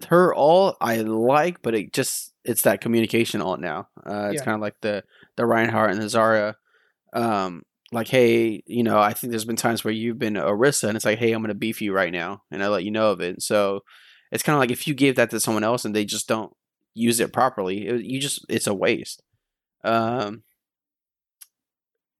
her 0.07 0.33
all 0.35 0.77
I 0.79 0.97
like, 0.97 1.61
but 1.63 1.73
it 1.73 1.91
just 1.91 2.33
it's 2.43 2.61
that 2.61 2.81
communication 2.81 3.41
alt 3.41 3.59
now. 3.59 3.87
Uh, 4.05 4.29
it's 4.31 4.41
Yeah. 4.41 4.45
kind 4.45 4.55
of 4.55 4.61
like 4.61 4.79
the 4.81 5.03
the 5.37 5.45
Reinhardt 5.45 5.91
and 5.91 6.01
the 6.01 6.05
Zarya. 6.05 6.55
Um, 7.13 7.63
like 7.91 8.07
hey, 8.07 8.61
you 8.65 8.83
know, 8.83 8.99
I 8.99 9.13
think 9.13 9.31
there's 9.31 9.45
been 9.45 9.55
times 9.55 9.83
where 9.83 9.93
you've 9.93 10.19
been 10.19 10.33
Orisa, 10.33 10.87
and 10.87 10.95
it's 10.95 11.05
like 11.05 11.19
hey, 11.19 11.31
I'm 11.31 11.41
gonna 11.41 11.53
beef 11.55 11.81
you 11.81 11.93
right 11.93 12.11
now, 12.11 12.41
and 12.51 12.63
I 12.63 12.67
let 12.67 12.83
you 12.83 12.91
know 12.91 13.11
of 13.11 13.21
it. 13.21 13.41
So 13.41 13.81
it's 14.31 14.43
kind 14.43 14.55
of 14.55 14.59
like 14.59 14.71
if 14.71 14.87
you 14.87 14.93
give 14.93 15.15
that 15.15 15.29
to 15.29 15.39
someone 15.39 15.63
else 15.63 15.85
and 15.85 15.95
they 15.95 16.05
just 16.05 16.27
don't 16.27 16.51
use 16.93 17.19
it 17.19 17.31
properly, 17.31 17.87
it, 17.87 18.01
you 18.03 18.19
just 18.19 18.45
it's 18.49 18.67
a 18.67 18.73
waste. 18.73 19.21
Um. 19.83 20.43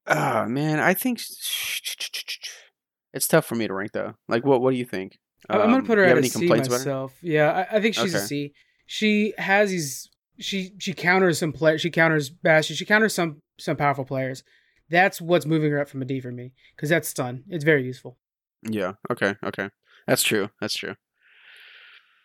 Oh 0.06 0.46
man, 0.46 0.80
I 0.80 0.94
think 0.94 1.20
it's 3.12 3.28
tough 3.28 3.44
for 3.44 3.54
me 3.56 3.66
to 3.68 3.74
rank 3.74 3.92
though. 3.92 4.14
Like, 4.26 4.44
what 4.46 4.62
what 4.62 4.70
do 4.70 4.76
you 4.78 4.86
think? 4.86 5.18
I'm 5.50 5.60
gonna 5.60 5.78
Um, 5.80 5.86
put 5.86 5.98
her 5.98 6.04
at 6.04 6.16
a 6.18 6.22
C 6.24 6.30
complaints 6.30 6.66
about 6.68 6.76
her? 6.76 6.80
myself. 6.80 7.14
Yeah, 7.22 7.66
I, 7.70 7.76
I 7.76 7.80
think 7.80 7.94
she's 7.94 8.14
a 8.14 8.18
Okay. 8.18 8.26
C. 8.26 8.52
She 8.86 9.34
has 9.38 9.70
these. 9.70 10.08
She 10.40 10.72
she 10.78 10.92
counters 10.94 11.38
some 11.38 11.52
play. 11.52 11.76
She 11.78 11.90
counters 11.90 12.30
Bastion. 12.30 12.76
She 12.76 12.84
counters 12.84 13.14
some 13.14 13.42
some 13.58 13.76
powerful 13.76 14.04
players. 14.04 14.42
That's 14.90 15.20
what's 15.20 15.46
moving 15.46 15.70
her 15.70 15.80
up 15.80 15.88
from 15.88 16.02
a 16.02 16.04
D 16.04 16.20
for 16.20 16.32
me 16.32 16.52
because 16.74 16.88
that's 16.88 17.08
stun. 17.08 17.44
It's 17.48 17.64
very 17.64 17.84
useful. 17.84 18.16
Yeah. 18.62 18.94
Okay. 19.10 19.34
Okay. 19.44 19.70
That's 20.06 20.22
true. 20.22 20.50
That's 20.60 20.74
true. 20.74 20.90
Are 20.90 20.96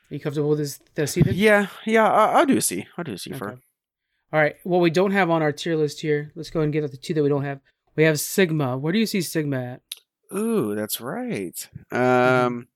you 0.09 0.19
comfortable 0.19 0.49
with 0.49 0.59
this? 0.59 0.79
The 0.95 1.07
C 1.07 1.21
then? 1.21 1.33
Yeah. 1.35 1.67
Yeah. 1.85 2.09
I, 2.09 2.39
I'll 2.39 2.45
do 2.45 2.57
a 2.57 2.61
C. 2.61 2.87
I'll 2.97 3.03
do 3.03 3.13
a 3.13 3.17
C 3.17 3.33
for. 3.33 3.51
Okay. 3.51 3.61
All 4.31 4.39
right. 4.39 4.55
What 4.63 4.79
we 4.79 4.89
don't 4.89 5.11
have 5.11 5.29
on 5.29 5.41
our 5.41 5.51
tier 5.51 5.75
list 5.75 6.01
here. 6.01 6.31
Let's 6.35 6.49
go 6.49 6.61
and 6.61 6.71
get 6.71 6.83
at 6.83 6.91
the 6.91 6.97
two 6.97 7.13
that 7.13 7.23
we 7.23 7.29
don't 7.29 7.43
have. 7.43 7.59
We 7.95 8.03
have 8.03 8.19
Sigma. 8.19 8.77
Where 8.77 8.93
do 8.93 8.99
you 8.99 9.05
see 9.05 9.21
Sigma 9.21 9.63
at? 9.63 9.81
Ooh, 10.35 10.73
that's 10.73 10.99
right. 10.99 11.69
Um, 11.91 12.67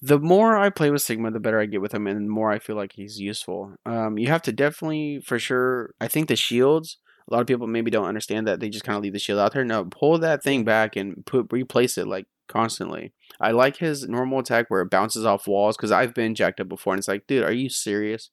the 0.00 0.20
more 0.20 0.56
I 0.56 0.70
play 0.70 0.90
with 0.90 1.02
Sigma, 1.02 1.32
the 1.32 1.40
better 1.40 1.60
I 1.60 1.66
get 1.66 1.80
with 1.80 1.92
him, 1.92 2.06
and 2.06 2.26
the 2.26 2.30
more 2.30 2.52
I 2.52 2.60
feel 2.60 2.76
like 2.76 2.92
he's 2.92 3.18
useful. 3.18 3.74
Um, 3.84 4.16
you 4.16 4.28
have 4.28 4.42
to 4.42 4.52
definitely, 4.52 5.20
for 5.20 5.38
sure. 5.40 5.94
I 6.00 6.06
think 6.06 6.28
the 6.28 6.36
shields. 6.36 6.98
A 7.30 7.32
lot 7.34 7.40
of 7.40 7.46
people 7.46 7.66
maybe 7.66 7.90
don't 7.90 8.06
understand 8.06 8.46
that 8.46 8.60
they 8.60 8.68
just 8.68 8.84
kind 8.84 8.96
of 8.96 9.02
leave 9.02 9.14
the 9.14 9.18
shield 9.18 9.38
out 9.38 9.52
there. 9.52 9.64
No, 9.64 9.84
pull 9.86 10.18
that 10.18 10.42
thing 10.42 10.64
back 10.64 10.94
and 10.96 11.24
put 11.24 11.50
replace 11.52 11.96
it 11.96 12.06
like 12.06 12.26
constantly. 12.48 13.12
I 13.40 13.52
like 13.52 13.78
his 13.78 14.06
normal 14.06 14.40
attack 14.40 14.66
where 14.68 14.82
it 14.82 14.90
bounces 14.90 15.24
off 15.24 15.46
walls 15.48 15.76
because 15.76 15.90
I've 15.90 16.12
been 16.12 16.34
jacked 16.34 16.60
up 16.60 16.68
before, 16.68 16.92
and 16.92 16.98
it's 16.98 17.08
like, 17.08 17.26
dude, 17.26 17.44
are 17.44 17.52
you 17.52 17.68
serious? 17.70 18.30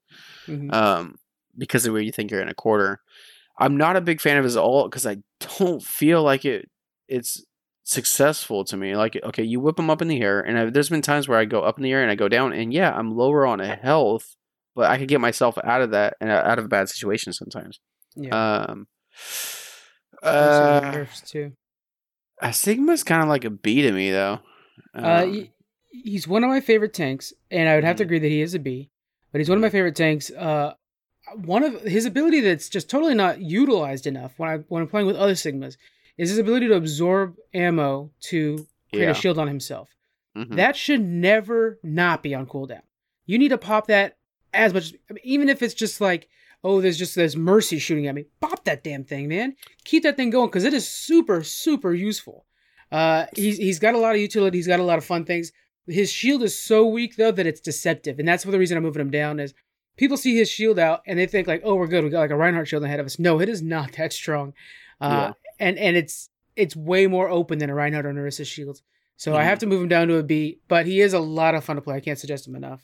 Mhm. 0.47 0.73
um, 0.73 1.15
because 1.57 1.85
of 1.85 1.93
where 1.93 2.01
you 2.01 2.11
think 2.11 2.31
you're 2.31 2.41
in 2.41 2.49
a 2.49 2.53
quarter. 2.53 3.01
I'm 3.59 3.77
not 3.77 3.95
a 3.95 4.01
big 4.01 4.21
fan 4.21 4.37
of 4.37 4.43
his 4.43 4.57
ult 4.57 4.89
because 4.89 5.05
I 5.05 5.17
don't 5.59 5.83
feel 5.83 6.23
like 6.23 6.45
it. 6.45 6.69
It's 7.07 7.43
successful 7.83 8.63
to 8.65 8.77
me. 8.77 8.95
Like, 8.95 9.19
okay, 9.23 9.43
you 9.43 9.59
whip 9.59 9.77
him 9.79 9.89
up 9.89 10.01
in 10.01 10.07
the 10.07 10.21
air, 10.21 10.41
and 10.41 10.57
I, 10.57 10.65
there's 10.69 10.89
been 10.89 11.01
times 11.01 11.27
where 11.27 11.39
I 11.39 11.45
go 11.45 11.61
up 11.61 11.77
in 11.77 11.83
the 11.83 11.91
air 11.91 12.01
and 12.01 12.11
I 12.11 12.15
go 12.15 12.27
down, 12.29 12.53
and 12.53 12.73
yeah, 12.73 12.91
I'm 12.93 13.15
lower 13.15 13.45
on 13.45 13.59
a 13.61 13.75
health, 13.75 14.35
but 14.75 14.89
I 14.89 14.97
could 14.97 15.07
get 15.09 15.21
myself 15.21 15.57
out 15.63 15.81
of 15.81 15.91
that 15.91 16.15
and 16.21 16.29
out 16.29 16.59
of 16.59 16.65
a 16.65 16.69
bad 16.69 16.89
situation 16.89 17.33
sometimes. 17.33 17.79
Yeah. 18.15 18.65
Um, 18.69 18.87
uh, 20.23 21.05
too. 21.25 21.53
uh, 22.41 22.51
Sigma's 22.51 23.03
kind 23.03 23.23
of 23.23 23.29
like 23.29 23.45
a 23.45 23.49
B 23.49 23.81
to 23.81 23.91
me 23.91 24.11
though. 24.11 24.39
Uh, 24.95 25.23
Um, 25.23 25.33
he- 25.33 25.51
he's 25.91 26.27
one 26.27 26.43
of 26.43 26.49
my 26.49 26.61
favorite 26.61 26.93
tanks, 26.93 27.33
and 27.49 27.67
I 27.69 27.75
would 27.75 27.83
have 27.83 27.97
to 27.97 28.03
Mhm. 28.03 28.07
agree 28.07 28.19
that 28.19 28.27
he 28.27 28.41
is 28.41 28.53
a 28.53 28.59
B. 28.59 28.89
But 29.31 29.39
he's 29.39 29.49
one 29.49 29.57
of 29.57 29.61
my 29.61 29.69
favorite 29.69 29.95
tanks. 29.95 30.29
Uh, 30.31 30.73
one 31.35 31.63
of 31.63 31.81
his 31.83 32.05
ability 32.05 32.41
that's 32.41 32.67
just 32.69 32.89
totally 32.89 33.13
not 33.15 33.41
utilized 33.41 34.05
enough 34.05 34.33
when 34.37 34.49
I 34.49 34.57
when 34.67 34.81
I'm 34.81 34.89
playing 34.89 35.07
with 35.07 35.15
other 35.15 35.33
Sigmas 35.33 35.77
is 36.17 36.29
his 36.29 36.37
ability 36.37 36.67
to 36.67 36.75
absorb 36.75 37.35
ammo 37.53 38.11
to 38.21 38.67
create 38.91 39.05
yeah. 39.05 39.11
a 39.11 39.13
shield 39.15 39.37
on 39.39 39.47
himself. 39.47 39.89
mhm. 40.35 40.55
That 40.55 40.75
should 40.75 41.01
never 41.01 41.79
not 41.83 42.23
be 42.23 42.33
on 42.35 42.45
cooldown. 42.47 42.81
You 43.25 43.37
need 43.37 43.49
to 43.49 43.57
pop 43.57 43.87
that 43.87 44.17
as 44.53 44.73
much, 44.73 44.93
I 45.09 45.13
mean, 45.13 45.21
even 45.23 45.49
if 45.49 45.61
it's 45.61 45.73
just 45.73 45.99
like, 46.01 46.27
oh, 46.63 46.81
there's 46.81 46.97
just 46.97 47.15
there's 47.15 47.35
mercy 47.35 47.79
shooting 47.79 48.07
at 48.07 48.15
me. 48.15 48.25
Pop 48.39 48.63
that 48.65 48.83
damn 48.83 49.03
thing, 49.03 49.27
man. 49.27 49.55
Keep 49.83 50.03
that 50.03 50.17
thing 50.17 50.29
going 50.29 50.49
because 50.49 50.63
it 50.63 50.73
is 50.73 50.87
super 50.87 51.43
super 51.43 51.93
useful. 51.93 52.45
Uh, 52.91 53.25
he's 53.35 53.57
he's 53.57 53.79
got 53.79 53.95
a 53.95 53.99
lot 53.99 54.15
of 54.15 54.21
utility. 54.21 54.57
He's 54.57 54.67
got 54.67 54.79
a 54.79 54.83
lot 54.83 54.97
of 54.97 55.05
fun 55.05 55.25
things. 55.25 55.51
His 55.87 56.11
shield 56.11 56.43
is 56.43 56.57
so 56.57 56.85
weak 56.85 57.15
though 57.15 57.31
that 57.31 57.47
it's 57.47 57.61
deceptive, 57.61 58.19
and 58.19 58.27
that's 58.27 58.43
for 58.43 58.51
the 58.51 58.59
reason 58.59 58.77
I'm 58.77 58.83
moving 58.83 59.01
him 59.01 59.11
down. 59.11 59.39
Is 59.39 59.53
people 59.97 60.17
see 60.17 60.35
his 60.35 60.49
shield 60.49 60.79
out 60.79 61.01
and 61.05 61.17
they 61.17 61.25
think 61.25 61.47
like, 61.47 61.61
oh, 61.63 61.75
we're 61.75 61.87
good. 61.87 62.03
We 62.03 62.09
got 62.09 62.19
like 62.19 62.31
a 62.31 62.35
Reinhardt 62.35 62.67
shield 62.67 62.83
ahead 62.83 62.99
of 62.99 63.05
us. 63.05 63.19
No, 63.19 63.39
it 63.39 63.49
is 63.49 63.61
not 63.61 63.91
that 63.97 64.13
strong. 64.13 64.53
Uh, 64.99 65.33
and 65.59 65.77
and 65.77 65.97
it's 65.97 66.29
it's 66.55 66.75
way 66.75 67.07
more 67.07 67.29
open 67.29 67.59
than 67.59 67.69
a 67.69 67.75
Reinhardt 67.75 68.05
or 68.05 68.13
Narissa 68.13 68.45
shield. 68.45 68.81
So 69.17 69.35
I 69.35 69.43
have 69.43 69.59
to 69.59 69.67
move 69.67 69.83
him 69.83 69.87
down 69.87 70.07
to 70.07 70.15
a 70.15 70.23
B, 70.23 70.59
but 70.67 70.87
he 70.87 70.99
is 70.99 71.13
a 71.13 71.19
lot 71.19 71.53
of 71.53 71.63
fun 71.63 71.75
to 71.75 71.81
play. 71.83 71.95
I 71.95 71.99
can't 71.99 72.17
suggest 72.17 72.47
him 72.47 72.55
enough. 72.55 72.81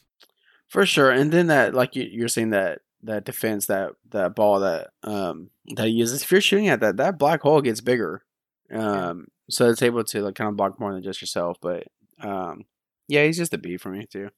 For 0.68 0.86
sure, 0.86 1.10
and 1.10 1.32
then 1.32 1.48
that 1.48 1.74
like 1.74 1.96
you, 1.96 2.04
you're 2.04 2.28
saying 2.28 2.52
that 2.52 2.82
that 3.04 3.26
defense 3.26 3.68
that 3.68 3.94
that 4.10 4.36
ball 4.36 4.60
that 4.60 4.90
um 5.04 5.50
that 5.76 5.88
he 5.88 5.94
uses. 5.94 6.24
If 6.24 6.32
you're 6.32 6.42
shooting 6.42 6.70
at 6.70 6.80
that, 6.80 6.98
that 6.98 7.18
black 7.18 7.42
hole 7.42 7.62
gets 7.62 7.82
bigger. 7.82 8.24
Um, 8.72 9.28
so 9.50 9.70
it's 9.70 9.82
able 9.82 10.04
to 10.04 10.22
like 10.22 10.36
kind 10.36 10.50
of 10.50 10.58
block 10.58 10.80
more 10.80 10.94
than 10.94 11.04
just 11.04 11.22
yourself. 11.22 11.58
But 11.62 11.88
um, 12.22 12.66
yeah, 13.08 13.26
he's 13.26 13.38
just 13.38 13.54
a 13.54 13.58
B 13.58 13.78
for 13.78 13.90
me 13.90 14.06
too. 14.06 14.30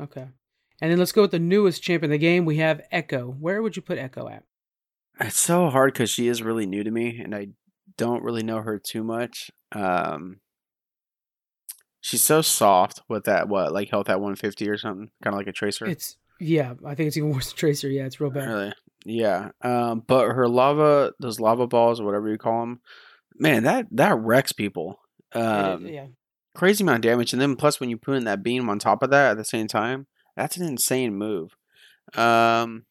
Okay. 0.00 0.26
And 0.80 0.92
then 0.92 0.98
let's 0.98 1.12
go 1.12 1.22
with 1.22 1.32
the 1.32 1.38
newest 1.38 1.82
champ 1.82 2.04
in 2.04 2.10
the 2.10 2.18
game. 2.18 2.44
We 2.44 2.56
have 2.56 2.82
Echo. 2.92 3.26
Where 3.26 3.62
would 3.62 3.76
you 3.76 3.82
put 3.82 3.98
Echo 3.98 4.28
at? 4.28 4.44
It's 5.20 5.40
so 5.40 5.68
hard 5.70 5.92
because 5.92 6.10
she 6.10 6.28
is 6.28 6.42
really 6.42 6.66
new 6.66 6.84
to 6.84 6.90
me, 6.92 7.20
and 7.20 7.34
I 7.34 7.48
don't 7.96 8.22
really 8.22 8.44
know 8.44 8.62
her 8.62 8.78
too 8.78 9.02
much. 9.02 9.50
Um, 9.72 10.38
she's 12.00 12.22
so 12.22 12.42
soft 12.42 13.02
with 13.08 13.24
that 13.24 13.48
what 13.48 13.72
like 13.72 13.90
health 13.90 14.08
at 14.08 14.20
150 14.20 14.68
or 14.68 14.78
something, 14.78 15.10
kind 15.22 15.34
of 15.34 15.38
like 15.38 15.48
a 15.48 15.52
tracer. 15.52 15.86
It's 15.86 16.16
yeah, 16.40 16.74
I 16.84 16.94
think 16.94 17.08
it's 17.08 17.16
even 17.16 17.32
worse 17.32 17.48
than 17.48 17.56
Tracer. 17.56 17.88
Yeah, 17.88 18.04
it's 18.04 18.20
real 18.20 18.30
bad. 18.30 18.48
Really? 18.48 18.72
Yeah. 19.04 19.50
Um, 19.62 20.02
but 20.06 20.28
her 20.28 20.48
lava, 20.48 21.12
those 21.18 21.40
lava 21.40 21.66
balls 21.66 22.00
or 22.00 22.04
whatever 22.04 22.28
you 22.30 22.38
call 22.38 22.60
them, 22.60 22.80
man, 23.36 23.64
that 23.64 23.86
that 23.92 24.18
wrecks 24.18 24.52
people. 24.52 25.00
Um, 25.32 25.86
yeah. 25.86 26.06
crazy 26.54 26.84
amount 26.84 27.04
of 27.04 27.10
damage, 27.10 27.32
and 27.32 27.42
then 27.42 27.56
plus 27.56 27.80
when 27.80 27.90
you 27.90 27.96
put 27.96 28.16
in 28.16 28.24
that 28.24 28.42
beam 28.42 28.68
on 28.68 28.78
top 28.78 29.02
of 29.02 29.10
that 29.10 29.32
at 29.32 29.36
the 29.36 29.44
same 29.44 29.66
time, 29.66 30.06
that's 30.36 30.56
an 30.56 30.66
insane 30.66 31.14
move. 31.14 31.56
Um, 32.14 32.86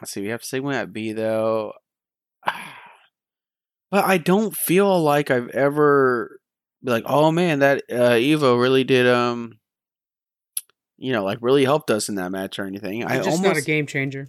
let's 0.00 0.12
see, 0.12 0.22
we 0.22 0.28
have 0.28 0.44
Sigma 0.44 0.74
at 0.74 0.92
B 0.92 1.12
though, 1.12 1.72
but 3.90 4.04
I 4.04 4.18
don't 4.18 4.56
feel 4.56 5.00
like 5.00 5.30
I've 5.30 5.48
ever 5.50 6.40
be 6.82 6.90
like, 6.90 7.04
oh 7.06 7.30
man, 7.30 7.60
that 7.60 7.82
uh, 7.90 8.12
Evo 8.12 8.60
really 8.60 8.84
did 8.84 9.06
um 9.06 9.58
you 10.98 11.12
know, 11.12 11.24
like 11.24 11.38
really 11.40 11.64
helped 11.64 11.90
us 11.90 12.08
in 12.08 12.14
that 12.16 12.30
match 12.32 12.58
or 12.58 12.64
anything. 12.66 13.04
I 13.04 13.16
just 13.16 13.28
almost 13.28 13.42
not 13.42 13.56
a 13.56 13.62
game 13.62 13.86
changer. 13.86 14.28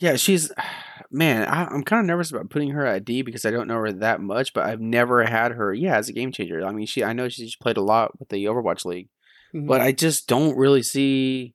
Yeah, 0.00 0.16
she's 0.16 0.50
man. 1.10 1.48
I, 1.48 1.64
I'm 1.66 1.82
kind 1.82 2.00
of 2.00 2.06
nervous 2.06 2.30
about 2.30 2.50
putting 2.50 2.70
her 2.70 2.84
at 2.86 3.04
D 3.04 3.22
because 3.22 3.44
I 3.44 3.50
don't 3.50 3.68
know 3.68 3.78
her 3.78 3.92
that 3.92 4.20
much, 4.20 4.52
but 4.54 4.64
I've 4.66 4.80
never 4.80 5.24
had 5.24 5.52
her. 5.52 5.72
Yeah, 5.74 5.96
as 5.96 6.08
a 6.08 6.12
game 6.12 6.32
changer. 6.32 6.64
I 6.64 6.72
mean, 6.72 6.86
she. 6.86 7.02
I 7.04 7.12
know 7.12 7.28
she's 7.28 7.56
played 7.56 7.76
a 7.76 7.82
lot 7.82 8.18
with 8.18 8.28
the 8.28 8.44
Overwatch 8.46 8.84
League, 8.84 9.08
Mhm. 9.54 9.66
but 9.66 9.80
I 9.80 9.92
just 9.92 10.28
don't 10.28 10.56
really 10.56 10.82
see 10.82 11.54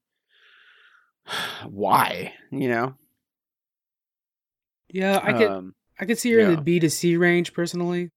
why. 1.70 2.34
You 2.52 2.70
know. 2.70 2.96
yeah, 4.90 5.20
I 5.24 5.34
could 5.34 5.50
Um, 5.52 5.76
I 6.00 6.06
could 6.06 6.18
see 6.20 6.32
her 6.34 6.40
in 6.40 6.56
the 6.56 6.62
B 6.62 6.80
to 6.80 6.90
C 6.90 7.18
range 7.18 7.54
personally. 7.54 8.12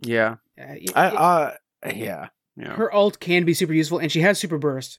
yeah. 0.00 0.36
Uh, 0.58 0.74
y- 0.74 0.84
I. 0.94 1.06
it- 1.08 1.14
Uh, 1.16 1.52
yeah. 1.94 2.28
Yeah. 2.56 2.74
her 2.74 2.92
ult 2.92 3.20
can 3.20 3.44
be 3.44 3.54
super 3.54 3.72
useful, 3.72 3.98
and 3.98 4.10
she 4.10 4.20
has 4.22 4.36
super 4.38 4.58
burst, 4.58 4.98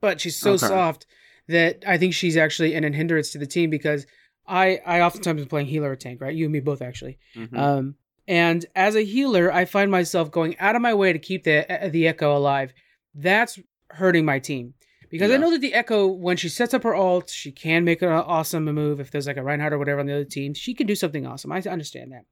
but 0.00 0.20
she's 0.20 0.36
so 0.36 0.52
Okay. 0.52 0.66
soft 0.66 1.06
that 1.48 1.82
I 1.86 1.98
think 1.98 2.14
she's 2.14 2.36
actually 2.36 2.74
an 2.74 2.92
hindrance 2.92 3.30
to 3.32 3.38
the 3.38 3.46
team 3.46 3.70
because 3.70 4.06
I 4.46 4.80
I 4.86 5.00
oftentimes 5.00 5.42
am 5.42 5.48
playing 5.48 5.66
healer 5.68 5.90
or 5.90 5.96
tank, 5.96 6.20
right? 6.20 6.34
You 6.34 6.44
and 6.44 6.52
me 6.52 6.60
both 6.60 6.82
actually. 6.82 7.18
Mhm. 7.36 7.58
Um, 7.58 7.94
and 8.26 8.66
as 8.74 8.94
a 8.94 9.04
healer, 9.04 9.52
I 9.52 9.64
find 9.64 9.90
myself 9.90 10.30
going 10.30 10.58
out 10.58 10.76
of 10.76 10.82
my 10.82 10.94
way 10.94 11.12
to 11.12 11.18
keep 11.18 11.44
the 11.44 11.88
the 11.92 12.06
Echo 12.08 12.36
alive. 12.36 12.72
That's 13.14 13.58
hurting 13.90 14.24
my 14.24 14.38
team 14.38 14.74
because 15.10 15.30
I 15.30 15.36
know 15.38 15.50
that 15.50 15.60
the 15.62 15.72
Echo, 15.72 16.06
when 16.06 16.36
she 16.36 16.50
sets 16.50 16.74
up 16.74 16.82
her 16.82 16.94
alt, 16.94 17.30
she 17.30 17.50
can 17.50 17.84
make 17.84 18.02
an 18.02 18.08
awesome 18.10 18.64
move. 18.66 19.00
If 19.00 19.10
there's 19.10 19.26
like 19.26 19.38
a 19.38 19.42
Reinhardt 19.42 19.72
or 19.72 19.78
whatever 19.78 20.00
on 20.00 20.06
the 20.06 20.12
other 20.14 20.24
team, 20.24 20.52
she 20.54 20.74
can 20.74 20.86
do 20.86 20.94
something 20.94 21.26
awesome. 21.26 21.50
I 21.52 21.60
understand 21.62 22.12
that. 22.12 22.24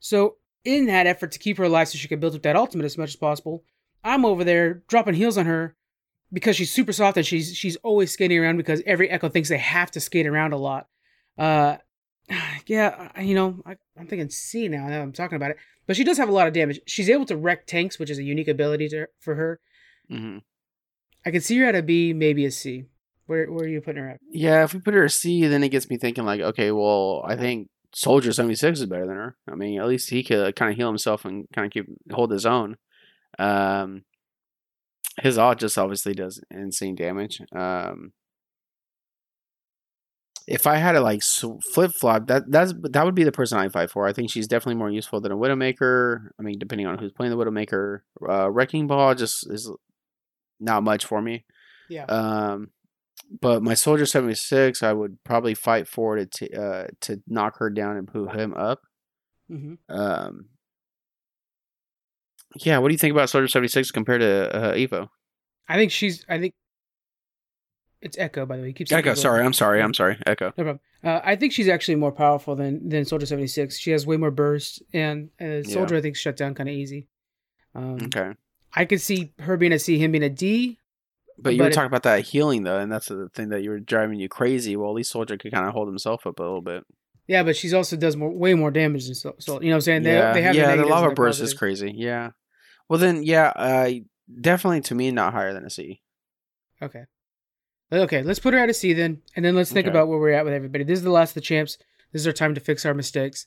So 0.00 0.36
in 0.64 0.86
that 0.86 1.06
effort 1.06 1.32
to 1.32 1.38
keep 1.38 1.58
her 1.58 1.64
alive, 1.64 1.88
so 1.88 1.98
she 1.98 2.08
can 2.08 2.20
build 2.20 2.34
up 2.34 2.42
that 2.42 2.56
ultimate 2.56 2.84
as 2.84 2.96
much 2.96 3.10
as 3.10 3.16
possible, 3.16 3.64
I'm 4.02 4.24
over 4.24 4.44
there 4.44 4.82
dropping 4.88 5.14
heals 5.14 5.36
on 5.36 5.46
her 5.46 5.76
because 6.32 6.56
she's 6.56 6.72
super 6.72 6.92
soft 6.92 7.16
and 7.16 7.26
she's 7.26 7.54
she's 7.54 7.76
always 7.76 8.10
skating 8.10 8.38
around 8.38 8.56
because 8.56 8.82
every 8.86 9.10
Echo 9.10 9.28
thinks 9.28 9.48
they 9.48 9.58
have 9.58 9.90
to 9.92 10.00
skate 10.00 10.26
around 10.26 10.52
a 10.52 10.56
lot. 10.58 10.88
Uh, 11.38 11.76
yeah, 12.66 13.20
you 13.20 13.34
know, 13.34 13.62
I, 13.66 13.76
I'm 13.98 14.06
thinking 14.06 14.30
C 14.30 14.68
now. 14.68 14.88
Now 14.88 15.02
I'm 15.02 15.12
talking 15.12 15.36
about 15.36 15.50
it, 15.50 15.56
but 15.86 15.96
she 15.96 16.04
does 16.04 16.18
have 16.18 16.28
a 16.28 16.32
lot 16.32 16.46
of 16.46 16.52
damage. 16.54 16.80
She's 16.86 17.10
able 17.10 17.26
to 17.26 17.36
wreck 17.36 17.66
tanks, 17.66 17.98
which 17.98 18.10
is 18.10 18.18
a 18.18 18.22
unique 18.22 18.48
ability 18.48 18.88
to, 18.90 19.08
for 19.20 19.34
her. 19.34 19.60
Mhm. 20.10 20.42
I 21.24 21.30
can 21.30 21.40
see 21.40 21.56
her 21.58 21.66
at 21.66 21.76
a 21.76 21.82
B, 21.82 22.12
maybe 22.12 22.44
a 22.44 22.50
C. 22.50 22.84
Where 23.26 23.50
where 23.50 23.64
are 23.64 23.68
you 23.68 23.80
putting 23.80 24.02
her 24.02 24.10
at? 24.10 24.20
Yeah, 24.30 24.64
if 24.64 24.74
we 24.74 24.80
put 24.80 24.94
her 24.94 25.04
at 25.04 25.12
C, 25.12 25.46
then 25.46 25.62
it 25.62 25.68
gets 25.68 25.88
me 25.88 25.96
thinking 25.96 26.24
like, 26.24 26.40
okay, 26.40 26.72
well, 26.72 27.22
I 27.24 27.36
think 27.36 27.68
Soldier 27.94 28.32
seventy 28.32 28.56
six 28.56 28.80
is 28.80 28.86
better 28.86 29.06
than 29.06 29.16
her. 29.16 29.36
I 29.46 29.54
mean, 29.54 29.80
at 29.80 29.86
least 29.86 30.10
he 30.10 30.22
could 30.24 30.56
kind 30.56 30.70
of 30.70 30.76
heal 30.76 30.88
himself 30.88 31.24
and 31.24 31.46
kind 31.54 31.66
of 31.66 31.72
keep 31.72 31.86
hold 32.10 32.32
his 32.32 32.44
own. 32.44 32.76
Um, 33.38 34.02
his 35.20 35.38
ult 35.38 35.58
just 35.58 35.78
obviously 35.78 36.14
does 36.14 36.40
insane 36.50 36.94
damage. 36.94 37.40
Um, 37.54 38.12
if 40.48 40.66
I 40.66 40.76
had 40.76 40.92
to 40.92 41.00
like 41.00 41.22
flip 41.22 41.92
flop, 41.92 42.26
that 42.26 42.50
that's 42.50 42.74
that 42.90 43.04
would 43.04 43.14
be 43.14 43.24
the 43.24 43.32
person 43.32 43.58
I 43.58 43.68
fight 43.68 43.90
for. 43.90 44.06
I 44.06 44.12
think 44.12 44.30
she's 44.30 44.48
definitely 44.48 44.78
more 44.78 44.90
useful 44.90 45.20
than 45.20 45.32
a 45.32 45.36
Widowmaker. 45.36 46.28
I 46.38 46.42
mean, 46.42 46.58
depending 46.58 46.86
on 46.86 46.98
who's 46.98 47.12
playing 47.12 47.30
the 47.30 47.42
Widowmaker, 47.42 48.00
uh, 48.28 48.50
Wrecking 48.50 48.86
Ball 48.86 49.14
just 49.14 49.50
is 49.50 49.70
not 50.58 50.82
much 50.82 51.04
for 51.04 51.22
me. 51.22 51.44
Yeah. 51.88 52.04
Um, 52.04 52.70
but 53.40 53.62
my 53.62 53.74
soldier 53.74 54.06
seventy 54.06 54.34
six, 54.34 54.82
I 54.82 54.92
would 54.92 55.22
probably 55.24 55.54
fight 55.54 55.86
for 55.86 56.16
to 56.16 56.26
t- 56.26 56.54
uh 56.56 56.86
to 57.02 57.22
knock 57.28 57.58
her 57.58 57.70
down 57.70 57.96
and 57.96 58.08
put 58.08 58.34
him 58.34 58.54
up. 58.54 58.80
hmm 59.48 59.74
Um, 59.88 60.46
yeah, 62.56 62.78
what 62.78 62.88
do 62.88 62.94
you 62.94 62.98
think 62.98 63.12
about 63.12 63.30
soldier 63.30 63.48
seventy 63.48 63.68
six 63.68 63.90
compared 63.90 64.20
to 64.20 64.54
uh, 64.56 64.74
Evo? 64.74 65.08
I 65.68 65.76
think 65.76 65.90
she's. 65.90 66.24
I 66.28 66.38
think 66.38 66.54
it's 68.00 68.18
Echo. 68.18 68.44
By 68.46 68.56
the 68.56 68.62
way, 68.62 68.68
he 68.68 68.72
keeps 68.74 68.90
saying 68.90 69.00
Echo, 69.00 69.14
sorry, 69.14 69.44
I'm 69.44 69.52
sorry, 69.52 69.80
I'm 69.80 69.94
sorry, 69.94 70.18
Echo. 70.26 70.46
No 70.56 70.64
problem. 70.64 70.80
Uh, 71.04 71.20
I 71.24 71.36
think 71.36 71.52
she's 71.52 71.68
actually 71.68 71.96
more 71.96 72.12
powerful 72.12 72.54
than 72.56 72.88
than 72.88 73.04
Soldier 73.04 73.26
seventy 73.26 73.46
six. 73.46 73.78
She 73.78 73.90
has 73.92 74.06
way 74.06 74.16
more 74.16 74.30
burst, 74.30 74.82
and 74.92 75.30
uh, 75.40 75.62
Soldier 75.62 75.96
I 75.96 76.00
think 76.00 76.16
shut 76.16 76.36
down 76.36 76.54
kind 76.54 76.68
of 76.68 76.74
easy. 76.74 77.08
Um, 77.74 77.98
Okay, 78.04 78.32
I 78.74 78.84
could 78.84 79.00
see 79.00 79.32
her 79.40 79.56
being 79.56 79.72
a 79.72 79.78
C, 79.78 79.98
him 79.98 80.12
being 80.12 80.24
a 80.24 80.28
D. 80.30 80.78
but 81.38 81.52
you 81.54 81.58
but 81.58 81.64
were 81.64 81.70
it- 81.70 81.74
talking 81.74 81.86
about 81.86 82.02
that 82.04 82.20
healing 82.22 82.64
though, 82.64 82.78
and 82.78 82.90
that's 82.92 83.06
the 83.06 83.28
thing 83.34 83.48
that 83.50 83.62
you 83.62 83.70
were 83.70 83.80
driving 83.80 84.18
you 84.18 84.28
crazy. 84.28 84.76
Well, 84.76 84.90
at 84.90 84.94
least 84.96 85.10
soldier 85.12 85.36
could 85.36 85.52
kind 85.52 85.66
of 85.66 85.72
hold 85.72 85.88
himself 85.88 86.26
up 86.26 86.38
a 86.38 86.42
little 86.42 86.60
bit. 86.60 86.84
Yeah, 87.28 87.44
but 87.44 87.56
she's 87.56 87.72
also 87.72 87.96
does 87.96 88.16
more, 88.16 88.30
way 88.30 88.52
more 88.54 88.70
damage 88.72 89.06
than 89.06 89.14
so. 89.14 89.36
so 89.38 89.54
you 89.62 89.68
know 89.70 89.74
what 89.74 89.76
I'm 89.76 89.80
saying? 89.82 90.02
They, 90.02 90.12
yeah, 90.12 90.32
they 90.32 90.42
have 90.42 90.54
yeah, 90.56 90.62
their 90.66 90.76
the 90.76 90.82
negatives 90.82 90.90
and 90.90 90.90
lava 91.02 91.06
their 91.08 91.14
burst 91.14 91.40
is 91.40 91.54
crazy. 91.54 91.92
Yeah, 91.96 92.30
well 92.92 93.00
then, 93.00 93.22
yeah, 93.22 93.46
uh, 93.56 93.90
definitely 94.38 94.82
to 94.82 94.94
me 94.94 95.10
not 95.10 95.32
higher 95.32 95.54
than 95.54 95.64
a 95.64 95.70
C. 95.70 96.02
Okay. 96.82 97.04
Okay, 97.90 98.22
let's 98.22 98.38
put 98.38 98.52
her 98.52 98.60
at 98.60 98.68
a 98.68 98.74
C 98.74 98.92
then, 98.92 99.22
and 99.34 99.42
then 99.42 99.54
let's 99.54 99.72
think 99.72 99.86
Okay. 99.86 99.90
about 99.96 100.08
where 100.08 100.18
we're 100.18 100.32
at 100.32 100.44
with 100.44 100.52
everybody. 100.52 100.84
This 100.84 100.98
is 100.98 101.02
the 101.02 101.08
last 101.10 101.30
of 101.30 101.34
the 101.36 101.40
champs. 101.40 101.78
This 102.12 102.20
is 102.20 102.26
our 102.26 102.34
time 102.34 102.54
to 102.54 102.60
fix 102.60 102.84
our 102.84 102.92
mistakes. 102.92 103.46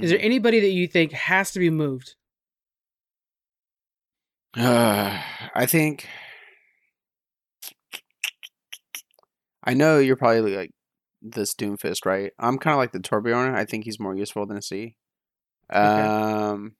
Is 0.00 0.08
there 0.08 0.18
anybody 0.18 0.60
that 0.60 0.70
you 0.70 0.86
think 0.86 1.12
has 1.12 1.50
to 1.50 1.58
be 1.58 1.68
moved? 1.68 2.14
Uh, 4.56 5.20
I 5.54 5.66
think 5.66 6.08
I 9.62 9.74
know 9.74 9.98
you're 9.98 10.16
probably 10.16 10.56
like 10.56 10.70
this 11.20 11.54
Doomfist, 11.54 12.06
right? 12.06 12.32
I'm 12.38 12.56
kind 12.56 12.72
of 12.72 12.78
like 12.78 12.92
the 12.92 13.00
Torbjorn. 13.00 13.54
I 13.54 13.66
think 13.66 13.84
he's 13.84 14.00
more 14.00 14.16
useful 14.16 14.46
than 14.46 14.56
a 14.56 14.62
C. 14.62 14.96
Um, 15.68 16.76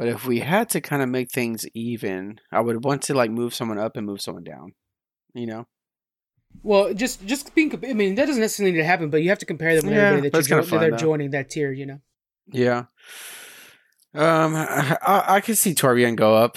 but 0.00 0.08
if 0.08 0.26
we 0.26 0.40
had 0.40 0.70
to 0.70 0.80
kind 0.80 1.02
of 1.02 1.10
make 1.10 1.30
things 1.30 1.66
even, 1.74 2.40
I 2.50 2.62
would 2.62 2.84
want 2.84 3.02
to 3.02 3.14
like 3.14 3.30
move 3.30 3.54
someone 3.54 3.76
up 3.76 3.98
and 3.98 4.06
move 4.06 4.22
someone 4.22 4.44
down. 4.44 4.72
You 5.34 5.46
know? 5.46 5.66
Well, 6.62 6.94
just 6.94 7.26
just 7.26 7.54
being. 7.54 7.70
I 7.84 7.92
mean, 7.92 8.14
that 8.14 8.24
doesn't 8.24 8.40
necessarily 8.40 8.72
need 8.72 8.78
to 8.78 8.86
happen, 8.86 9.10
but 9.10 9.18
you 9.22 9.28
have 9.28 9.40
to 9.40 9.44
compare 9.44 9.76
them 9.76 9.84
with 9.84 9.94
Yeah, 9.94 10.06
everybody 10.06 10.30
that, 10.30 10.48
you're, 10.48 10.62
kinda 10.62 10.70
that 10.70 10.80
they're 10.80 10.90
though. 10.92 10.96
joining 10.96 11.32
that 11.32 11.50
tier. 11.50 11.70
You 11.70 11.84
know. 11.84 12.00
Yeah. 12.50 12.84
Um, 14.14 14.54
I, 14.56 14.96
I, 15.06 15.40
could 15.42 15.58
see 15.58 15.74
Torbjorn 15.74 16.16
go 16.16 16.34
up. 16.34 16.56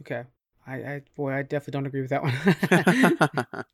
Okay. 0.00 0.24
I, 0.66 0.74
I 0.76 1.02
boy, 1.14 1.34
I 1.34 1.42
definitely 1.42 1.72
don't 1.72 1.86
agree 1.86 2.00
with 2.00 2.10
that 2.10 2.22
one. 3.58 3.64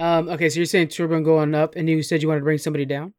um. 0.00 0.28
Okay, 0.30 0.48
so 0.48 0.56
you're 0.58 0.66
saying 0.66 0.88
Turbo 0.88 1.22
going 1.22 1.54
up, 1.54 1.76
and 1.76 1.88
you 1.88 2.02
said 2.02 2.22
you 2.22 2.26
wanted 2.26 2.40
to 2.40 2.44
bring 2.44 2.58
somebody 2.58 2.86
down. 2.86 3.14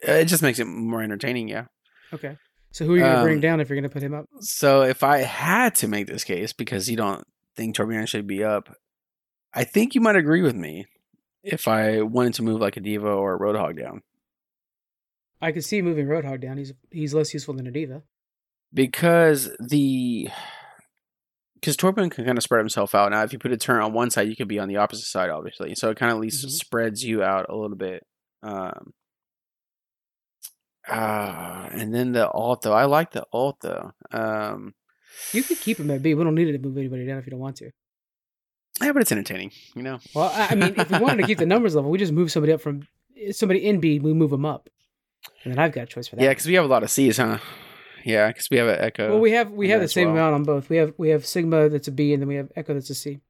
it 0.00 0.26
just 0.26 0.42
makes 0.42 0.58
it 0.58 0.66
more 0.66 1.02
entertaining. 1.02 1.48
Yeah. 1.48 1.64
Okay. 2.12 2.36
So 2.72 2.84
who 2.84 2.92
are 2.94 2.96
you 2.98 3.02
going 3.02 3.16
to 3.16 3.22
bring 3.22 3.34
Um, 3.36 3.40
down 3.40 3.60
if 3.60 3.68
you're 3.68 3.76
going 3.76 3.88
to 3.88 3.92
put 3.92 4.02
him 4.02 4.14
up? 4.14 4.26
So 4.40 4.82
if 4.82 5.02
I 5.02 5.18
had 5.18 5.74
to 5.76 5.88
make 5.88 6.06
this 6.06 6.22
case, 6.24 6.52
because 6.52 6.88
you 6.88 6.96
don't 6.96 7.24
think 7.56 7.76
Torbjorn 7.76 8.06
should 8.08 8.26
be 8.26 8.44
up, 8.44 8.74
I 9.52 9.64
think 9.64 9.94
you 9.94 10.00
might 10.00 10.16
agree 10.16 10.42
with 10.42 10.54
me 10.54 10.86
if 11.42 11.66
I 11.66 12.02
wanted 12.02 12.34
to 12.34 12.42
move 12.42 12.60
like 12.60 12.76
a 12.76 12.80
D.Va 12.80 13.08
or 13.08 13.34
a 13.34 13.38
Roadhog 13.38 13.76
down. 13.78 14.02
I 15.42 15.52
could 15.52 15.64
see 15.64 15.82
moving 15.82 16.06
Roadhog 16.06 16.40
down. 16.40 16.58
He's 16.58 16.72
he's 16.90 17.14
less 17.14 17.32
useful 17.32 17.54
than 17.54 17.66
a 17.66 17.70
D.Va. 17.70 18.02
Because 18.72 19.50
the 19.58 20.28
because 21.54 21.76
Torbjorn 21.76 22.10
can 22.10 22.24
kind 22.24 22.38
of 22.38 22.44
spread 22.44 22.60
himself 22.60 22.94
out. 22.94 23.10
Now, 23.10 23.22
if 23.22 23.32
you 23.32 23.38
put 23.38 23.52
a 23.52 23.56
turn 23.56 23.82
on 23.82 23.92
one 23.92 24.10
side, 24.10 24.28
you 24.28 24.36
could 24.36 24.48
be 24.48 24.58
on 24.58 24.68
the 24.68 24.76
opposite 24.76 25.04
side, 25.06 25.28
obviously. 25.30 25.74
So 25.74 25.90
it 25.90 25.96
kind 25.98 26.10
of 26.12 26.16
at 26.16 26.20
least 26.22 26.46
Mhm. 26.46 26.50
spreads 26.50 27.02
you 27.04 27.22
out 27.22 27.46
a 27.50 27.56
little 27.56 27.76
bit. 27.76 28.06
Um, 28.42 28.92
uh, 30.90 31.68
and 31.72 31.94
then 31.94 32.12
the 32.12 32.28
alt 32.28 32.62
though, 32.62 32.72
I 32.72 32.84
like 32.86 33.12
the 33.12 33.24
alt 33.32 33.58
though. 33.60 33.92
Um, 34.12 34.74
You 35.32 35.42
could 35.42 35.58
keep 35.60 35.78
him 35.78 35.90
at 35.90 36.02
B. 36.02 36.14
We 36.14 36.24
don't 36.24 36.34
need 36.34 36.50
to 36.52 36.58
move 36.58 36.76
anybody 36.76 37.06
down 37.06 37.18
if 37.18 37.26
you 37.26 37.30
don't 37.30 37.40
want 37.40 37.56
to. 37.56 37.70
yeah, 38.82 38.92
but 38.92 39.02
it's 39.02 39.12
entertaining, 39.12 39.52
you 39.74 39.82
know. 39.82 39.98
Well, 40.14 40.30
I 40.34 40.48
I 40.50 40.54
mean, 40.54 40.74
if 40.76 40.90
we 40.90 40.98
wanted 40.98 41.18
to 41.22 41.26
keep 41.26 41.38
the 41.38 41.46
numbers 41.54 41.74
level, 41.74 41.90
we 41.90 41.98
just 41.98 42.12
move 42.12 42.30
somebody 42.32 42.52
up 42.52 42.60
from 42.60 42.82
somebody 43.32 43.66
in 43.66 43.80
B. 43.80 43.98
We 44.00 44.12
move 44.14 44.30
them 44.30 44.44
up, 44.44 44.68
and 45.44 45.52
then 45.52 45.58
I've 45.58 45.72
got 45.72 45.82
a 45.84 45.86
choice 45.86 46.08
for 46.08 46.16
that. 46.16 46.22
Yeah, 46.22 46.30
because 46.30 46.46
we 46.46 46.54
have 46.54 46.64
a 46.64 46.68
lot 46.68 46.82
of 46.82 46.90
C's, 46.90 47.16
huh? 47.18 47.38
Yeah, 48.04 48.28
because 48.28 48.48
we 48.50 48.56
have 48.56 48.68
an 48.68 48.80
Echo. 48.80 49.10
Well, 49.10 49.20
we 49.20 49.32
have 49.32 49.50
we 49.50 49.68
have 49.70 49.80
the 49.82 49.88
same 49.88 50.08
well. 50.08 50.16
amount 50.16 50.34
on 50.34 50.42
both. 50.44 50.68
We 50.70 50.76
have 50.78 50.94
we 50.96 51.10
have 51.10 51.26
Sigma 51.26 51.68
that's 51.68 51.88
a 51.88 51.92
B, 51.92 52.12
and 52.14 52.22
then 52.22 52.28
we 52.28 52.36
have 52.36 52.50
Echo 52.56 52.72
that's 52.74 52.88
a 52.90 52.94
C. 52.94 53.20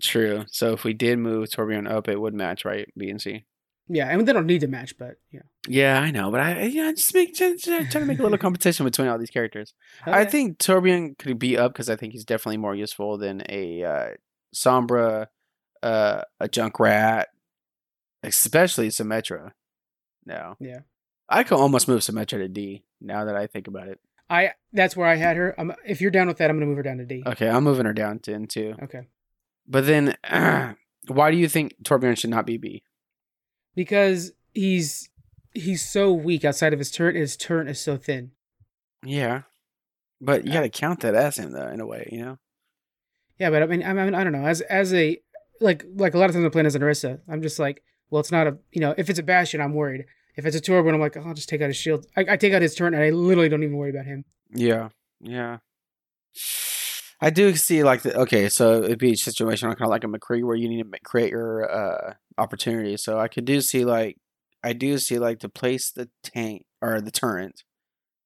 True. 0.00 0.44
So 0.48 0.72
if 0.72 0.82
we 0.84 0.94
did 0.94 1.18
move 1.18 1.48
Torbjorn 1.50 1.88
up, 1.88 2.08
it 2.08 2.20
would 2.20 2.34
match, 2.34 2.64
right? 2.64 2.88
B 2.96 3.08
and 3.10 3.20
C. 3.20 3.44
Yeah, 3.88 4.08
I 4.08 4.12
and 4.12 4.26
they 4.26 4.32
don't 4.32 4.46
need 4.46 4.60
to 4.60 4.68
match, 4.68 4.96
but 4.96 5.16
yeah. 5.30 5.42
Yeah, 5.68 6.00
I 6.00 6.10
know, 6.10 6.30
but 6.30 6.40
I 6.40 6.62
yeah, 6.64 6.90
just 6.92 7.12
make 7.14 7.34
just, 7.34 7.64
just 7.64 7.90
trying 7.90 8.02
to 8.02 8.06
make 8.06 8.18
a 8.18 8.22
little 8.22 8.38
competition 8.46 8.84
between 8.84 9.08
all 9.08 9.18
these 9.18 9.30
characters. 9.30 9.74
I 10.06 10.24
think 10.24 10.58
Torbjorn 10.58 11.18
could 11.18 11.38
be 11.38 11.58
up 11.58 11.72
because 11.72 11.90
I 11.90 11.96
think 11.96 12.12
he's 12.12 12.24
definitely 12.24 12.56
more 12.58 12.74
useful 12.74 13.18
than 13.18 13.42
a 13.48 13.84
uh, 13.84 14.08
Sombra, 14.54 15.26
uh, 15.82 16.22
a 16.40 16.48
Junkrat, 16.48 17.24
especially 18.22 18.88
Symmetra. 18.88 19.52
No, 20.24 20.56
Yeah. 20.60 20.80
I 21.28 21.44
could 21.44 21.58
almost 21.58 21.88
move 21.88 22.00
Symmetra 22.00 22.38
to 22.38 22.48
D 22.48 22.84
now 23.00 23.24
that 23.24 23.34
I 23.36 23.46
think 23.46 23.66
about 23.66 23.88
it. 23.88 23.98
I 24.28 24.52
that's 24.72 24.96
where 24.96 25.08
I 25.08 25.16
had 25.16 25.36
her. 25.36 25.58
Um, 25.58 25.74
if 25.84 26.00
you're 26.00 26.10
down 26.10 26.28
with 26.28 26.38
that, 26.38 26.48
I'm 26.50 26.56
gonna 26.56 26.66
move 26.66 26.76
her 26.76 26.82
down 26.82 26.98
to 26.98 27.04
D. 27.04 27.22
Okay, 27.26 27.48
I'm 27.48 27.64
moving 27.64 27.86
her 27.86 27.92
down 27.92 28.18
to 28.20 28.34
N 28.34 28.46
two. 28.46 28.74
Okay. 28.82 29.08
But 29.66 29.86
then, 29.86 30.16
why 31.08 31.30
do 31.30 31.36
you 31.36 31.48
think 31.48 31.76
Torbjorn 31.82 32.18
should 32.18 32.30
not 32.30 32.46
be 32.46 32.56
B? 32.56 32.82
Because 33.74 34.32
he's 34.52 35.08
he's 35.54 35.88
so 35.88 36.12
weak 36.12 36.44
outside 36.44 36.72
of 36.72 36.78
his 36.78 36.90
turret. 36.90 37.16
His 37.16 37.36
turret 37.36 37.68
is 37.68 37.80
so 37.80 37.96
thin. 37.96 38.32
Yeah. 39.04 39.42
But 40.20 40.44
you 40.44 40.52
uh, 40.52 40.54
got 40.54 40.60
to 40.62 40.68
count 40.68 41.00
that 41.00 41.14
as 41.14 41.36
him 41.36 41.52
though, 41.52 41.68
in 41.68 41.80
a 41.80 41.86
way, 41.86 42.08
you 42.12 42.24
know. 42.24 42.38
Yeah, 43.38 43.50
but 43.50 43.62
I 43.62 43.66
mean, 43.66 43.82
I 43.82 43.92
mean, 43.92 44.14
I 44.14 44.22
don't 44.22 44.32
know. 44.32 44.46
As 44.46 44.60
as 44.62 44.94
a 44.94 45.18
like 45.60 45.84
like 45.96 46.14
a 46.14 46.18
lot 46.18 46.30
of 46.30 46.34
times 46.34 46.44
I'm 46.44 46.50
playing 46.50 46.66
as 46.66 46.74
an 46.74 46.82
Orisa, 46.82 47.20
I'm 47.28 47.42
just 47.42 47.58
like, 47.58 47.82
well, 48.10 48.20
it's 48.20 48.30
not 48.30 48.46
a 48.46 48.58
you 48.70 48.80
know, 48.80 48.94
if 48.96 49.10
it's 49.10 49.18
a 49.18 49.22
Bastion, 49.22 49.60
I'm 49.60 49.74
worried. 49.74 50.04
If 50.36 50.46
it's 50.46 50.56
a 50.56 50.60
Torbjorn, 50.60 50.94
I'm 50.94 51.00
like, 51.00 51.16
oh, 51.16 51.24
I'll 51.26 51.34
just 51.34 51.48
take 51.48 51.60
out 51.60 51.68
his 51.68 51.76
shield. 51.76 52.06
I, 52.16 52.24
I 52.30 52.36
take 52.36 52.52
out 52.52 52.62
his 52.62 52.74
turn, 52.74 52.94
and 52.94 53.02
I 53.02 53.10
literally 53.10 53.48
don't 53.48 53.62
even 53.62 53.76
worry 53.76 53.90
about 53.90 54.06
him. 54.06 54.24
Yeah, 54.54 54.90
yeah. 55.20 55.58
I 57.24 57.30
do 57.30 57.54
see 57.54 57.84
like 57.84 58.02
the 58.02 58.18
okay, 58.22 58.48
so 58.48 58.82
it'd 58.82 58.98
be 58.98 59.12
a 59.12 59.16
situation 59.16 59.68
kind 59.70 59.82
of 59.82 59.88
like 59.90 60.02
a 60.02 60.08
McCree 60.08 60.42
where 60.44 60.56
you 60.56 60.68
need 60.68 60.82
to 60.82 60.98
create 61.04 61.30
your 61.30 61.70
uh 61.70 62.14
opportunity. 62.36 62.96
So 62.96 63.18
I 63.18 63.28
could 63.28 63.44
do 63.44 63.60
see 63.60 63.84
like 63.84 64.16
I 64.64 64.72
do 64.72 64.98
see 64.98 65.18
like 65.20 65.38
to 65.38 65.48
place 65.48 65.92
the 65.92 66.10
tank 66.24 66.64
or 66.80 67.00
the 67.00 67.12
turret. 67.12 67.62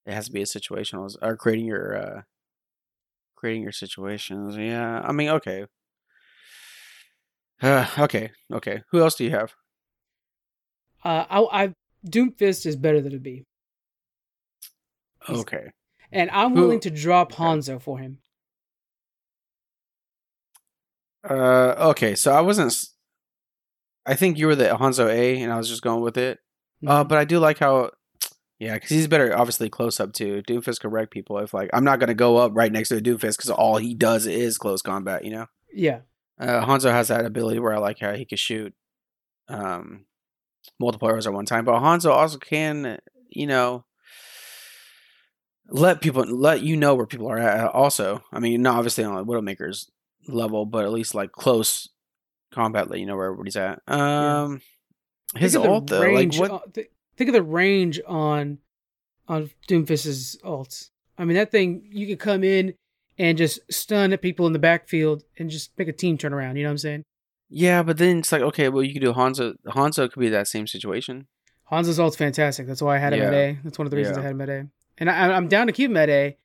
It 0.07 0.15
has 0.15 0.27
to 0.27 0.33
be 0.33 0.41
a 0.41 0.47
situational 0.47 1.15
or 1.21 1.37
creating 1.37 1.67
your 1.67 1.97
uh 1.97 2.23
creating 3.37 3.63
your 3.63 3.73
situations. 3.73 4.57
Yeah, 4.57 5.03
I 5.05 5.13
mean 5.13 5.29
okay. 5.29 5.67
Uh, 7.61 7.87
okay, 7.99 8.31
okay. 8.51 8.83
Who 8.93 9.01
else 9.03 9.15
do 9.17 9.25
you 9.25 9.31
have? 9.31 9.53
Uh, 11.05 11.25
I, 11.29 11.65
I 11.65 11.73
Doomfist 12.09 12.65
is 12.67 12.77
better 12.77 13.01
than 13.03 13.15
a 13.15 13.19
B, 13.19 13.45
Okay. 15.29 15.71
and 16.11 16.31
I'm 16.31 16.55
Who- 16.55 16.63
willing 16.63 16.81
to 16.81 16.91
drop 16.91 17.33
okay. 17.33 17.43
Hanzo 17.43 17.81
for 17.81 17.99
him. 17.99 18.19
Uh, 21.29 21.75
okay. 21.91 22.15
So 22.15 22.33
I 22.33 22.41
wasn't. 22.41 22.69
s- 22.73 22.93
I 24.05 24.15
think 24.15 24.39
you 24.39 24.47
were 24.47 24.55
the 24.55 24.65
Hanzo 24.69 25.09
A, 25.09 25.41
and 25.43 25.53
I 25.53 25.57
was 25.57 25.69
just 25.69 25.83
going 25.83 26.01
with 26.01 26.17
it. 26.17 26.39
Uh, 26.87 27.03
Mhm. 27.05 27.09
but 27.09 27.19
I 27.19 27.25
do 27.25 27.39
like 27.41 27.59
how, 27.59 27.91
yeah, 28.61 28.75
because 28.75 28.91
he's 28.91 29.09
better, 29.09 29.37
obviously 29.37 29.69
close 29.69 29.99
up 29.99 30.13
too. 30.13 30.43
Doomfist 30.47 30.81
can 30.81 30.91
wreck 30.91 31.11
people. 31.11 31.39
If 31.39 31.53
like 31.53 31.71
I'm 31.73 31.85
not 31.85 31.99
gonna 32.01 32.15
go 32.15 32.37
up 32.37 32.53
right 32.55 32.71
next 32.71 32.91
to 32.91 32.97
a 32.99 33.01
Doomfist 33.01 33.37
because 33.39 33.51
all 33.51 33.79
he 33.79 33.95
does 33.95 34.27
is 34.27 34.59
close 34.59 34.83
combat. 34.83 35.25
You 35.25 35.31
know, 35.33 35.47
yeah, 35.73 36.01
uh, 36.39 36.65
Hanzo 36.65 36.91
has 36.93 37.09
that 37.09 37.25
ability 37.27 37.59
where 37.59 37.73
I 37.75 37.79
like 37.79 37.99
how 37.99 38.13
he 38.15 38.25
can 38.25 38.39
shoot, 38.39 38.75
um, 39.49 40.07
multiple 40.79 41.09
arrows 41.09 41.27
at 41.27 41.33
one 41.33 41.47
time. 41.47 41.65
But 41.65 41.81
Hanzo 41.81 42.11
also 42.13 42.39
can, 42.39 42.99
you 43.31 43.47
know, 43.49 43.85
let 45.69 46.01
people 46.01 46.25
let 46.25 46.63
you 46.63 46.77
know 46.77 46.95
where 46.95 47.07
people 47.07 47.29
are 47.29 47.39
at. 47.39 47.73
Also, 47.73 48.23
I 48.33 48.39
mean, 48.39 48.63
not 48.63 48.77
obviously 48.77 49.03
on 49.03 49.27
Widowmaker's 49.27 49.91
level, 50.29 50.67
but 50.67 50.85
at 50.85 50.93
least 50.93 51.15
like 51.15 51.33
close 51.33 51.89
combat, 52.53 52.91
let 52.91 53.01
you 53.01 53.07
know 53.07 53.17
where 53.17 53.27
everybody's 53.27 53.57
at. 53.57 53.81
Um, 53.89 54.61
his 55.35 55.55
of 55.55 55.63
the 55.63 55.69
ult 55.71 55.87
though, 55.89 56.01
like 56.01 56.09
range 56.09 56.39
what? 56.39 56.51
on- 56.51 56.73
th- 56.73 56.91
think 57.17 57.29
of 57.29 57.35
the 57.35 57.43
range 57.43 58.01
on 58.07 58.59
on 59.29 59.51
Doomfist's 59.69 60.37
ults. 60.45 60.91
I 61.19 61.25
mean, 61.25 61.37
that 61.37 61.51
thing 61.51 61.89
you 61.91 62.07
could 62.07 62.21
come 62.21 62.45
in 62.45 62.75
and 63.19 63.39
just 63.39 63.61
stun 63.73 64.13
at 64.13 64.21
people 64.23 64.47
in 64.47 64.53
the 64.53 64.59
backfield 64.59 65.23
and 65.39 65.49
just 65.51 65.71
make 65.79 65.89
a 65.89 65.93
team 65.93 66.19
turn 66.19 66.33
around. 66.33 66.57
You 66.57 66.63
know 66.65 66.69
what 66.69 66.73
I'm 66.73 66.79
saying? 66.79 67.03
Yeah, 67.49 67.83
but 67.83 67.97
then 67.99 68.19
it's 68.19 68.33
like, 68.33 68.43
okay, 68.43 68.69
well, 68.69 68.83
you 68.83 68.93
could 68.93 69.03
do 69.03 69.13
Hanzo. 69.13 69.55
Hanzo 69.69 70.11
could 70.11 70.21
be 70.21 70.29
that 70.29 70.49
same 70.49 70.67
situation. 70.67 71.27
Hanzo's 71.71 71.99
ult's 71.99 72.17
fantastic. 72.17 72.67
That's 72.67 72.83
why 72.83 72.97
I 72.97 72.99
had 72.99 73.13
him 73.13 73.23
at 73.23 73.33
A. 73.35 73.59
That's 73.65 73.79
one 73.79 73.87
of 73.87 73.91
the 73.91 73.97
reasons 73.97 74.17
Yeah. 74.17 74.21
I 74.21 74.25
had 74.25 74.33
him 74.33 74.41
at 74.43 74.49
A. 74.49 74.67
And 74.99 75.11
I, 75.11 75.33
I'm 75.33 75.49
down 75.49 75.67
to 75.67 75.73
keep 75.73 75.91
him 75.91 75.97
at 75.97 76.09
A. 76.09 76.37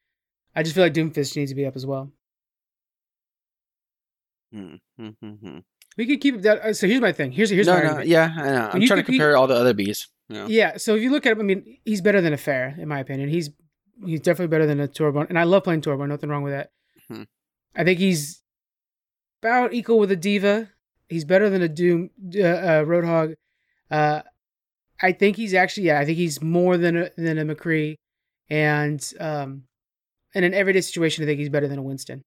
I 0.55 0.63
just 0.63 0.73
feel 0.75 0.83
like 0.83 0.93
Doomfist 0.93 1.35
needs 1.35 1.51
to 1.51 1.55
be 1.55 1.65
up 1.65 1.75
as 1.75 1.85
well. 1.85 2.11
Hmm, 4.53 4.75
hmm, 4.97 5.09
hmm, 5.21 5.29
hmm. 5.29 5.57
We 5.97 6.05
could 6.07 6.21
keep 6.21 6.35
it 6.35 6.41
down. 6.41 6.59
uh, 6.59 6.73
So 6.73 6.87
here's 6.87 7.01
my 7.01 7.11
thing. 7.11 7.31
Here's 7.31 7.49
here's 7.49 7.67
no, 7.67 7.73
my 7.73 7.79
no, 7.81 7.85
argument. 7.87 8.07
yeah, 8.09 8.33
I 8.37 8.49
know. 8.51 8.69
I'm 8.73 8.81
trying 8.85 8.99
to 8.99 9.03
compare 9.03 9.35
all 9.37 9.47
the 9.47 9.55
other 9.55 9.73
bees. 9.73 10.07
Know? 10.29 10.47
Yeah, 10.47 10.77
so 10.77 10.95
if 10.95 11.01
you 11.01 11.11
look 11.11 11.25
at 11.25 11.33
him, 11.33 11.41
I 11.41 11.43
mean, 11.43 11.77
he's 11.83 11.99
better 12.01 12.21
than 12.21 12.31
a 12.31 12.37
Pharah, 12.37 12.77
in 12.79 12.87
my 12.87 12.99
opinion. 12.99 13.29
He's 13.29 13.49
he's 14.05 14.21
definitely 14.21 14.47
better 14.47 14.65
than 14.65 14.79
a 14.79 14.87
Torbjorn, 14.87 15.27
and 15.29 15.37
I 15.37 15.43
love 15.43 15.63
playing 15.65 15.81
Torbjorn. 15.81 16.07
Nothing 16.07 16.29
wrong 16.29 16.43
with 16.43 16.53
that. 16.53 16.71
Hmm. 17.09 17.23
I 17.75 17.83
think 17.83 17.99
he's 17.99 18.41
about 19.41 19.73
equal 19.73 19.99
with 19.99 20.11
a 20.11 20.15
D.Va. 20.15 20.69
He's 21.09 21.25
better 21.25 21.49
than 21.49 21.61
a 21.61 21.67
Doom 21.67 22.09
uh, 22.35 22.39
uh, 22.41 22.83
Roadhog. 22.85 23.35
Uh, 23.89 24.21
I 25.01 25.11
think 25.11 25.35
he's 25.35 25.53
actually 25.53 25.87
yeah. 25.87 25.99
I 25.99 26.05
think 26.05 26.17
he's 26.17 26.41
more 26.41 26.77
than 26.77 26.95
a, 26.95 27.09
than 27.17 27.37
a 27.37 27.43
McCree, 27.55 27.95
and 28.49 29.01
um, 29.19 29.63
in 30.33 30.45
an 30.45 30.53
everyday 30.53 30.79
situation, 30.81 31.23
I 31.23 31.27
think 31.27 31.39
he's 31.39 31.49
better 31.49 31.67
than 31.67 31.79
a 31.79 31.83
Winston. 31.83 32.23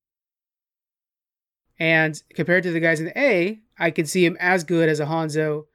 And 1.79 2.20
compared 2.35 2.62
to 2.64 2.70
the 2.70 2.81
guys 2.81 3.01
in 3.01 3.07
the 3.07 3.18
A, 3.18 3.61
I 3.79 3.91
could 3.91 4.09
see 4.09 4.25
him 4.25 4.37
as 4.39 4.64
good 4.64 4.89
as 4.89 5.01
a 5.01 5.07
Hanzo, 5.07 5.66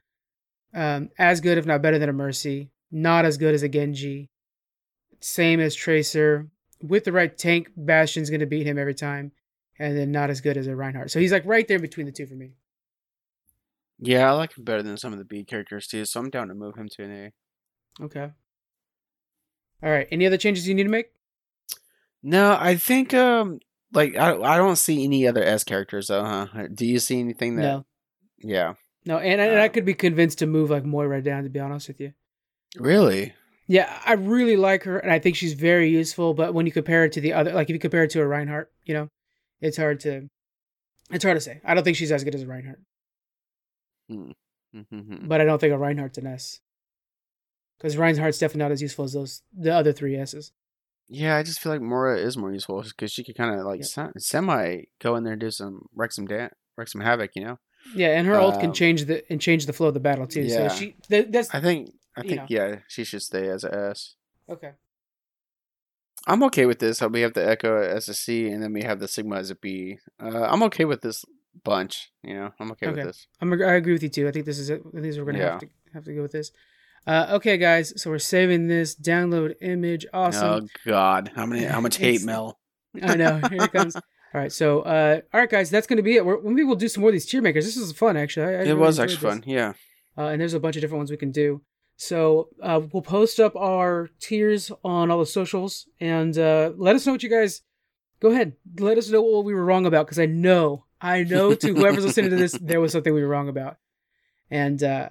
um, 0.74 1.10
as 1.18 1.42
good 1.42 1.58
if 1.58 1.66
not 1.66 1.82
better 1.82 2.00
than 2.00 2.10
a 2.10 2.14
Mercy, 2.14 2.72
not 2.92 3.26
as 3.26 3.38
good 3.38 3.54
as 3.54 3.64
a 3.64 3.70
Genji, 3.70 4.30
same 5.20 5.60
as 5.60 5.76
Tracer. 5.76 6.48
With 6.82 7.04
the 7.04 7.12
right 7.12 7.38
tank, 7.38 7.72
Bastion's 7.76 8.30
going 8.30 8.40
to 8.40 8.46
beat 8.46 8.66
him 8.66 8.78
every 8.78 8.96
time, 8.96 9.34
and 9.78 9.98
then 9.98 10.12
not 10.12 10.30
as 10.30 10.40
good 10.40 10.56
as 10.56 10.68
a 10.68 10.76
Reinhardt. 10.76 11.12
So 11.12 11.20
he's 11.20 11.34
like 11.34 11.46
right 11.46 11.68
there 11.68 11.80
between 11.80 12.06
the 12.06 12.12
two 12.14 12.26
for 12.26 12.36
me. 12.36 12.54
Yeah, 14.00 14.30
I 14.30 14.32
like 14.32 14.58
him 14.58 14.64
better 14.64 14.82
than 14.82 14.96
some 14.96 15.12
of 15.12 15.20
the 15.20 15.26
B 15.26 15.44
characters 15.44 15.88
too, 15.88 16.06
so 16.06 16.22
I'm 16.22 16.30
down 16.30 16.48
to 16.48 16.54
move 16.54 16.76
him 16.76 16.88
to 16.88 17.04
an 17.04 17.12
A. 17.12 18.04
Okay. 18.06 18.32
All 19.84 19.90
right. 19.90 20.08
Any 20.10 20.26
other 20.26 20.38
changes 20.38 20.68
you 20.68 20.74
need 20.74 20.84
to 20.84 20.90
make? 20.90 21.12
No, 22.24 22.58
I 22.60 22.76
think 22.76 23.14
um 23.14 23.60
like 23.94 24.16
I 24.16 24.36
I 24.36 24.58
don't 24.58 24.76
see 24.78 25.04
any 25.04 25.28
other 25.28 25.44
S 25.44 25.64
characters 25.64 26.08
though, 26.08 26.24
huh? 26.24 26.68
Do 26.74 26.86
you 26.86 27.00
see 27.00 27.20
anything 27.20 27.56
that? 27.56 27.62
No. 27.64 27.86
Yeah. 28.40 28.74
No, 29.06 29.18
and 29.18 29.42
I, 29.42 29.46
and 29.46 29.60
I 29.60 29.66
Um, 29.68 29.72
could 29.72 29.86
be 29.86 29.94
convinced 29.94 30.40
to 30.40 30.46
move 30.46 30.70
like 30.70 30.86
Moira 30.86 31.22
down. 31.22 31.44
To 31.44 31.50
be 31.50 31.60
honest 31.60 31.88
with 31.88 32.00
you. 32.00 32.14
Really? 32.78 33.34
Yeah, 33.68 34.02
I 34.06 34.14
really 34.14 34.56
like 34.58 34.84
her, 34.84 34.98
and 34.98 35.12
I 35.12 35.20
think 35.20 35.36
she's 35.36 35.54
very 35.54 35.90
useful. 35.90 36.34
But 36.34 36.54
when 36.54 36.66
you 36.66 36.72
compare 36.72 37.06
it 37.06 37.12
to 37.14 37.22
the 37.22 37.34
other, 37.34 37.54
like 37.54 37.70
if 37.70 37.74
you 37.74 37.80
compare 37.80 38.04
it 38.04 38.10
to 38.12 38.22
a 38.22 38.28
Reinhardt, 38.28 38.72
you 38.84 38.94
know, 38.96 39.10
it's 39.62 39.78
hard 39.78 40.00
to, 40.02 40.28
it's 41.12 41.24
hard 41.24 41.38
to 41.38 41.42
say. 41.42 41.62
I 41.64 41.76
don't 41.76 41.84
think 41.84 41.96
she's 41.98 42.12
as 42.12 42.24
good 42.24 42.34
as 42.36 42.42
a 42.42 42.48
Reinhardt, 42.48 42.80
Mm-hmm. 44.12 45.28
but 45.28 45.40
I 45.42 45.46
don't 45.46 45.60
think 45.60 45.74
a 45.74 45.78
Reinhardt's 45.78 46.18
an 46.18 46.28
S. 46.28 46.60
Because 47.78 47.96
Reinhardt's 47.98 48.40
definitely 48.40 48.60
not 48.64 48.72
as 48.72 48.82
useful 48.82 49.06
as 49.06 49.14
those 49.14 49.42
the 49.58 49.74
other 49.74 49.94
three 49.94 50.16
S's. 50.16 50.52
Yeah, 51.12 51.36
I 51.36 51.44
just 51.44 51.60
feel 51.60 51.72
like 51.72 51.82
Moira 51.82 52.20
is 52.20 52.38
more 52.38 52.54
useful 52.54 52.84
because 52.84 53.12
she 53.12 53.24
could 53.24 53.36
kind 53.36 53.60
of 53.60 53.66
like 53.66 53.82
Yeah. 53.82 54.10
semi 54.18 54.84
go 55.02 55.16
in 55.16 55.24
there 55.24 55.34
and 55.34 55.42
do 55.42 55.50
some 55.52 55.88
wreck 55.96 56.12
some 56.12 56.28
da- 56.28 56.50
wreck 56.78 56.88
some 56.88 57.02
havoc, 57.02 57.32
you 57.36 57.44
know. 57.44 57.58
Yeah, 57.96 58.10
and 58.18 58.28
her 58.28 58.36
ult 58.40 58.60
can 58.60 58.70
Um, 58.70 58.74
change 58.74 59.06
the 59.06 59.24
and 59.32 59.42
change 59.42 59.66
the 59.66 59.74
flow 59.74 59.88
of 59.88 59.94
the 59.96 60.00
battle 60.00 60.28
too. 60.28 60.42
yeah. 60.44 60.68
So 60.70 60.76
she 60.76 60.96
that, 61.10 61.32
that's 61.32 61.54
I 61.54 61.60
think 61.62 61.90
I 62.16 62.22
think 62.22 62.36
know. 62.42 62.46
yeah, 62.50 62.80
she 62.88 63.04
should 63.04 63.24
stay 63.24 63.48
as 63.50 63.64
a 63.64 63.74
S. 63.74 64.16
okay. 64.48 64.74
I'm 66.28 66.44
okay 66.44 66.66
with 66.66 66.80
this. 66.80 67.00
How 67.00 67.08
we 67.08 67.22
have 67.22 67.34
the 67.34 67.48
Echo 67.48 67.82
as 67.82 68.08
a 68.10 68.14
C, 68.14 68.48
and 68.50 68.62
then 68.62 68.74
we 68.74 68.84
have 68.84 69.00
the 69.00 69.08
Sigma 69.08 69.38
as 69.38 69.50
a 69.50 69.56
B. 69.56 69.98
Uh, 70.22 70.44
I'm 70.44 70.62
okay 70.64 70.86
with 70.86 71.02
this 71.02 71.24
bunch. 71.64 72.12
You 72.24 72.36
know, 72.36 72.50
I'm 72.60 72.72
okay, 72.72 72.88
Okay. 72.88 72.96
with 72.98 73.06
this. 73.06 73.28
I'm 73.42 73.52
I 73.54 73.74
agree 73.74 73.94
with 73.94 74.04
you 74.04 74.10
too. 74.10 74.28
I 74.28 74.32
think 74.32 74.46
this 74.46 74.60
is 74.60 74.70
it. 74.70 74.82
I 74.96 75.00
think 75.02 75.16
we're 75.18 75.26
gonna 75.26 75.40
Yeah. 75.40 75.52
have 75.52 75.60
to 75.62 75.68
have 75.94 76.04
to 76.06 76.14
go 76.14 76.22
with 76.22 76.34
this. 76.34 76.52
Uh, 77.10 77.28
okay, 77.38 77.58
guys. 77.58 78.00
So 78.00 78.12
we're 78.12 78.20
saving 78.20 78.68
this 78.68 78.96
download 78.96 79.56
image. 79.62 80.06
Awesome. 80.14 80.66
Oh 80.66 80.68
God, 80.86 81.32
how 81.36 81.48
many? 81.48 81.64
How 81.64 81.82
much 81.82 81.98
hate 81.98 82.24
mail? 82.24 82.60
I 83.02 83.16
know. 83.16 83.42
Here 83.50 83.64
it 83.64 83.72
comes. 83.74 83.96
All 84.36 84.40
right. 84.40 84.52
So, 84.52 84.82
uh, 84.82 85.22
all 85.34 85.40
right, 85.40 85.50
guys. 85.50 85.72
That's 85.72 85.88
going 85.88 85.98
to 85.98 86.04
be 86.04 86.18
it. 86.18 86.24
We're, 86.24 86.40
maybe 86.44 86.64
we'll 86.64 86.76
do 86.76 86.88
some 86.88 87.02
more 87.02 87.10
of 87.10 87.14
these 87.14 87.26
tier 87.26 87.42
makers. 87.42 87.66
This 87.66 87.78
was 87.78 87.92
fun, 87.94 88.16
actually. 88.16 88.46
I, 88.46 88.50
I 88.50 88.52
It 88.52 88.58
really 88.60 88.74
was 88.76 89.00
actually 89.00 89.16
this. 89.16 89.24
fun. 89.24 89.44
Yeah. 89.48 89.74
Uh, 90.16 90.28
and 90.28 90.40
there's 90.40 90.54
a 90.54 90.60
bunch 90.60 90.76
of 90.76 90.82
different 90.82 91.00
ones 91.00 91.10
we 91.10 91.18
can 91.18 91.32
do. 91.32 91.64
So 91.96 92.50
uh, 92.62 92.82
we'll 92.94 93.02
post 93.02 93.40
up 93.40 93.56
our 93.56 94.12
tiers 94.20 94.72
on 94.84 95.10
all 95.10 95.18
the 95.18 95.26
socials 95.26 95.88
and 96.00 96.38
uh, 96.38 96.74
let 96.78 96.96
us 96.96 97.08
know 97.08 97.14
what 97.14 97.24
you 97.24 97.30
guys. 97.30 97.62
Go 98.20 98.30
ahead. 98.30 98.54
Let 98.78 99.00
us 99.00 99.10
know 99.10 99.24
what 99.24 99.46
we 99.46 99.56
were 99.56 99.66
wrong 99.66 99.88
about 99.88 100.06
because 100.06 100.20
I 100.20 100.28
know, 100.28 100.86
I 101.02 101.24
know 101.24 101.56
to 101.56 101.74
whoever's 101.74 102.06
listening 102.06 102.30
to 102.30 102.36
this, 102.36 102.52
there 102.62 102.80
was 102.80 102.92
something 102.92 103.12
we 103.16 103.24
were 103.24 103.28
wrong 103.28 103.50
about. 103.50 103.78
And 104.52 104.84
uh, 104.84 105.10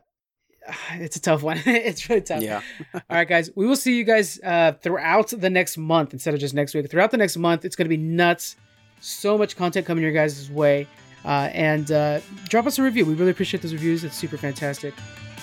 it's 0.93 1.17
a 1.17 1.21
tough 1.21 1.43
one. 1.43 1.61
it's 1.67 2.09
really 2.09 2.23
tough. 2.23 2.43
Yeah. 2.43 2.61
All 2.95 3.01
right, 3.11 3.29
guys. 3.29 3.51
We 3.55 3.67
will 3.67 3.77
see 3.77 3.97
you 3.97 4.05
guys 4.05 4.41
uh, 4.43 4.73
throughout 4.81 5.29
the 5.29 5.51
next 5.51 5.77
month 5.77 6.13
instead 6.13 6.35
of 6.35 6.41
just 6.41 6.55
next 6.55 6.75
week. 6.75 6.91
Throughout 6.91 7.11
the 7.11 7.17
next 7.17 7.37
month, 7.37 7.65
it's 7.65 7.77
going 7.77 7.87
to 7.87 7.97
be 7.97 7.97
nuts. 7.97 8.57
So 9.01 9.39
much 9.39 9.57
content 9.57 9.87
coming 9.87 10.03
your 10.03 10.13
guys' 10.13 10.51
way. 10.51 10.87
Uh, 11.25 11.51
and 11.53 11.91
uh, 11.93 12.21
drop 12.49 12.67
us 12.67 12.79
a 12.79 12.83
review. 12.83 13.05
We 13.05 13.15
really 13.15 13.31
appreciate 13.31 13.63
those 13.63 13.73
reviews. 13.73 14.05
It's 14.05 14.17
super 14.17 14.37
fantastic. 14.37 14.95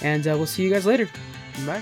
And 0.01 0.27
uh, 0.27 0.31
we'll 0.31 0.45
see 0.45 0.63
you 0.63 0.71
guys 0.71 0.85
later. 0.85 1.09
Bye. 1.65 1.81